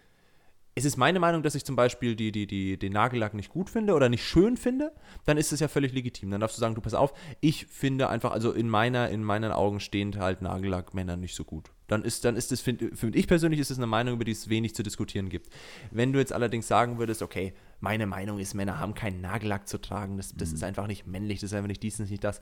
es 0.75 0.85
ist 0.85 0.97
meine 0.97 1.19
Meinung, 1.19 1.43
dass 1.43 1.55
ich 1.55 1.65
zum 1.65 1.77
Beispiel 1.77 2.15
die, 2.15 2.33
die, 2.33 2.47
die, 2.47 2.79
den 2.79 2.93
Nagellack 2.93 3.35
nicht 3.35 3.51
gut 3.51 3.69
finde 3.71 3.95
oder 3.95 4.09
nicht 4.09 4.25
schön 4.25 4.57
finde, 4.57 4.93
dann 5.27 5.37
ist 5.37 5.53
es 5.53 5.61
ja 5.61 5.69
völlig 5.69 5.93
legitim. 5.93 6.31
Dann 6.31 6.41
darfst 6.41 6.57
du 6.57 6.61
sagen, 6.61 6.75
du 6.75 6.81
pass 6.81 6.95
auf, 6.95 7.13
ich 7.41 7.67
finde 7.67 8.09
einfach, 8.09 8.31
also 8.31 8.53
in 8.53 8.69
meiner, 8.69 9.11
in 9.11 9.25
meinen 9.25 9.53
Augen 9.53 9.81
stehend 9.81 10.19
halt 10.19 10.43
Nagellack 10.43 10.95
Männer 10.95 11.17
nicht 11.17 11.35
so 11.35 11.45
gut. 11.45 11.71
Dann 11.91 12.05
ist, 12.05 12.25
dann 12.25 12.37
ist 12.37 12.53
das, 12.53 12.61
finde 12.61 12.95
find 12.95 13.17
ich 13.17 13.27
persönlich, 13.27 13.59
ist 13.59 13.73
es 13.73 13.79
eine 13.79 13.89
Meinung, 13.89 14.15
über 14.15 14.25
die 14.25 14.31
es 14.31 14.49
wenig 14.49 14.77
zu 14.77 14.85
diskutieren 14.85 15.29
gibt. 15.29 15.51
Wenn 15.91 16.13
du 16.13 16.21
jetzt 16.21 16.33
allerdings 16.33 16.69
sagen 16.69 16.99
würdest, 16.99 17.21
okay, 17.21 17.53
meine 17.81 18.07
Meinung 18.07 18.39
ist, 18.39 18.55
Männer 18.55 18.79
haben 18.79 18.95
keinen 18.95 19.21
Nagellack 19.21 19.67
zu 19.67 19.81
tragen, 19.81 20.17
das, 20.17 20.33
das 20.37 20.51
mhm. 20.51 20.55
ist 20.55 20.63
einfach 20.63 20.87
nicht 20.87 21.09
männlich, 21.09 21.41
das 21.41 21.51
ist 21.51 21.57
einfach 21.57 21.67
nicht 21.67 21.83
dies, 21.83 21.99
nicht 21.99 22.23
das, 22.23 22.41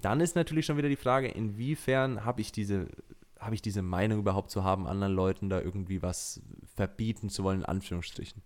dann 0.00 0.20
ist 0.20 0.34
natürlich 0.34 0.66
schon 0.66 0.78
wieder 0.78 0.88
die 0.88 0.96
Frage, 0.96 1.28
inwiefern 1.28 2.24
habe 2.24 2.40
ich 2.40 2.50
diese 2.50 2.88
habe 3.38 3.54
ich 3.54 3.62
diese 3.62 3.82
Meinung 3.82 4.18
überhaupt 4.18 4.50
zu 4.50 4.64
haben, 4.64 4.88
anderen 4.88 5.12
Leuten 5.12 5.48
da 5.48 5.60
irgendwie 5.60 6.02
was 6.02 6.42
verbieten 6.74 7.30
zu 7.30 7.44
wollen, 7.44 7.60
in 7.60 7.66
Anführungsstrichen. 7.66 8.42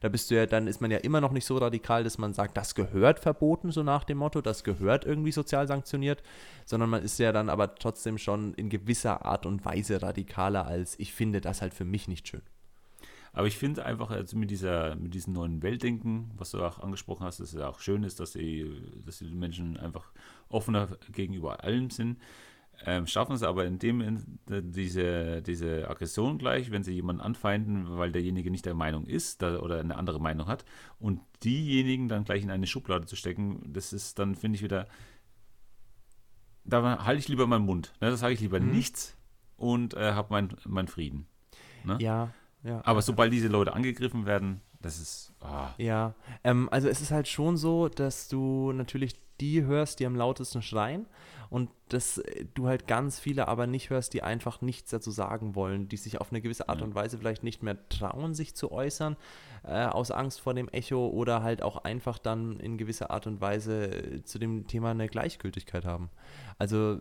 Da 0.00 0.08
bist 0.08 0.30
du 0.30 0.34
ja, 0.34 0.46
dann 0.46 0.66
ist 0.66 0.80
man 0.80 0.90
ja 0.90 0.98
immer 0.98 1.20
noch 1.20 1.32
nicht 1.32 1.44
so 1.44 1.58
radikal, 1.58 2.04
dass 2.04 2.18
man 2.18 2.32
sagt, 2.32 2.56
das 2.56 2.74
gehört 2.74 3.20
verboten, 3.20 3.70
so 3.70 3.82
nach 3.82 4.04
dem 4.04 4.18
Motto, 4.18 4.40
das 4.40 4.64
gehört 4.64 5.04
irgendwie 5.04 5.32
sozial 5.32 5.68
sanktioniert, 5.68 6.22
sondern 6.64 6.90
man 6.90 7.02
ist 7.02 7.18
ja 7.18 7.32
dann 7.32 7.48
aber 7.48 7.74
trotzdem 7.74 8.16
schon 8.18 8.54
in 8.54 8.70
gewisser 8.70 9.24
Art 9.24 9.46
und 9.46 9.64
Weise 9.64 10.00
radikaler 10.02 10.66
als 10.66 10.98
ich 10.98 11.12
finde 11.12 11.40
das 11.40 11.62
halt 11.62 11.74
für 11.74 11.84
mich 11.84 12.08
nicht 12.08 12.28
schön. 12.28 12.42
Aber 13.32 13.46
ich 13.46 13.56
finde 13.56 13.84
einfach 13.84 14.10
also 14.10 14.36
mit, 14.36 14.50
dieser, 14.50 14.96
mit 14.96 15.14
diesem 15.14 15.34
neuen 15.34 15.62
Weltdenken, 15.62 16.30
was 16.36 16.50
du 16.50 16.62
auch 16.62 16.80
angesprochen 16.80 17.24
hast, 17.24 17.38
dass 17.38 17.52
es 17.52 17.60
auch 17.60 17.78
schön 17.78 18.02
ist, 18.02 18.18
dass 18.18 18.32
die, 18.32 18.82
dass 19.06 19.18
die 19.18 19.26
Menschen 19.26 19.76
einfach 19.76 20.10
offener 20.48 20.88
gegenüber 21.12 21.62
allem 21.62 21.90
sind 21.90 22.18
ähm, 22.86 23.06
schaffen 23.06 23.34
es 23.34 23.42
aber 23.42 23.66
in 23.66 23.78
dem 23.78 24.38
diese, 24.48 25.42
diese 25.42 25.88
Aggression 25.88 26.38
gleich, 26.38 26.70
wenn 26.70 26.82
sie 26.82 26.94
jemanden 26.94 27.20
anfeinden, 27.20 27.98
weil 27.98 28.10
derjenige 28.10 28.50
nicht 28.50 28.64
der 28.64 28.74
Meinung 28.74 29.06
ist 29.06 29.42
da, 29.42 29.58
oder 29.58 29.80
eine 29.80 29.96
andere 29.96 30.20
Meinung 30.20 30.46
hat 30.46 30.64
und 30.98 31.20
diejenigen 31.44 32.08
dann 32.08 32.24
gleich 32.24 32.42
in 32.42 32.50
eine 32.50 32.66
Schublade 32.66 33.06
zu 33.06 33.16
stecken, 33.16 33.62
das 33.72 33.92
ist 33.92 34.18
dann, 34.18 34.34
finde 34.34 34.56
ich, 34.56 34.62
wieder, 34.62 34.88
da 36.64 37.04
halte 37.04 37.20
ich 37.20 37.28
lieber 37.28 37.46
meinen 37.46 37.66
Mund. 37.66 37.92
Ne? 38.00 38.10
Da 38.10 38.16
sage 38.16 38.32
ich 38.32 38.40
lieber 38.40 38.60
mhm. 38.60 38.70
nichts 38.70 39.16
und 39.56 39.94
äh, 39.94 40.12
habe 40.12 40.32
meinen 40.32 40.56
mein 40.64 40.88
Frieden. 40.88 41.26
Ne? 41.84 41.98
Ja, 42.00 42.32
ja. 42.62 42.80
Aber 42.84 43.02
sobald 43.02 43.32
diese 43.32 43.48
Leute 43.48 43.74
angegriffen 43.74 44.24
werden, 44.24 44.62
das 44.80 44.98
ist. 44.98 45.34
Oh. 45.42 45.68
Ja, 45.76 46.14
ähm, 46.44 46.68
also 46.70 46.88
es 46.88 47.02
ist 47.02 47.10
halt 47.10 47.28
schon 47.28 47.58
so, 47.58 47.88
dass 47.88 48.28
du 48.28 48.72
natürlich 48.72 49.20
die 49.40 49.64
hörst, 49.64 50.00
die 50.00 50.06
am 50.06 50.16
lautesten 50.16 50.62
schreien 50.62 51.06
und 51.50 51.68
dass 51.88 52.18
äh, 52.18 52.46
du 52.54 52.68
halt 52.68 52.86
ganz 52.86 53.18
viele 53.18 53.48
aber 53.48 53.66
nicht 53.66 53.90
hörst, 53.90 54.14
die 54.14 54.22
einfach 54.22 54.60
nichts 54.62 54.90
dazu 54.90 55.10
sagen 55.10 55.54
wollen, 55.54 55.88
die 55.88 55.96
sich 55.96 56.20
auf 56.20 56.30
eine 56.30 56.40
gewisse 56.40 56.68
Art 56.68 56.80
und 56.80 56.94
Weise 56.94 57.18
vielleicht 57.18 57.42
nicht 57.42 57.62
mehr 57.62 57.88
trauen, 57.88 58.34
sich 58.34 58.54
zu 58.54 58.72
äußern, 58.72 59.16
äh, 59.64 59.84
aus 59.84 60.12
Angst 60.12 60.40
vor 60.40 60.54
dem 60.54 60.68
Echo 60.68 61.08
oder 61.08 61.42
halt 61.42 61.62
auch 61.62 61.78
einfach 61.84 62.18
dann 62.18 62.58
in 62.60 62.78
gewisser 62.78 63.10
Art 63.10 63.26
und 63.26 63.40
Weise 63.40 63.86
äh, 63.86 64.22
zu 64.22 64.38
dem 64.38 64.68
Thema 64.68 64.92
eine 64.92 65.08
Gleichgültigkeit 65.08 65.84
haben. 65.84 66.10
Also 66.58 67.00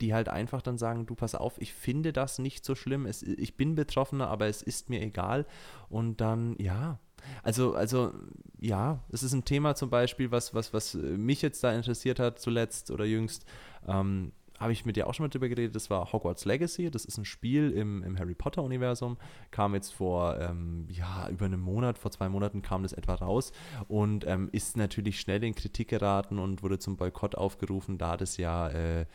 die 0.00 0.14
halt 0.14 0.28
einfach 0.28 0.62
dann 0.62 0.78
sagen, 0.78 1.06
du 1.06 1.14
pass 1.14 1.34
auf, 1.34 1.60
ich 1.60 1.74
finde 1.74 2.12
das 2.12 2.38
nicht 2.38 2.64
so 2.64 2.74
schlimm, 2.74 3.06
es, 3.06 3.22
ich 3.22 3.56
bin 3.56 3.74
Betroffener, 3.74 4.28
aber 4.28 4.46
es 4.46 4.62
ist 4.62 4.88
mir 4.88 5.02
egal. 5.02 5.46
Und 5.88 6.20
dann, 6.20 6.56
ja, 6.58 6.98
also, 7.42 7.74
also 7.74 8.12
ja, 8.60 9.00
es 9.10 9.22
ist 9.22 9.32
ein 9.32 9.44
Thema 9.44 9.74
zum 9.74 9.90
Beispiel, 9.90 10.30
was, 10.30 10.54
was, 10.54 10.72
was 10.72 10.94
mich 10.94 11.42
jetzt 11.42 11.64
da 11.64 11.72
interessiert 11.72 12.18
hat, 12.18 12.38
zuletzt 12.38 12.90
oder 12.90 13.04
jüngst. 13.04 13.44
Ähm, 13.86 14.32
habe 14.60 14.72
ich 14.72 14.84
mit 14.84 14.96
dir 14.96 15.06
auch 15.06 15.14
schon 15.14 15.24
mal 15.24 15.30
drüber 15.30 15.48
geredet, 15.48 15.74
das 15.74 15.88
war 15.88 16.12
Hogwarts 16.12 16.44
Legacy. 16.44 16.90
Das 16.90 17.06
ist 17.06 17.16
ein 17.16 17.24
Spiel 17.24 17.70
im, 17.70 18.02
im 18.02 18.18
Harry 18.18 18.34
Potter-Universum. 18.34 19.16
Kam 19.50 19.74
jetzt 19.74 19.94
vor 19.94 20.38
ähm, 20.38 20.86
ja, 20.90 21.28
über 21.30 21.46
einem 21.46 21.60
Monat, 21.60 21.96
vor 21.96 22.10
zwei 22.10 22.28
Monaten 22.28 22.60
kam 22.60 22.82
das 22.82 22.92
etwa 22.92 23.14
raus 23.14 23.52
und 23.88 24.26
ähm, 24.26 24.50
ist 24.52 24.76
natürlich 24.76 25.18
schnell 25.18 25.42
in 25.42 25.54
Kritik 25.54 25.88
geraten 25.88 26.38
und 26.38 26.62
wurde 26.62 26.78
zum 26.78 26.98
Boykott 26.98 27.36
aufgerufen, 27.36 27.96
da 27.96 28.18
das 28.18 28.36
ja 28.36 28.68
äh, 28.68 29.06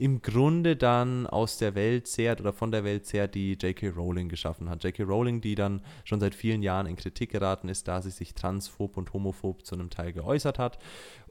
im 0.00 0.22
Grunde 0.22 0.76
dann 0.76 1.26
aus 1.26 1.58
der 1.58 1.74
Welt 1.74 2.06
zehrt 2.06 2.40
oder 2.40 2.54
von 2.54 2.72
der 2.72 2.84
Welt 2.84 3.04
zehrt, 3.04 3.34
die 3.34 3.52
J.K. 3.52 3.90
Rowling 3.90 4.30
geschaffen 4.30 4.70
hat. 4.70 4.82
J.K. 4.82 5.02
Rowling, 5.02 5.42
die 5.42 5.54
dann 5.54 5.82
schon 6.04 6.20
seit 6.20 6.34
vielen 6.34 6.62
Jahren 6.62 6.86
in 6.86 6.96
Kritik 6.96 7.30
geraten 7.30 7.68
ist, 7.68 7.86
da 7.86 8.00
sie 8.00 8.10
sich 8.10 8.34
transphob 8.34 8.96
und 8.96 9.12
homophob 9.12 9.66
zu 9.66 9.74
einem 9.74 9.90
Teil 9.90 10.14
geäußert 10.14 10.58
hat 10.58 10.78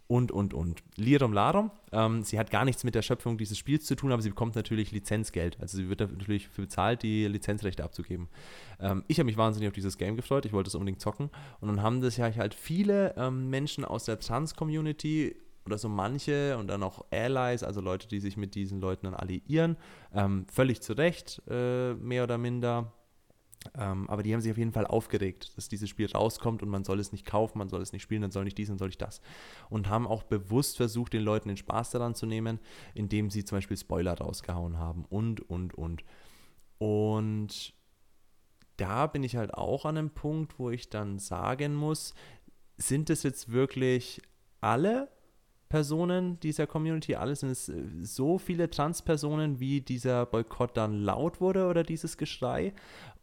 und, 0.05 0.32
und, 0.32 0.53
und. 0.53 0.84
Lirum 0.97 1.34
Larum, 1.34 1.72
ähm, 1.91 2.24
sie 2.24 2.38
hat 2.38 2.51
gar 2.51 2.63
nichts 2.63 2.84
mit 2.84 2.93
der 2.93 3.01
Schöpfung 3.01 3.39
dieses 3.39 3.57
Spiels 3.57 3.86
zu 3.86 3.95
tun, 3.95 4.11
aber 4.11 4.22
sie 4.22 4.30
bekommt 4.30 4.55
natürlich 4.55 4.91
Lizenzgeld. 4.91 5.57
Also 5.59 5.78
sie 5.78 5.89
wird 5.89 6.01
natürlich 6.01 6.47
für 6.47 6.61
bezahlt, 6.61 7.01
die 7.01 7.26
Lizenzrechte 7.26 7.84
abzugeben. 7.84 8.28
Ähm, 8.80 9.03
ich 9.07 9.17
habe 9.17 9.26
mich 9.26 9.38
wahnsinnig 9.38 9.67
auf 9.70 9.74
dieses 9.74 9.97
Game 9.97 10.15
gefreut, 10.15 10.45
ich 10.45 10.53
wollte 10.53 10.67
es 10.67 10.76
unbedingt 10.76 11.01
zocken. 11.01 11.32
Und 11.59 11.70
dann 11.70 11.82
haben 11.82 12.01
das 12.01 12.17
ja 12.17 12.32
halt 12.36 12.53
viele 12.53 13.15
ähm, 13.17 13.49
Menschen 13.49 13.84
aus 13.84 14.05
der 14.05 14.20
Trans-Community 14.20 15.36
oder 15.66 15.78
so 15.78 15.89
manche 15.89 16.57
und 16.57 16.68
dann 16.68 16.84
auch 16.84 17.05
Allies, 17.12 17.64
also 17.64 17.82
Leute, 17.82 18.07
die 18.07 18.20
sich 18.20 18.38
mit 18.38 18.55
diesen 18.55 18.82
Leuten 18.82 19.05
dann 19.05 19.14
alliieren. 19.14 19.78
Ähm, 20.14 20.45
völlig 20.51 20.82
zu 20.82 20.93
Recht, 20.93 21.41
äh, 21.49 21.93
mehr 21.93 22.24
oder 22.24 22.38
minder. 22.38 22.93
Ähm, 23.78 24.10
aber 24.10 24.24
die 24.24 24.34
haben 24.34 24.39
sich 24.39 24.51
auf 24.51 24.57
jeden 24.57 24.72
Fall 24.72 24.88
aufgeregt, 24.88 25.57
dass 25.57 25.68
dieses 25.68 25.89
Spiel 25.89 26.10
rauskommt 26.10 26.64
und 26.64 26.70
man 26.70 26.86
soll 26.86 26.99
es 26.99 27.12
nicht 27.12 27.26
kaufen, 27.26 27.57
man 27.57 27.68
soll 27.68 27.82
es 27.82 27.91
nicht 27.91 28.03
spielen, 28.03 28.22
dann 28.22 28.32
soll 28.32 28.45
nicht 28.45 28.57
dies, 28.57 28.70
dann 28.70 28.78
soll 28.78 28.88
nicht 28.88 29.01
das. 29.01 29.22
Und 29.70 29.89
haben 29.89 30.07
auch 30.07 30.24
bewusst 30.24 30.78
versucht, 30.78 31.14
den 31.14 31.24
Leuten 31.24 31.49
den 31.49 31.57
Spaß 31.57 31.91
daran 31.91 32.16
zu 32.16 32.26
nehmen, 32.26 32.60
indem 32.93 33.30
sie 33.30 33.43
zum 33.43 33.57
Beispiel 33.57 33.78
Spoiler 33.78 34.18
rausgehauen 34.18 34.78
haben 34.78 35.05
und, 35.10 35.41
und, 35.49 35.74
und. 35.74 36.03
Und 36.78 37.74
da 38.78 39.07
bin 39.07 39.24
ich 39.24 39.36
halt 39.36 39.53
auch 39.53 39.86
an 39.86 39.97
einem 39.97 40.10
Punkt, 40.12 40.57
wo 40.57 40.70
ich 40.70 40.89
dann 40.89 41.20
sagen 41.20 41.76
muss, 41.76 42.14
sind 42.78 43.10
es 43.10 43.24
jetzt 43.24 43.51
wirklich 43.51 44.22
alle 44.62 45.10
Personen 45.70 46.39
dieser 46.39 46.65
Community, 46.65 47.15
alles 47.15 47.41
sind 47.41 47.49
es 47.49 47.70
äh, 47.70 47.84
so 48.01 48.39
viele 48.39 48.70
Transpersonen, 48.70 49.59
wie 49.59 49.82
dieser 49.82 50.26
Boykott 50.26 50.76
dann 50.76 51.03
laut 51.03 51.39
wurde 51.39 51.67
oder 51.67 51.84
dieses 51.84 52.17
Geschrei? 52.17 52.74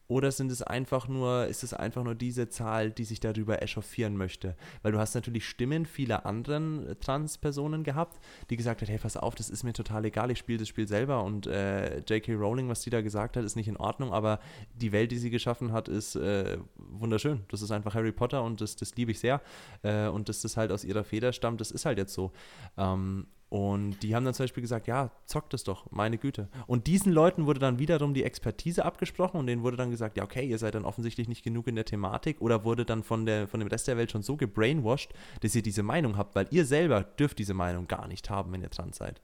Oder 0.09 0.31
sind 0.31 0.53
es 0.53 0.63
einfach 0.63 1.09
nur, 1.09 1.47
ist 1.47 1.65
es 1.65 1.75
einfach 1.75 2.05
nur 2.05 2.15
diese 2.15 2.49
Zahl, 2.49 2.91
die 2.91 3.05
sich 3.05 3.21
darüber 3.21 3.63
echauffieren 3.63 4.17
möchte? 4.17 4.57
Weil 4.83 4.93
du 4.93 4.99
hast 4.99 5.15
natürlich 5.15 5.49
Stimmen 5.49 5.85
vieler 5.85 6.27
anderen 6.27 6.87
äh, 6.87 6.95
Trans-Personen 6.97 7.83
gehabt, 7.83 8.19
die 8.51 8.57
gesagt 8.57 8.83
hat, 8.83 8.89
hey, 8.89 8.99
pass 8.99 9.17
auf, 9.17 9.35
das 9.35 9.51
ist 9.51 9.65
mir 9.65 9.73
total 9.73 10.05
egal, 10.05 10.31
ich 10.31 10.39
spiele 10.39 10.59
das 10.59 10.69
Spiel 10.69 10.87
selber 10.87 11.25
und 11.25 11.47
äh, 11.47 11.99
J.K. 11.99 12.35
Rowling, 12.35 12.69
was 12.69 12.83
sie 12.83 12.91
da 12.91 13.01
gesagt 13.01 13.37
hat, 13.37 13.45
ist 13.45 13.57
nicht 13.57 13.69
in 13.69 13.77
Ordnung, 13.77 14.13
aber 14.13 14.39
die 14.75 14.93
Welt, 14.93 15.11
die 15.11 15.19
sie 15.19 15.31
geschaffen 15.31 15.73
hat, 15.73 15.89
ist 15.89 16.17
äh, 16.17 16.59
wunderschön. 16.77 17.43
Das 17.49 17.63
ist 17.63 17.71
einfach 17.71 17.95
Harry 17.95 18.13
Potter 18.13 18.43
und 18.43 18.61
das, 18.61 18.77
das 18.77 18.95
liebe 18.97 19.11
ich 19.11 19.19
sehr. 19.19 19.41
Äh, 19.83 20.07
und 20.09 20.29
dass 20.29 20.43
das 20.43 20.57
halt 20.57 20.71
aus 20.71 20.85
ihrer 20.85 21.05
Feder 21.05 21.33
stammt, 21.33 21.61
das 21.61 21.71
ist 21.71 21.85
halt 21.85 21.99
jetzt 21.99 22.15
so. 22.15 22.33
Ähm, 22.77 23.27
und 23.49 24.03
die 24.03 24.14
haben 24.14 24.24
dann 24.24 24.34
zum 24.34 24.44
Beispiel 24.44 24.61
gesagt, 24.61 24.88
ja, 24.88 25.12
zockt 25.24 25.55
es 25.55 25.62
doch, 25.62 25.90
meine 25.92 26.18
Güte. 26.18 26.49
Und 26.66 26.88
diesen 26.88 27.12
Leuten 27.12 27.47
wurde 27.47 27.61
dann 27.61 27.78
wiederum 27.78 28.12
die 28.12 28.24
Expertise 28.24 28.84
abgesprochen 28.84 29.38
und 29.38 29.47
denen 29.47 29.62
wurde 29.62 29.76
dann 29.76 29.90
gesagt, 29.90 30.16
ja, 30.16 30.24
okay, 30.24 30.44
ihr 30.44 30.59
seid 30.59 30.74
dann 30.74 30.84
offensichtlich 30.84 31.28
nicht 31.28 31.44
genug 31.44 31.68
in 31.68 31.76
der 31.76 31.84
Thematik 31.84 32.40
oder 32.40 32.64
wurde 32.64 32.84
dann 32.84 33.05
von, 33.05 33.24
der, 33.24 33.47
von 33.47 33.61
dem 33.61 33.68
Rest 33.68 33.86
der 33.86 33.97
Welt 33.97 34.11
schon 34.11 34.22
so 34.22 34.36
gebrainwashed, 34.36 35.12
dass 35.40 35.55
ihr 35.55 35.62
diese 35.62 35.84
Meinung 35.84 36.16
habt, 36.16 36.34
weil 36.34 36.49
ihr 36.51 36.64
selber 36.64 37.05
dürft 37.05 37.38
diese 37.38 37.55
Meinung 37.55 37.86
gar 37.86 38.09
nicht 38.09 38.30
haben, 38.30 38.53
wenn 38.53 38.62
ihr 38.62 38.68
dran 38.68 38.92
seid. 38.92 39.22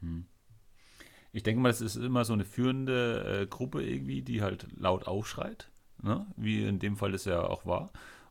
Hm. 0.00 0.26
Ich 1.32 1.42
denke 1.42 1.62
mal, 1.62 1.70
es 1.70 1.80
ist 1.80 1.96
immer 1.96 2.26
so 2.26 2.34
eine 2.34 2.44
führende 2.44 3.42
äh, 3.42 3.46
Gruppe 3.46 3.82
irgendwie, 3.82 4.20
die 4.20 4.42
halt 4.42 4.66
laut 4.76 5.06
aufschreit, 5.06 5.70
ne? 6.02 6.26
wie 6.36 6.64
in 6.64 6.78
dem 6.78 6.96
Fall 6.96 7.12
das 7.12 7.24
ja 7.24 7.42
auch 7.42 7.64
war. 7.64 7.90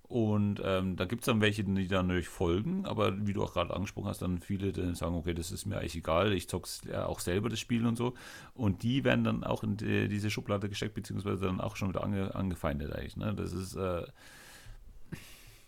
Und 0.09 0.59
ähm, 0.65 0.95
da 0.95 1.05
gibt 1.05 1.21
es 1.21 1.27
dann 1.27 1.39
welche, 1.39 1.63
die 1.63 1.87
dann 1.87 2.07
natürlich 2.07 2.29
folgen, 2.29 2.83
aber 2.87 3.27
wie 3.27 3.33
du 3.33 3.43
auch 3.43 3.53
gerade 3.53 3.75
angesprochen 3.75 4.07
hast, 4.07 4.23
dann 4.23 4.39
viele, 4.39 4.73
die 4.73 4.95
sagen, 4.95 5.13
okay, 5.13 5.35
das 5.35 5.51
ist 5.51 5.67
mir 5.67 5.77
eigentlich 5.77 5.97
egal, 5.97 6.33
ich 6.33 6.49
zocke 6.49 6.67
ja 6.91 7.05
auch 7.05 7.19
selber 7.19 7.47
das 7.47 7.59
Spiel 7.59 7.85
und 7.85 7.95
so. 7.95 8.15
Und 8.55 8.81
die 8.81 9.03
werden 9.03 9.23
dann 9.23 9.43
auch 9.43 9.63
in 9.63 9.77
die, 9.77 10.09
diese 10.09 10.31
Schublade 10.31 10.67
gesteckt, 10.67 10.95
beziehungsweise 10.95 11.45
dann 11.45 11.61
auch 11.61 11.75
schon 11.75 11.89
wieder 11.89 12.03
ange, 12.03 12.33
angefeindet 12.33 12.91
eigentlich. 12.91 13.17
Ne? 13.17 13.35
Das 13.35 13.53
ist, 13.53 13.75
äh, 13.75 14.07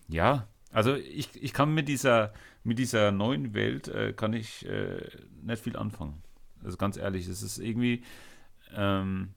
ja, 0.07 0.47
also 0.71 0.95
ich, 0.95 1.29
ich 1.39 1.53
kann 1.53 1.75
mit 1.75 1.87
dieser, 1.87 2.33
mit 2.63 2.79
dieser 2.79 3.11
neuen 3.11 3.53
Welt, 3.53 3.89
äh, 3.89 4.11
kann 4.11 4.33
ich 4.33 4.65
äh, 4.65 5.07
nicht 5.43 5.61
viel 5.61 5.77
anfangen. 5.77 6.19
Also 6.63 6.77
ganz 6.77 6.97
ehrlich, 6.97 7.27
es 7.27 7.43
ist 7.43 7.59
irgendwie, 7.59 8.01
ähm, 8.75 9.35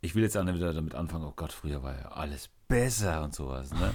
ich 0.00 0.14
will 0.14 0.22
jetzt 0.22 0.36
auch 0.36 0.44
nicht 0.44 0.54
wieder 0.54 0.72
damit 0.72 0.94
anfangen, 0.94 1.24
oh 1.24 1.32
Gott, 1.34 1.52
früher 1.52 1.82
war 1.82 1.96
ja 1.96 2.08
alles 2.12 2.48
besser 2.68 3.22
und 3.22 3.34
sowas, 3.34 3.72
ne? 3.72 3.92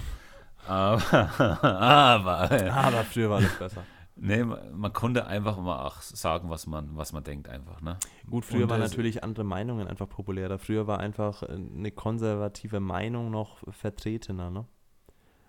Aber, 0.66 1.02
aber, 1.50 2.50
aber 2.50 3.04
früher 3.04 3.30
war 3.30 3.38
alles 3.38 3.58
besser. 3.58 3.82
Nee, 4.18 4.44
man, 4.44 4.92
konnte 4.94 5.26
einfach 5.26 5.58
mal 5.58 5.84
auch 5.84 6.00
sagen, 6.00 6.48
was 6.48 6.66
man, 6.66 6.96
was 6.96 7.12
man 7.12 7.22
denkt, 7.22 7.50
einfach. 7.50 7.82
Ne? 7.82 7.98
Gut, 8.28 8.46
früher 8.46 8.68
waren 8.70 8.80
natürlich 8.80 9.22
andere 9.22 9.44
Meinungen 9.44 9.86
einfach 9.88 10.08
populärer. 10.08 10.58
Früher 10.58 10.86
war 10.86 11.00
einfach 11.00 11.42
eine 11.42 11.90
konservative 11.90 12.80
Meinung 12.80 13.30
noch 13.30 13.58
vertretener, 13.74 14.50
ne? 14.50 14.66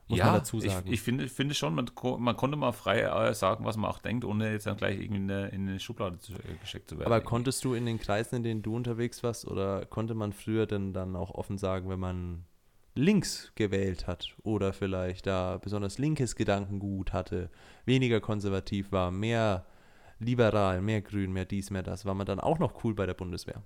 Muss 0.08 0.20
ja, 0.20 0.26
man 0.26 0.36
dazu 0.36 0.60
sagen. 0.60 0.88
Ich, 0.88 0.94
ich 0.94 1.02
finde, 1.02 1.28
finde 1.28 1.54
schon, 1.54 1.76
man, 1.76 1.92
man 2.20 2.38
konnte 2.38 2.56
mal 2.56 2.72
frei 2.72 3.02
äh, 3.02 3.34
sagen, 3.34 3.66
was 3.66 3.76
man 3.76 3.92
auch 3.92 4.00
denkt, 4.00 4.24
ohne 4.24 4.52
jetzt 4.52 4.66
dann 4.66 4.78
gleich 4.78 5.00
irgendwie 5.00 5.18
in 5.18 5.30
eine, 5.30 5.50
in 5.50 5.68
eine 5.68 5.80
Schublade 5.80 6.18
zu, 6.18 6.34
äh, 6.34 6.56
gesteckt 6.62 6.90
zu 6.90 6.98
werden. 6.98 7.12
Aber 7.12 7.22
konntest 7.22 7.64
du 7.66 7.74
in 7.74 7.86
den 7.86 8.00
Kreisen, 8.00 8.38
in 8.38 8.44
denen 8.44 8.62
du 8.62 8.74
unterwegs 8.74 9.22
warst, 9.24 9.46
oder 9.46 9.86
konnte 9.86 10.14
man 10.14 10.32
früher 10.32 10.66
denn 10.66 10.94
dann 10.94 11.16
auch 11.18 11.32
offen 11.32 11.58
sagen, 11.58 11.90
wenn 11.90 12.00
man 12.00 12.46
links 12.96 13.52
gewählt 13.56 14.08
hat 14.08 14.36
oder 14.44 14.74
vielleicht 14.74 15.28
da 15.28 15.58
besonders 15.58 15.98
linkes 15.98 16.36
Gedankengut 16.36 17.12
hatte, 17.12 17.50
weniger 17.86 18.22
konservativ 18.22 18.92
war, 18.92 19.12
mehr 19.12 19.66
liberal, 20.20 20.82
mehr 20.82 21.02
grün, 21.02 21.34
mehr 21.34 21.46
dies, 21.46 21.70
mehr 21.70 21.84
das, 21.84 22.06
war 22.06 22.14
man 22.14 22.26
dann 22.26 22.40
auch 22.40 22.60
noch 22.60 22.84
cool 22.84 22.96
bei 22.96 23.06
der 23.06 23.14
Bundeswehr? 23.14 23.62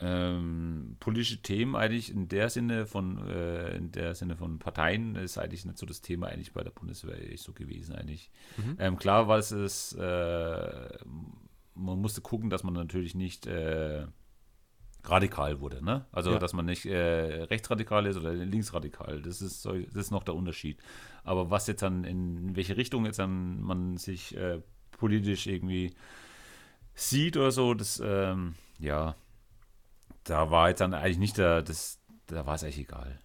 Ähm, 0.00 0.96
politische 1.00 1.42
Themen 1.42 1.74
eigentlich 1.74 2.10
in 2.10 2.28
der 2.28 2.50
Sinne 2.50 2.86
von 2.86 3.18
äh, 3.26 3.76
in 3.76 3.90
der 3.90 4.14
Sinne 4.14 4.36
von 4.36 4.58
Parteien 4.58 5.16
ist 5.16 5.38
eigentlich 5.38 5.64
nicht 5.64 5.78
so 5.78 5.86
das 5.86 6.02
Thema 6.02 6.28
eigentlich 6.28 6.52
bei 6.52 6.62
der 6.62 6.70
Bundeswehr 6.70 7.16
so 7.36 7.52
gewesen 7.52 7.94
eigentlich. 7.94 8.30
Mhm. 8.56 8.76
Ähm, 8.78 8.96
klar 8.96 9.26
war 9.26 9.38
es, 9.38 9.50
es 9.50 9.92
äh, 9.94 10.98
man 11.74 12.00
musste 12.00 12.20
gucken, 12.20 12.50
dass 12.50 12.62
man 12.62 12.74
natürlich 12.74 13.14
nicht 13.14 13.46
äh, 13.46 14.06
radikal 15.04 15.60
wurde. 15.60 15.84
Ne? 15.84 16.04
Also, 16.12 16.32
ja. 16.32 16.38
dass 16.38 16.52
man 16.52 16.66
nicht 16.66 16.86
äh, 16.86 17.42
rechtsradikal 17.44 18.06
ist 18.06 18.16
oder 18.16 18.32
linksradikal. 18.32 19.22
Das 19.22 19.40
ist, 19.40 19.62
so, 19.62 19.72
das 19.72 19.94
ist 19.94 20.10
noch 20.10 20.24
der 20.24 20.34
Unterschied. 20.34 20.78
Aber 21.24 21.50
was 21.50 21.66
jetzt 21.66 21.82
dann, 21.82 22.04
in 22.04 22.56
welche 22.56 22.76
Richtung 22.76 23.06
jetzt 23.06 23.18
dann 23.18 23.60
man 23.60 23.96
sich 23.96 24.36
äh, 24.36 24.60
politisch 24.92 25.46
irgendwie 25.46 25.94
sieht 26.94 27.36
oder 27.36 27.50
so, 27.50 27.74
das, 27.74 28.02
ähm, 28.04 28.54
ja, 28.78 29.14
da 30.28 30.50
war 30.50 30.68
jetzt 30.68 30.80
dann 30.80 30.94
eigentlich 30.94 31.18
nicht 31.18 31.38
der, 31.38 31.62
das, 31.62 32.00
da 32.26 32.46
war 32.46 32.54
es 32.54 32.62
eigentlich 32.62 32.80
egal. 32.80 33.18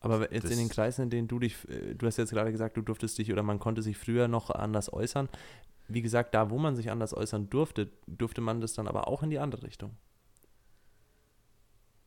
Aber 0.00 0.32
jetzt 0.32 0.44
das, 0.44 0.50
in 0.52 0.58
den 0.58 0.68
Kreisen, 0.68 1.02
in 1.02 1.10
denen 1.10 1.28
du 1.28 1.38
dich, 1.38 1.56
äh, 1.68 1.94
du 1.94 2.06
hast 2.06 2.18
jetzt 2.18 2.30
gerade 2.30 2.52
gesagt, 2.52 2.76
du 2.76 2.82
durftest 2.82 3.18
dich 3.18 3.32
oder 3.32 3.42
man 3.42 3.58
konnte 3.58 3.82
sich 3.82 3.96
früher 3.96 4.28
noch 4.28 4.50
anders 4.50 4.92
äußern. 4.92 5.28
Wie 5.88 6.02
gesagt, 6.02 6.34
da, 6.34 6.50
wo 6.50 6.58
man 6.58 6.76
sich 6.76 6.90
anders 6.90 7.14
äußern 7.14 7.50
durfte, 7.50 7.90
durfte 8.06 8.40
man 8.40 8.60
das 8.60 8.74
dann 8.74 8.88
aber 8.88 9.08
auch 9.08 9.22
in 9.22 9.30
die 9.30 9.38
andere 9.38 9.62
Richtung. 9.62 9.96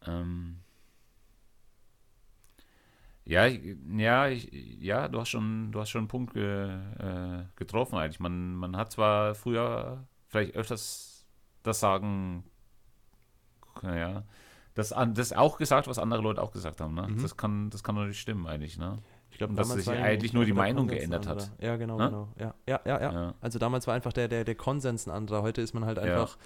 Ähm, 0.05 0.59
ja, 3.25 3.45
ja, 3.45 4.27
ich, 4.29 4.49
ja, 4.79 5.07
du 5.07 5.19
hast 5.19 5.29
schon, 5.29 5.71
du 5.71 5.79
hast 5.79 5.89
schon 5.89 6.01
einen 6.01 6.07
Punkt 6.07 6.33
ge, 6.33 6.69
äh, 6.99 7.43
getroffen 7.55 7.97
eigentlich. 7.97 8.19
Man, 8.19 8.55
man 8.55 8.77
hat 8.77 8.91
zwar 8.91 9.35
früher 9.35 10.07
vielleicht 10.27 10.55
öfters 10.55 11.27
das 11.63 11.79
sagen, 11.79 12.45
naja, 13.83 14.23
das, 14.75 14.93
das 15.13 15.33
auch 15.33 15.57
gesagt, 15.57 15.87
was 15.87 15.97
andere 15.97 16.21
Leute 16.21 16.41
auch 16.41 16.51
gesagt 16.51 16.81
haben. 16.81 16.93
Ne? 16.93 17.07
Mhm. 17.07 17.21
Das 17.21 17.35
kann, 17.35 17.69
das 17.69 17.83
kann 17.83 17.95
natürlich 17.95 18.19
stimmen 18.19 18.45
eigentlich. 18.45 18.77
Ne? 18.77 18.99
Ich 19.31 19.37
glaube, 19.37 19.55
dass 19.55 19.69
sich 19.69 19.89
eigentlich 19.89 20.33
nur 20.33 20.45
die 20.45 20.53
Meinung 20.53 20.87
geändert 20.87 21.27
hat. 21.27 21.51
Ja, 21.59 21.75
genau, 21.77 21.97
ne? 21.97 22.05
genau. 22.05 22.27
Ja, 22.39 22.53
ja, 22.67 22.79
ja, 22.85 23.01
ja, 23.01 23.11
ja. 23.11 23.33
Also 23.41 23.59
damals 23.59 23.87
war 23.87 23.95
einfach 23.95 24.13
der, 24.13 24.27
der, 24.27 24.43
der 24.43 24.55
Konsens 24.55 25.07
ein 25.07 25.11
anderer. 25.11 25.41
Heute 25.41 25.61
ist 25.61 25.73
man 25.73 25.85
halt 25.85 25.99
einfach. 25.99 26.37
Ja 26.37 26.43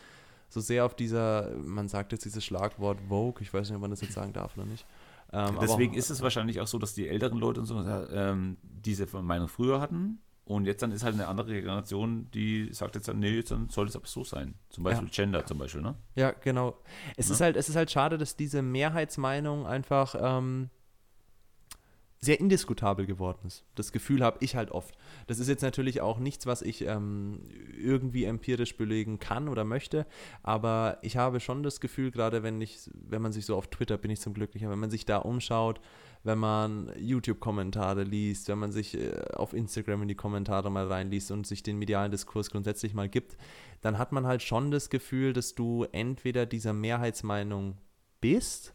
so 0.51 0.59
sehr 0.59 0.85
auf 0.85 0.95
dieser, 0.95 1.49
man 1.63 1.87
sagt 1.87 2.11
jetzt 2.11 2.25
dieses 2.25 2.43
Schlagwort 2.43 2.99
Vogue, 3.07 3.41
ich 3.41 3.53
weiß 3.53 3.69
nicht, 3.69 3.75
ob 3.75 3.81
man 3.81 3.89
das 3.89 4.01
jetzt 4.01 4.13
sagen 4.13 4.33
darf 4.33 4.57
oder 4.57 4.65
nicht. 4.65 4.85
Ähm, 5.31 5.57
Deswegen 5.61 5.91
aber, 5.91 5.99
ist 5.99 6.09
es 6.09 6.21
wahrscheinlich 6.21 6.59
auch 6.59 6.67
so, 6.67 6.77
dass 6.77 6.93
die 6.93 7.07
älteren 7.07 7.39
Leute 7.39 7.61
und 7.61 7.65
so 7.65 7.79
ähm, 7.79 8.57
diese 8.61 9.07
Meinung 9.21 9.47
früher 9.47 9.79
hatten 9.79 10.19
und 10.45 10.65
jetzt 10.65 10.81
dann 10.81 10.91
ist 10.91 11.03
halt 11.03 11.13
eine 11.13 11.27
andere 11.27 11.53
Generation, 11.61 12.29
die 12.31 12.73
sagt 12.73 12.95
jetzt 12.95 13.07
dann, 13.07 13.19
nee, 13.19 13.35
jetzt 13.35 13.51
dann 13.51 13.69
soll 13.69 13.87
es 13.87 13.95
aber 13.95 14.07
so 14.07 14.23
sein. 14.23 14.55
Zum 14.69 14.83
Beispiel 14.83 15.07
ja. 15.07 15.13
Gender 15.13 15.45
zum 15.45 15.57
Beispiel, 15.57 15.81
ne? 15.81 15.95
Ja, 16.15 16.31
genau. 16.31 16.77
Es, 17.15 17.29
ja? 17.29 17.35
Ist 17.35 17.41
halt, 17.41 17.55
es 17.55 17.69
ist 17.69 17.75
halt 17.75 17.91
schade, 17.91 18.17
dass 18.17 18.35
diese 18.35 18.61
Mehrheitsmeinung 18.61 19.67
einfach 19.67 20.15
ähm, 20.19 20.69
sehr 22.23 22.39
indiskutabel 22.39 23.07
geworden 23.07 23.47
ist. 23.47 23.65
Das 23.73 23.91
Gefühl 23.91 24.23
habe 24.23 24.37
ich 24.41 24.55
halt 24.55 24.71
oft. 24.71 24.95
Das 25.25 25.39
ist 25.39 25.47
jetzt 25.47 25.63
natürlich 25.63 26.01
auch 26.01 26.19
nichts, 26.19 26.45
was 26.45 26.61
ich 26.61 26.85
ähm, 26.85 27.41
irgendwie 27.75 28.25
empirisch 28.25 28.77
belegen 28.77 29.17
kann 29.19 29.47
oder 29.47 29.63
möchte, 29.63 30.05
aber 30.43 30.99
ich 31.01 31.17
habe 31.17 31.39
schon 31.39 31.63
das 31.63 31.79
Gefühl, 31.79 32.11
gerade 32.11 32.43
wenn 32.43 32.61
ich, 32.61 32.89
wenn 32.93 33.23
man 33.23 33.31
sich 33.31 33.47
so 33.47 33.55
auf 33.55 33.67
Twitter 33.69 33.97
bin 33.97 34.11
ich 34.11 34.21
zum 34.21 34.35
Glücklicher, 34.35 34.69
wenn 34.69 34.79
man 34.79 34.91
sich 34.91 35.05
da 35.05 35.17
umschaut, 35.17 35.81
wenn 36.23 36.37
man 36.37 36.91
YouTube-Kommentare 36.97 38.03
liest, 38.03 38.47
wenn 38.47 38.59
man 38.59 38.71
sich 38.71 38.97
äh, 38.97 39.11
auf 39.33 39.53
Instagram 39.53 40.03
in 40.03 40.07
die 40.07 40.15
Kommentare 40.15 40.69
mal 40.69 40.87
reinliest 40.87 41.31
und 41.31 41.47
sich 41.47 41.63
den 41.63 41.77
medialen 41.77 42.11
Diskurs 42.11 42.49
grundsätzlich 42.49 42.93
mal 42.93 43.09
gibt, 43.09 43.37
dann 43.81 43.97
hat 43.97 44.11
man 44.11 44.27
halt 44.27 44.43
schon 44.43 44.71
das 44.71 44.89
Gefühl, 44.89 45.33
dass 45.33 45.55
du 45.55 45.85
entweder 45.91 46.45
dieser 46.45 46.73
Mehrheitsmeinung 46.73 47.77
bist 48.19 48.73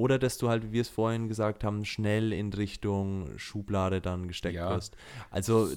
oder 0.00 0.18
dass 0.18 0.38
du 0.38 0.48
halt, 0.48 0.64
wie 0.64 0.72
wir 0.72 0.80
es 0.80 0.88
vorhin 0.88 1.28
gesagt 1.28 1.62
haben, 1.62 1.84
schnell 1.84 2.32
in 2.32 2.50
Richtung 2.54 3.28
Schublade 3.36 4.00
dann 4.00 4.28
gesteckt 4.28 4.56
ja. 4.56 4.70
wirst. 4.70 4.96
Also 5.30 5.68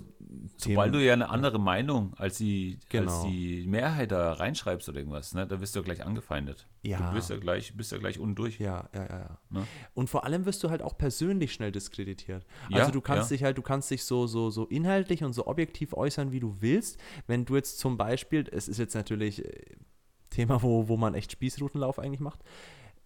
sobald 0.56 0.96
du 0.96 1.04
ja 1.04 1.12
eine 1.12 1.30
andere 1.30 1.60
Meinung 1.60 2.14
als 2.16 2.38
die, 2.38 2.80
genau. 2.88 3.12
als 3.12 3.24
die 3.30 3.66
Mehrheit 3.68 4.14
da 4.14 4.32
reinschreibst 4.32 4.88
oder 4.88 5.00
irgendwas, 5.00 5.34
ne, 5.34 5.46
da 5.46 5.60
wirst 5.60 5.76
du 5.76 5.82
ja 5.82 5.84
gleich 5.84 6.06
angefeindet. 6.06 6.70
Ja. 6.84 7.10
Du 7.10 7.16
bist 7.16 7.30
ja 7.30 7.36
gleich, 7.36 7.76
bist 7.76 7.92
ja 7.92 7.98
gleich 7.98 8.18
undurch. 8.18 8.60
Ja, 8.60 8.90
ja, 8.94 9.04
ja. 9.04 9.20
ja. 9.20 9.38
Ne? 9.50 9.68
Und 9.94 10.10
vor 10.10 10.24
allem 10.24 10.46
wirst 10.46 10.64
du 10.64 10.70
halt 10.70 10.82
auch 10.82 10.98
persönlich 10.98 11.52
schnell 11.52 11.74
diskreditiert. 11.74 12.46
Also 12.72 12.78
ja, 12.78 12.92
du 12.92 13.02
kannst 13.02 13.30
ja. 13.30 13.36
dich 13.36 13.44
halt, 13.44 13.58
du 13.58 13.62
kannst 13.62 13.92
dich 13.92 14.06
so, 14.06 14.26
so, 14.26 14.50
so 14.52 14.66
inhaltlich 14.68 15.26
und 15.26 15.34
so 15.34 15.48
objektiv 15.48 15.94
äußern, 15.94 16.32
wie 16.32 16.40
du 16.40 16.62
willst. 16.62 16.98
Wenn 17.28 17.44
du 17.44 17.58
jetzt 17.58 17.78
zum 17.78 17.98
Beispiel, 17.98 18.46
es 18.50 18.70
ist 18.70 18.78
jetzt 18.78 18.96
natürlich 18.96 19.44
äh, 19.44 19.52
Thema, 20.30 20.64
wo, 20.64 20.88
wo 20.88 20.96
man 20.96 21.14
echt 21.14 21.34
Spießrutenlauf 21.34 22.00
eigentlich 22.00 22.22
macht 22.22 22.40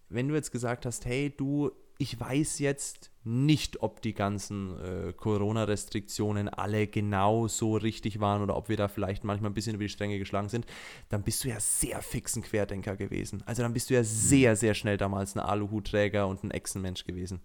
wenn 0.08 0.28
du 0.28 0.34
jetzt 0.34 0.52
gesagt 0.52 0.86
hast, 0.86 1.06
hey 1.06 1.32
du, 1.36 1.70
ich 1.98 2.18
weiß 2.18 2.60
jetzt 2.60 3.10
nicht, 3.24 3.82
ob 3.82 4.00
die 4.00 4.14
ganzen 4.14 4.78
äh, 4.80 5.12
Corona-Restriktionen 5.12 6.48
alle 6.48 6.86
genau 6.86 7.48
so 7.48 7.76
richtig 7.76 8.20
waren 8.20 8.40
oder 8.40 8.56
ob 8.56 8.68
wir 8.68 8.76
da 8.76 8.88
vielleicht 8.88 9.24
manchmal 9.24 9.50
ein 9.50 9.54
bisschen 9.54 9.74
über 9.74 9.84
die 9.84 9.90
Stränge 9.90 10.18
geschlagen 10.18 10.48
sind, 10.48 10.64
dann 11.08 11.22
bist 11.22 11.44
du 11.44 11.48
ja 11.48 11.60
sehr 11.60 12.00
fix 12.00 12.36
ein 12.36 12.42
Querdenker 12.42 12.96
gewesen. 12.96 13.42
Also 13.44 13.62
dann 13.62 13.74
bist 13.74 13.90
du 13.90 13.94
ja 13.94 14.04
sehr, 14.04 14.56
sehr 14.56 14.74
schnell 14.74 14.96
damals 14.96 15.36
ein 15.36 15.40
Aluhutträger 15.40 16.26
und 16.26 16.42
ein 16.44 16.52
Echsenmensch 16.52 17.04
gewesen. 17.04 17.40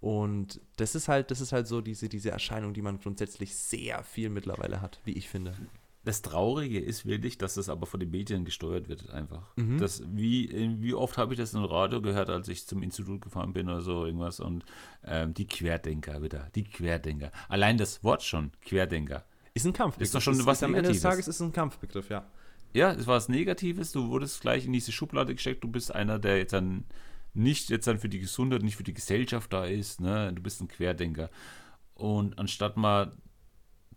Und 0.00 0.60
das 0.76 0.94
ist 0.94 1.06
halt, 1.06 1.30
das 1.30 1.40
ist 1.40 1.52
halt 1.52 1.68
so 1.68 1.82
diese, 1.82 2.08
diese 2.08 2.30
Erscheinung, 2.30 2.74
die 2.74 2.82
man 2.82 2.98
grundsätzlich 2.98 3.54
sehr 3.54 4.02
viel 4.02 4.30
mittlerweile 4.30 4.80
hat, 4.80 5.00
wie 5.04 5.12
ich 5.12 5.28
finde. 5.28 5.54
Das 6.08 6.22
Traurige 6.22 6.80
ist 6.80 7.04
wirklich, 7.04 7.36
dass 7.36 7.52
das 7.52 7.68
aber 7.68 7.84
von 7.84 8.00
den 8.00 8.10
Medien 8.10 8.46
gesteuert 8.46 8.88
wird, 8.88 9.10
einfach. 9.10 9.42
Mhm. 9.56 9.76
Das, 9.76 10.02
wie, 10.06 10.48
wie 10.80 10.94
oft 10.94 11.18
habe 11.18 11.34
ich 11.34 11.38
das 11.38 11.52
im 11.52 11.62
Radio 11.64 12.00
gehört, 12.00 12.30
als 12.30 12.48
ich 12.48 12.66
zum 12.66 12.82
Institut 12.82 13.20
gefahren 13.20 13.52
bin 13.52 13.68
oder 13.68 13.82
so, 13.82 14.06
irgendwas. 14.06 14.40
Und 14.40 14.64
ähm, 15.04 15.34
die 15.34 15.46
Querdenker 15.46 16.22
wieder, 16.22 16.48
die 16.54 16.64
Querdenker. 16.64 17.30
Allein 17.50 17.76
das 17.76 18.02
Wort 18.02 18.22
schon, 18.22 18.52
Querdenker. 18.62 19.26
Ist 19.52 19.66
ein 19.66 19.74
Kampf. 19.74 20.00
Ist 20.00 20.14
doch 20.14 20.22
schon 20.22 20.32
ist, 20.32 20.46
was 20.46 20.56
ist 20.56 20.62
Am 20.62 20.74
Ende 20.76 20.88
des 20.88 21.02
Tages 21.02 21.28
ist 21.28 21.34
es 21.34 21.42
ein 21.42 21.52
Kampfbegriff, 21.52 22.08
ja. 22.08 22.24
Ja, 22.72 22.92
es 22.92 23.06
war 23.06 23.16
was 23.16 23.28
Negatives. 23.28 23.92
Du 23.92 24.08
wurdest 24.08 24.40
gleich 24.40 24.64
in 24.64 24.72
diese 24.72 24.92
Schublade 24.92 25.34
gesteckt. 25.34 25.62
Du 25.62 25.68
bist 25.68 25.94
einer, 25.94 26.18
der 26.18 26.38
jetzt 26.38 26.54
dann 26.54 26.86
nicht 27.34 27.68
jetzt 27.68 27.86
dann 27.86 27.98
für 27.98 28.08
die 28.08 28.20
Gesundheit, 28.20 28.62
nicht 28.62 28.76
für 28.76 28.82
die 28.82 28.94
Gesellschaft 28.94 29.52
da 29.52 29.66
ist. 29.66 30.00
Ne? 30.00 30.32
Du 30.32 30.40
bist 30.40 30.62
ein 30.62 30.68
Querdenker. 30.68 31.28
Und 31.92 32.38
anstatt 32.38 32.78
mal 32.78 33.12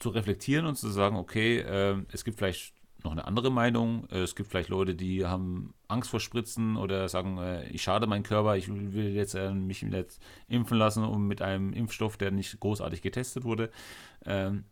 zu 0.02 0.10
reflektieren 0.10 0.66
und 0.66 0.76
zu 0.76 0.90
sagen, 0.90 1.16
okay, 1.16 1.60
äh, 1.60 1.96
es 2.12 2.24
gibt 2.24 2.38
vielleicht 2.38 2.74
noch 3.04 3.12
eine 3.12 3.26
andere 3.26 3.52
Meinung. 3.52 4.08
Äh, 4.12 4.20
es 4.20 4.36
gibt 4.36 4.50
vielleicht 4.50 4.70
Leute, 4.70 4.96
die 4.96 5.26
haben 5.26 5.74
Angst 5.88 6.10
vor 6.10 6.20
Spritzen 6.20 6.78
oder 6.78 7.08
sagen, 7.10 7.38
äh, 7.38 7.68
ich 7.70 7.82
schade 7.82 8.08
meinen 8.08 8.24
Körper, 8.24 8.56
ich 8.56 8.68
will 8.70 9.10
jetzt 9.10 9.36
äh, 9.36 9.54
mich 9.54 9.82
jetzt 9.82 10.22
impfen 10.48 10.78
lassen 10.78 11.04
und 11.04 11.28
mit 11.28 11.42
einem 11.42 11.74
Impfstoff, 11.74 12.18
der 12.18 12.32
nicht 12.32 12.60
großartig 12.60 13.02
getestet 13.02 13.44
wurde. 13.44 13.72
Ähm, 14.26 14.66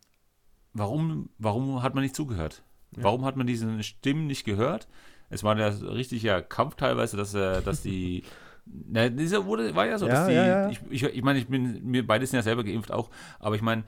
warum, 0.73 1.29
warum 1.37 1.81
hat 1.81 1.95
man 1.95 2.03
nicht 2.03 2.15
zugehört? 2.15 2.63
Ja. 2.95 3.03
Warum 3.03 3.25
hat 3.25 3.35
man 3.35 3.47
diese 3.47 3.81
Stimmen 3.83 4.27
nicht 4.27 4.45
gehört? 4.45 4.87
Es 5.29 5.43
war 5.43 5.57
ja 5.57 5.67
richtiger 5.67 6.41
Kampf 6.41 6.75
teilweise, 6.75 7.17
dass, 7.17 7.33
äh, 7.33 7.61
dass 7.61 7.81
die 7.81 8.23
Na, 8.65 9.09
dieser 9.09 9.45
wurde, 9.45 9.73
war 9.75 9.87
ja 9.87 9.97
so, 9.97 10.07
ja, 10.07 10.13
dass 10.13 10.27
die, 10.27 10.33
ja, 10.33 10.47
ja. 10.47 10.69
ich, 10.69 10.79
ich, 10.89 11.03
ich 11.03 11.23
meine, 11.23 11.39
ich 11.39 11.47
bin, 11.47 11.83
mir 11.83 12.05
beide 12.05 12.25
sind 12.25 12.37
ja 12.37 12.43
selber 12.43 12.63
geimpft 12.63 12.91
auch, 12.91 13.09
aber 13.39 13.55
ich 13.55 13.63
meine, 13.63 13.83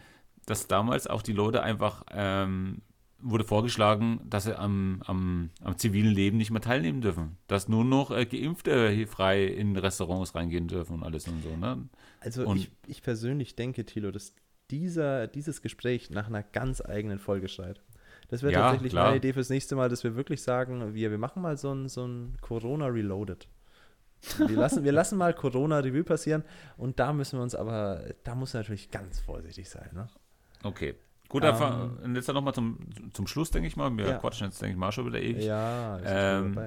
dass 0.52 0.68
damals 0.68 1.08
auch 1.08 1.22
die 1.22 1.32
Leute 1.32 1.64
einfach 1.64 2.04
ähm, 2.12 2.82
wurde 3.22 3.46
vorgeschlagen, 3.46 4.20
dass 4.30 4.44
sie 4.44 4.58
am, 4.58 5.02
am, 5.06 5.50
am, 5.64 5.78
zivilen 5.78 6.12
Leben 6.14 6.38
nicht 6.38 6.52
mehr 6.52 6.60
teilnehmen 6.60 7.00
dürfen. 7.00 7.38
Dass 7.48 7.70
nur 7.70 7.86
noch 7.86 8.12
äh, 8.12 8.26
Geimpfte 8.26 8.90
hier 8.90 9.08
frei 9.08 9.46
in 9.46 9.78
Restaurants 9.78 10.36
reingehen 10.36 10.68
dürfen 10.68 10.98
und 10.98 11.04
alles 11.04 11.26
und 11.30 11.42
so. 11.42 11.56
Ne? 11.56 11.88
Also 12.20 12.46
und 12.46 12.58
ich, 12.58 12.72
ich 12.86 13.02
persönlich 13.02 13.56
denke, 13.56 13.86
Thilo, 13.86 14.12
dass 14.12 14.36
dieser, 14.72 15.28
dieses 15.28 15.62
Gespräch 15.62 16.10
nach 16.10 16.28
einer 16.28 16.44
ganz 16.44 16.82
eigenen 16.82 17.20
Folge 17.20 17.48
schreit. 17.48 17.82
Das 18.28 18.44
wäre 18.44 18.52
ja, 18.52 18.62
tatsächlich 18.64 18.92
klar. 18.92 19.06
meine 19.06 19.18
Idee 19.18 19.32
fürs 19.32 19.50
nächste 19.50 19.76
Mal, 19.78 19.88
dass 19.88 20.04
wir 20.04 20.18
wirklich 20.18 20.42
sagen, 20.42 20.94
wir, 20.94 21.12
wir 21.12 21.18
machen 21.18 21.42
mal 21.42 21.58
so 21.58 21.74
ein, 21.74 21.88
so 21.88 22.06
ein 22.06 22.38
Corona 22.42 22.88
Reloaded. 22.88 23.48
Wir 24.38 24.58
lassen, 24.58 24.84
wir 24.84 24.92
lassen 24.92 25.18
mal 25.18 25.34
Corona 25.34 25.80
Revue 25.80 26.04
passieren 26.04 26.44
und 26.78 27.00
da 27.00 27.12
müssen 27.12 27.40
wir 27.40 27.44
uns 27.44 27.56
aber, 27.56 28.04
da 28.24 28.36
muss 28.36 28.54
natürlich 28.54 28.92
ganz 28.92 29.20
vorsichtig 29.20 29.70
sein. 29.70 29.90
Ne? 29.94 30.08
Okay. 30.64 30.96
Gut, 31.30 31.44
um, 31.46 32.00
ähm, 32.04 32.16
jetzt 32.16 32.28
nochmal 32.28 32.54
zum, 32.54 32.78
zum 33.14 33.26
Schluss, 33.26 33.52
denke 33.52 33.68
ich 33.68 33.78
mal. 33.78 33.96
Wir 33.96 34.06
ja. 34.06 34.18
quatschen 34.18 34.48
jetzt, 34.48 34.62
denke 34.62 34.74
ich 34.74 34.78
mal, 34.78 34.92
schon 34.92 35.06
wieder 35.06 35.22
ewig. 35.22 35.46
Ja, 35.46 36.00
ähm, 36.04 36.60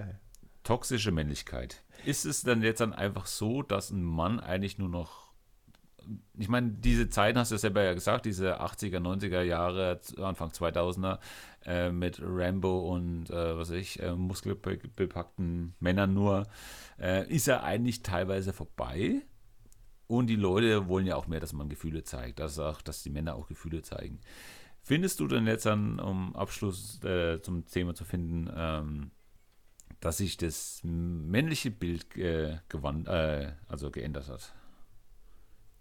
toxische 0.63 1.13
Männlichkeit. 1.13 1.83
Ist 2.07 2.25
es 2.25 2.43
denn 2.43 2.63
jetzt 2.63 2.81
dann 2.81 2.95
einfach 2.95 3.27
so, 3.27 3.63
dass 3.63 3.91
ein 3.91 4.03
Mann 4.03 4.41
eigentlich 4.41 4.79
nur 4.79 4.89
noch 4.89 5.25
ich 6.37 6.49
meine, 6.49 6.71
diese 6.71 7.09
Zeiten 7.09 7.39
hast 7.39 7.51
du 7.51 7.55
ja 7.55 7.59
selber 7.59 7.83
ja 7.83 7.95
gesagt, 7.95 8.27
diese 8.27 8.61
80er, 8.61 8.99
90er 8.99 9.43
Jahre, 9.43 10.01
Anfang 10.19 10.51
2000er 10.51 11.19
äh, 11.65 11.91
mit 11.91 12.21
Rambo 12.23 12.93
und 12.93 13.31
äh, 13.31 13.57
was 13.57 13.71
weiß 13.71 13.77
ich, 13.77 14.03
äh, 14.03 14.15
muskelbepackten 14.15 15.75
Männern 15.81 16.15
nur, 16.15 16.47
äh, 17.01 17.27
ist 17.29 17.47
ja 17.47 17.63
eigentlich 17.63 18.03
teilweise 18.03 18.53
vorbei. 18.53 19.23
Und 20.07 20.27
die 20.27 20.37
Leute 20.37 20.89
wollen 20.89 21.07
ja 21.07 21.17
auch 21.17 21.27
mehr, 21.27 21.41
dass 21.41 21.53
man 21.53 21.69
Gefühle 21.69 22.05
zeigt, 22.05 22.39
dass, 22.39 22.59
auch, 22.59 22.83
dass 22.83 23.03
die 23.03 23.11
Männer 23.11 23.35
auch 23.35 23.47
Gefühle 23.47 23.83
zeigen. 23.83 24.21
Findest 24.83 25.19
du 25.21 25.27
denn 25.27 25.47
jetzt 25.47 25.65
dann, 25.65 25.99
um 25.99 26.37
Abschluss 26.37 27.03
äh, 27.05 27.41
zum 27.41 27.65
Thema 27.67 27.95
zu 27.95 28.05
finden, 28.05 28.51
ähm, 28.55 29.11
dass 30.01 30.19
sich 30.19 30.37
das 30.37 30.81
männliche 30.85 31.71
Bild 31.71 32.15
äh, 32.17 32.59
gewandt, 32.69 33.09
äh, 33.09 33.53
also 33.67 33.91
geändert 33.91 34.29
hat? 34.29 34.55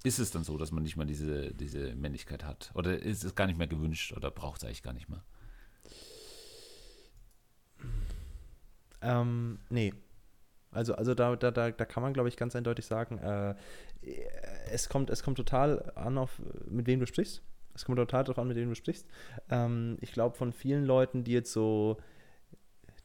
Ist 0.06 0.20
es 0.20 0.32
dann 0.32 0.46
so, 0.46 0.58
dass 0.58 0.72
man 0.72 0.84
nicht 0.84 0.96
mehr 0.96 1.06
diese, 1.06 1.54
diese 1.54 1.96
Männlichkeit 1.96 2.46
hat? 2.46 2.72
Oder 2.76 2.98
ist 3.00 3.26
es 3.26 3.36
gar 3.36 3.48
nicht 3.48 3.58
mehr 3.58 3.68
gewünscht 3.68 4.14
oder 4.14 4.32
braucht 4.32 4.62
es 4.62 4.66
eigentlich 4.66 4.84
gar 4.84 4.94
nicht 4.94 5.10
mehr? 5.10 5.24
Ähm, 9.02 9.60
nee, 9.70 9.94
also, 10.74 10.96
also 10.96 11.14
da, 11.14 11.36
da, 11.36 11.52
da, 11.52 11.72
da 11.72 11.86
kann 11.86 12.04
man, 12.04 12.14
glaube 12.14 12.30
ich, 12.30 12.38
ganz 12.38 12.56
eindeutig 12.56 12.86
sagen, 12.86 13.18
äh, 13.20 13.56
es, 14.72 14.90
kommt, 14.90 15.10
es 15.10 15.24
kommt 15.24 15.38
total 15.38 15.92
an, 15.96 16.18
auf, 16.18 16.42
mit 16.68 16.88
wem 16.88 17.00
du 17.00 17.08
sprichst. 17.08 17.42
Es 17.76 17.86
kommt 17.86 17.98
total 17.98 18.24
darauf 18.24 18.40
an, 18.40 18.48
mit 18.48 18.58
wem 18.58 18.70
du 18.70 18.76
sprichst. 18.76 19.08
Ähm, 19.50 19.98
ich 20.02 20.12
glaube, 20.12 20.36
von 20.36 20.54
vielen 20.54 20.86
Leuten, 20.86 21.24
die 21.24 21.32
jetzt 21.32 21.52
so 21.52 21.98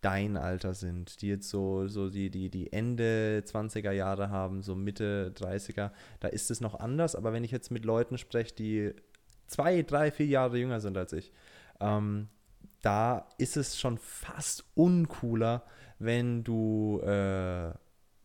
dein 0.00 0.36
Alter 0.36 0.74
sind, 0.74 1.22
die 1.22 1.28
jetzt 1.28 1.48
so, 1.48 1.88
so 1.88 2.08
die, 2.08 2.30
die, 2.30 2.50
die 2.50 2.72
Ende 2.72 3.42
20er 3.44 3.90
Jahre 3.90 4.30
haben, 4.30 4.62
so 4.62 4.74
Mitte 4.74 5.32
30er, 5.36 5.90
da 6.20 6.28
ist 6.28 6.50
es 6.50 6.60
noch 6.60 6.78
anders. 6.78 7.16
Aber 7.16 7.32
wenn 7.32 7.44
ich 7.44 7.50
jetzt 7.50 7.70
mit 7.70 7.84
Leuten 7.84 8.18
spreche, 8.18 8.54
die 8.54 8.94
zwei, 9.46 9.82
drei, 9.82 10.10
vier 10.10 10.26
Jahre 10.26 10.58
jünger 10.58 10.80
sind 10.80 10.96
als 10.96 11.12
ich, 11.12 11.32
ähm, 11.80 12.28
da 12.82 13.26
ist 13.38 13.56
es 13.56 13.78
schon 13.78 13.98
fast 13.98 14.64
uncooler, 14.74 15.64
wenn 15.98 16.44
du, 16.44 17.00
äh, 17.00 17.72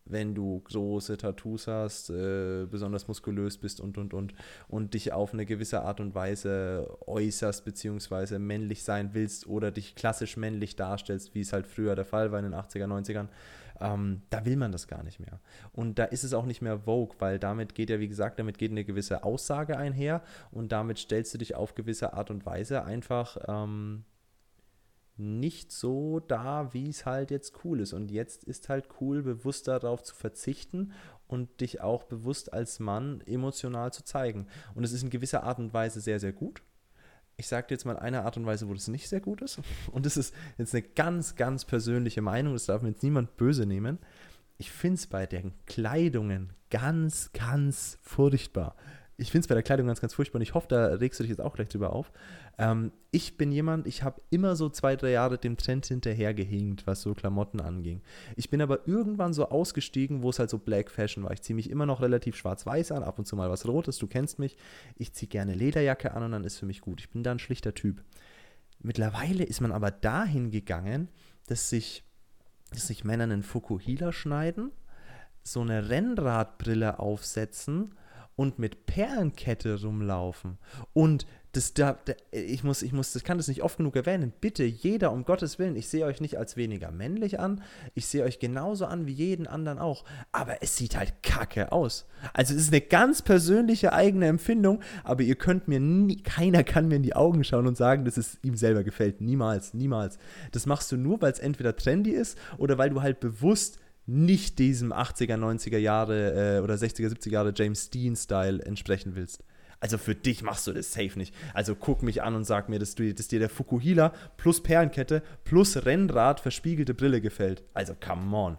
wenn 0.06 0.34
du 0.34 0.60
große 0.60 1.16
Tattoos 1.16 1.66
hast, 1.66 2.10
äh, 2.10 2.66
besonders 2.70 3.08
muskulös 3.08 3.56
bist 3.58 3.80
und, 3.80 3.96
und, 3.96 4.12
und, 4.12 4.34
und 4.68 4.94
dich 4.94 5.12
auf 5.12 5.32
eine 5.32 5.46
gewisse 5.46 5.82
Art 5.82 6.00
und 6.00 6.14
Weise 6.14 6.98
äußerst, 7.06 7.64
beziehungsweise 7.64 8.38
männlich 8.38 8.84
sein 8.84 9.10
willst 9.14 9.46
oder 9.46 9.70
dich 9.70 9.94
klassisch 9.94 10.36
männlich 10.36 10.76
darstellst, 10.76 11.34
wie 11.34 11.40
es 11.40 11.52
halt 11.52 11.66
früher 11.66 11.94
der 11.94 12.04
Fall 12.04 12.32
war 12.32 12.38
in 12.38 12.50
den 12.50 12.54
80er, 12.54 12.86
90ern, 12.86 13.28
ähm, 13.80 14.22
da 14.30 14.44
will 14.44 14.56
man 14.56 14.72
das 14.72 14.86
gar 14.86 15.02
nicht 15.02 15.20
mehr. 15.20 15.40
Und 15.72 15.98
da 15.98 16.04
ist 16.04 16.22
es 16.22 16.34
auch 16.34 16.46
nicht 16.46 16.62
mehr 16.62 16.80
Vogue, 16.80 17.16
weil 17.18 17.38
damit 17.38 17.74
geht 17.74 17.90
ja, 17.90 17.98
wie 17.98 18.08
gesagt, 18.08 18.38
damit 18.38 18.58
geht 18.58 18.70
eine 18.70 18.84
gewisse 18.84 19.24
Aussage 19.24 19.76
einher 19.76 20.22
und 20.50 20.70
damit 20.70 20.98
stellst 20.98 21.34
du 21.34 21.38
dich 21.38 21.54
auf 21.54 21.74
gewisse 21.74 22.12
Art 22.12 22.30
und 22.30 22.46
Weise 22.46 22.84
einfach 22.84 23.36
ähm, 23.48 24.04
nicht 25.16 25.70
so 25.70 26.20
da, 26.20 26.72
wie 26.72 26.88
es 26.88 27.06
halt 27.06 27.30
jetzt 27.30 27.64
cool 27.64 27.80
ist. 27.80 27.92
Und 27.92 28.10
jetzt 28.10 28.44
ist 28.44 28.68
halt 28.68 28.88
cool, 29.00 29.22
bewusst 29.22 29.68
darauf 29.68 30.02
zu 30.02 30.14
verzichten 30.14 30.92
und 31.26 31.60
dich 31.60 31.80
auch 31.80 32.04
bewusst 32.04 32.52
als 32.52 32.80
Mann 32.80 33.20
emotional 33.26 33.92
zu 33.92 34.04
zeigen. 34.04 34.46
Und 34.74 34.84
es 34.84 34.92
ist 34.92 35.02
in 35.02 35.10
gewisser 35.10 35.44
Art 35.44 35.58
und 35.58 35.72
Weise 35.72 36.00
sehr, 36.00 36.20
sehr 36.20 36.32
gut. 36.32 36.62
Ich 37.36 37.48
sage 37.48 37.66
dir 37.66 37.74
jetzt 37.74 37.84
mal 37.84 37.98
eine 37.98 38.22
Art 38.22 38.36
und 38.36 38.46
Weise, 38.46 38.68
wo 38.68 38.74
das 38.74 38.88
nicht 38.88 39.08
sehr 39.08 39.20
gut 39.20 39.42
ist. 39.42 39.60
Und 39.90 40.06
das 40.06 40.16
ist 40.16 40.32
jetzt 40.56 40.72
eine 40.72 40.82
ganz, 40.82 41.34
ganz 41.34 41.64
persönliche 41.64 42.22
Meinung. 42.22 42.52
Das 42.52 42.66
darf 42.66 42.80
mir 42.80 42.90
jetzt 42.90 43.02
niemand 43.02 43.36
böse 43.36 43.66
nehmen. 43.66 43.98
Ich 44.56 44.70
finde 44.70 44.94
es 44.94 45.08
bei 45.08 45.26
den 45.26 45.52
Kleidungen 45.66 46.52
ganz, 46.70 47.32
ganz 47.32 47.98
furchtbar, 48.02 48.76
ich 49.16 49.30
finde 49.30 49.44
es 49.44 49.48
bei 49.48 49.54
der 49.54 49.62
Kleidung 49.62 49.86
ganz, 49.86 50.00
ganz 50.00 50.14
furchtbar 50.14 50.38
und 50.38 50.42
ich 50.42 50.54
hoffe, 50.54 50.66
da 50.68 50.86
regst 50.86 51.20
du 51.20 51.24
dich 51.24 51.30
jetzt 51.30 51.40
auch 51.40 51.54
gleich 51.54 51.68
drüber 51.68 51.92
auf. 51.92 52.10
Ähm, 52.58 52.90
ich 53.12 53.36
bin 53.36 53.52
jemand, 53.52 53.86
ich 53.86 54.02
habe 54.02 54.20
immer 54.30 54.56
so 54.56 54.68
zwei, 54.68 54.96
drei 54.96 55.10
Jahre 55.10 55.38
dem 55.38 55.56
Trend 55.56 55.86
hinterhergehinkt, 55.86 56.86
was 56.86 57.02
so 57.02 57.14
Klamotten 57.14 57.60
anging. 57.60 58.02
Ich 58.34 58.50
bin 58.50 58.60
aber 58.60 58.88
irgendwann 58.88 59.32
so 59.32 59.48
ausgestiegen, 59.48 60.22
wo 60.22 60.30
es 60.30 60.40
halt 60.40 60.50
so 60.50 60.58
Black 60.58 60.90
Fashion 60.90 61.22
war. 61.22 61.32
Ich 61.32 61.42
ziehe 61.42 61.54
mich 61.54 61.70
immer 61.70 61.86
noch 61.86 62.00
relativ 62.02 62.36
schwarz-weiß 62.36 62.90
an, 62.90 63.04
ab 63.04 63.18
und 63.18 63.26
zu 63.26 63.36
mal 63.36 63.50
was 63.50 63.68
Rotes, 63.68 63.98
du 63.98 64.08
kennst 64.08 64.40
mich. 64.40 64.56
Ich 64.96 65.12
ziehe 65.12 65.28
gerne 65.28 65.54
Lederjacke 65.54 66.12
an 66.12 66.24
und 66.24 66.32
dann 66.32 66.44
ist 66.44 66.58
für 66.58 66.66
mich 66.66 66.80
gut. 66.80 67.00
Ich 67.00 67.10
bin 67.10 67.22
da 67.22 67.30
ein 67.30 67.38
schlichter 67.38 67.74
Typ. 67.74 68.02
Mittlerweile 68.80 69.44
ist 69.44 69.60
man 69.60 69.70
aber 69.70 69.92
dahin 69.92 70.50
gegangen, 70.50 71.08
dass 71.46 71.70
sich, 71.70 72.02
dass 72.70 72.88
sich 72.88 73.04
Männer 73.04 73.24
einen 73.24 73.44
Fukuhila 73.44 74.12
schneiden, 74.12 74.72
so 75.44 75.60
eine 75.60 75.88
Rennradbrille 75.88 76.98
aufsetzen 76.98 77.94
und 78.36 78.58
mit 78.58 78.86
Perlenkette 78.86 79.80
rumlaufen. 79.80 80.58
Und 80.92 81.26
das 81.56 81.72
da, 81.72 81.96
ich 82.32 82.64
muss, 82.64 82.82
ich 82.82 82.92
muss, 82.92 83.12
das 83.12 83.22
kann 83.22 83.36
das 83.36 83.48
nicht 83.48 83.62
oft 83.62 83.76
genug 83.76 83.94
erwähnen. 83.96 84.32
Bitte, 84.40 84.64
jeder, 84.64 85.12
um 85.12 85.24
Gottes 85.24 85.58
Willen, 85.58 85.76
ich 85.76 85.88
sehe 85.88 86.04
euch 86.04 86.20
nicht 86.20 86.36
als 86.36 86.56
weniger 86.56 86.90
männlich 86.90 87.38
an. 87.38 87.62
Ich 87.94 88.06
sehe 88.06 88.24
euch 88.24 88.38
genauso 88.38 88.86
an 88.86 89.06
wie 89.06 89.12
jeden 89.12 89.46
anderen 89.46 89.78
auch. 89.78 90.04
Aber 90.32 90.62
es 90.62 90.76
sieht 90.76 90.96
halt 90.96 91.22
kacke 91.22 91.70
aus. 91.70 92.06
Also 92.32 92.54
es 92.54 92.62
ist 92.62 92.72
eine 92.72 92.80
ganz 92.80 93.22
persönliche 93.22 93.92
eigene 93.92 94.26
Empfindung, 94.26 94.80
aber 95.04 95.22
ihr 95.22 95.36
könnt 95.36 95.68
mir 95.68 95.80
nie, 95.80 96.16
keiner 96.22 96.64
kann 96.64 96.88
mir 96.88 96.96
in 96.96 97.02
die 97.02 97.16
Augen 97.16 97.44
schauen 97.44 97.66
und 97.66 97.76
sagen, 97.76 98.04
dass 98.04 98.16
es 98.16 98.38
ihm 98.42 98.56
selber 98.56 98.82
gefällt. 98.82 99.20
Niemals, 99.20 99.74
niemals. 99.74 100.18
Das 100.52 100.66
machst 100.66 100.90
du 100.90 100.96
nur, 100.96 101.22
weil 101.22 101.32
es 101.32 101.38
entweder 101.38 101.76
trendy 101.76 102.10
ist 102.10 102.36
oder 102.58 102.78
weil 102.78 102.90
du 102.90 103.00
halt 103.00 103.20
bewusst 103.20 103.78
nicht 104.06 104.58
diesem 104.58 104.92
80er, 104.92 105.36
90er 105.36 105.78
Jahre 105.78 106.58
äh, 106.58 106.60
oder 106.60 106.74
60er, 106.74 107.08
70er 107.08 107.30
Jahre 107.30 107.52
James 107.54 107.90
Dean-Style 107.90 108.62
entsprechen 108.64 109.14
willst. 109.14 109.42
Also 109.80 109.98
für 109.98 110.14
dich 110.14 110.42
machst 110.42 110.66
du 110.66 110.72
das 110.72 110.92
safe 110.92 111.18
nicht. 111.18 111.34
Also 111.52 111.74
guck 111.74 112.02
mich 112.02 112.22
an 112.22 112.34
und 112.34 112.44
sag 112.44 112.68
mir, 112.68 112.78
dass, 112.78 112.94
du, 112.94 113.12
dass 113.12 113.28
dir 113.28 113.38
der 113.38 113.50
Fukuhila 113.50 114.14
plus 114.36 114.62
Perlenkette 114.62 115.22
plus 115.44 115.84
Rennrad 115.84 116.40
verspiegelte 116.40 116.94
Brille 116.94 117.20
gefällt. 117.20 117.62
Also 117.74 117.94
come 117.94 118.34
on. 118.34 118.58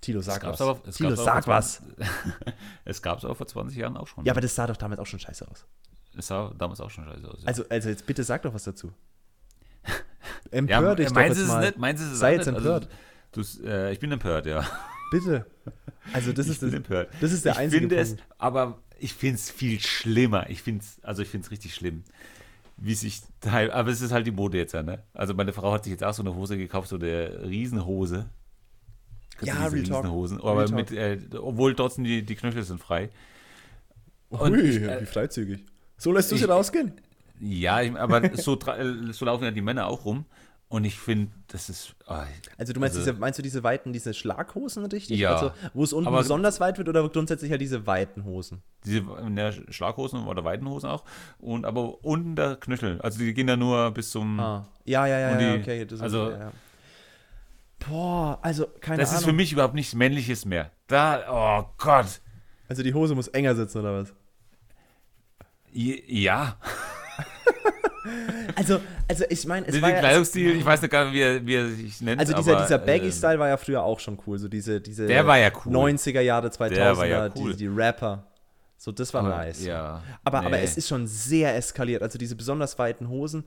Tilo, 0.00 0.22
sag 0.22 0.44
was. 0.44 0.60
Aber, 0.60 0.82
Tilo, 0.90 1.14
sag 1.14 1.46
was. 1.46 1.82
es 2.84 3.02
gab 3.02 3.18
es 3.18 3.24
aber 3.24 3.34
vor 3.34 3.46
20 3.46 3.76
Jahren 3.78 3.96
auch 3.96 4.06
schon. 4.06 4.24
Ja, 4.24 4.32
aber 4.32 4.40
das 4.40 4.54
sah 4.54 4.66
doch 4.66 4.76
damals 4.76 4.98
auch 4.98 5.06
schon 5.06 5.20
scheiße 5.20 5.46
aus. 5.48 5.66
Es 6.16 6.26
sah 6.26 6.52
damals 6.58 6.80
auch 6.80 6.90
schon 6.90 7.04
scheiße 7.04 7.28
aus. 7.28 7.42
Ja. 7.42 7.46
Also, 7.46 7.64
also 7.68 7.88
jetzt 7.88 8.06
bitte 8.06 8.24
sag 8.24 8.42
doch 8.42 8.54
was 8.54 8.64
dazu. 8.64 8.92
Empör 10.50 10.82
ja, 10.82 10.94
dich 10.94 11.08
doch 11.08 11.20
jetzt 11.20 11.46
mal. 11.46 11.60
Nicht, 11.60 11.78
meinst 11.78 12.02
es 12.02 12.18
Sei 12.18 12.32
jetzt 12.32 12.48
also, 12.48 12.58
empört. 12.58 12.84
Also, 12.86 12.96
äh, 13.64 13.92
ich 13.92 13.98
bin 14.00 14.12
empört, 14.12 14.46
ja. 14.46 14.64
Bitte. 15.10 15.46
Also 16.12 16.32
das 16.32 16.46
ich 16.46 16.52
ist 16.52 16.62
das, 16.62 16.72
empört. 16.72 17.10
das 17.20 17.32
ist 17.32 17.44
der 17.44 17.52
ich 17.52 17.58
einzige 17.58 17.80
finde 17.88 17.96
Punkt. 17.96 18.20
Es, 18.20 18.26
aber 18.38 18.78
ich 18.98 19.14
finde 19.14 19.36
es 19.36 19.50
viel 19.50 19.80
schlimmer. 19.80 20.48
Ich 20.50 20.62
finde 20.62 20.82
es, 20.82 21.02
also 21.02 21.22
ich 21.22 21.28
finde 21.28 21.46
es 21.46 21.50
richtig 21.50 21.74
schlimm, 21.74 22.04
wie 22.76 22.94
sich 22.94 23.22
teil, 23.40 23.70
aber 23.70 23.90
es 23.90 24.00
ist 24.00 24.12
halt 24.12 24.26
die 24.26 24.32
Mode 24.32 24.58
jetzt, 24.58 24.72
ja, 24.72 24.82
ne? 24.82 25.02
Also 25.12 25.34
meine 25.34 25.52
Frau 25.52 25.72
hat 25.72 25.84
sich 25.84 25.90
jetzt 25.90 26.04
auch 26.04 26.14
so 26.14 26.22
eine 26.22 26.34
Hose 26.34 26.56
gekauft, 26.56 26.88
so 26.88 26.96
eine 26.96 27.42
Riesenhose. 27.44 28.26
Ja, 29.42 29.54
Real 29.54 29.70
Riesenhosen, 29.70 30.40
aber 30.40 30.70
mit, 30.70 30.90
äh, 30.92 31.18
obwohl 31.38 31.74
trotzdem 31.74 32.04
die, 32.04 32.22
die 32.22 32.34
Knöchel 32.36 32.62
sind 32.62 32.80
frei. 32.80 33.08
Und 34.28 34.52
Ui, 34.52 34.60
ich, 34.60 34.82
äh, 34.82 35.00
wie 35.00 35.06
freizügig. 35.06 35.64
So 35.96 36.12
lässt 36.12 36.30
du 36.30 36.36
sie 36.36 36.44
rausgehen? 36.44 36.92
Ja, 37.40 37.80
ich, 37.80 37.96
aber 37.96 38.36
so, 38.36 38.58
so 39.12 39.24
laufen 39.24 39.44
ja 39.44 39.50
die 39.50 39.62
Männer 39.62 39.86
auch 39.86 40.04
rum. 40.04 40.26
Und 40.70 40.84
ich 40.84 41.00
finde, 41.00 41.32
das 41.48 41.68
ist. 41.68 41.96
Oh, 42.06 42.14
also 42.56 42.72
du 42.72 42.78
meinst 42.78 42.96
also, 42.96 43.10
diese, 43.10 43.18
meinst 43.18 43.38
du 43.40 43.42
diese 43.42 43.64
weiten, 43.64 43.92
diese 43.92 44.14
Schlaghosen 44.14 44.86
richtig? 44.86 45.18
Ja. 45.18 45.34
Also, 45.34 45.52
wo 45.74 45.82
es 45.82 45.92
unten 45.92 46.06
aber, 46.06 46.18
besonders 46.18 46.60
weit 46.60 46.78
wird 46.78 46.88
oder 46.88 47.08
grundsätzlich 47.08 47.50
halt 47.50 47.60
diese 47.60 47.88
weiten 47.88 48.24
Hosen? 48.24 48.62
Diese 48.84 49.02
der 49.02 49.52
Schlaghosen 49.72 50.28
oder 50.28 50.44
weiten 50.44 50.68
Hosen 50.68 50.88
auch. 50.88 51.02
Und 51.40 51.66
aber 51.66 52.04
unten 52.04 52.36
der 52.36 52.54
Knöchel. 52.54 53.00
Also 53.00 53.18
die 53.18 53.34
gehen 53.34 53.48
da 53.48 53.56
nur 53.56 53.90
bis 53.90 54.12
zum. 54.12 54.38
Ah. 54.38 54.68
Ja, 54.84 55.06
ja, 55.06 55.18
ja, 55.18 55.36
die, 55.36 55.44
ja 55.44 55.54
okay. 55.54 55.84
Das 55.84 56.00
also. 56.00 56.30
ja, 56.30 56.38
ja. 56.38 56.52
Boah, 57.80 58.38
also 58.40 58.68
keine 58.80 58.98
das 58.98 59.08
Ahnung. 59.08 59.14
Das 59.14 59.20
ist 59.22 59.24
für 59.24 59.32
mich 59.32 59.52
überhaupt 59.52 59.74
nichts 59.74 59.96
Männliches 59.96 60.44
mehr. 60.44 60.70
Da, 60.86 61.24
oh 61.66 61.74
Gott. 61.78 62.20
Also 62.68 62.84
die 62.84 62.94
Hose 62.94 63.16
muss 63.16 63.26
enger 63.26 63.56
sitzen 63.56 63.78
oder 63.78 64.02
was? 64.02 64.14
Ja. 65.72 66.56
Also, 68.60 68.80
also 69.08 69.24
ich 69.30 69.46
meine, 69.46 69.66
es 69.66 69.72
den 69.72 69.80
war 69.80 69.90
ja, 69.90 70.00
Kleidungsstil, 70.00 70.56
ich 70.56 70.64
weiß 70.64 70.82
nicht 70.82 70.90
gar 70.90 71.06
nicht, 71.06 71.14
wie 71.14 71.20
er, 71.20 71.46
wie 71.46 71.54
er 71.54 71.68
sich 71.68 72.00
nennt. 72.02 72.20
Also 72.20 72.34
dieser, 72.34 72.52
aber, 72.56 72.62
dieser 72.62 72.78
Baggy-Style 72.78 73.36
äh, 73.36 73.38
war 73.38 73.48
ja 73.48 73.56
früher 73.56 73.82
auch 73.82 73.98
schon 73.98 74.18
cool. 74.26 74.38
So 74.38 74.48
diese, 74.48 74.80
diese 74.82 75.06
der 75.06 75.26
war 75.26 75.38
ja 75.38 75.50
cool. 75.64 75.74
90er 75.74 76.20
Jahre, 76.20 76.48
2000er, 76.48 76.68
der 76.68 76.96
war 76.96 77.06
ja 77.06 77.30
cool. 77.36 77.52
die, 77.52 77.56
die 77.56 77.66
Rapper. 77.68 78.26
So, 78.76 78.92
das 78.92 79.14
war 79.14 79.22
aber, 79.22 79.30
nice. 79.30 79.64
Ja, 79.64 80.02
aber, 80.24 80.40
nee. 80.40 80.46
aber 80.46 80.58
es 80.60 80.76
ist 80.76 80.88
schon 80.88 81.06
sehr 81.06 81.56
eskaliert. 81.56 82.02
Also 82.02 82.18
diese 82.18 82.36
besonders 82.36 82.78
weiten 82.78 83.08
Hosen. 83.08 83.44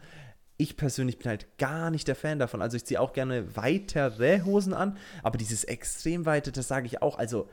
Ich 0.57 0.77
persönlich 0.77 1.19
bin 1.19 1.30
halt 1.30 1.57
gar 1.57 1.91
nicht 1.91 2.07
der 2.07 2.15
Fan 2.15 2.40
davon. 2.40 2.61
Also 2.61 2.77
ich 2.77 2.85
ziehe 2.85 2.99
auch 2.99 3.14
gerne 3.14 3.56
weitere 3.56 4.41
Hosen 4.41 4.73
an, 4.73 4.98
aber 5.22 5.38
dieses 5.38 5.64
extrem 5.64 6.26
weite, 6.26 6.52
das 6.52 6.68
sage 6.68 6.88
ich 6.88 7.02
auch. 7.02 7.18
Also 7.18 7.49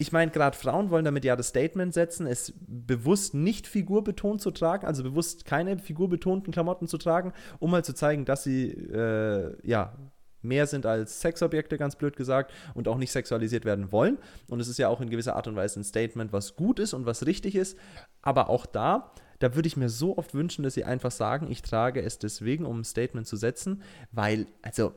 ich 0.00 0.12
meine, 0.12 0.30
gerade 0.30 0.56
Frauen 0.56 0.88
wollen 0.88 1.04
damit 1.04 1.26
ja 1.26 1.36
das 1.36 1.48
Statement 1.48 1.92
setzen, 1.92 2.26
es 2.26 2.54
bewusst 2.56 3.34
nicht 3.34 3.66
figurbetont 3.66 4.40
zu 4.40 4.50
tragen, 4.50 4.86
also 4.86 5.02
bewusst 5.02 5.44
keine 5.44 5.78
figurbetonten 5.78 6.54
Klamotten 6.54 6.88
zu 6.88 6.96
tragen, 6.96 7.34
um 7.58 7.70
mal 7.70 7.84
zu 7.84 7.92
zeigen, 7.92 8.24
dass 8.24 8.42
sie 8.42 8.70
äh, 8.70 9.54
ja 9.62 9.92
mehr 10.40 10.66
sind 10.66 10.86
als 10.86 11.20
Sexobjekte, 11.20 11.76
ganz 11.76 11.96
blöd 11.96 12.16
gesagt, 12.16 12.50
und 12.72 12.88
auch 12.88 12.96
nicht 12.96 13.12
sexualisiert 13.12 13.66
werden 13.66 13.92
wollen. 13.92 14.16
Und 14.48 14.60
es 14.60 14.68
ist 14.68 14.78
ja 14.78 14.88
auch 14.88 15.02
in 15.02 15.10
gewisser 15.10 15.36
Art 15.36 15.48
und 15.48 15.56
Weise 15.56 15.80
ein 15.80 15.84
Statement, 15.84 16.32
was 16.32 16.56
gut 16.56 16.78
ist 16.78 16.94
und 16.94 17.04
was 17.04 17.26
richtig 17.26 17.54
ist. 17.54 17.76
Aber 18.22 18.48
auch 18.48 18.64
da, 18.64 19.12
da 19.38 19.54
würde 19.54 19.66
ich 19.66 19.76
mir 19.76 19.90
so 19.90 20.16
oft 20.16 20.32
wünschen, 20.32 20.62
dass 20.62 20.72
sie 20.72 20.84
einfach 20.84 21.10
sagen, 21.10 21.50
ich 21.50 21.60
trage 21.60 22.00
es 22.00 22.18
deswegen, 22.18 22.64
um 22.64 22.80
ein 22.80 22.84
Statement 22.84 23.26
zu 23.26 23.36
setzen, 23.36 23.82
weil, 24.12 24.46
also, 24.62 24.94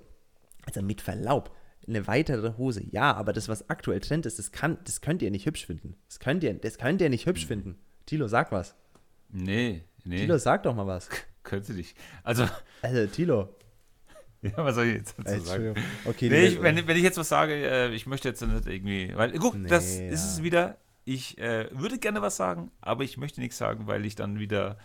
also 0.66 0.82
mit 0.82 1.02
Verlaub, 1.02 1.52
eine 1.88 2.08
weitere 2.08 2.58
Hose. 2.58 2.84
Ja, 2.92 3.14
aber 3.14 3.34
das, 3.34 3.50
was 3.50 3.70
aktuell 3.70 4.00
Trend 4.00 4.26
ist, 4.26 4.40
das, 4.40 4.52
kann, 4.52 4.78
das 4.86 5.02
könnt 5.02 5.22
ihr 5.22 5.32
nicht 5.32 5.46
hübsch 5.46 5.66
finden. 5.66 5.96
Das 6.08 6.20
könnt 6.20 6.44
ihr, 6.44 6.54
das 6.54 6.78
könnt 6.78 7.02
ihr 7.02 7.10
nicht 7.10 7.26
hübsch 7.26 7.46
finden. 7.46 7.78
Tilo, 8.06 8.28
sag 8.28 8.52
was. 8.52 8.76
Nee, 9.30 9.84
nee. 10.04 10.18
Tilo, 10.18 10.38
sag 10.38 10.64
doch 10.64 10.76
mal 10.76 10.88
was. 10.88 11.10
Könnt 11.44 11.68
ihr 11.68 11.76
nicht. 11.76 11.98
Also. 12.24 12.48
Also, 12.82 13.08
Tilo. 13.08 13.50
Ja, 14.44 14.58
was 14.58 14.76
soll 14.76 14.88
ich 14.88 14.96
jetzt 14.96 15.16
dazu 15.18 15.40
sagen? 15.40 15.74
Okay, 16.04 16.28
nee, 16.28 16.48
ich, 16.48 16.62
wenn, 16.62 16.86
wenn, 16.86 16.98
ich 16.98 17.04
jetzt 17.04 17.18
was 17.18 17.30
sage, 17.30 17.54
äh, 17.54 17.94
ich 17.96 18.06
möchte 18.08 18.28
jetzt 18.28 18.42
nicht 18.42 18.68
irgendwie. 18.68 19.14
Weil, 19.16 19.32
guck, 19.40 19.56
nee, 19.56 19.70
das 19.70 19.98
ja. 19.98 20.10
ist 20.10 20.26
es 20.26 20.44
wieder. 20.44 20.80
Ich 21.06 21.38
äh, 21.38 21.70
würde 21.72 21.98
gerne 21.98 22.22
was 22.22 22.36
sagen, 22.36 22.70
aber 22.82 23.06
ich 23.06 23.16
möchte 23.16 23.40
nichts 23.40 23.58
sagen, 23.58 23.88
weil 23.88 24.06
ich 24.06 24.16
dann 24.16 24.40
wieder 24.40 24.78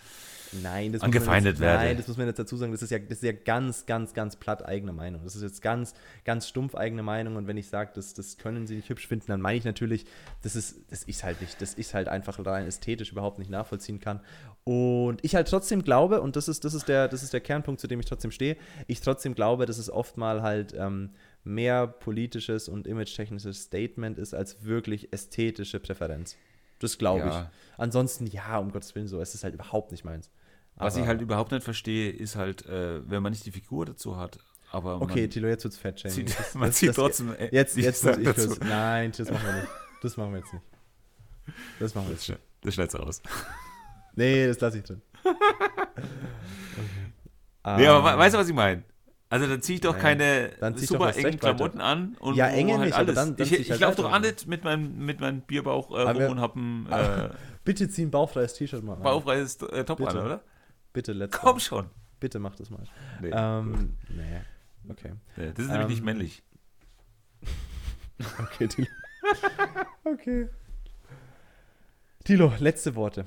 Nein, 0.62 0.93
das 0.93 1.03
angefeindet 1.03 1.55
jetzt, 1.55 1.61
werde. 1.61 1.85
Nein, 1.85 1.97
das 1.97 2.09
muss 2.09 2.16
man 2.16 2.27
jetzt 2.27 2.39
dazu 2.39 2.57
sagen. 2.57 2.73
Das 2.73 2.83
ist, 2.83 2.91
ja, 2.91 2.99
das 2.99 3.19
ist 3.19 3.25
ja 3.25 3.33
ganz, 3.33 3.87
ganz, 3.87 4.15
ganz 4.15 4.37
platt 4.37 4.65
eigene 4.65 4.93
Meinung. 4.93 5.23
Das 5.25 5.37
ist 5.37 5.43
jetzt 5.43 5.62
ganz, 5.62 5.95
ganz 6.25 6.49
stumpf 6.49 6.75
eigene 6.75 7.03
Meinung. 7.03 7.37
Und 7.37 7.47
wenn 7.47 7.57
ich 7.57 7.69
sage, 7.69 7.91
das, 7.95 8.15
das 8.15 8.39
können 8.39 8.66
sie 8.66 8.77
nicht 8.77 8.89
hübsch 8.89 9.07
finden, 9.07 9.27
dann 9.29 9.41
meine 9.41 9.59
ich 9.59 9.65
natürlich, 9.65 10.07
das 10.43 10.57
ist, 10.57 10.81
das 10.91 11.03
ist 11.03 11.25
halt 11.25 11.41
nicht, 11.41 11.61
das 11.61 11.75
ist 11.75 11.95
halt 11.95 12.09
einfach 12.09 12.45
rein 12.45 12.66
ästhetisch 12.66 13.12
überhaupt 13.12 13.39
nicht 13.39 13.51
nachvollziehen 13.51 14.01
kann. 14.01 14.20
Und 14.65 15.25
ich 15.25 15.35
halt 15.35 15.49
trotzdem 15.49 15.83
glaube, 15.83 16.20
und 16.20 16.37
das 16.37 16.49
ist, 16.49 16.65
das 16.65 16.75
ist, 16.75 16.89
der, 16.89 17.09
das 17.09 17.23
ist 17.23 17.33
der 17.33 17.41
Kernpunkt, 17.41 17.81
zu 17.81 17.87
dem 17.87 18.01
ich 18.01 18.07
trotzdem 18.07 18.31
stehe, 18.31 18.57
ich 18.87 19.01
trotzdem 19.01 19.35
glaube, 19.35 19.66
dass 19.66 19.79
es 19.79 19.91
oft 19.91 20.16
mal 20.16 20.43
halt 20.43 20.75
ähm, 20.77 21.11
mehr 21.45 21.87
politisches 21.87 22.69
und 22.69 22.87
image-technisches 22.87 23.62
Statement 23.62 24.19
ist, 24.19 24.35
als 24.35 24.65
wirklich 24.65 25.12
ästhetische 25.12 25.81
Präferenz. 25.81 26.37
Das 26.79 26.99
glaube 26.99 27.27
ja. 27.27 27.41
ich. 27.43 27.79
Ansonsten, 27.79 28.27
ja, 28.27 28.59
um 28.59 28.70
Gottes 28.70 28.95
Willen, 28.95 29.09
so, 29.09 29.20
es 29.20 29.35
ist 29.35 29.45
halt 29.45 29.55
überhaupt 29.55 29.91
nicht 29.91 30.05
meins. 30.05 30.31
Was 30.78 30.94
aber, 30.94 31.02
ich 31.02 31.09
halt 31.09 31.20
überhaupt 31.20 31.50
nicht 31.50 31.64
verstehe, 31.64 32.10
ist 32.10 32.36
halt, 32.36 32.66
äh, 32.66 33.00
wenn 33.09 33.22
man 33.22 33.32
nicht 33.32 33.44
die 33.44 33.50
Figur 33.50 33.84
dazu 33.86 34.16
hat. 34.16 34.38
Aber 34.70 35.00
okay, 35.00 35.26
Tilo, 35.28 35.48
jetzt 35.48 35.64
wird's 35.64 35.76
fett 35.78 36.05
Man 36.55 36.72
zieht 36.72 36.94
trotzdem. 36.94 37.34
Äh, 37.34 37.48
jetzt, 37.52 37.76
jetzt 37.76 38.05
muss 38.05 38.18
ich 38.18 38.24
kurz. 38.24 38.60
Nein, 38.60 39.12
das 39.16 39.30
machen 39.30 39.46
wir 39.46 39.55
nicht. 39.55 39.68
Das 40.00 40.16
machen 40.16 40.30
wir 40.30 40.38
jetzt 40.38 40.52
nicht. 40.52 40.64
Das 41.80 41.92
machen 41.96 42.06
wir 42.06 42.12
jetzt 42.12 42.28
nicht. 42.28 42.40
Das 42.60 42.74
schneidest 42.74 42.94
du 42.94 42.98
raus. 43.02 43.22
Nee, 44.14 44.48
das 44.48 44.59
lasse 44.60 44.78
ich 44.78 44.84
drin. 44.84 45.00
okay. 45.22 45.36
Nee, 47.76 47.86
aber 47.86 48.18
weißt 48.18 48.34
du, 48.34 48.38
was 48.40 48.48
ich 48.48 48.55
meine? 48.55 48.82
Also 49.28 49.46
dann 49.46 49.62
ziehe 49.62 49.76
ich 49.76 49.80
doch 49.80 49.96
keine 49.96 50.50
super 50.74 51.14
engen 51.16 51.38
Klamotten 51.38 51.80
an 51.80 52.16
und 52.18 52.34
ja, 52.34 52.48
enge 52.48 52.72
halt 52.78 52.86
nicht, 52.86 52.94
alles. 52.94 53.14
Dann, 53.14 53.36
dann 53.36 53.46
ich 53.46 53.60
ich 53.60 53.70
halt 53.70 53.80
laufe 53.80 54.02
doch 54.02 54.10
an 54.10 54.22
nicht 54.22 54.48
mit 54.48 54.64
meinem, 54.64 55.05
mit 55.05 55.20
meinem 55.20 55.42
Bierbauch 55.42 55.96
äh, 55.96 56.02
rum 56.02 56.32
und 56.32 56.40
habe 56.40 56.59
ein 56.59 56.86
äh, 56.90 57.28
Bitte 57.62 57.88
zieh 57.88 58.02
ein 58.02 58.10
bauchfreies 58.10 58.55
T-Shirt 58.55 58.82
mal 58.82 58.94
an. 58.94 59.02
Bauchfreies 59.02 59.62
äh, 59.62 59.84
Top 59.84 59.98
Bitte. 59.98 60.18
an, 60.18 60.24
oder? 60.24 60.40
Bitte, 60.93 61.12
let's 61.12 61.36
Komm 61.36 61.55
go. 61.55 61.59
schon. 61.60 61.90
Bitte 62.20 62.39
mach 62.39 62.56
das 62.56 62.70
mal. 62.70 62.85
Nee, 63.20 63.31
ähm, 63.32 63.97
nee. 64.09 64.40
okay. 64.90 65.12
Nee, 65.36 65.52
das 65.52 65.65
ist 65.66 65.70
nämlich 65.70 65.81
Ähm, 65.82 65.89
nicht 65.89 66.02
männlich. 66.05 66.43
Okay, 68.43 68.66
Tilo. 68.66 68.89
okay. 70.02 70.48
Tilo, 72.24 72.52
letzte 72.59 72.97
Worte. 72.97 73.27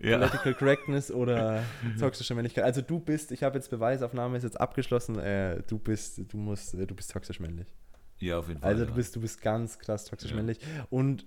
Ja. 0.00 0.18
Political 0.18 0.54
Correctness 0.54 1.12
oder 1.12 1.62
toxische 2.00 2.34
Männlichkeit. 2.34 2.64
Also 2.64 2.82
du 2.82 2.98
bist, 2.98 3.30
ich 3.30 3.44
habe 3.44 3.56
jetzt 3.56 3.70
Beweisaufnahme 3.70 4.36
ist 4.36 4.42
jetzt 4.42 4.60
abgeschlossen, 4.60 5.18
äh, 5.20 5.62
du 5.68 5.78
bist, 5.78 6.20
du 6.32 6.36
musst, 6.36 6.74
äh, 6.74 6.86
du 6.88 6.94
bist 6.96 7.12
toxisch 7.12 7.38
männlich. 7.38 7.68
Ja, 8.18 8.38
auf 8.38 8.48
jeden 8.48 8.60
Fall. 8.60 8.70
Also 8.70 8.82
ja. 8.82 8.88
du 8.90 8.94
bist, 8.96 9.14
du 9.14 9.20
bist 9.20 9.40
ganz 9.42 9.78
krass 9.78 10.06
toxisch 10.06 10.34
männlich. 10.34 10.58
Und, 10.90 11.24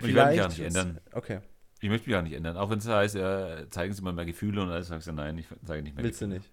Und 0.00 0.08
ich 0.08 0.14
werde 0.14 0.30
mich 0.30 0.40
vielleicht 0.40 0.42
auch 0.42 0.48
nicht 0.48 0.60
ändern. 0.60 1.00
Okay. 1.12 1.40
Ich 1.80 1.88
möchte 1.88 2.08
mich 2.08 2.16
auch 2.18 2.22
nicht 2.22 2.32
ändern. 2.34 2.56
Auch 2.56 2.70
wenn 2.70 2.78
es 2.78 2.88
heißt, 2.88 3.14
ja, 3.14 3.70
zeigen 3.70 3.92
Sie 3.94 4.02
mal 4.02 4.12
mehr 4.12 4.24
Gefühle 4.26 4.62
und 4.62 4.70
alles 4.70 4.88
sagst 4.88 5.06
du, 5.08 5.12
nein, 5.12 5.38
ich 5.38 5.46
zeige 5.64 5.82
nicht 5.82 5.94
mehr 5.94 6.04
Willst 6.04 6.18
Gefühle. 6.20 6.38
du 6.40 6.40
nicht? 6.40 6.52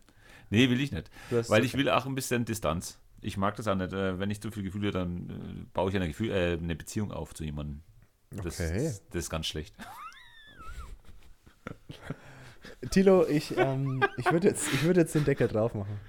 Nee, 0.52 0.70
will 0.70 0.80
ich 0.80 0.92
nicht. 0.92 1.10
Weil 1.50 1.66
ich 1.66 1.74
will 1.76 1.90
auch 1.90 2.06
ein 2.06 2.14
bisschen 2.16 2.46
Distanz. 2.46 3.00
Ich 3.22 3.36
mag 3.38 3.56
das 3.56 3.68
auch 3.68 3.74
nicht. 3.76 3.92
Äh, 3.94 4.20
wenn 4.20 4.30
ich 4.30 4.40
zu 4.42 4.52
viel 4.52 4.62
Gefühle, 4.64 4.92
dann 4.92 5.30
äh, 5.30 5.66
baue 5.74 5.90
ich 5.90 5.96
eine, 5.96 6.08
Gefühl, 6.08 6.30
äh, 6.32 6.54
eine 6.54 6.76
Beziehung 6.76 7.12
auf 7.12 7.34
zu 7.34 7.44
jemandem. 7.44 7.82
Das, 8.30 8.60
Okay. 8.60 8.84
das, 8.84 9.02
das 9.10 9.24
ist 9.24 9.30
ganz 9.32 9.48
schlecht. 9.48 9.74
Tilo, 12.90 13.26
ich, 13.28 13.58
ähm, 13.58 14.04
ich 14.18 14.32
würde 14.32 14.48
jetzt, 14.48 14.74
ich 14.74 14.84
würd 14.84 14.98
jetzt 14.98 15.16
den 15.16 15.24
Deckel 15.26 15.48
drauf 15.48 15.74
machen. 15.74 16.00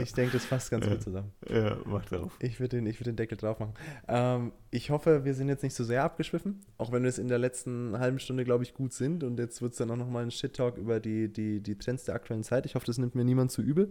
Ich 0.00 0.12
denke, 0.12 0.32
das 0.32 0.46
passt 0.46 0.70
ganz 0.70 0.86
gut 0.86 1.02
zusammen. 1.02 1.32
Ja, 1.48 1.76
mach 1.84 2.04
drauf. 2.04 2.36
Ich 2.40 2.60
würde 2.60 2.76
den, 2.76 2.86
ich 2.86 2.98
würd 3.00 3.06
den 3.08 3.16
Deckel 3.16 3.36
drauf 3.38 3.58
machen. 3.58 3.74
Ähm, 4.08 4.52
ich 4.70 4.90
hoffe, 4.90 5.24
wir 5.24 5.34
sind 5.34 5.48
jetzt 5.48 5.62
nicht 5.62 5.74
so 5.74 5.84
sehr 5.84 6.04
abgeschwiffen, 6.04 6.60
auch 6.76 6.92
wenn 6.92 7.02
wir 7.02 7.08
es 7.08 7.18
in 7.18 7.28
der 7.28 7.38
letzten 7.38 7.98
halben 7.98 8.18
Stunde, 8.18 8.44
glaube 8.44 8.64
ich, 8.64 8.74
gut 8.74 8.92
sind. 8.92 9.24
Und 9.24 9.38
jetzt 9.38 9.62
wird 9.62 9.72
es 9.72 9.78
dann 9.78 9.90
auch 9.90 9.96
nochmal 9.96 10.22
ein 10.24 10.30
Shit-Talk 10.30 10.76
über 10.78 11.00
die, 11.00 11.32
die, 11.32 11.60
die 11.60 11.76
Trends 11.76 12.04
der 12.04 12.14
aktuellen 12.14 12.44
Zeit. 12.44 12.66
Ich 12.66 12.74
hoffe, 12.74 12.86
das 12.86 12.98
nimmt 12.98 13.14
mir 13.14 13.24
niemand 13.24 13.50
zu 13.50 13.62
übel, 13.62 13.90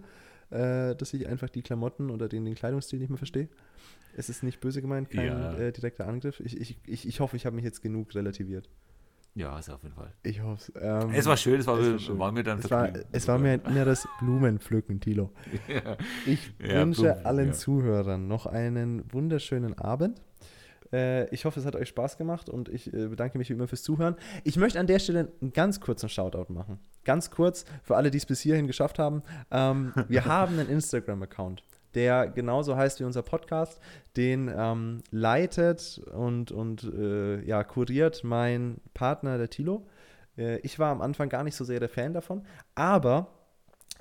äh, 0.49 0.95
dass 0.95 1.13
ich 1.13 1.27
einfach 1.27 1.49
die 1.49 1.61
Klamotten 1.61 2.09
oder 2.09 2.27
den, 2.27 2.45
den 2.45 2.55
Kleidungsstil 2.55 2.99
nicht 2.99 3.09
mehr 3.09 3.17
verstehe. 3.17 3.49
Es 4.15 4.29
ist 4.29 4.41
nicht 4.41 4.59
böse 4.59 4.81
gemeint, 4.81 5.09
kein 5.11 5.27
Ja. 5.27 5.53
äh, 5.57 5.71
direkter 5.71 6.07
Angriff. 6.07 6.39
Ich, 6.39 6.59
ich, 6.59 6.79
ich, 6.87 7.07
ich 7.07 7.19
hoffe, 7.19 7.35
ich 7.35 7.45
habe 7.45 7.55
mich 7.55 7.65
jetzt 7.65 7.81
genug 7.81 8.15
relativiert. 8.15 8.69
Ja, 9.37 9.59
ist 9.59 9.69
auf 9.69 9.83
jeden 9.83 9.93
Fall. 9.93 10.11
Ich 10.23 10.41
hoffe 10.41 10.71
es. 10.75 10.81
Ähm, 10.81 11.11
Es 11.13 11.25
war 11.27 11.37
schön, 11.37 11.59
es 11.59 11.67
war, 11.67 11.77
es 11.79 11.91
war 11.91 11.99
schön. 11.99 12.17
war 12.19 12.31
mir 12.31 12.43
dann 12.43 12.57
es 12.59 12.71
war, 12.71 12.89
es 13.11 13.27
war 13.27 13.37
mir 13.37 13.51
ein 13.51 13.61
inneres 13.61 14.07
Blumenpflücken, 14.19 14.99
Tilo. 14.99 15.31
ja. 15.67 15.95
Ich 16.25 16.53
Ja, 16.59 16.81
wünsche 16.81 17.03
Blumen, 17.03 17.25
allen 17.25 17.47
ja. 17.49 17.53
Zuhörern 17.53 18.27
noch 18.27 18.47
einen 18.47 19.03
wunderschönen 19.13 19.77
Abend. 19.77 20.21
Äh, 20.91 21.29
ich 21.35 21.45
hoffe, 21.45 21.59
es 21.59 21.65
hat 21.67 21.75
euch 21.75 21.89
Spaß 21.89 22.17
gemacht 22.17 22.49
und 22.49 22.67
ich 22.69 22.91
äh, 22.93 23.07
bedanke 23.09 23.37
mich 23.37 23.49
wie 23.49 23.53
immer 23.53 23.67
fürs 23.67 23.83
Zuhören. 23.83 24.15
Ich 24.43 24.57
möchte 24.57 24.79
an 24.79 24.87
der 24.87 24.97
Stelle 24.99 25.31
einen 25.41 25.53
ganz 25.53 25.79
kurzen 25.81 26.09
Shoutout 26.09 26.51
machen. 26.51 26.79
Ganz 27.03 27.29
kurz 27.29 27.65
für 27.83 27.95
alle, 27.95 28.09
die 28.09 28.17
es 28.17 28.25
bis 28.25 28.39
hierhin 28.39 28.65
geschafft 28.65 28.97
haben. 28.97 29.21
Ähm, 29.51 29.93
wir 30.07 30.25
haben 30.25 30.57
einen 30.57 30.69
Instagram-Account, 30.69 31.61
der 31.95 32.27
genauso 32.27 32.75
heißt 32.75 32.99
wie 32.99 33.03
unser 33.03 33.21
Podcast. 33.23 33.79
Den 34.15 34.51
ähm, 34.55 35.03
leitet 35.11 36.01
und, 36.13 36.51
und 36.51 36.83
äh, 36.83 37.41
ja, 37.43 37.63
kuriert 37.63 38.23
mein 38.23 38.77
Partner, 38.93 39.37
der 39.37 39.49
Tilo. 39.49 39.87
Äh, 40.37 40.57
ich 40.59 40.79
war 40.79 40.91
am 40.91 41.01
Anfang 41.01 41.29
gar 41.29 41.43
nicht 41.43 41.55
so 41.55 41.63
sehr 41.63 41.79
der 41.79 41.89
Fan 41.89 42.13
davon, 42.13 42.45
aber 42.75 43.36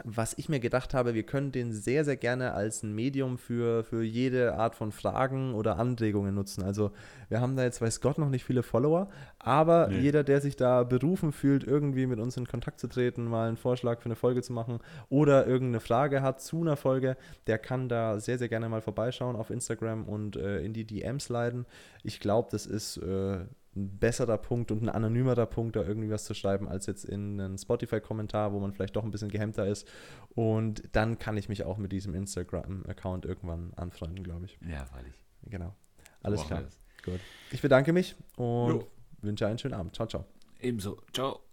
was 0.05 0.35
ich 0.36 0.48
mir 0.48 0.60
gedacht 0.60 0.94
habe, 0.94 1.14
wir 1.14 1.23
können 1.24 1.52
den 1.52 1.73
sehr, 1.73 2.05
sehr 2.05 2.16
gerne 2.16 2.52
als 2.52 2.82
ein 2.82 2.94
Medium 2.94 3.39
für, 3.39 3.85
für 3.85 4.02
jede 4.02 4.55
Art 4.55 4.74
von 4.74 4.93
Fragen 4.93 5.55
oder 5.55 5.78
Anregungen 5.78 6.35
nutzen. 6.35 6.62
Also 6.62 6.93
wir 7.28 7.40
haben 7.40 7.56
da 7.56 7.62
jetzt, 7.64 7.81
weiß 7.81 8.01
Gott, 8.01 8.18
noch 8.18 8.28
nicht 8.28 8.44
viele 8.44 8.62
Follower, 8.62 9.09
aber 9.39 9.89
Nee. 9.89 10.01
jeder, 10.01 10.24
der 10.24 10.40
sich 10.40 10.56
da 10.56 10.85
berufen 10.85 11.32
fühlt, 11.32 11.64
irgendwie 11.64 12.06
mit 12.06 12.18
uns 12.20 12.36
in 12.36 12.47
Kontakt 12.47 12.81
zu 12.81 12.89
treten, 12.89 13.24
mal 13.27 13.48
einen 13.48 13.56
Vorschlag 13.56 14.01
für 14.01 14.06
eine 14.06 14.16
Folge 14.16 14.43
zu 14.43 14.52
machen 14.52 14.78
oder 15.09 15.47
irgendeine 15.47 15.81
Frage 15.81 16.23
hat 16.23 16.40
zu 16.40 16.60
einer 16.60 16.77
Folge, 16.77 17.16
der 17.47 17.59
kann 17.59 17.89
da 17.89 18.20
sehr, 18.20 18.39
sehr 18.39 18.48
gerne 18.48 18.68
mal 18.68 18.81
vorbeischauen 18.81 19.36
auf 19.36 19.51
Instagram 19.51 20.05
und 20.05 20.36
äh, 20.36 20.60
in 20.60 20.73
die 20.73 20.85
DMs 20.85 21.28
leiten. 21.28 21.66
Ich 22.02 22.20
glaube, 22.20 22.48
das 22.51 22.66
ist 22.66 22.97
äh, 22.98 23.39
ein 23.77 23.98
besserer 23.98 24.39
Punkt 24.39 24.70
und 24.70 24.82
ein 24.82 24.89
anonymerer 24.89 25.47
Punkt, 25.47 25.77
da 25.77 25.82
irgendwie 25.82 26.11
was 26.11 26.24
zu 26.24 26.35
schreiben, 26.35 26.69
als 26.69 26.86
jetzt 26.86 27.05
in 27.05 27.40
einen 27.40 27.59
Spotify-Kommentar, 27.59 28.53
wo 28.53 28.59
man 28.61 28.73
vielleicht 28.73 28.97
doch 28.97 29.05
ein 29.05 29.11
bisschen 29.11 29.28
gehemmter 29.28 29.66
ist. 29.66 29.86
Und 30.35 30.82
dann 30.93 31.19
kann 31.19 31.36
ich 31.36 31.48
mich 31.48 31.65
auch 31.65 31.77
mit 31.78 31.93
diesem 31.93 32.15
Instagram-Account 32.15 33.24
irgendwann 33.27 33.73
anfreunden, 33.77 34.24
glaube 34.24 34.47
ich. 34.47 34.59
ja, 34.69 34.85
freilich. 34.86 35.15
Genau. 35.44 35.74
Alles 36.23 36.44
klar. 36.44 36.65
Gut. 37.05 37.20
Ich 37.53 37.62
bedanke 37.62 37.93
mich 37.93 38.16
und 38.36 38.70
Jo. 38.70 38.86
wünsche 39.20 39.47
einen 39.47 39.59
schönen 39.59 39.74
Abend. 39.74 39.94
Ciao, 39.94 40.09
ciao. 40.09 40.24
Ebenso. 40.61 41.01
Ciao. 41.12 41.45